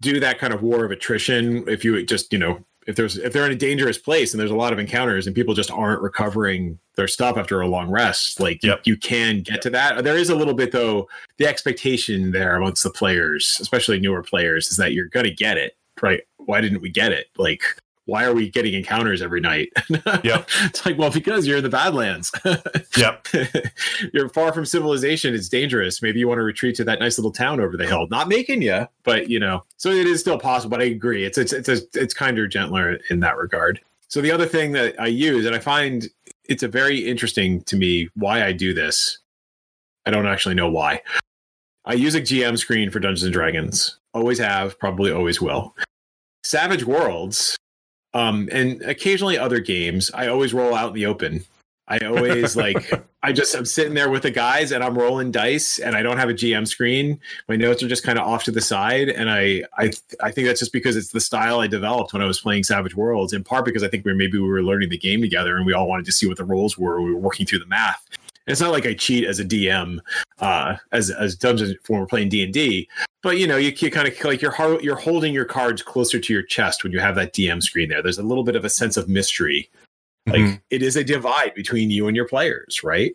do 0.00 0.20
that 0.20 0.38
kind 0.38 0.52
of 0.52 0.62
war 0.62 0.84
of 0.84 0.90
attrition 0.90 1.64
if 1.68 1.84
you 1.84 2.02
just, 2.04 2.32
you 2.32 2.38
know, 2.38 2.64
if 2.86 2.96
there's 2.96 3.18
if 3.18 3.32
they're 3.32 3.46
in 3.46 3.52
a 3.52 3.56
dangerous 3.56 3.98
place 3.98 4.32
and 4.32 4.40
there's 4.40 4.50
a 4.50 4.56
lot 4.56 4.72
of 4.72 4.78
encounters 4.78 5.26
and 5.26 5.34
people 5.34 5.54
just 5.54 5.70
aren't 5.70 6.00
recovering 6.02 6.78
their 6.94 7.08
stuff 7.08 7.36
after 7.36 7.60
a 7.60 7.66
long 7.66 7.90
rest, 7.90 8.40
like 8.40 8.62
Yep. 8.62 8.82
you, 8.84 8.94
you 8.94 8.98
can 8.98 9.42
get 9.42 9.60
to 9.62 9.70
that. 9.70 10.04
There 10.04 10.16
is 10.16 10.30
a 10.30 10.34
little 10.36 10.54
bit 10.54 10.72
though, 10.72 11.08
the 11.38 11.46
expectation 11.46 12.30
there 12.32 12.56
amongst 12.56 12.82
the 12.82 12.90
players, 12.90 13.58
especially 13.60 13.98
newer 14.00 14.22
players, 14.22 14.68
is 14.70 14.76
that 14.76 14.92
you're 14.92 15.08
gonna 15.08 15.30
get 15.30 15.56
it. 15.58 15.76
Right. 16.00 16.22
Why 16.38 16.60
didn't 16.60 16.80
we 16.80 16.90
get 16.90 17.12
it? 17.12 17.26
Like 17.36 17.62
why 18.06 18.24
are 18.24 18.32
we 18.32 18.48
getting 18.48 18.74
encounters 18.74 19.20
every 19.20 19.40
night? 19.40 19.72
Yep. 20.24 20.48
it's 20.64 20.86
like, 20.86 20.96
well, 20.98 21.10
because 21.10 21.46
you're 21.46 21.58
in 21.58 21.62
the 21.62 21.68
Badlands. 21.68 22.32
Yep. 22.96 23.28
you're 24.14 24.28
far 24.30 24.52
from 24.52 24.64
civilization. 24.64 25.34
It's 25.34 25.48
dangerous. 25.48 26.00
Maybe 26.00 26.18
you 26.20 26.28
want 26.28 26.38
to 26.38 26.42
retreat 26.42 26.74
to 26.76 26.84
that 26.84 26.98
nice 26.98 27.18
little 27.18 27.32
town 27.32 27.60
over 27.60 27.76
the 27.76 27.86
hill. 27.86 28.06
Not 28.08 28.28
making 28.28 28.62
you, 28.62 28.88
but 29.04 29.28
you 29.28 29.38
know. 29.38 29.64
So 29.76 29.90
it 29.90 30.06
is 30.06 30.20
still 30.20 30.38
possible. 30.38 30.70
But 30.70 30.80
I 30.80 30.86
agree. 30.86 31.24
It's 31.24 31.36
it's 31.36 31.52
it's 31.52 31.68
a, 31.68 31.78
it's 31.94 32.14
kinder, 32.14 32.46
gentler 32.48 32.98
in 33.10 33.20
that 33.20 33.36
regard. 33.36 33.80
So 34.08 34.20
the 34.20 34.30
other 34.30 34.46
thing 34.46 34.72
that 34.72 34.98
I 35.00 35.08
use, 35.08 35.44
and 35.44 35.54
I 35.54 35.58
find 35.58 36.08
it's 36.48 36.62
a 36.62 36.68
very 36.68 36.98
interesting 36.98 37.62
to 37.64 37.76
me 37.76 38.08
why 38.14 38.44
I 38.44 38.52
do 38.52 38.72
this. 38.72 39.18
I 40.06 40.10
don't 40.10 40.26
actually 40.26 40.54
know 40.54 40.70
why. 40.70 41.02
I 41.84 41.94
use 41.94 42.14
a 42.14 42.20
GM 42.20 42.58
screen 42.58 42.90
for 42.90 43.00
Dungeons 43.00 43.24
and 43.24 43.32
Dragons. 43.32 43.98
Always 44.14 44.38
have, 44.38 44.78
probably 44.78 45.12
always 45.12 45.40
will. 45.40 45.74
Savage 46.42 46.84
Worlds, 46.84 47.56
um, 48.16 48.48
and 48.50 48.80
occasionally 48.82 49.36
other 49.36 49.60
games, 49.60 50.10
I 50.14 50.28
always 50.28 50.54
roll 50.54 50.74
out 50.74 50.88
in 50.88 50.94
the 50.94 51.04
open. 51.04 51.44
I 51.86 51.98
always 51.98 52.56
like 52.64 52.90
I 53.22 53.32
just 53.32 53.54
I'm 53.54 53.66
sitting 53.66 53.92
there 53.92 54.08
with 54.08 54.22
the 54.22 54.30
guys 54.30 54.72
and 54.72 54.82
I'm 54.82 54.96
rolling 54.96 55.30
dice 55.30 55.78
and 55.78 55.94
I 55.94 56.02
don't 56.02 56.16
have 56.16 56.30
a 56.30 56.34
GM 56.34 56.66
screen. 56.66 57.20
My 57.46 57.56
notes 57.56 57.82
are 57.82 57.88
just 57.88 58.04
kind 58.04 58.18
of 58.18 58.26
off 58.26 58.44
to 58.44 58.50
the 58.50 58.62
side, 58.62 59.10
and 59.10 59.30
I 59.30 59.64
I 59.76 59.92
I 60.22 60.30
think 60.30 60.46
that's 60.46 60.60
just 60.60 60.72
because 60.72 60.96
it's 60.96 61.12
the 61.12 61.20
style 61.20 61.60
I 61.60 61.66
developed 61.66 62.14
when 62.14 62.22
I 62.22 62.26
was 62.26 62.40
playing 62.40 62.64
Savage 62.64 62.96
Worlds. 62.96 63.34
In 63.34 63.44
part 63.44 63.66
because 63.66 63.82
I 63.82 63.88
think 63.88 64.06
we 64.06 64.14
maybe 64.14 64.38
we 64.38 64.48
were 64.48 64.62
learning 64.62 64.88
the 64.88 64.98
game 64.98 65.20
together 65.20 65.56
and 65.58 65.66
we 65.66 65.74
all 65.74 65.86
wanted 65.86 66.06
to 66.06 66.12
see 66.12 66.26
what 66.26 66.38
the 66.38 66.44
roles 66.44 66.78
were. 66.78 67.02
We 67.02 67.12
were 67.12 67.20
working 67.20 67.44
through 67.44 67.58
the 67.58 67.66
math. 67.66 68.02
It's 68.46 68.60
not 68.60 68.72
like 68.72 68.86
I 68.86 68.94
cheat 68.94 69.24
as 69.24 69.40
a 69.40 69.44
DM, 69.44 69.98
uh, 70.38 70.76
as 70.92 71.10
as 71.10 71.34
dungeons 71.36 71.74
when 71.88 72.00
we're 72.00 72.06
playing 72.06 72.28
D 72.28 72.42
and 72.44 72.52
D, 72.52 72.88
but 73.22 73.38
you 73.38 73.46
know 73.46 73.56
you, 73.56 73.72
you 73.76 73.90
kind 73.90 74.06
of 74.06 74.24
like 74.24 74.40
you're 74.40 74.50
har- 74.52 74.80
you're 74.80 74.96
holding 74.96 75.34
your 75.34 75.44
cards 75.44 75.82
closer 75.82 76.18
to 76.20 76.32
your 76.32 76.42
chest 76.42 76.82
when 76.84 76.92
you 76.92 77.00
have 77.00 77.14
that 77.16 77.32
DM 77.32 77.62
screen 77.62 77.88
there. 77.88 78.02
There's 78.02 78.18
a 78.18 78.22
little 78.22 78.44
bit 78.44 78.56
of 78.56 78.64
a 78.64 78.70
sense 78.70 78.96
of 78.96 79.08
mystery 79.08 79.68
like 80.28 80.40
Mhm. 80.40 80.60
it 80.70 80.82
is 80.82 80.96
a 80.96 81.04
divide 81.04 81.54
between 81.54 81.88
you 81.88 82.08
and 82.08 82.16
your 82.16 82.26
players 82.26 82.82
right 82.82 83.12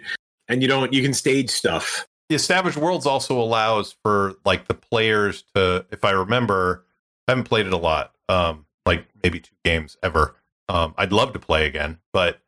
and 0.47 0.61
you 0.61 0.67
don't 0.69 0.93
you 0.93 1.01
can 1.03 1.13
stage 1.13 1.49
stuff 1.49 2.05
the 2.29 2.35
established 2.35 2.77
Worlds 2.77 3.05
also 3.05 3.37
allows 3.37 3.95
for 4.03 4.35
like 4.45 4.69
the 4.69 4.73
players 4.73 5.43
to, 5.53 5.85
if 5.91 6.05
I 6.05 6.11
remember, 6.11 6.85
I 7.27 7.31
haven't 7.33 7.43
played 7.43 7.65
it 7.67 7.73
a 7.73 7.77
lot, 7.77 8.13
um, 8.29 8.65
like 8.85 9.05
maybe 9.21 9.41
two 9.41 9.53
games 9.65 9.97
ever. 10.01 10.35
Um, 10.69 10.93
I'd 10.97 11.11
love 11.11 11.33
to 11.33 11.39
play 11.39 11.65
again, 11.67 11.97
but 12.13 12.39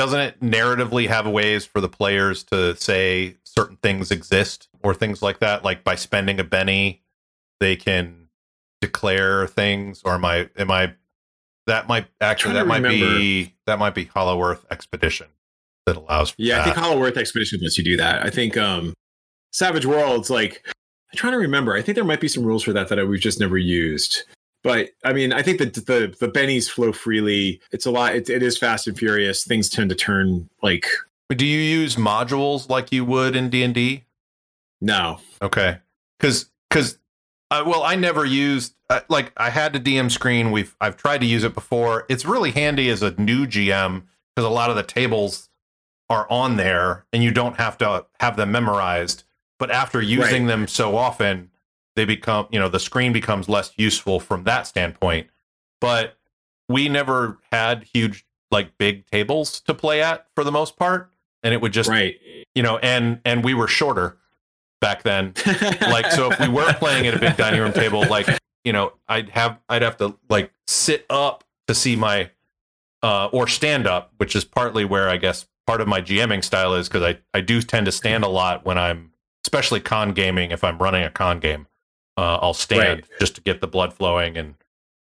doesn't 0.00 0.20
it 0.20 0.40
narratively 0.40 1.08
have 1.08 1.26
ways 1.26 1.66
for 1.66 1.82
the 1.82 1.88
players 1.88 2.42
to 2.44 2.74
say 2.76 3.36
certain 3.44 3.76
things 3.76 4.10
exist 4.10 4.70
or 4.82 4.94
things 4.94 5.20
like 5.20 5.40
that? 5.40 5.62
Like 5.62 5.84
by 5.84 5.94
spending 5.94 6.40
a 6.40 6.44
Benny, 6.44 7.02
they 7.60 7.76
can 7.76 8.30
declare 8.80 9.46
things, 9.46 10.00
or 10.02 10.14
am 10.14 10.24
I 10.24 10.48
am 10.56 10.70
I 10.70 10.94
that 11.66 11.86
might 11.86 12.06
actually 12.18 12.54
that 12.54 12.66
might 12.66 12.80
to 12.80 12.88
be 12.88 13.54
that 13.66 13.78
might 13.78 13.94
be 13.94 14.04
Hollow 14.04 14.42
Earth 14.42 14.64
Expedition 14.70 15.26
that 15.84 15.96
allows 15.96 16.30
for 16.30 16.36
yeah 16.38 16.60
i 16.60 16.64
think 16.64 16.76
hollow 16.76 17.02
earth 17.02 17.16
expedition 17.16 17.58
lets 17.62 17.76
you 17.76 17.84
do 17.84 17.96
that. 17.96 18.24
I 18.24 18.30
think 18.30 18.56
um 18.56 18.94
savage 19.52 19.84
worlds 19.84 20.30
like 20.30 20.62
i'm 20.66 21.16
trying 21.16 21.32
to 21.32 21.38
remember. 21.38 21.74
I 21.74 21.82
think 21.82 21.96
there 21.96 22.04
might 22.04 22.20
be 22.20 22.28
some 22.28 22.44
rules 22.44 22.62
for 22.62 22.72
that 22.72 22.88
that 22.88 23.06
we've 23.06 23.20
just 23.20 23.40
never 23.40 23.58
used 23.58 24.22
but 24.62 24.90
i 25.04 25.12
mean 25.12 25.32
i 25.32 25.42
think 25.42 25.58
that 25.58 25.74
the 25.74 26.14
the 26.20 26.28
bennies 26.28 26.68
flow 26.70 26.92
freely 26.92 27.60
it's 27.72 27.86
a 27.86 27.90
lot 27.90 28.14
it, 28.14 28.28
it 28.28 28.42
is 28.42 28.58
fast 28.58 28.86
and 28.86 28.98
furious 28.98 29.44
things 29.44 29.68
tend 29.68 29.88
to 29.90 29.96
turn 29.96 30.48
like 30.62 30.86
Do 31.36 31.46
you 31.46 31.60
use 31.60 31.96
modules 31.96 32.68
like 32.68 32.90
you 32.92 33.04
would 33.04 33.36
in 33.36 33.50
D 33.50 33.62
and 33.62 33.72
D? 33.74 34.04
No. 34.80 35.20
Okay, 35.40 35.78
because 36.18 36.50
because 36.68 36.98
uh, 37.52 37.64
well, 37.66 37.82
I 37.82 37.94
never 37.96 38.24
used 38.24 38.74
uh, 38.88 39.00
like 39.08 39.32
I 39.36 39.50
had 39.50 39.72
the 39.72 39.80
DM 39.80 40.10
screen. 40.10 40.50
We've 40.52 40.74
I've 40.80 40.96
tried 40.96 41.20
to 41.20 41.26
use 41.26 41.44
it 41.44 41.54
before. 41.54 42.04
It's 42.08 42.24
really 42.24 42.50
handy 42.52 42.88
as 42.90 43.02
a 43.02 43.12
new 43.20 43.46
GM 43.46 44.02
because 44.34 44.44
a 44.46 44.50
lot 44.52 44.70
of 44.70 44.76
the 44.76 44.82
tables 44.82 45.48
are 46.08 46.26
on 46.30 46.56
there 46.56 47.04
and 47.12 47.22
you 47.22 47.30
don't 47.30 47.56
have 47.56 47.78
to 47.78 48.06
have 48.20 48.36
them 48.36 48.50
memorized. 48.52 49.22
But 49.58 49.70
after 49.70 50.00
using 50.00 50.44
Right. 50.44 50.48
them 50.48 50.66
so 50.66 50.96
often, 50.96 51.49
they 52.00 52.06
become 52.06 52.46
you 52.50 52.58
know 52.58 52.70
the 52.70 52.80
screen 52.80 53.12
becomes 53.12 53.46
less 53.46 53.72
useful 53.76 54.20
from 54.20 54.44
that 54.44 54.66
standpoint. 54.66 55.28
But 55.82 56.16
we 56.66 56.88
never 56.88 57.38
had 57.52 57.84
huge 57.84 58.24
like 58.50 58.78
big 58.78 59.04
tables 59.06 59.60
to 59.60 59.74
play 59.74 60.00
at 60.02 60.26
for 60.34 60.44
the 60.44 60.52
most 60.52 60.78
part, 60.78 61.12
and 61.42 61.52
it 61.52 61.60
would 61.60 61.72
just 61.72 61.90
right. 61.90 62.16
you 62.54 62.62
know 62.62 62.78
and 62.78 63.20
and 63.26 63.44
we 63.44 63.52
were 63.52 63.68
shorter 63.68 64.16
back 64.80 65.02
then 65.02 65.34
like 65.82 66.10
so 66.10 66.32
if 66.32 66.40
we 66.40 66.48
were 66.48 66.72
playing 66.78 67.06
at 67.06 67.12
a 67.12 67.18
big 67.18 67.36
dining 67.36 67.60
room 67.60 67.72
table 67.72 68.02
like 68.08 68.26
you 68.64 68.72
know 68.72 68.94
i'd 69.08 69.28
have 69.28 69.58
i'd 69.68 69.82
have 69.82 69.98
to 69.98 70.16
like 70.30 70.50
sit 70.66 71.04
up 71.10 71.44
to 71.68 71.74
see 71.74 71.96
my 71.96 72.30
uh 73.02 73.28
or 73.30 73.46
stand 73.46 73.86
up 73.86 74.14
which 74.16 74.34
is 74.34 74.42
partly 74.42 74.86
where 74.86 75.10
i 75.10 75.18
guess 75.18 75.46
part 75.66 75.82
of 75.82 75.86
my 75.86 76.00
gming 76.00 76.42
style 76.42 76.74
is 76.74 76.88
because 76.88 77.02
i 77.02 77.18
i 77.36 77.42
do 77.42 77.60
tend 77.60 77.84
to 77.84 77.92
stand 77.92 78.24
a 78.24 78.28
lot 78.28 78.64
when 78.64 78.78
i'm 78.78 79.12
especially 79.44 79.80
con 79.80 80.12
gaming 80.12 80.50
if 80.50 80.64
i'm 80.64 80.78
running 80.78 81.04
a 81.04 81.10
con 81.10 81.38
game 81.38 81.66
uh 82.20 82.38
i'll 82.42 82.54
stand 82.54 83.00
Right. 83.00 83.18
just 83.18 83.34
to 83.36 83.40
get 83.40 83.60
the 83.60 83.66
blood 83.66 83.92
flowing 83.94 84.36
and 84.36 84.54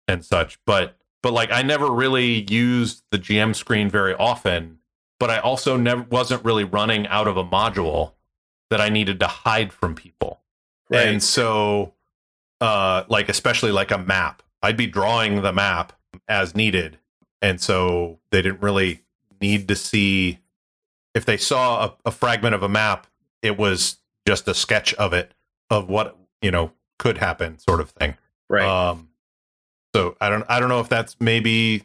and 0.08 0.24
such 0.24 0.58
but 0.66 0.96
but 1.22 1.32
like 1.32 1.52
i 1.52 1.62
never 1.62 1.90
really 1.90 2.46
used 2.50 3.02
the 3.10 3.18
gm 3.18 3.54
screen 3.54 3.90
very 3.90 4.14
often 4.14 4.78
but 5.20 5.30
i 5.30 5.38
also 5.38 5.76
never 5.76 6.02
wasn't 6.10 6.44
really 6.44 6.64
running 6.64 7.06
out 7.08 7.28
of 7.28 7.36
a 7.36 7.44
module 7.44 8.12
that 8.70 8.80
i 8.80 8.88
needed 8.88 9.20
to 9.20 9.26
hide 9.26 9.72
from 9.72 9.94
people 9.94 10.40
right. 10.90 11.06
and 11.08 11.22
so, 11.22 11.94
uh, 12.60 13.04
like 13.08 13.28
especially 13.28 13.72
like 13.72 13.90
a 13.90 13.98
map, 13.98 14.42
I'd 14.62 14.76
be 14.76 14.86
drawing 14.86 15.42
the 15.42 15.52
map 15.52 15.92
as 16.28 16.54
needed, 16.54 16.98
and 17.40 17.60
so 17.60 18.18
they 18.30 18.40
didn't 18.42 18.62
really 18.62 19.02
need 19.40 19.66
to 19.68 19.74
see 19.76 20.38
if 21.14 21.24
they 21.24 21.36
saw 21.36 21.84
a, 21.86 22.08
a 22.08 22.10
fragment 22.12 22.54
of 22.54 22.62
a 22.62 22.68
map. 22.68 23.06
It 23.42 23.58
was 23.58 23.98
just 24.26 24.46
a 24.48 24.54
sketch 24.54 24.94
of 24.94 25.12
it 25.12 25.34
of 25.70 25.88
what 25.88 26.16
you 26.40 26.50
know 26.52 26.72
could 27.03 27.18
happen, 27.18 27.59
sort 27.59 27.80
of 27.80 27.90
thing. 27.90 28.14
right. 28.48 28.64
Um, 28.64 29.09
so 29.94 30.16
I 30.20 30.30
don't 30.30 30.44
I 30.48 30.61
don't 30.61 30.68
know 30.68 30.80
if 30.80 30.88
that's 30.88 31.16
maybe 31.20 31.82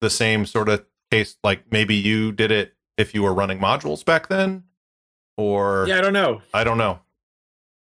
the 0.00 0.10
same 0.10 0.44
sort 0.44 0.68
of 0.68 0.84
case. 1.10 1.36
Like 1.44 1.70
maybe 1.70 1.94
you 1.94 2.32
did 2.32 2.50
it 2.50 2.74
if 2.98 3.14
you 3.14 3.22
were 3.22 3.32
running 3.32 3.58
modules 3.60 4.04
back 4.04 4.28
then, 4.28 4.64
or 5.36 5.86
yeah, 5.88 5.98
I 5.98 6.00
don't 6.00 6.12
know. 6.12 6.42
I 6.52 6.64
don't 6.64 6.78
know. 6.78 6.98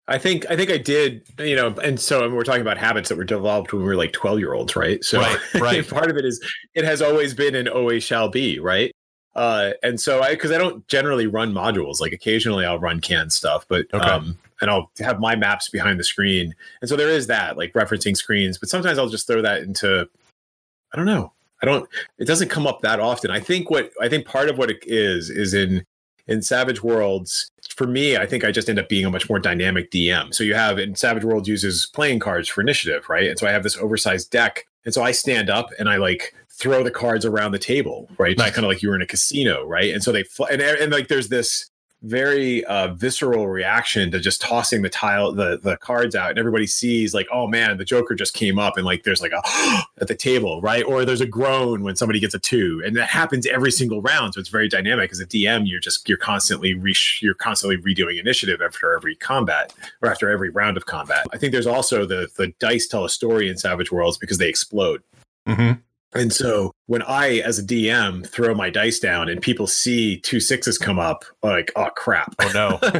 I 0.06 0.16
think 0.18 0.46
I 0.50 0.56
think 0.56 0.70
I 0.70 0.78
did, 0.78 1.26
you 1.38 1.56
know, 1.56 1.68
and 1.82 1.98
so 1.98 2.28
we're 2.30 2.44
talking 2.44 2.60
about 2.62 2.78
habits 2.78 3.08
that 3.08 3.16
were 3.16 3.24
developed 3.24 3.72
when 3.72 3.82
we 3.82 3.88
were 3.88 3.96
like 3.96 4.12
twelve 4.12 4.38
year 4.38 4.52
olds, 4.54 4.76
right? 4.76 5.02
So 5.04 5.18
Right, 5.20 5.38
right. 5.60 5.88
part 5.88 6.10
of 6.10 6.16
it 6.16 6.24
is 6.24 6.40
it 6.74 6.84
has 6.84 7.02
always 7.02 7.34
been 7.34 7.54
and 7.54 7.68
always 7.68 8.04
shall 8.04 8.28
be, 8.28 8.58
right? 8.58 8.92
Uh, 9.34 9.72
and 9.82 10.00
so 10.00 10.22
I 10.22 10.30
because 10.30 10.50
I 10.52 10.58
don't 10.58 10.86
generally 10.88 11.26
run 11.26 11.52
modules, 11.52 12.00
like 12.00 12.12
occasionally 12.12 12.64
I'll 12.64 12.78
run 12.78 13.00
canned 13.00 13.32
stuff, 13.32 13.66
but 13.68 13.86
Okay. 13.92 14.04
um, 14.04 14.38
and 14.60 14.70
I'll 14.70 14.90
have 15.00 15.20
my 15.20 15.36
maps 15.36 15.68
behind 15.68 15.98
the 15.98 16.04
screen, 16.04 16.54
and 16.80 16.88
so 16.88 16.96
there 16.96 17.10
is 17.10 17.26
that 17.28 17.56
like 17.56 17.72
referencing 17.72 18.16
screens, 18.16 18.58
but 18.58 18.68
sometimes 18.68 18.98
I'll 18.98 19.08
just 19.08 19.26
throw 19.26 19.42
that 19.42 19.62
into, 19.62 20.08
I 20.92 20.96
don't 20.96 21.06
know, 21.06 21.32
I 21.62 21.66
don't, 21.66 21.88
it 22.18 22.26
doesn't 22.26 22.48
come 22.48 22.66
up 22.66 22.82
that 22.82 23.00
often. 23.00 23.30
I 23.30 23.40
think 23.40 23.70
what 23.70 23.90
I 24.00 24.08
think 24.08 24.26
part 24.26 24.48
of 24.48 24.58
what 24.58 24.70
it 24.70 24.82
is 24.86 25.30
is 25.30 25.54
in 25.54 25.84
in 26.28 26.42
Savage 26.42 26.82
Worlds, 26.82 27.50
for 27.74 27.86
me, 27.86 28.16
I 28.16 28.26
think 28.26 28.44
I 28.44 28.52
just 28.52 28.68
end 28.68 28.78
up 28.78 28.88
being 28.88 29.06
a 29.06 29.10
much 29.10 29.28
more 29.28 29.38
dynamic 29.38 29.90
DM. 29.90 30.34
So 30.34 30.44
you 30.44 30.54
have 30.54 30.78
in 30.78 30.94
Savage 30.94 31.24
Worlds 31.24 31.48
uses 31.48 31.86
playing 31.86 32.18
cards 32.18 32.48
for 32.48 32.60
initiative, 32.60 33.08
right? 33.08 33.28
And 33.28 33.38
so 33.38 33.46
I 33.46 33.50
have 33.50 33.62
this 33.62 33.78
oversized 33.78 34.30
deck. 34.30 34.66
And 34.84 34.92
so 34.92 35.02
I 35.02 35.10
stand 35.10 35.48
up 35.48 35.70
and 35.78 35.88
I 35.88 35.96
like 35.96 36.34
throw 36.50 36.82
the 36.82 36.90
cards 36.90 37.24
around 37.24 37.52
the 37.52 37.58
table, 37.58 38.08
right? 38.18 38.36
Nice. 38.36 38.52
Kind 38.52 38.64
of 38.64 38.70
like 38.70 38.82
you 38.82 38.90
were 38.90 38.94
in 38.94 39.02
a 39.02 39.06
casino, 39.06 39.64
right? 39.66 39.92
And 39.92 40.02
so 40.02 40.12
they 40.12 40.22
fl- 40.22 40.44
and, 40.44 40.60
and 40.60 40.92
like 40.92 41.08
there's 41.08 41.28
this 41.28 41.70
very 42.02 42.64
uh, 42.66 42.94
visceral 42.94 43.48
reaction 43.48 44.10
to 44.12 44.20
just 44.20 44.40
tossing 44.40 44.82
the 44.82 44.88
tile 44.88 45.32
the 45.32 45.58
the 45.62 45.76
cards 45.78 46.14
out. 46.14 46.30
And 46.30 46.38
everybody 46.38 46.66
sees 46.66 47.12
like 47.12 47.26
oh 47.32 47.46
man 47.46 47.76
the 47.76 47.84
joker 47.84 48.14
just 48.14 48.34
came 48.34 48.58
up 48.58 48.76
and 48.76 48.86
like 48.86 49.02
there's 49.02 49.20
like 49.20 49.32
a 49.32 49.42
at 50.00 50.08
the 50.08 50.14
table 50.14 50.60
right? 50.60 50.84
Or 50.84 51.04
there's 51.04 51.20
a 51.20 51.26
groan 51.26 51.82
when 51.82 51.96
somebody 51.96 52.20
gets 52.20 52.34
a 52.34 52.38
two. 52.38 52.82
And 52.84 52.96
that 52.96 53.08
happens 53.08 53.46
every 53.46 53.72
single 53.72 54.00
round. 54.00 54.34
So 54.34 54.40
it's 54.40 54.48
very 54.48 54.68
dynamic. 54.68 55.10
As 55.10 55.20
a 55.20 55.26
dm 55.26 55.68
you're 55.68 55.80
just 55.80 56.08
you're 56.08 56.18
constantly 56.18 56.74
re- 56.74 56.94
you're 57.20 57.34
constantly 57.34 57.76
redoing 57.78 58.20
initiative 58.20 58.60
after 58.62 58.94
every 58.94 59.16
combat 59.16 59.74
or 60.02 60.10
after 60.10 60.30
every 60.30 60.50
round 60.50 60.76
of 60.76 60.86
combat. 60.86 61.26
I 61.32 61.38
think 61.38 61.52
there's 61.52 61.66
also 61.66 62.06
the 62.06 62.28
the 62.36 62.48
dice 62.60 62.86
tell 62.86 63.04
a 63.04 63.10
story 63.10 63.48
in 63.48 63.56
savage 63.56 63.90
worlds 63.90 64.18
because 64.18 64.38
they 64.38 64.48
explode. 64.48 65.02
Hmm 65.46 65.72
and 66.14 66.32
so 66.32 66.72
when 66.86 67.02
I, 67.02 67.38
as 67.40 67.58
a 67.58 67.62
DM, 67.62 68.26
throw 68.26 68.54
my 68.54 68.70
dice 68.70 68.98
down 68.98 69.28
and 69.28 69.42
people 69.42 69.66
see 69.66 70.18
two 70.20 70.40
sixes 70.40 70.78
come 70.78 70.98
up, 70.98 71.24
like, 71.42 71.70
oh 71.76 71.90
crap. 71.96 72.34
Oh 72.40 72.50
no. 72.54 72.78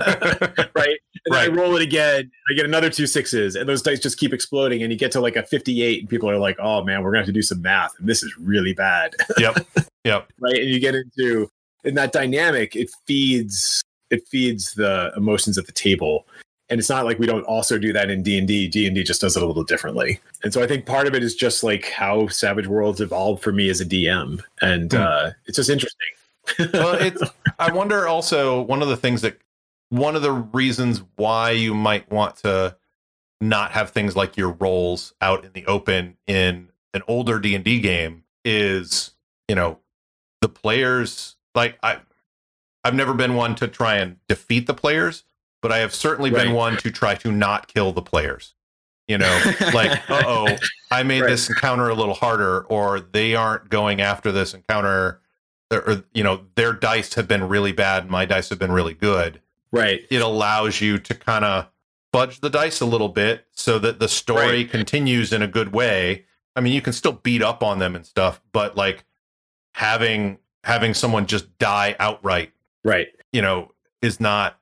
right. 0.74 0.98
And 1.24 1.34
then 1.34 1.34
I 1.34 1.46
roll 1.48 1.74
it 1.76 1.82
again. 1.82 2.30
I 2.50 2.54
get 2.54 2.66
another 2.66 2.90
two 2.90 3.06
sixes, 3.06 3.56
and 3.56 3.68
those 3.68 3.80
dice 3.80 4.00
just 4.00 4.18
keep 4.18 4.34
exploding. 4.34 4.82
And 4.82 4.92
you 4.92 4.98
get 4.98 5.10
to 5.12 5.20
like 5.20 5.36
a 5.36 5.42
58, 5.42 6.00
and 6.00 6.08
people 6.08 6.30
are 6.30 6.38
like, 6.38 6.58
oh 6.60 6.84
man, 6.84 7.02
we're 7.02 7.10
going 7.12 7.22
to 7.22 7.26
have 7.26 7.26
to 7.26 7.32
do 7.32 7.42
some 7.42 7.62
math. 7.62 7.92
And 7.98 8.08
this 8.08 8.22
is 8.22 8.34
really 8.38 8.74
bad. 8.74 9.14
yep. 9.38 9.56
Yep. 10.04 10.30
right. 10.40 10.56
And 10.56 10.68
you 10.68 10.78
get 10.78 10.94
into, 10.94 11.50
in 11.84 11.94
that 11.94 12.12
dynamic, 12.12 12.76
it 12.76 12.90
feeds, 13.06 13.82
it 14.10 14.26
feeds 14.28 14.74
the 14.74 15.12
emotions 15.16 15.56
at 15.56 15.66
the 15.66 15.72
table. 15.72 16.26
And 16.70 16.78
it's 16.78 16.90
not 16.90 17.04
like 17.06 17.18
we 17.18 17.26
don't 17.26 17.44
also 17.44 17.78
do 17.78 17.92
that 17.94 18.10
in 18.10 18.22
D 18.22 18.36
and 18.38 18.46
D. 18.46 18.68
D 18.68 18.86
and 18.86 18.94
D 18.94 19.02
just 19.02 19.20
does 19.22 19.36
it 19.36 19.42
a 19.42 19.46
little 19.46 19.64
differently. 19.64 20.20
And 20.42 20.52
so 20.52 20.62
I 20.62 20.66
think 20.66 20.84
part 20.84 21.06
of 21.06 21.14
it 21.14 21.22
is 21.22 21.34
just 21.34 21.62
like 21.64 21.86
how 21.86 22.28
Savage 22.28 22.66
Worlds 22.66 23.00
evolved 23.00 23.42
for 23.42 23.52
me 23.52 23.70
as 23.70 23.80
a 23.80 23.86
DM, 23.86 24.42
and 24.60 24.92
Hmm. 24.92 24.98
uh, 25.00 25.30
it's 25.46 25.56
just 25.56 25.70
interesting. 25.70 26.08
well, 26.74 26.94
it's. 26.94 27.22
I 27.58 27.72
wonder 27.72 28.06
also 28.06 28.62
one 28.62 28.82
of 28.82 28.88
the 28.88 28.96
things 28.96 29.22
that 29.22 29.38
one 29.90 30.14
of 30.16 30.22
the 30.22 30.32
reasons 30.32 31.02
why 31.16 31.50
you 31.52 31.72
might 31.74 32.10
want 32.10 32.36
to 32.38 32.76
not 33.40 33.70
have 33.72 33.90
things 33.90 34.14
like 34.16 34.36
your 34.36 34.50
roles 34.50 35.14
out 35.20 35.44
in 35.44 35.52
the 35.52 35.64
open 35.66 36.16
in 36.26 36.68
an 36.92 37.02
older 37.08 37.38
D 37.38 37.54
and 37.54 37.64
D 37.64 37.80
game 37.80 38.24
is 38.44 39.12
you 39.48 39.54
know 39.54 39.78
the 40.42 40.48
players 40.48 41.36
like 41.54 41.78
I 41.82 41.98
I've 42.84 42.94
never 42.94 43.14
been 43.14 43.34
one 43.34 43.54
to 43.56 43.68
try 43.68 43.96
and 43.96 44.16
defeat 44.28 44.66
the 44.66 44.74
players, 44.74 45.24
but 45.62 45.72
I 45.72 45.78
have 45.78 45.94
certainly 45.94 46.30
been 46.30 46.52
one 46.52 46.76
to 46.78 46.90
try 46.90 47.14
to 47.16 47.32
not 47.32 47.68
kill 47.68 47.92
the 47.92 48.02
players. 48.02 48.54
You 49.08 49.18
know, 49.18 49.52
like 49.74 50.08
uh 50.10 50.22
oh, 50.26 50.56
I 50.90 51.02
made 51.02 51.22
Right. 51.22 51.30
this 51.30 51.48
encounter 51.48 51.88
a 51.88 51.94
little 51.94 52.14
harder, 52.14 52.62
or 52.64 53.00
they 53.00 53.34
aren't 53.34 53.70
going 53.70 54.00
after 54.02 54.30
this 54.30 54.52
encounter, 54.54 55.20
or, 55.70 55.78
or, 55.90 56.04
you 56.12 56.22
know, 56.22 56.42
their 56.56 56.72
dice 56.74 57.14
have 57.14 57.26
been 57.26 57.48
really 57.48 57.72
bad, 57.72 58.02
and 58.02 58.10
my 58.10 58.24
dice 58.26 58.50
have 58.50 58.58
been 58.58 58.72
really 58.72 58.94
good. 58.94 59.40
right. 59.72 60.02
It 60.10 60.20
allows 60.22 60.80
you 60.80 60.98
to 60.98 61.14
kind 61.14 61.44
of 61.44 61.68
fudge 62.12 62.40
the 62.40 62.48
dice 62.50 62.80
a 62.80 62.86
little 62.86 63.08
bit 63.10 63.46
so 63.52 63.78
that 63.78 63.98
the 63.98 64.08
story 64.08 64.46
Right. 64.58 64.70
continues 64.70 65.32
in 65.32 65.42
a 65.42 65.46
good 65.48 65.72
way. 65.72 66.24
I 66.56 66.60
mean, 66.60 66.72
you 66.72 66.80
can 66.82 66.92
still 66.94 67.12
beat 67.12 67.42
up 67.42 67.62
on 67.62 67.78
them 67.78 67.94
and 67.96 68.04
stuff, 68.06 68.40
but 68.52 68.76
like 68.76 69.04
having 69.74 70.38
having 70.64 70.92
someone 70.94 71.26
just 71.26 71.56
die 71.58 71.96
outright, 71.98 72.52
Right. 72.84 73.08
you 73.32 73.40
know, 73.42 73.72
is 74.02 74.20
not 74.20 74.58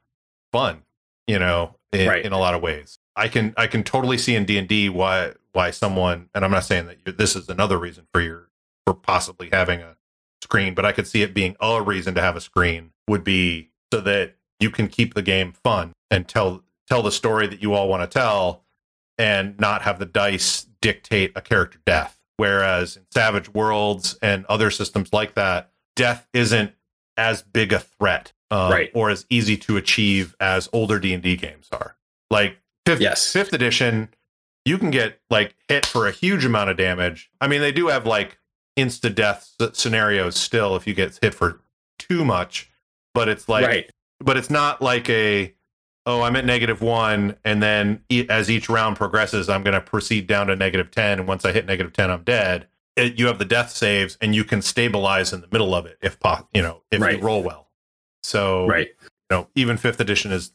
fun. 0.52 0.82
You 1.26 1.38
know, 1.38 1.76
in, 1.92 2.08
Right. 2.08 2.24
in 2.24 2.32
a 2.32 2.38
lot 2.38 2.54
of 2.54 2.62
ways. 2.62 2.98
I 3.16 3.28
can 3.28 3.54
I 3.56 3.66
can 3.66 3.82
totally 3.82 4.18
see 4.18 4.34
in 4.34 4.44
D 4.44 4.58
and 4.58 4.68
D 4.68 4.88
why 4.88 5.32
why 5.52 5.70
someone 5.70 6.28
and 6.34 6.44
I'm 6.44 6.50
not 6.50 6.64
saying 6.64 6.90
that 7.04 7.18
this 7.18 7.34
is 7.34 7.48
another 7.48 7.78
reason 7.78 8.06
for 8.12 8.20
your 8.20 8.50
for 8.86 8.94
possibly 8.94 9.48
having 9.50 9.80
a 9.80 9.96
screen, 10.42 10.74
but 10.74 10.84
I 10.84 10.92
could 10.92 11.06
see 11.06 11.22
it 11.22 11.34
being 11.34 11.56
a 11.60 11.82
reason 11.82 12.14
to 12.14 12.20
have 12.20 12.36
a 12.36 12.40
screen 12.40 12.92
would 13.08 13.24
be 13.24 13.70
so 13.92 14.00
that 14.02 14.36
you 14.60 14.70
can 14.70 14.88
keep 14.88 15.14
the 15.14 15.22
game 15.22 15.52
fun 15.52 15.92
and 16.10 16.28
tell 16.28 16.62
tell 16.88 17.02
the 17.02 17.10
story 17.10 17.46
that 17.46 17.62
you 17.62 17.72
all 17.74 17.88
want 17.88 18.08
to 18.08 18.18
tell 18.18 18.64
and 19.18 19.58
not 19.58 19.82
have 19.82 19.98
the 19.98 20.06
dice 20.06 20.66
dictate 20.82 21.32
a 21.34 21.40
character 21.40 21.80
death. 21.86 22.18
Whereas 22.36 22.96
in 22.96 23.04
Savage 23.12 23.48
Worlds 23.52 24.18
and 24.20 24.44
other 24.46 24.70
systems 24.70 25.12
like 25.12 25.34
that, 25.34 25.70
death 25.96 26.28
isn't 26.34 26.72
as 27.16 27.42
big 27.42 27.72
a 27.72 27.78
threat 27.80 28.32
um, 28.50 28.70
Right. 28.70 28.90
or 28.94 29.10
as 29.10 29.26
easy 29.30 29.56
to 29.58 29.76
achieve 29.76 30.34
as 30.40 30.68
older 30.72 30.98
D&D 30.98 31.36
games 31.36 31.68
are. 31.72 31.96
Like 32.30 32.58
fifth, 32.84 33.00
Yes. 33.00 33.32
fifth 33.32 33.52
edition, 33.52 34.08
you 34.64 34.78
can 34.78 34.90
get 34.90 35.20
like 35.30 35.54
hit 35.68 35.86
for 35.86 36.06
a 36.06 36.10
huge 36.12 36.44
amount 36.44 36.70
of 36.70 36.76
damage. 36.76 37.30
I 37.40 37.48
mean, 37.48 37.60
they 37.60 37.72
do 37.72 37.88
have 37.88 38.06
like 38.06 38.38
insta 38.78 39.14
death 39.14 39.54
scenarios 39.72 40.36
still 40.36 40.76
if 40.76 40.86
you 40.86 40.94
get 40.94 41.18
hit 41.22 41.34
for 41.34 41.60
too 41.98 42.24
much, 42.24 42.68
but 43.14 43.28
it's 43.28 43.48
like 43.48 43.66
right. 43.66 43.90
but 44.20 44.36
it's 44.36 44.50
not 44.50 44.82
like 44.82 45.08
a 45.08 45.54
oh 46.04 46.20
i'm 46.22 46.36
at 46.36 46.44
negative 46.44 46.82
one 46.82 47.34
and 47.44 47.62
then 47.62 48.02
e- 48.10 48.26
as 48.28 48.50
each 48.50 48.68
round 48.68 48.94
progresses 48.96 49.48
i'm 49.48 49.62
going 49.62 49.72
to 49.74 49.80
proceed 49.80 50.26
down 50.26 50.46
to 50.48 50.54
negative 50.54 50.90
10 50.90 51.18
and 51.20 51.26
once 51.26 51.44
i 51.46 51.50
hit 51.52 51.64
negative 51.66 51.92
10 51.94 52.10
i'm 52.10 52.22
dead 52.22 52.66
it, 52.96 53.18
you 53.18 53.26
have 53.26 53.38
the 53.38 53.44
death 53.46 53.70
saves 53.70 54.16
and 54.20 54.34
you 54.34 54.44
can 54.44 54.60
stabilize 54.62 55.32
in 55.32 55.40
the 55.40 55.48
middle 55.50 55.74
of 55.74 55.86
it 55.86 55.96
if 56.02 56.20
po- 56.20 56.46
you 56.52 56.60
know 56.62 56.82
if 56.90 57.00
Right. 57.00 57.16
you 57.18 57.24
roll 57.24 57.42
well 57.42 57.65
So 58.26 58.66
right. 58.66 58.88
you 59.00 59.08
know, 59.30 59.48
even 59.54 59.76
fifth 59.76 60.00
edition 60.00 60.32
is 60.32 60.52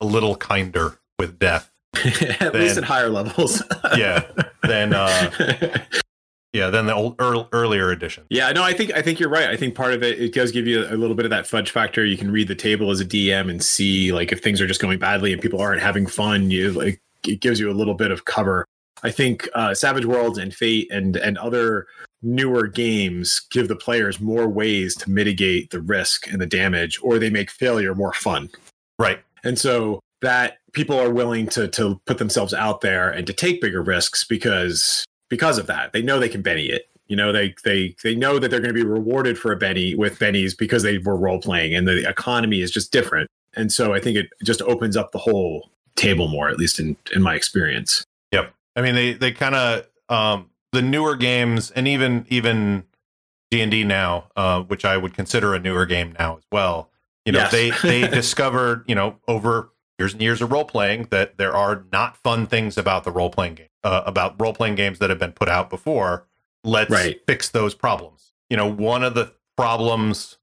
a 0.00 0.06
little 0.06 0.34
kinder 0.36 0.98
with 1.20 1.38
death. 1.38 1.72
at 2.04 2.38
Then- 2.38 2.54
least 2.54 2.76
at 2.78 2.84
higher 2.84 3.08
levels. 3.08 3.62
Yeah. 3.96 4.24
Than 4.62 4.94
uh 4.94 5.30
yeah, 6.52 6.70
than 6.70 6.86
the 6.86 6.94
old 6.94 7.16
earl 7.18 7.48
earlier 7.52 7.90
edition. 7.90 8.24
Yeah, 8.30 8.50
no, 8.52 8.62
I 8.62 8.72
think 8.72 8.92
I 8.94 9.02
think 9.02 9.20
you're 9.20 9.28
right. 9.28 9.48
I 9.48 9.56
think 9.56 9.74
part 9.74 9.92
of 9.92 10.02
it 10.02 10.20
it 10.20 10.32
does 10.32 10.50
give 10.50 10.66
you 10.66 10.84
a 10.86 10.96
little 10.96 11.14
bit 11.14 11.26
of 11.26 11.30
that 11.30 11.46
fudge 11.46 11.70
factor. 11.70 12.04
You 12.04 12.16
can 12.16 12.30
read 12.30 12.48
the 12.48 12.54
table 12.54 12.90
as 12.90 13.00
a 13.00 13.04
DM 13.04 13.50
and 13.50 13.62
see 13.62 14.12
like 14.12 14.32
if 14.32 14.40
things 14.42 14.60
are 14.60 14.66
just 14.66 14.80
going 14.80 14.98
badly 14.98 15.32
and 15.32 15.40
people 15.42 15.60
aren't 15.60 15.82
having 15.82 16.06
fun. 16.06 16.50
You 16.50 16.72
like 16.72 17.00
it 17.26 17.40
gives 17.40 17.60
you 17.60 17.70
a 17.70 17.74
little 17.74 17.94
bit 17.94 18.10
of 18.10 18.24
cover. 18.24 18.66
I 19.02 19.10
think 19.10 19.48
uh, 19.54 19.74
Savage 19.74 20.06
Worlds 20.06 20.38
and 20.38 20.54
Fate 20.54 20.90
and 20.90 21.16
and 21.16 21.38
other 21.38 21.86
newer 22.22 22.68
games 22.68 23.40
give 23.50 23.68
the 23.68 23.76
players 23.76 24.20
more 24.20 24.48
ways 24.48 24.94
to 24.94 25.10
mitigate 25.10 25.70
the 25.70 25.80
risk 25.80 26.30
and 26.30 26.40
the 26.40 26.46
damage, 26.46 26.98
or 27.02 27.18
they 27.18 27.30
make 27.30 27.50
failure 27.50 27.94
more 27.94 28.12
fun. 28.12 28.48
Right. 28.98 29.18
And 29.42 29.58
so 29.58 30.00
that 30.20 30.58
people 30.72 30.98
are 30.98 31.10
willing 31.10 31.48
to 31.48 31.68
to 31.68 32.00
put 32.06 32.18
themselves 32.18 32.54
out 32.54 32.80
there 32.80 33.10
and 33.10 33.26
to 33.26 33.32
take 33.32 33.60
bigger 33.60 33.82
risks 33.82 34.24
because 34.24 35.04
because 35.28 35.58
of 35.58 35.66
that. 35.66 35.92
They 35.92 36.02
know 36.02 36.18
they 36.18 36.28
can 36.28 36.42
Benny 36.42 36.66
it. 36.66 36.88
You 37.08 37.16
know, 37.16 37.32
they 37.32 37.54
they 37.64 37.96
they 38.02 38.14
know 38.14 38.38
that 38.38 38.50
they're 38.50 38.60
going 38.60 38.74
to 38.74 38.80
be 38.80 38.86
rewarded 38.86 39.38
for 39.38 39.52
a 39.52 39.56
Benny 39.56 39.94
with 39.94 40.18
Bennies 40.18 40.56
because 40.56 40.82
they 40.82 40.98
were 40.98 41.16
role 41.16 41.40
playing 41.40 41.74
and 41.74 41.86
the 41.86 42.08
economy 42.08 42.60
is 42.60 42.70
just 42.70 42.92
different. 42.92 43.28
And 43.54 43.72
so 43.72 43.92
I 43.92 44.00
think 44.00 44.16
it 44.16 44.28
just 44.42 44.62
opens 44.62 44.96
up 44.96 45.12
the 45.12 45.18
whole 45.18 45.68
table 45.96 46.28
more, 46.28 46.48
at 46.48 46.58
least 46.58 46.78
in 46.78 46.96
in 47.14 47.22
my 47.22 47.34
experience. 47.34 48.04
I 48.76 48.82
mean, 48.82 48.94
they 48.94 49.12
they 49.12 49.32
kind 49.32 49.54
of 49.54 49.86
um, 50.08 50.50
the 50.72 50.82
newer 50.82 51.16
games, 51.16 51.70
and 51.70 51.86
even 51.88 52.26
even 52.28 52.84
D 53.50 53.60
and 53.60 53.70
D 53.70 53.84
now, 53.84 54.28
uh, 54.36 54.62
which 54.62 54.84
I 54.84 54.96
would 54.96 55.14
consider 55.14 55.54
a 55.54 55.58
newer 55.58 55.86
game 55.86 56.14
now 56.18 56.36
as 56.38 56.44
well. 56.50 56.90
You 57.24 57.32
know, 57.32 57.40
Yes. 57.40 57.52
they 57.52 57.70
they 57.70 58.08
discovered 58.14 58.84
you 58.88 58.94
know 58.94 59.18
over 59.28 59.72
years 59.98 60.14
and 60.14 60.22
years 60.22 60.40
of 60.40 60.50
role 60.50 60.64
playing 60.64 61.08
that 61.10 61.36
there 61.38 61.54
are 61.54 61.84
not 61.92 62.16
fun 62.16 62.46
things 62.46 62.78
about 62.78 63.04
the 63.04 63.12
role 63.12 63.30
playing 63.30 63.54
game 63.54 63.68
uh, 63.84 64.02
about 64.06 64.40
role 64.40 64.54
playing 64.54 64.74
games 64.74 64.98
that 64.98 65.10
have 65.10 65.18
been 65.18 65.32
put 65.32 65.48
out 65.48 65.68
before. 65.70 66.26
Let's 66.64 66.90
Right. 66.90 67.20
fix 67.26 67.50
those 67.50 67.74
problems. 67.74 68.32
You 68.48 68.56
know, 68.56 68.66
one 68.70 69.02
of 69.04 69.14
the 69.14 69.32
problems, 69.56 70.38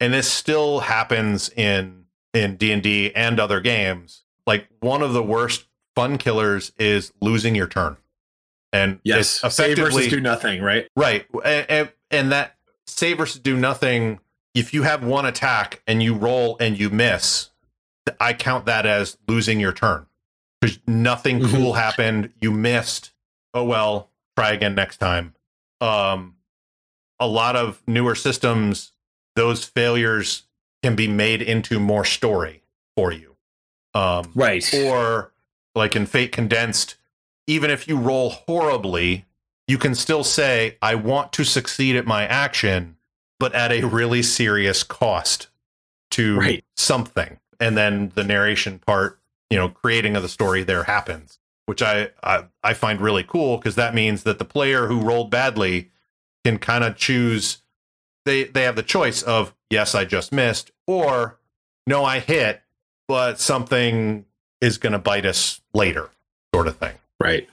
and 0.00 0.12
this 0.12 0.30
still 0.30 0.80
happens 0.80 1.48
in 1.50 2.06
in 2.34 2.56
D 2.56 2.72
and 2.72 2.82
D 2.82 3.12
and 3.14 3.38
other 3.38 3.60
games. 3.60 4.24
Like 4.46 4.66
one 4.80 5.02
of 5.02 5.12
the 5.12 5.22
worst 5.22 5.64
fun 5.98 6.16
killers 6.16 6.70
is 6.78 7.12
losing 7.20 7.56
your 7.56 7.66
turn, 7.66 7.96
and 8.72 9.00
Yes, 9.02 9.40
it's 9.42 9.56
save 9.56 9.72
effectively 9.72 10.02
versus 10.02 10.12
do 10.12 10.20
nothing, 10.20 10.62
right? 10.62 10.88
right. 10.94 11.26
And, 11.44 11.90
and, 12.12 12.30
that 12.32 12.56
save 12.86 13.18
versus 13.18 13.40
do 13.40 13.56
nothing. 13.56 14.20
If 14.54 14.72
you 14.72 14.84
have 14.84 15.02
one 15.02 15.26
attack 15.26 15.82
and 15.88 16.00
you 16.00 16.14
roll 16.14 16.56
and 16.60 16.78
you 16.78 16.88
miss, 16.88 17.50
I 18.20 18.32
count 18.32 18.66
that 18.66 18.86
as 18.86 19.18
losing 19.26 19.58
your 19.58 19.72
turn 19.72 20.06
because 20.60 20.78
nothing 20.86 21.40
Mhm. 21.40 21.50
cool 21.50 21.72
happened. 21.72 22.32
You 22.40 22.52
missed. 22.52 23.10
Oh 23.52 23.64
well, 23.64 24.10
try 24.36 24.52
again 24.52 24.76
next 24.76 24.98
time. 24.98 25.34
Um, 25.80 26.36
a 27.18 27.26
lot 27.26 27.56
of 27.56 27.82
newer 27.88 28.14
systems, 28.14 28.92
those 29.34 29.64
failures 29.64 30.44
can 30.84 30.94
be 30.94 31.08
made 31.08 31.42
into 31.42 31.80
more 31.80 32.04
story 32.04 32.62
for 32.96 33.10
you. 33.10 33.36
Um, 33.94 34.30
Right. 34.36 34.64
or 34.74 35.32
like 35.78 35.96
in 35.96 36.06
Fate 36.06 36.32
Condensed, 36.32 36.96
even 37.46 37.70
if 37.70 37.88
you 37.88 37.96
roll 37.96 38.30
horribly, 38.30 39.24
you 39.66 39.78
can 39.78 39.94
still 39.94 40.24
say, 40.24 40.76
I 40.82 40.94
want 40.94 41.32
to 41.34 41.44
succeed 41.44 41.96
at 41.96 42.06
my 42.06 42.26
action, 42.26 42.96
but 43.38 43.54
at 43.54 43.72
a 43.72 43.84
really 43.84 44.22
serious 44.22 44.82
cost 44.82 45.48
to 46.10 46.38
Right. 46.38 46.64
something. 46.76 47.38
And 47.60 47.76
then 47.76 48.12
the 48.14 48.24
narration 48.24 48.78
part, 48.78 49.18
you 49.50 49.56
know, 49.56 49.68
creating 49.68 50.16
of 50.16 50.22
the 50.22 50.28
story 50.28 50.62
there 50.62 50.84
happens, 50.84 51.38
which 51.66 51.82
I 51.82 52.10
I, 52.22 52.44
I 52.62 52.74
find 52.74 53.00
really 53.00 53.24
cool 53.24 53.56
because 53.56 53.74
that 53.76 53.94
means 53.94 54.22
that 54.24 54.38
the 54.38 54.44
player 54.44 54.86
who 54.86 55.00
rolled 55.00 55.30
badly 55.30 55.90
can 56.44 56.58
kind 56.58 56.84
of 56.84 56.96
choose 56.96 57.62
they 58.24 58.44
they 58.44 58.62
have 58.62 58.76
the 58.76 58.82
choice 58.82 59.22
of 59.22 59.54
yes, 59.70 59.94
I 59.94 60.04
just 60.04 60.32
missed, 60.32 60.70
or 60.86 61.38
no, 61.86 62.04
I 62.04 62.20
hit, 62.20 62.62
but 63.06 63.40
something 63.40 64.24
is 64.60 64.78
going 64.78 64.92
to 64.92 64.98
bite 64.98 65.26
us 65.26 65.60
later, 65.72 66.10
sort 66.54 66.68
of 66.68 66.76
thing. 66.76 66.94
Right. 67.20 67.48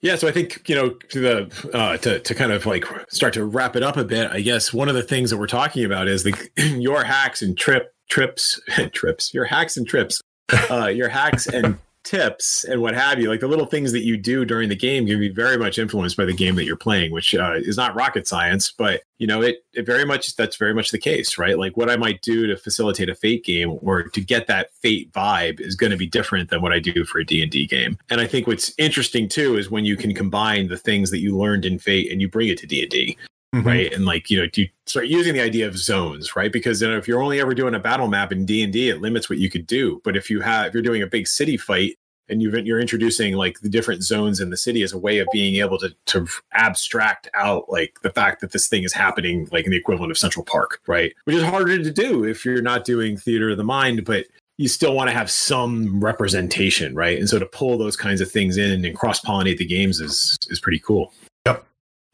Yeah, 0.00 0.16
so 0.16 0.28
I 0.28 0.32
think 0.32 0.68
you 0.68 0.74
know 0.74 0.90
to 0.90 1.20
the 1.20 1.70
uh, 1.76 1.96
to 1.98 2.20
to 2.20 2.34
kind 2.34 2.52
of 2.52 2.66
like 2.66 2.84
start 3.08 3.34
to 3.34 3.44
wrap 3.44 3.76
it 3.76 3.82
up 3.82 3.96
a 3.96 4.04
bit. 4.04 4.30
I 4.30 4.40
guess 4.40 4.72
one 4.72 4.88
of 4.88 4.94
the 4.94 5.02
things 5.02 5.30
that 5.30 5.36
we're 5.38 5.46
talking 5.46 5.84
about 5.84 6.06
is 6.06 6.22
the 6.22 6.50
your 6.78 7.02
hacks 7.02 7.42
and 7.42 7.56
trip 7.56 7.94
trips 8.08 8.60
trips 8.92 9.34
your 9.34 9.46
hacks 9.46 9.76
and 9.76 9.86
trips, 9.86 10.20
uh, 10.70 10.86
your 10.86 11.08
hacks 11.08 11.46
and 11.46 11.78
tips 12.06 12.64
and 12.64 12.80
what 12.80 12.94
have 12.94 13.20
you. 13.20 13.28
Like 13.28 13.40
the 13.40 13.48
little 13.48 13.66
things 13.66 13.92
that 13.92 14.04
you 14.04 14.16
do 14.16 14.44
during 14.44 14.68
the 14.68 14.76
game 14.76 15.06
can 15.06 15.18
be 15.18 15.28
very 15.28 15.58
much 15.58 15.78
influenced 15.78 16.16
by 16.16 16.24
the 16.24 16.32
game 16.32 16.54
that 16.54 16.64
you're 16.64 16.76
playing, 16.76 17.10
which 17.10 17.34
uh, 17.34 17.54
is 17.56 17.76
not 17.76 17.94
rocket 17.94 18.26
science, 18.26 18.72
but 18.72 19.02
you 19.18 19.26
know 19.26 19.42
it 19.42 19.64
it 19.74 19.84
very 19.84 20.04
much 20.04 20.36
that's 20.36 20.56
very 20.56 20.72
much 20.72 20.90
the 20.90 20.98
case, 20.98 21.36
right? 21.36 21.58
Like 21.58 21.76
what 21.76 21.90
I 21.90 21.96
might 21.96 22.22
do 22.22 22.46
to 22.46 22.56
facilitate 22.56 23.08
a 23.08 23.14
fate 23.14 23.44
game 23.44 23.78
or 23.82 24.04
to 24.04 24.20
get 24.20 24.46
that 24.46 24.72
fate 24.74 25.12
vibe 25.12 25.60
is 25.60 25.74
going 25.74 25.90
to 25.90 25.96
be 25.96 26.06
different 26.06 26.48
than 26.50 26.62
what 26.62 26.72
I 26.72 26.78
do 26.78 27.04
for 27.04 27.18
a 27.18 27.24
D&D 27.24 27.66
game. 27.66 27.98
And 28.08 28.20
I 28.20 28.26
think 28.26 28.46
what's 28.46 28.72
interesting 28.78 29.28
too 29.28 29.56
is 29.56 29.70
when 29.70 29.84
you 29.84 29.96
can 29.96 30.14
combine 30.14 30.68
the 30.68 30.76
things 30.76 31.10
that 31.10 31.18
you 31.18 31.36
learned 31.36 31.64
in 31.64 31.78
fate 31.78 32.12
and 32.12 32.20
you 32.20 32.28
bring 32.28 32.48
it 32.48 32.58
to 32.58 32.66
D&D, 32.66 33.16
Mm-hmm. 33.54 33.66
right? 33.66 33.92
And 33.92 34.04
like, 34.04 34.28
you 34.28 34.40
know, 34.40 34.48
you 34.54 34.68
start 34.86 35.06
using 35.06 35.34
the 35.34 35.40
idea 35.40 35.66
of 35.66 35.78
zones, 35.78 36.34
right? 36.36 36.52
Because 36.52 36.82
you 36.82 36.88
know, 36.88 36.96
if 36.96 37.06
you're 37.06 37.22
only 37.22 37.40
ever 37.40 37.54
doing 37.54 37.74
a 37.74 37.78
battle 37.78 38.08
map 38.08 38.32
in 38.32 38.44
D&D, 38.44 38.88
it 38.88 39.00
limits 39.00 39.30
what 39.30 39.38
you 39.38 39.48
could 39.48 39.66
do. 39.66 40.00
But 40.04 40.16
if 40.16 40.28
you 40.30 40.40
have 40.40 40.66
if 40.66 40.74
you're 40.74 40.82
doing 40.82 41.02
a 41.02 41.06
big 41.06 41.26
city 41.26 41.56
fight 41.56 41.96
and 42.28 42.42
you've, 42.42 42.54
you're 42.66 42.80
introducing 42.80 43.34
like 43.34 43.60
the 43.60 43.68
different 43.68 44.02
zones 44.02 44.40
in 44.40 44.50
the 44.50 44.56
city 44.56 44.82
as 44.82 44.92
a 44.92 44.98
way 44.98 45.18
of 45.18 45.28
being 45.32 45.56
able 45.56 45.78
to 45.78 45.94
to 46.06 46.26
abstract 46.52 47.28
out 47.34 47.70
like 47.70 47.98
the 48.02 48.10
fact 48.10 48.40
that 48.40 48.50
this 48.50 48.68
thing 48.68 48.82
is 48.82 48.92
happening 48.92 49.48
like 49.52 49.64
in 49.64 49.70
the 49.70 49.76
equivalent 49.76 50.10
of 50.10 50.18
Central 50.18 50.44
Park, 50.44 50.80
right? 50.86 51.14
Which 51.24 51.36
is 51.36 51.44
harder 51.44 51.78
to 51.78 51.90
do 51.90 52.24
if 52.24 52.44
you're 52.44 52.62
not 52.62 52.84
doing 52.84 53.16
theater 53.16 53.50
of 53.50 53.56
the 53.56 53.64
mind, 53.64 54.04
but 54.04 54.26
you 54.58 54.68
still 54.68 54.94
want 54.94 55.08
to 55.08 55.16
have 55.16 55.30
some 55.30 56.00
representation, 56.02 56.94
right? 56.94 57.18
And 57.18 57.28
so 57.28 57.38
to 57.38 57.46
pull 57.46 57.78
those 57.78 57.96
kinds 57.96 58.20
of 58.20 58.30
things 58.30 58.56
in 58.56 58.84
and 58.84 58.96
cross 58.96 59.20
pollinate 59.20 59.58
the 59.58 59.66
games 59.66 60.00
is 60.00 60.36
is 60.50 60.58
pretty 60.58 60.80
cool. 60.80 61.12
Yep 61.46 61.64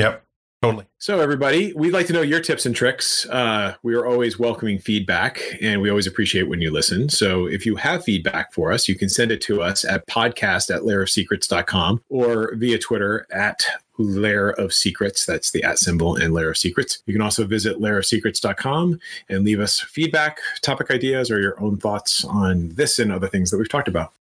yep, 0.02 0.24
totally. 0.62 0.86
So, 0.98 1.20
everybody, 1.20 1.72
we'd 1.74 1.92
like 1.92 2.06
to 2.06 2.12
know 2.12 2.22
your 2.22 2.40
tips 2.40 2.66
and 2.66 2.74
tricks. 2.74 3.26
Uh, 3.26 3.74
we 3.82 3.94
are 3.94 4.06
always 4.06 4.38
welcoming 4.38 4.78
feedback, 4.78 5.42
and 5.60 5.82
we 5.82 5.90
always 5.90 6.06
appreciate 6.06 6.44
when 6.44 6.60
you 6.60 6.70
listen. 6.70 7.08
So, 7.08 7.46
if 7.46 7.66
you 7.66 7.76
have 7.76 8.04
feedback 8.04 8.52
for 8.52 8.72
us, 8.72 8.88
you 8.88 8.94
can 8.94 9.08
send 9.08 9.32
it 9.32 9.40
to 9.42 9.60
us 9.62 9.84
at 9.84 10.06
podcast 10.06 10.74
at 10.74 10.82
lairofsecrets.com 10.82 12.02
or 12.08 12.54
via 12.54 12.78
Twitter 12.78 13.26
at 13.32 13.64
Lair 13.98 14.50
of 14.50 14.72
Secrets. 14.72 15.26
That's 15.26 15.50
the 15.50 15.62
at 15.64 15.78
symbol 15.78 16.16
and 16.16 16.32
Lair 16.32 16.50
of 16.50 16.58
Secrets. 16.58 17.02
You 17.06 17.12
can 17.12 17.22
also 17.22 17.44
visit 17.44 17.78
lairofsecrets.com 17.78 19.00
and 19.28 19.44
leave 19.44 19.60
us 19.60 19.80
feedback, 19.80 20.38
topic 20.62 20.90
ideas, 20.90 21.30
or 21.30 21.40
your 21.40 21.60
own 21.60 21.78
thoughts 21.78 22.24
on 22.24 22.70
this 22.70 22.98
and 22.98 23.12
other 23.12 23.28
things 23.28 23.50
that 23.50 23.58
we've 23.58 23.68
talked 23.68 23.88
about. 23.88 24.12